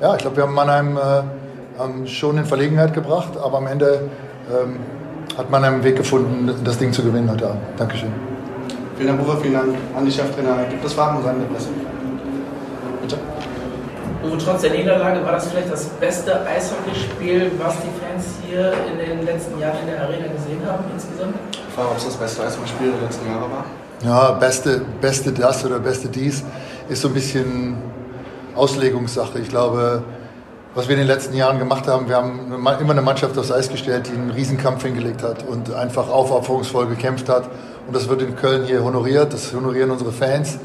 ja, 0.00 0.14
ich 0.14 0.18
glaube, 0.22 0.36
wir 0.36 0.44
haben 0.44 0.54
Mannheim 0.54 0.96
äh, 0.96 2.06
schon 2.06 2.38
in 2.38 2.44
Verlegenheit 2.44 2.92
gebracht, 2.92 3.32
aber 3.42 3.58
am 3.58 3.66
Ende 3.66 4.08
ähm, 4.50 4.76
hat 5.36 5.50
Mannheim 5.50 5.74
einen 5.74 5.84
Weg 5.84 5.96
gefunden, 5.96 6.50
das 6.64 6.78
Ding 6.78 6.92
zu 6.92 7.02
gewinnen 7.02 7.30
heute 7.30 7.48
Abend. 7.48 7.62
Dankeschön. 7.76 8.12
Vielen 8.96 9.08
Dank, 9.08 9.26
Uwe, 9.26 9.36
vielen 9.40 9.54
Dank 9.54 9.74
an 9.96 10.04
die 10.04 10.12
Cheftrainer. 10.12 10.64
Gibt 10.70 10.84
es 10.84 10.92
Fragen 10.92 11.16
an 11.26 11.40
der 11.40 11.46
Presse? 11.46 11.68
Uwe, 14.24 14.38
trotz 14.38 14.62
der 14.62 14.70
Niederlage 14.70 15.24
war 15.24 15.32
das 15.32 15.48
vielleicht 15.48 15.70
das 15.70 15.84
beste 15.84 16.46
Eishockeyspiel, 16.46 17.52
was 17.58 17.74
die 17.76 17.90
Fans 18.00 18.24
hier 18.46 18.72
in 18.90 18.98
den 18.98 19.24
letzten 19.26 19.58
Jahren 19.60 19.78
in 19.80 19.86
der 19.86 20.02
Arena 20.02 20.26
gesehen 20.28 20.60
haben 20.66 20.84
insgesamt? 20.92 21.34
Ich 21.52 21.74
frage, 21.74 21.88
ob 21.90 21.96
es 21.98 22.04
das 22.04 22.16
beste 22.16 22.42
Eishockeyspiel 22.42 22.92
der 22.92 23.02
letzten 23.02 23.26
Jahre 23.26 23.50
war. 23.50 23.64
Ja, 24.02 24.32
beste, 24.32 24.82
beste 25.00 25.32
das 25.32 25.64
oder 25.64 25.78
beste 25.78 26.08
dies 26.08 26.42
ist 26.88 27.02
so 27.02 27.08
ein 27.08 27.14
bisschen 27.14 27.76
Auslegungssache. 28.54 29.38
Ich 29.38 29.48
glaube, 29.48 30.02
was 30.74 30.88
wir 30.88 30.94
in 30.94 31.00
den 31.00 31.08
letzten 31.08 31.34
Jahren 31.34 31.58
gemacht 31.58 31.86
haben, 31.86 32.08
wir 32.08 32.16
haben 32.16 32.52
immer 32.52 32.90
eine 32.90 33.02
Mannschaft 33.02 33.38
aufs 33.38 33.52
Eis 33.52 33.68
gestellt, 33.68 34.08
die 34.08 34.16
einen 34.16 34.30
Riesenkampf 34.30 34.82
hingelegt 34.82 35.22
hat 35.22 35.46
und 35.46 35.72
einfach 35.72 36.08
aufopferungsvoll 36.08 36.86
gekämpft 36.86 37.28
hat. 37.28 37.48
Und 37.86 37.94
das 37.94 38.08
wird 38.08 38.22
in 38.22 38.34
Köln 38.36 38.64
hier 38.64 38.82
honoriert, 38.82 39.32
das 39.32 39.52
honorieren 39.54 39.90
unsere 39.90 40.12
Fans. 40.12 40.58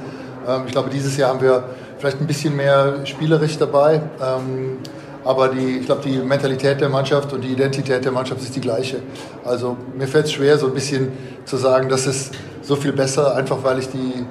Ähm, 0.48 0.64
ich 0.66 0.72
glaube, 0.72 0.90
dieses 0.90 1.16
Jahr 1.18 1.30
haben 1.30 1.42
wir 1.42 1.64
vielleicht 2.00 2.22
ein 2.22 2.28
bisschen 2.28 2.56
mehr 2.56 3.06
spielerisch 3.06 3.58
dabei. 3.58 4.02
Ähm, 4.22 4.78
aber 5.26 5.50
die, 5.50 5.80
ich 5.80 5.86
glaube, 5.86 6.02
die 6.04 6.18
Mentalität 6.18 6.80
der 6.80 6.90
Mannschaft 6.90 7.34
und 7.34 7.42
die 7.42 7.50
Identität 7.50 8.06
der 8.06 8.12
Mannschaft 8.12 8.42
ist 8.42 8.56
die 8.56 8.62
gleiche. 8.62 9.02
Also 9.44 9.76
mir 9.98 10.08
fällt 10.08 10.26
es 10.26 10.32
schwer, 10.32 10.58
so 10.58 10.68
ein 10.68 10.74
bisschen 10.74 11.12
zu 11.46 11.58
sagen, 11.58 11.90
das 11.90 12.08
ist 12.08 12.34
so 12.62 12.76
viel 12.76 12.94
besser, 12.94 13.36
einfach 13.36 13.58
weil 13.64 13.80
ich 13.80 13.90
die, 13.90 14.26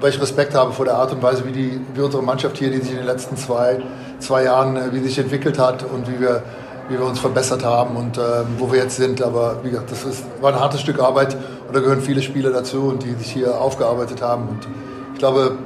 weil 0.00 0.10
ich 0.10 0.20
Respekt 0.20 0.54
habe 0.54 0.72
vor 0.72 0.86
der 0.86 0.94
Art 0.94 1.12
und 1.12 1.22
Weise, 1.22 1.44
wie, 1.46 1.52
die, 1.52 1.80
wie 1.94 2.00
unsere 2.00 2.22
Mannschaft 2.22 2.56
hier, 2.56 2.70
die 2.70 2.78
sich 2.78 2.92
in 2.92 2.96
den 2.96 3.06
letzten 3.06 3.36
zwei, 3.36 3.82
zwei 4.18 4.44
Jahren, 4.44 4.78
wie 4.92 5.00
sich 5.00 5.18
entwickelt 5.18 5.58
hat 5.58 5.84
und 5.84 6.08
wie 6.10 6.18
wir, 6.18 6.42
wie 6.88 6.98
wir 6.98 7.04
uns 7.04 7.18
verbessert 7.18 7.64
haben 7.64 7.96
und 7.96 8.16
äh, 8.16 8.20
wo 8.58 8.72
wir 8.72 8.78
jetzt 8.78 8.96
sind. 8.96 9.20
Aber 9.22 9.56
wie 9.62 9.70
gesagt, 9.70 9.90
das 9.90 10.04
ist, 10.04 10.24
war 10.40 10.54
ein 10.54 10.58
hartes 10.58 10.80
Stück 10.80 11.00
Arbeit 11.00 11.36
und 11.66 11.76
da 11.76 11.80
gehören 11.80 12.00
viele 12.00 12.22
Spieler 12.22 12.50
dazu 12.50 12.84
und 12.84 13.02
die 13.02 13.12
sich 13.12 13.30
hier 13.30 13.60
aufgearbeitet 13.60 14.22
haben. 14.22 14.48
Und 14.48 14.68
ich 15.12 15.18
glaube, 15.18 15.58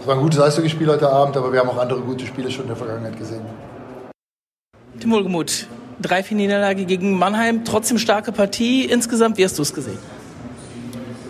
es 0.00 0.06
war 0.06 0.14
ein 0.14 0.22
gutes 0.22 0.40
Eishockeyspiel 0.40 0.88
heute 0.88 1.10
Abend, 1.10 1.36
aber 1.36 1.52
wir 1.52 1.60
haben 1.60 1.68
auch 1.68 1.78
andere 1.78 2.00
gute 2.00 2.24
Spiele 2.26 2.50
schon 2.50 2.62
in 2.62 2.68
der 2.68 2.76
Vergangenheit 2.76 3.18
gesehen. 3.18 3.42
Tim 4.98 5.10
Wohlgemuth, 5.10 5.66
3-4-Niederlage 6.02 6.84
gegen 6.86 7.18
Mannheim, 7.18 7.64
trotzdem 7.64 7.98
starke 7.98 8.32
Partie. 8.32 8.84
Insgesamt, 8.84 9.36
wie 9.36 9.44
hast 9.44 9.58
du 9.58 9.62
es 9.62 9.74
gesehen? 9.74 9.98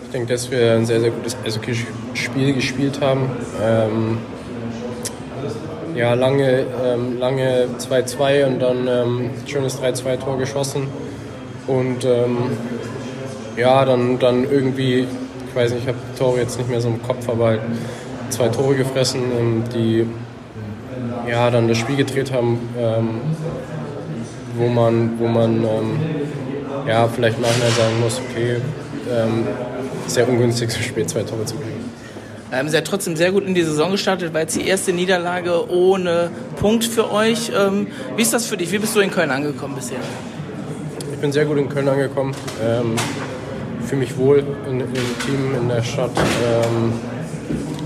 Ich 0.05 0.11
denke, 0.11 0.33
dass 0.33 0.49
wir 0.51 0.73
ein 0.73 0.85
sehr, 0.85 1.01
sehr 1.01 1.11
gutes 1.11 1.35
Eishockey-Spiel 1.45 2.53
gespielt 2.53 3.01
haben. 3.01 3.29
Ähm, 3.61 4.17
ja, 5.95 6.13
lange 6.13 6.65
2-2 6.69 6.85
ähm, 6.93 7.19
lange 7.19 8.47
und 8.47 8.59
dann 8.59 8.87
ähm, 8.87 9.29
schönes 9.45 9.81
3-2-Tor 9.81 10.37
geschossen. 10.37 10.87
Und 11.67 12.05
ähm, 12.05 12.37
ja, 13.57 13.83
dann, 13.83 14.17
dann 14.19 14.49
irgendwie, 14.49 15.07
ich 15.47 15.55
weiß 15.55 15.71
nicht, 15.71 15.83
ich 15.83 15.87
habe 15.87 15.97
Tore 16.17 16.39
jetzt 16.39 16.57
nicht 16.57 16.69
mehr 16.69 16.81
so 16.81 16.87
im 16.87 17.01
Kopf, 17.03 17.27
aber 17.29 17.45
halt 17.47 17.61
zwei 18.31 18.49
Tore 18.49 18.75
gefressen, 18.75 19.21
ähm, 19.37 19.63
die 19.73 20.05
ja, 21.29 21.49
dann 21.51 21.67
das 21.67 21.77
Spiel 21.77 21.95
gedreht 21.95 22.31
haben, 22.31 22.59
ähm, 22.77 23.09
wo 24.57 24.67
man, 24.67 25.19
wo 25.19 25.27
man 25.27 25.63
ähm, 25.63 25.99
ja, 26.87 27.07
vielleicht 27.07 27.39
nachher 27.39 27.69
sagen 27.71 27.99
muss, 28.01 28.19
okay, 28.29 28.57
sehr 30.07 30.29
ungünstig 30.29 30.69
zu 30.69 30.81
spät 30.81 31.09
zwei 31.09 31.23
Tore 31.23 31.43
zu 31.43 31.55
kriegen. 31.55 31.91
Ähm, 32.53 32.67
sie 32.67 32.77
hat 32.77 32.85
trotzdem 32.85 33.15
sehr 33.15 33.31
gut 33.31 33.45
in 33.45 33.53
die 33.53 33.63
Saison 33.63 33.91
gestartet, 33.91 34.33
weil 34.33 34.45
es 34.45 34.53
die 34.53 34.67
erste 34.67 34.91
Niederlage 34.91 35.69
ohne 35.69 36.29
Punkt 36.57 36.83
für 36.83 37.11
euch. 37.11 37.51
Ähm, 37.57 37.87
wie 38.17 38.21
ist 38.21 38.33
das 38.33 38.45
für 38.45 38.57
dich? 38.57 38.71
Wie 38.71 38.77
bist 38.77 38.95
du 38.95 38.99
in 38.99 39.09
Köln 39.09 39.31
angekommen 39.31 39.75
bisher? 39.75 39.99
Ich 41.13 41.19
bin 41.19 41.31
sehr 41.31 41.45
gut 41.45 41.57
in 41.57 41.69
Köln 41.69 41.87
angekommen. 41.87 42.35
Ähm, 42.61 42.95
fühle 43.85 44.01
mich 44.01 44.17
wohl 44.17 44.43
in, 44.69 44.81
im 44.81 44.87
Team, 45.25 45.55
in 45.61 45.69
der 45.69 45.81
Stadt. 45.81 46.11
Ähm, 46.17 46.93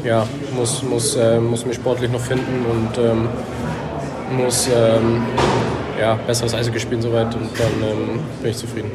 ja, 0.06 0.28
muss, 0.56 0.84
muss, 0.84 1.16
äh, 1.16 1.40
muss 1.40 1.66
mich 1.66 1.76
sportlich 1.76 2.12
noch 2.12 2.22
finden 2.22 2.66
und 2.70 2.98
ähm, 2.98 3.28
muss, 4.38 4.68
ähm, 4.68 5.24
ja, 6.00 6.14
besseres 6.28 6.54
Eishockey 6.54 6.80
spielen 6.80 7.02
soweit 7.02 7.34
und 7.36 7.50
dann 7.58 7.90
ähm, 7.90 8.20
bin 8.42 8.52
ich 8.52 8.58
zufrieden. 8.58 8.92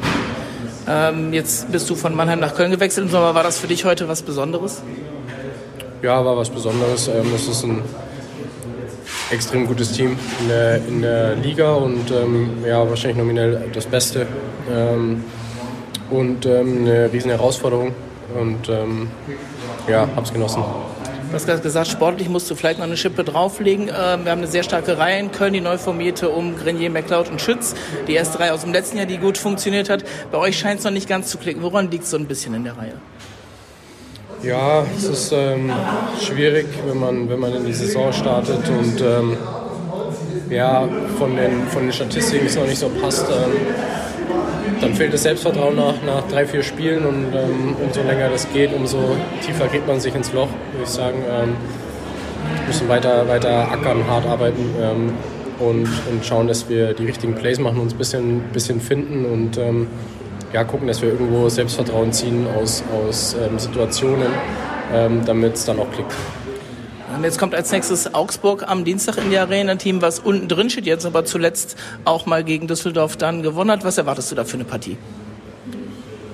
Ähm, 0.87 1.33
jetzt 1.33 1.71
bist 1.71 1.89
du 1.89 1.95
von 1.95 2.15
Mannheim 2.15 2.39
nach 2.39 2.55
Köln 2.55 2.71
gewechselt 2.71 3.07
im 3.07 3.11
Sommer. 3.11 3.35
War 3.35 3.43
das 3.43 3.59
für 3.59 3.67
dich 3.67 3.85
heute 3.85 4.07
was 4.07 4.21
Besonderes? 4.21 4.81
Ja, 6.01 6.23
war 6.23 6.37
was 6.37 6.49
Besonderes. 6.49 7.07
Ähm, 7.07 7.27
es 7.35 7.47
ist 7.47 7.63
ein 7.63 7.83
extrem 9.31 9.67
gutes 9.67 9.91
Team 9.91 10.17
in 10.41 10.47
der, 10.47 10.77
in 10.87 11.01
der 11.01 11.35
Liga 11.35 11.73
und 11.73 12.09
ähm, 12.11 12.63
ja, 12.65 12.87
wahrscheinlich 12.89 13.17
nominell 13.17 13.69
das 13.73 13.85
Beste. 13.85 14.27
Und 16.09 16.45
eine 16.45 17.09
riesen 17.11 17.31
Herausforderung 17.31 17.93
und 18.37 18.69
ja, 19.87 20.07
hab's 20.15 20.31
genossen. 20.31 20.63
Du 21.31 21.35
hast 21.35 21.45
gerade 21.45 21.61
gesagt, 21.61 21.87
sportlich 21.87 22.27
musst 22.27 22.51
du 22.51 22.55
vielleicht 22.55 22.79
noch 22.79 22.85
eine 22.85 22.97
Schippe 22.97 23.23
drauflegen. 23.23 23.87
Ähm, 23.87 24.25
wir 24.25 24.31
haben 24.31 24.39
eine 24.39 24.47
sehr 24.47 24.63
starke 24.63 24.97
Reihe 24.97 25.17
in 25.17 25.31
Köln, 25.31 25.53
die 25.53 25.61
neu 25.61 25.77
formierte 25.77 26.27
um 26.29 26.57
Grenier, 26.57 26.89
McLeod 26.89 27.29
und 27.29 27.39
Schütz. 27.39 27.73
Die 28.09 28.15
erste 28.15 28.41
Reihe 28.41 28.53
aus 28.53 28.63
dem 28.63 28.73
letzten 28.73 28.97
Jahr, 28.97 29.05
die 29.05 29.17
gut 29.17 29.37
funktioniert 29.37 29.89
hat. 29.89 30.03
Bei 30.29 30.37
euch 30.39 30.59
scheint 30.59 30.79
es 30.79 30.83
noch 30.83 30.91
nicht 30.91 31.07
ganz 31.07 31.29
zu 31.29 31.37
klicken. 31.37 31.63
Woran 31.63 31.89
liegt 31.89 32.03
es 32.03 32.09
so 32.09 32.17
ein 32.17 32.25
bisschen 32.25 32.53
in 32.53 32.65
der 32.65 32.77
Reihe? 32.77 32.95
Ja, 34.43 34.85
es 34.97 35.05
ist 35.05 35.31
ähm, 35.31 35.71
schwierig, 36.21 36.67
wenn 36.85 36.99
man, 36.99 37.29
wenn 37.29 37.39
man 37.39 37.55
in 37.55 37.65
die 37.65 37.73
Saison 37.73 38.11
startet 38.11 38.67
und 38.67 38.99
ähm, 38.99 39.37
ja, 40.49 40.85
von 41.17 41.37
den, 41.37 41.65
von 41.67 41.83
den 41.83 41.93
Statistiken 41.93 42.47
es 42.47 42.57
noch 42.57 42.67
nicht 42.67 42.79
so 42.79 42.89
passt. 42.89 43.25
Ähm, 43.29 43.53
dann 44.79 44.93
fehlt 44.93 45.13
das 45.13 45.23
Selbstvertrauen 45.23 45.75
nach, 45.75 45.95
nach 46.05 46.27
drei, 46.27 46.45
vier 46.45 46.63
Spielen 46.63 47.05
und 47.05 47.33
ähm, 47.33 47.75
umso 47.83 48.01
länger 48.01 48.29
das 48.29 48.51
geht, 48.51 48.73
umso 48.73 49.15
tiefer 49.45 49.67
geht 49.67 49.87
man 49.87 49.99
sich 49.99 50.15
ins 50.15 50.31
Loch, 50.33 50.49
würde 50.71 50.83
ich 50.83 50.89
sagen. 50.89 51.17
Ähm, 51.29 51.55
müssen 52.67 52.87
weiter, 52.87 53.27
weiter 53.27 53.71
ackern, 53.71 54.07
hart 54.07 54.25
arbeiten 54.25 54.65
ähm, 54.79 55.13
und, 55.59 55.89
und 56.09 56.25
schauen, 56.25 56.47
dass 56.47 56.69
wir 56.69 56.93
die 56.93 57.05
richtigen 57.05 57.35
Plays 57.35 57.59
machen, 57.59 57.79
uns 57.79 57.93
ein 57.93 57.97
bisschen, 57.97 58.41
bisschen 58.53 58.79
finden 58.81 59.25
und 59.25 59.57
ähm, 59.57 59.87
ja, 60.53 60.63
gucken, 60.63 60.87
dass 60.87 61.01
wir 61.01 61.09
irgendwo 61.09 61.49
Selbstvertrauen 61.49 62.11
ziehen 62.11 62.45
aus, 62.59 62.83
aus 62.93 63.35
ähm, 63.35 63.57
Situationen, 63.57 64.27
ähm, 64.93 65.21
damit 65.25 65.55
es 65.55 65.65
dann 65.65 65.79
auch 65.79 65.91
klickt. 65.91 66.13
Und 67.15 67.23
jetzt 67.23 67.39
kommt 67.39 67.53
als 67.53 67.71
nächstes 67.71 68.13
Augsburg 68.13 68.63
am 68.67 68.83
Dienstag 68.85 69.17
in 69.17 69.29
die 69.29 69.37
Arena, 69.37 69.75
Team, 69.75 70.01
was 70.01 70.19
unten 70.19 70.47
drin 70.47 70.69
steht, 70.69 70.85
jetzt 70.85 71.05
aber 71.05 71.25
zuletzt 71.25 71.75
auch 72.05 72.25
mal 72.25 72.43
gegen 72.43 72.67
Düsseldorf 72.67 73.17
dann 73.17 73.43
gewonnen 73.43 73.71
hat. 73.71 73.83
Was 73.83 73.97
erwartest 73.97 74.31
du 74.31 74.35
da 74.35 74.43
für 74.43 74.55
eine 74.55 74.63
Partie? 74.63 74.97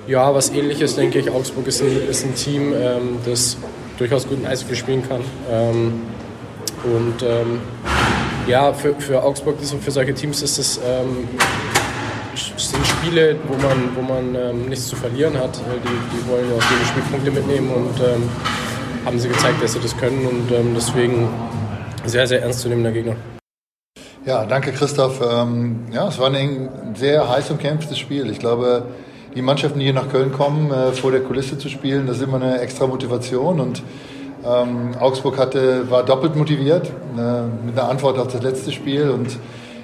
Ja, 0.06 0.34
was 0.34 0.50
ähnliches, 0.50 0.96
denke 0.96 1.18
ich. 1.18 1.30
Augsburg 1.30 1.66
ist 1.66 1.82
ein, 1.82 2.08
ist 2.08 2.24
ein 2.24 2.34
Team, 2.34 2.72
ähm, 2.72 3.18
das 3.26 3.56
durchaus 3.98 4.26
guten 4.26 4.46
Eishockey 4.46 4.76
spielen 4.76 5.06
kann. 5.06 5.20
Ähm, 5.50 6.00
und 6.84 7.22
ähm, 7.22 7.60
ja, 8.46 8.72
für, 8.72 8.94
für 8.94 9.22
Augsburg, 9.22 9.56
für 9.60 9.90
solche 9.90 10.14
Teams 10.14 10.40
ist 10.42 10.58
es 10.58 10.78
ähm, 10.78 11.28
sind 12.56 12.86
Spiele, 12.86 13.36
wo 13.48 13.54
man, 13.54 13.96
wo 13.96 14.02
man 14.02 14.34
ähm, 14.34 14.68
nichts 14.68 14.88
zu 14.88 14.96
verlieren 14.96 15.36
hat. 15.38 15.56
Die, 15.56 16.16
die 16.16 16.30
wollen 16.30 16.48
ja 16.48 16.56
aus 16.56 16.64
jedem 16.70 16.86
Spiel 16.86 17.02
Punkte 17.10 17.30
mitnehmen 17.30 17.70
und 17.70 18.00
ähm, 18.00 18.28
haben 19.08 19.18
sie 19.18 19.28
gezeigt, 19.28 19.62
dass 19.62 19.72
sie 19.72 19.80
das 19.80 19.96
können 19.96 20.26
und 20.26 20.52
ähm, 20.52 20.74
deswegen 20.76 21.30
sehr, 22.04 22.26
sehr 22.26 22.42
ernstzunehmender 22.42 22.92
Gegner. 22.92 23.16
Ja, 24.26 24.44
danke 24.44 24.70
Christoph. 24.70 25.22
Ähm, 25.22 25.86
ja, 25.90 26.08
es 26.08 26.18
war 26.18 26.30
ein 26.30 26.68
sehr 26.94 27.26
heiß 27.26 27.50
umkämpftes 27.50 27.98
Spiel. 27.98 28.30
Ich 28.30 28.38
glaube, 28.38 28.82
die 29.34 29.40
Mannschaften, 29.40 29.78
die 29.78 29.86
hier 29.86 29.94
nach 29.94 30.10
Köln 30.10 30.30
kommen, 30.30 30.70
äh, 30.70 30.92
vor 30.92 31.10
der 31.10 31.22
Kulisse 31.22 31.56
zu 31.56 31.70
spielen, 31.70 32.06
das 32.06 32.18
ist 32.18 32.22
immer 32.24 32.36
eine 32.36 32.60
extra 32.60 32.86
Motivation 32.86 33.60
und 33.60 33.82
ähm, 34.44 34.94
Augsburg 35.00 35.38
hatte, 35.38 35.90
war 35.90 36.02
doppelt 36.02 36.36
motiviert 36.36 36.88
äh, 36.88 37.64
mit 37.64 37.78
einer 37.78 37.88
Antwort 37.88 38.18
auf 38.18 38.28
das 38.30 38.42
letzte 38.42 38.72
Spiel 38.72 39.08
und 39.08 39.38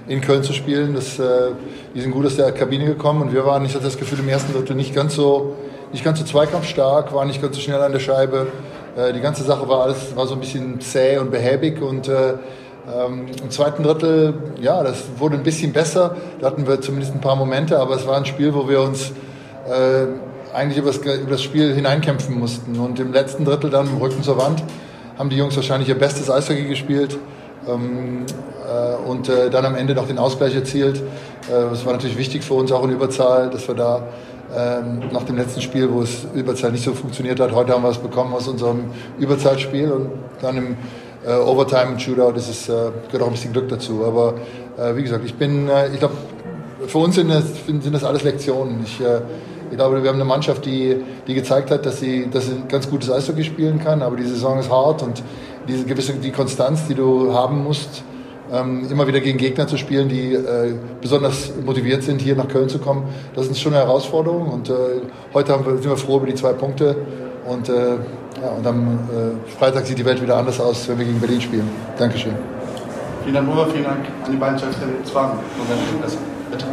in 0.07 0.21
Köln 0.21 0.43
zu 0.43 0.53
spielen. 0.53 0.93
Das, 0.93 1.19
äh, 1.19 1.53
die 1.95 2.03
sind 2.03 2.11
gut 2.11 2.27
aus 2.27 2.37
der 2.37 2.53
Kabine 2.53 2.85
gekommen 2.85 3.23
und 3.23 3.33
wir 3.33 3.47
waren, 3.47 3.65
ich 3.65 3.75
hatte 3.75 3.85
das 3.85 3.97
Gefühl, 3.97 4.19
im 4.19 4.29
ersten 4.29 4.53
Drittel 4.53 4.77
nicht 4.77 4.95
ganz 4.95 5.15
so, 5.15 5.57
nicht 5.93 6.05
ganz 6.05 6.19
so 6.19 6.27
zweikampfstark, 6.27 7.15
waren 7.15 7.29
nicht 7.29 7.41
ganz 7.41 7.57
so 7.57 7.63
schnell 7.63 7.81
an 7.81 7.93
der 7.93 8.01
Scheibe. 8.01 8.49
Äh, 8.97 9.13
die 9.13 9.21
ganze 9.21 9.45
Sache 9.45 9.69
war 9.69 9.83
alles, 9.83 10.17
war 10.17 10.27
so 10.27 10.35
ein 10.35 10.41
bisschen 10.41 10.81
zäh 10.81 11.19
und 11.19 11.31
behäbig 11.31 11.81
und 11.83 12.09
äh, 12.09 12.35
ähm, 12.87 13.29
Im 13.43 13.51
zweiten 13.51 13.83
Drittel, 13.83 14.35
ja, 14.61 14.83
das 14.83 15.05
wurde 15.17 15.37
ein 15.37 15.43
bisschen 15.43 15.73
besser. 15.73 16.17
Da 16.39 16.49
hatten 16.49 16.67
wir 16.67 16.83
zumindest 16.83 17.15
ein 17.15 17.21
paar 17.21 17.37
Momente, 17.37 17.79
aber 17.79 17.95
es 17.95 18.07
war 18.07 18.19
ein 18.19 18.27
Spiel, 18.27 18.53
wo 18.53 18.69
wir 18.69 18.83
uns 18.83 19.11
äh, 19.67 20.07
eigentlich 20.55 20.79
über 20.79 20.89
das, 20.89 20.99
über 20.99 21.31
das 21.31 21.43
Spiel 21.43 21.75
hineinkämpfen 21.75 22.39
mussten. 22.39 22.79
Und 22.79 23.01
im 23.01 23.13
letzten 23.13 23.47
Drittel 23.47 23.71
dann 23.71 23.87
im 23.87 23.97
Rücken 23.97 24.23
zur 24.23 24.37
Wand 24.37 24.63
haben 25.19 25.31
die 25.31 25.37
Jungs 25.37 25.57
wahrscheinlich 25.57 25.89
ihr 25.89 25.99
bestes 25.99 26.31
Eishockey 26.31 26.65
gespielt. 26.65 27.17
Ähm, 27.67 28.27
äh, 28.69 29.09
und 29.09 29.31
äh, 29.31 29.49
dann 29.49 29.65
am 29.65 29.77
Ende 29.77 29.95
noch 29.95 30.07
den 30.07 30.19
Ausgleich 30.19 30.55
erzielt. 30.55 30.99
Äh, 30.99 31.71
das 31.71 31.87
war 31.87 31.95
natürlich 31.95 32.19
wichtig 32.19 32.45
für 32.45 32.55
uns 32.55 32.71
auch 32.71 32.85
in 32.85 32.91
Überzahl, 32.91 33.49
dass 33.49 33.67
wir 33.67 33.75
da 33.75 34.03
ähm, 34.57 35.01
nach 35.13 35.25
dem 35.25 35.37
letzten 35.37 35.61
Spiel, 35.61 35.91
wo 35.91 36.03
es 36.03 36.27
Überzahl 36.35 36.73
nicht 36.73 36.85
so 36.85 36.93
funktioniert 36.93 37.41
hat, 37.41 37.53
heute 37.53 37.73
haben 37.73 37.83
wir 37.83 37.91
es 37.91 37.99
bekommen 37.99 38.35
aus 38.35 38.49
unserem 38.49 38.85
Überzahlspiel 39.19 39.91
und 39.91 40.11
dann 40.41 40.57
im 40.57 40.77
Overtime 41.27 41.93
und 41.93 42.03
Shootout 42.03 42.37
ist 42.37 42.51
es, 42.51 42.67
gehört 42.67 43.23
auch 43.23 43.29
ein 43.29 43.33
bisschen 43.33 43.55
Glück 43.55 43.67
dazu. 43.71 44.05
Aber 44.05 44.35
wie 44.95 45.03
gesagt, 45.03 45.25
ich 45.25 45.33
bin, 45.35 45.71
ich 45.91 45.99
glaube, 45.99 46.17
für 46.87 46.99
uns 46.99 47.15
sind 47.15 47.31
das, 47.31 47.45
sind 47.67 47.95
das 47.95 48.05
alles 48.05 48.25
Lektionen. 48.25 48.83
Ich, 48.85 49.01
ich 49.71 49.77
glaube, 49.77 50.03
wir 50.03 50.09
haben 50.11 50.17
eine 50.17 50.25
Mannschaft, 50.27 50.67
die, 50.67 51.03
die 51.27 51.35
gezeigt 51.35 51.71
hat, 51.71 51.87
dass 51.87 52.01
sie, 52.01 52.29
dass 52.31 52.47
sie 52.47 52.63
ganz 52.69 52.91
gutes 52.91 53.11
Eishockey 53.11 53.43
spielen 53.43 53.83
kann, 53.83 54.03
aber 54.03 54.17
die 54.17 54.27
Saison 54.27 54.59
ist 54.59 54.71
hart 54.71 55.03
und 55.03 55.23
diese 55.67 55.85
gewisse 55.85 56.13
die 56.13 56.31
Konstanz, 56.31 56.87
die 56.87 56.95
du 56.95 57.33
haben 57.33 57.65
musst, 57.65 58.05
ähm, 58.55 58.87
immer 58.91 59.07
wieder 59.07 59.21
gegen 59.21 59.39
Gegner 59.39 59.67
zu 59.67 59.77
spielen, 59.77 60.09
die 60.09 60.35
äh, 60.35 60.75
besonders 61.01 61.53
motiviert 61.65 62.03
sind, 62.03 62.21
hier 62.21 62.37
nach 62.37 62.49
Köln 62.49 62.69
zu 62.69 62.79
kommen. 62.79 63.05
Das 63.35 63.47
ist 63.49 63.61
schon 63.61 63.75
eine 63.75 63.85
Herausforderung 63.85 64.49
und 64.49 64.71
äh, 64.71 64.75
heute 65.33 65.53
haben 65.53 65.67
wir, 65.67 65.73
sind 65.73 65.91
wir 65.91 65.97
froh 65.97 66.19
über 66.19 66.27
die 66.27 66.35
zwei 66.35 66.53
Punkte 66.53 66.97
und, 67.47 67.69
äh, 67.69 67.73
ja, 67.73 68.51
und 68.57 68.67
am 68.67 68.99
äh, 69.11 69.59
Freitag 69.59 69.87
sieht 69.87 69.99
die 69.99 70.05
Welt 70.05 70.23
wieder 70.23 70.37
anders 70.37 70.61
aus, 70.61 70.89
wenn 70.89 70.99
wir 70.99 71.07
gegen 71.07 71.21
Berlin 71.21 71.41
spielen. 71.41 71.69
Dankeschön. 71.99 72.35
Vielen 73.25 73.35
Dank, 73.35 73.49
Uwe, 73.49 73.67
vielen 73.73 73.85
Dank 73.85 74.05
an 74.25 74.33
die 74.33 74.37
beiden 74.37 74.59
Chefs 74.59 74.77
der. 74.79 74.87
Bitte. 76.51 76.67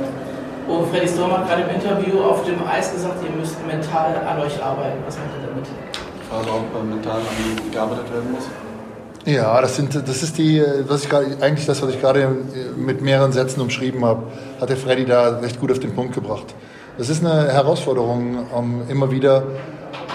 Oh, 0.67 0.83
Freddy 0.91 1.07
Storm 1.07 1.31
hat 1.31 1.47
gerade 1.47 1.63
im 1.63 1.69
Interview 1.75 2.21
auf 2.21 2.45
dem 2.45 2.59
Eis 2.67 2.93
gesagt, 2.93 3.23
ihr 3.23 3.31
müsst 3.39 3.55
mental 3.65 4.15
an 4.27 4.39
euch 4.39 4.61
arbeiten. 4.61 4.99
Was 5.05 5.17
macht 5.17 5.29
ihr 5.41 5.47
damit? 5.47 5.65
Ich 5.65 6.27
frage, 6.27 6.47
ob 6.49 6.89
mental 6.89 7.17
an 7.17 7.35
die 7.39 7.71
gearbeitet 7.71 8.13
werden 8.13 8.31
muss. 8.31 8.45
Ja, 9.25 9.61
das, 9.61 9.75
sind, 9.75 9.93
das 9.93 10.23
ist 10.23 10.39
die, 10.39 10.63
was 10.87 11.03
ich 11.03 11.09
grad, 11.09 11.25
eigentlich 11.41 11.67
das, 11.67 11.81
was 11.83 11.91
ich 11.91 12.01
gerade 12.01 12.27
mit 12.75 13.01
mehreren 13.01 13.31
Sätzen 13.31 13.61
umschrieben 13.61 14.03
habe, 14.03 14.23
hat 14.59 14.69
der 14.69 14.77
Freddy 14.77 15.05
da 15.05 15.37
recht 15.37 15.59
gut 15.59 15.71
auf 15.71 15.77
den 15.77 15.93
Punkt 15.93 16.15
gebracht. 16.15 16.55
Das 16.97 17.07
ist 17.09 17.23
eine 17.23 17.51
Herausforderung, 17.53 18.47
um 18.51 18.89
immer 18.89 19.11
wieder 19.11 19.43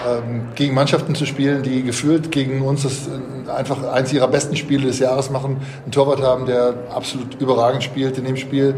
ähm, 0.05 0.49
gegen 0.55 0.73
Mannschaften 0.73 1.15
zu 1.15 1.25
spielen, 1.25 1.63
die 1.63 1.83
gefühlt 1.83 2.31
gegen 2.31 2.61
uns 2.61 2.83
das 2.83 3.07
äh, 3.07 3.49
einfach 3.49 3.81
eins 3.91 4.11
ihrer 4.11 4.27
besten 4.27 4.57
Spiele 4.57 4.87
des 4.87 4.99
Jahres 4.99 5.29
machen, 5.29 5.57
einen 5.83 5.91
Torwart 5.91 6.21
haben, 6.21 6.45
der 6.45 6.73
absolut 6.93 7.39
überragend 7.39 7.83
spielt 7.83 8.17
in 8.17 8.25
dem 8.25 8.35
Spiel. 8.35 8.75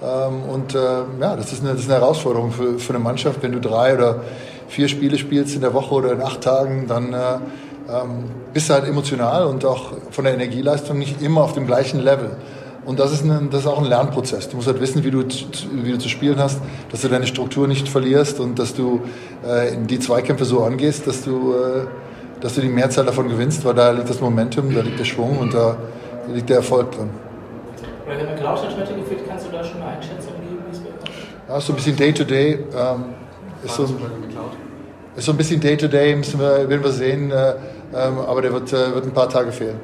Ähm, 0.00 0.42
und 0.48 0.76
äh, 0.76 0.78
ja, 1.20 1.34
das 1.34 1.52
ist, 1.52 1.62
eine, 1.62 1.72
das 1.72 1.80
ist 1.80 1.90
eine 1.90 2.00
Herausforderung 2.00 2.52
für, 2.52 2.78
für 2.78 2.94
eine 2.94 3.02
Mannschaft, 3.02 3.42
wenn 3.42 3.52
du 3.52 3.60
drei 3.60 3.94
oder 3.94 4.20
vier 4.68 4.86
Spiele 4.86 5.18
spielst 5.18 5.56
in 5.56 5.60
der 5.60 5.74
Woche 5.74 5.94
oder 5.94 6.12
in 6.12 6.22
acht 6.22 6.40
Tagen, 6.40 6.86
dann 6.86 7.12
äh, 7.12 7.16
ähm, 7.88 8.24
bist 8.52 8.68
du 8.68 8.74
halt 8.74 8.86
emotional 8.86 9.46
und 9.46 9.64
auch 9.64 9.92
von 10.10 10.24
der 10.24 10.34
Energieleistung 10.34 10.98
nicht 10.98 11.22
immer 11.22 11.42
auf 11.42 11.52
dem 11.52 11.66
gleichen 11.66 12.00
Level. 12.00 12.36
Und 12.84 12.98
das 12.98 13.12
ist, 13.12 13.24
ein, 13.24 13.48
das 13.50 13.60
ist 13.60 13.66
auch 13.66 13.78
ein 13.78 13.84
Lernprozess. 13.84 14.48
Du 14.48 14.56
musst 14.56 14.66
halt 14.66 14.80
wissen, 14.80 15.04
wie 15.04 15.10
du, 15.10 15.20
wie 15.22 15.92
du 15.92 15.98
zu 15.98 16.08
spielen 16.08 16.38
hast, 16.38 16.60
dass 16.90 17.02
du 17.02 17.08
deine 17.08 17.26
Struktur 17.26 17.68
nicht 17.68 17.88
verlierst 17.88 18.40
und 18.40 18.58
dass 18.58 18.74
du 18.74 19.02
äh, 19.46 19.76
die 19.86 20.00
Zweikämpfe 20.00 20.44
so 20.44 20.64
angehst, 20.64 21.06
dass 21.06 21.22
du, 21.22 21.54
äh, 21.54 21.86
dass 22.40 22.56
du 22.56 22.60
die 22.60 22.68
Mehrzahl 22.68 23.04
davon 23.06 23.28
gewinnst, 23.28 23.64
weil 23.64 23.74
da 23.74 23.92
liegt 23.92 24.10
das 24.10 24.20
Momentum, 24.20 24.74
da 24.74 24.80
liegt 24.80 24.98
der 24.98 25.04
Schwung 25.04 25.38
und 25.38 25.54
da 25.54 25.76
liegt 26.32 26.50
der 26.50 26.56
Erfolg 26.56 26.90
drin. 26.90 27.10
Weil 28.06 28.18
der 28.18 28.26
McLeod 28.26 28.58
hat 28.58 28.76
heute 28.76 28.94
gefühlt, 28.94 29.28
kannst 29.28 29.46
du 29.46 29.52
da 29.52 29.62
schon 29.62 29.80
eine 29.80 29.96
Einschätzung 29.96 30.32
geben, 30.40 30.64
wie 30.68 30.76
es 30.76 30.80
bei 30.80 30.88
Ja, 31.48 31.60
so 31.60 31.72
ein 31.72 31.76
bisschen 31.76 31.96
Day-to-Day. 31.96 32.58
-Day, 32.72 32.94
ähm, 32.94 33.04
ist 33.64 33.76
so, 33.76 33.86
ist 35.16 35.26
so 35.26 35.32
ein 35.32 35.36
bisschen 35.36 35.60
Day-to-Day, 35.60 36.16
müssen 36.16 36.40
wir, 36.40 36.68
werden 36.68 36.82
wir 36.82 36.92
sehen. 36.92 37.30
Äh, 37.30 37.54
ähm, 37.94 38.18
aber 38.18 38.42
der 38.42 38.52
wird, 38.52 38.72
äh, 38.72 38.94
wird 38.94 39.04
ein 39.04 39.12
paar 39.12 39.28
Tage 39.28 39.52
fehlen. 39.52 39.78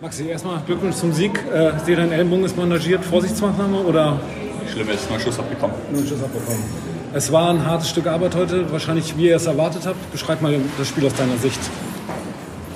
Maxi, 0.00 0.28
erstmal 0.28 0.60
Glückwunsch 0.64 0.96
zum 0.96 1.12
Sieg. 1.12 1.40
Äh, 1.52 1.72
sehe 1.84 1.96
dein 1.96 2.12
Ellenbogen 2.12 2.44
ist 2.44 2.56
bandagiert. 2.56 3.04
Vorsichtsmaßnahme 3.04 3.78
oder? 3.80 4.20
Schlimm 4.72 4.88
ist, 4.90 5.10
nur 5.10 5.18
Schuss 5.18 5.38
abbekommen. 5.38 5.74
Nur 5.90 6.02
Schuss 6.02 6.22
abbekommen. 6.22 6.62
Es 7.12 7.32
war 7.32 7.50
ein 7.50 7.64
hartes 7.64 7.88
Stück 7.88 8.06
Arbeit 8.06 8.36
heute, 8.36 8.70
wahrscheinlich 8.70 9.16
wie 9.16 9.28
ihr 9.28 9.36
es 9.36 9.46
erwartet 9.46 9.86
habt. 9.86 10.12
Beschreib 10.12 10.40
mal 10.42 10.54
das 10.78 10.88
Spiel 10.88 11.06
aus 11.06 11.14
deiner 11.14 11.36
Sicht. 11.38 11.58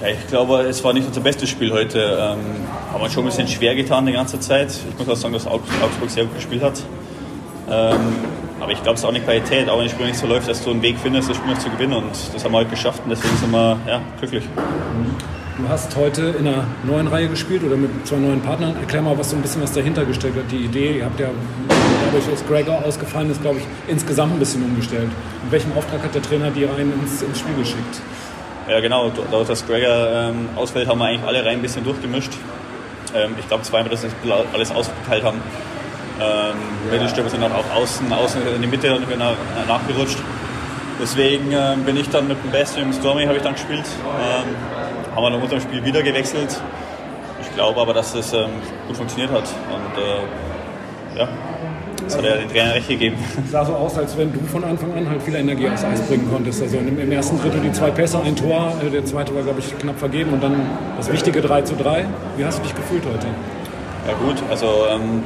Ja, 0.00 0.08
ich 0.08 0.26
glaube, 0.26 0.62
es 0.62 0.82
war 0.82 0.92
nicht 0.94 1.06
unser 1.06 1.20
bestes 1.20 1.48
Spiel 1.48 1.70
heute. 1.70 2.00
Ähm, 2.00 2.38
haben 2.92 3.00
wir 3.00 3.10
schon 3.10 3.22
ein 3.22 3.26
bisschen 3.26 3.46
schwer 3.46 3.76
getan 3.76 4.06
die 4.06 4.12
ganze 4.12 4.40
Zeit. 4.40 4.72
Ich 4.72 4.98
muss 4.98 5.08
auch 5.08 5.20
sagen, 5.20 5.34
dass 5.34 5.46
Augsburg 5.46 6.08
sehr 6.08 6.24
gut 6.24 6.34
gespielt 6.34 6.62
hat. 6.62 6.82
Ähm, 7.70 8.00
aber 8.62 8.72
ich 8.72 8.82
glaube, 8.82 8.94
es 8.94 9.00
ist 9.00 9.04
auch 9.04 9.10
eine 9.10 9.20
Qualität, 9.20 9.68
auch 9.68 9.78
wenn 9.78 9.86
das 9.86 9.92
Spiel 9.92 10.06
nicht 10.06 10.18
so 10.18 10.26
läuft, 10.26 10.48
dass 10.48 10.62
du 10.62 10.70
einen 10.70 10.82
Weg 10.82 10.96
findest, 11.02 11.28
das 11.28 11.36
Spiel 11.36 11.50
noch 11.50 11.58
zu 11.58 11.68
gewinnen. 11.68 11.94
Und 11.94 12.10
das 12.32 12.44
haben 12.44 12.52
wir 12.52 12.58
heute 12.58 12.70
geschafft 12.70 13.02
und 13.04 13.10
deswegen 13.10 13.36
sind 13.36 13.50
wir 13.50 13.76
ja, 13.88 14.00
glücklich. 14.20 14.44
Du 15.58 15.68
hast 15.68 15.94
heute 15.96 16.22
in 16.38 16.46
einer 16.46 16.64
neuen 16.84 17.08
Reihe 17.08 17.28
gespielt 17.28 17.64
oder 17.64 17.76
mit 17.76 17.90
zwei 18.06 18.16
neuen 18.16 18.40
Partnern. 18.40 18.76
Erklär 18.80 19.02
mal, 19.02 19.18
was 19.18 19.30
so 19.30 19.36
ein 19.36 19.42
bisschen 19.42 19.62
was 19.62 19.72
dahinter 19.72 20.04
gesteckt 20.04 20.36
hat. 20.36 20.50
Die 20.50 20.64
Idee, 20.64 20.98
ihr 20.98 21.04
habt 21.04 21.18
ja 21.18 21.28
dadurch, 22.06 22.24
dass 22.30 22.46
Gregor 22.46 22.84
ausgefallen 22.84 23.30
ist, 23.30 23.42
glaube 23.42 23.58
ich, 23.58 23.64
insgesamt 23.88 24.32
ein 24.32 24.38
bisschen 24.38 24.62
umgestellt. 24.62 25.10
In 25.44 25.50
welchem 25.50 25.72
Auftrag 25.76 26.04
hat 26.04 26.14
der 26.14 26.22
Trainer 26.22 26.50
die 26.50 26.64
Reihen 26.64 26.92
ins, 27.02 27.20
ins 27.20 27.40
Spiel 27.40 27.54
geschickt? 27.56 28.00
Ja, 28.68 28.78
genau. 28.78 29.10
Dadurch, 29.10 29.48
dass 29.48 29.66
Gregor 29.66 30.08
ähm, 30.12 30.48
ausfällt, 30.54 30.86
haben 30.86 31.00
wir 31.00 31.06
eigentlich 31.06 31.26
alle 31.26 31.44
Reihen 31.44 31.58
ein 31.58 31.62
bisschen 31.62 31.84
durchgemischt. 31.84 32.32
Ähm, 33.14 33.32
ich 33.38 33.48
glaube 33.48 33.64
zweimal, 33.64 33.90
dass 33.90 34.04
wir 34.04 34.10
alles 34.52 34.70
ausgeteilt 34.70 35.24
haben. 35.24 35.40
Ähm, 36.22 36.56
Mittelstürmer 36.90 37.30
sind 37.30 37.42
dann 37.42 37.52
auch 37.52 37.64
außen, 37.74 38.12
außen 38.12 38.40
in 38.54 38.62
die 38.62 38.68
Mitte 38.68 38.94
und 38.94 39.18
nach, 39.18 39.34
nachgerutscht. 39.66 40.18
Deswegen 41.00 41.50
ähm, 41.52 41.84
bin 41.84 41.96
ich 41.96 42.08
dann 42.10 42.28
mit 42.28 42.42
dem 42.42 42.50
Best 42.50 42.76
dem 42.76 42.92
Stormy 42.92 43.24
habe 43.24 43.36
ich 43.36 43.42
dann 43.42 43.54
gespielt. 43.54 43.84
Ähm, 44.20 44.54
haben 45.14 45.22
wir 45.22 45.30
dann 45.30 45.42
unter 45.42 45.56
dem 45.56 45.62
Spiel 45.62 45.84
wieder 45.84 46.02
gewechselt. 46.02 46.60
Ich 47.40 47.54
glaube 47.54 47.80
aber, 47.80 47.92
dass 47.92 48.12
das 48.12 48.32
ähm, 48.32 48.50
gut 48.86 48.96
funktioniert 48.96 49.30
hat. 49.30 49.44
Und 49.44 50.02
äh, 50.02 51.18
ja, 51.18 51.28
das 52.04 52.16
hat 52.16 52.24
ja 52.24 52.36
den 52.36 52.48
Trainer 52.48 52.74
recht 52.74 52.88
gegeben. 52.88 53.16
Sah 53.50 53.64
so 53.64 53.74
aus, 53.74 53.98
als 53.98 54.16
wenn 54.16 54.32
du 54.32 54.40
von 54.46 54.64
Anfang 54.64 54.94
an 54.94 55.08
halt 55.08 55.22
viel 55.22 55.34
Energie 55.34 55.68
aufs 55.68 55.84
Eis 55.84 56.00
bringen 56.02 56.28
konntest. 56.30 56.62
Also 56.62 56.78
im, 56.78 56.98
im 56.98 57.12
ersten 57.12 57.40
Drittel 57.40 57.60
die 57.60 57.72
zwei 57.72 57.90
Pässe, 57.90 58.20
ein 58.22 58.36
Tor, 58.36 58.74
äh, 58.84 58.90
der 58.90 59.04
zweite 59.04 59.34
war, 59.34 59.42
glaube 59.42 59.60
ich, 59.60 59.76
knapp 59.78 59.98
vergeben 59.98 60.32
und 60.32 60.42
dann 60.42 60.54
das 60.96 61.10
wichtige 61.10 61.40
3 61.40 61.62
zu 61.62 61.74
3. 61.74 62.06
Wie 62.36 62.44
hast 62.44 62.58
du 62.58 62.62
dich 62.62 62.74
gefühlt 62.74 63.04
heute? 63.04 63.26
Ja 64.06 64.14
gut, 64.14 64.42
also 64.50 64.66
ähm, 64.90 65.22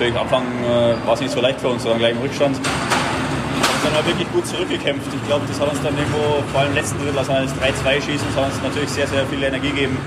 natürlich 0.00 0.18
Anfang 0.18 0.44
äh, 0.64 1.06
war 1.06 1.12
es 1.12 1.20
nicht 1.20 1.30
so 1.30 1.40
leicht 1.42 1.60
für 1.60 1.68
uns, 1.68 1.82
sondern 1.82 1.98
gleich 1.98 2.12
im 2.12 2.22
Rückstand. 2.22 2.56
Wir 2.56 3.90
haben 3.90 3.96
dann 3.96 4.06
wirklich 4.06 4.32
gut 4.32 4.46
zurückgekämpft. 4.46 5.12
Ich 5.12 5.26
glaube, 5.26 5.44
das 5.46 5.60
hat 5.60 5.68
uns 5.68 5.82
dann 5.82 5.96
irgendwo, 5.96 6.42
vor 6.52 6.60
allem 6.60 6.70
im 6.70 6.76
letzten 6.76 6.98
Drittel, 6.98 7.18
als 7.18 7.28
wir 7.28 7.42
das 7.42 7.52
3-2 7.84 8.00
schießen, 8.00 8.26
das 8.28 8.36
hat 8.36 8.52
uns 8.52 8.62
natürlich 8.62 8.88
sehr, 8.88 9.06
sehr 9.06 9.26
viel 9.26 9.42
Energie 9.42 9.70
gegeben 9.70 9.98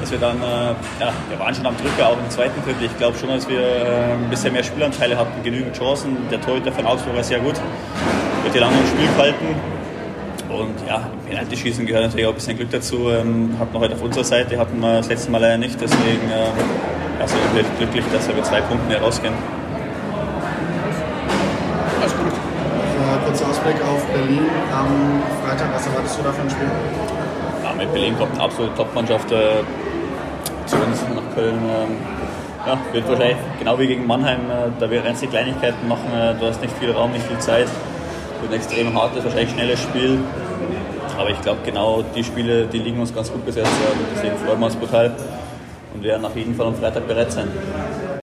dass 0.00 0.10
wir 0.12 0.18
dann, 0.18 0.38
äh, 0.38 0.72
ja, 0.98 1.12
wir 1.28 1.38
waren 1.38 1.54
schon 1.54 1.66
am 1.66 1.76
Drücker, 1.76 2.08
auch 2.08 2.16
im 2.16 2.30
zweiten 2.30 2.58
Drittel. 2.64 2.86
Ich 2.86 2.96
glaube 2.96 3.18
schon, 3.18 3.28
dass 3.28 3.46
wir 3.46 3.60
äh, 3.60 4.14
ein 4.14 4.30
bisschen 4.30 4.54
mehr 4.54 4.64
Spielanteile 4.64 5.14
hatten, 5.14 5.42
genügend 5.42 5.76
Chancen. 5.76 6.16
Der 6.30 6.40
Torhüter 6.40 6.72
von 6.72 6.86
Augsburg 6.86 7.16
war 7.16 7.22
sehr 7.22 7.38
gut, 7.40 7.56
wird 8.42 8.54
die 8.54 8.58
lange 8.60 8.78
im 8.78 8.86
Spiel 8.86 9.06
gehalten. 9.14 9.44
Und 10.48 10.88
ja, 10.88 11.06
Penalty-Schießen 11.28 11.84
gehört 11.84 12.04
natürlich 12.04 12.24
auch 12.24 12.30
ein 12.30 12.36
bisschen 12.36 12.56
Glück 12.56 12.70
dazu. 12.70 13.10
Ähm, 13.10 13.54
hatten 13.58 13.74
wir 13.74 13.80
heute 13.80 13.94
auf 13.94 14.00
unserer 14.00 14.24
Seite, 14.24 14.58
hatten 14.58 14.80
wir 14.80 14.96
das 14.96 15.08
letzte 15.08 15.30
Mal 15.30 15.42
leider 15.42 15.58
nicht. 15.58 15.78
Deswegen 15.78 16.30
ähm, 16.32 17.09
ja, 17.20 17.28
sind 17.28 17.38
wir 17.54 17.64
glücklich, 17.78 18.04
dass 18.12 18.26
wir 18.26 18.34
mit 18.34 18.46
zwei 18.46 18.60
Punkten 18.62 18.90
herausgehen. 18.90 19.34
Alles 22.00 22.16
gut. 22.16 22.32
Äh, 22.32 23.26
kurzer 23.26 23.48
Ausblick 23.48 23.76
auf 23.82 24.04
Berlin 24.06 24.46
am 24.72 25.22
Freitag. 25.44 25.74
Was 25.74 25.86
erwartest 25.86 26.18
du 26.18 26.22
da 26.22 26.32
für 26.32 26.42
ein 26.42 26.50
Spiel? 26.50 26.70
Ja, 27.62 27.74
mit 27.74 27.92
Berlin 27.92 28.18
kommt 28.18 28.32
eine 28.32 28.42
absolute 28.42 28.74
Top-Mannschaft. 28.74 29.30
Äh, 29.32 29.62
zu 30.66 30.76
uns 30.76 31.02
nach 31.14 31.34
Köln. 31.34 31.58
Ähm, 31.58 31.96
ja, 32.66 32.78
wird 32.92 33.08
wahrscheinlich 33.08 33.38
genau 33.58 33.78
wie 33.78 33.86
gegen 33.86 34.06
Mannheim, 34.06 34.50
äh, 34.50 34.70
da 34.78 34.90
wir 34.90 35.04
einzelne 35.04 35.30
Kleinigkeiten 35.30 35.88
machen, 35.88 36.12
äh, 36.14 36.34
du 36.38 36.46
hast 36.46 36.62
nicht 36.62 36.76
viel 36.78 36.92
Raum, 36.92 37.12
nicht 37.12 37.26
viel 37.26 37.38
Zeit. 37.38 37.66
Wird 38.40 38.52
ein 38.52 38.56
extrem 38.56 38.94
hartes, 38.98 39.24
wahrscheinlich 39.24 39.50
schnelles 39.50 39.80
Spiel. 39.82 40.18
Aber 41.18 41.30
ich 41.30 41.40
glaube, 41.42 41.58
genau 41.64 42.02
die 42.14 42.24
Spiele, 42.24 42.66
die 42.66 42.78
liegen 42.78 43.00
uns 43.00 43.14
ganz 43.14 43.30
gut 43.30 43.44
besetzt. 43.44 43.70
Deswegen 44.14 44.36
freuen 44.38 44.58
wir 44.58 44.66
uns 44.66 44.76
brutal 44.76 45.12
und 45.94 46.02
werden 46.02 46.24
auf 46.24 46.36
jeden 46.36 46.54
Fall 46.54 46.66
am 46.66 46.74
Freitag 46.74 47.06
bereit 47.06 47.32
sein. 47.32 47.48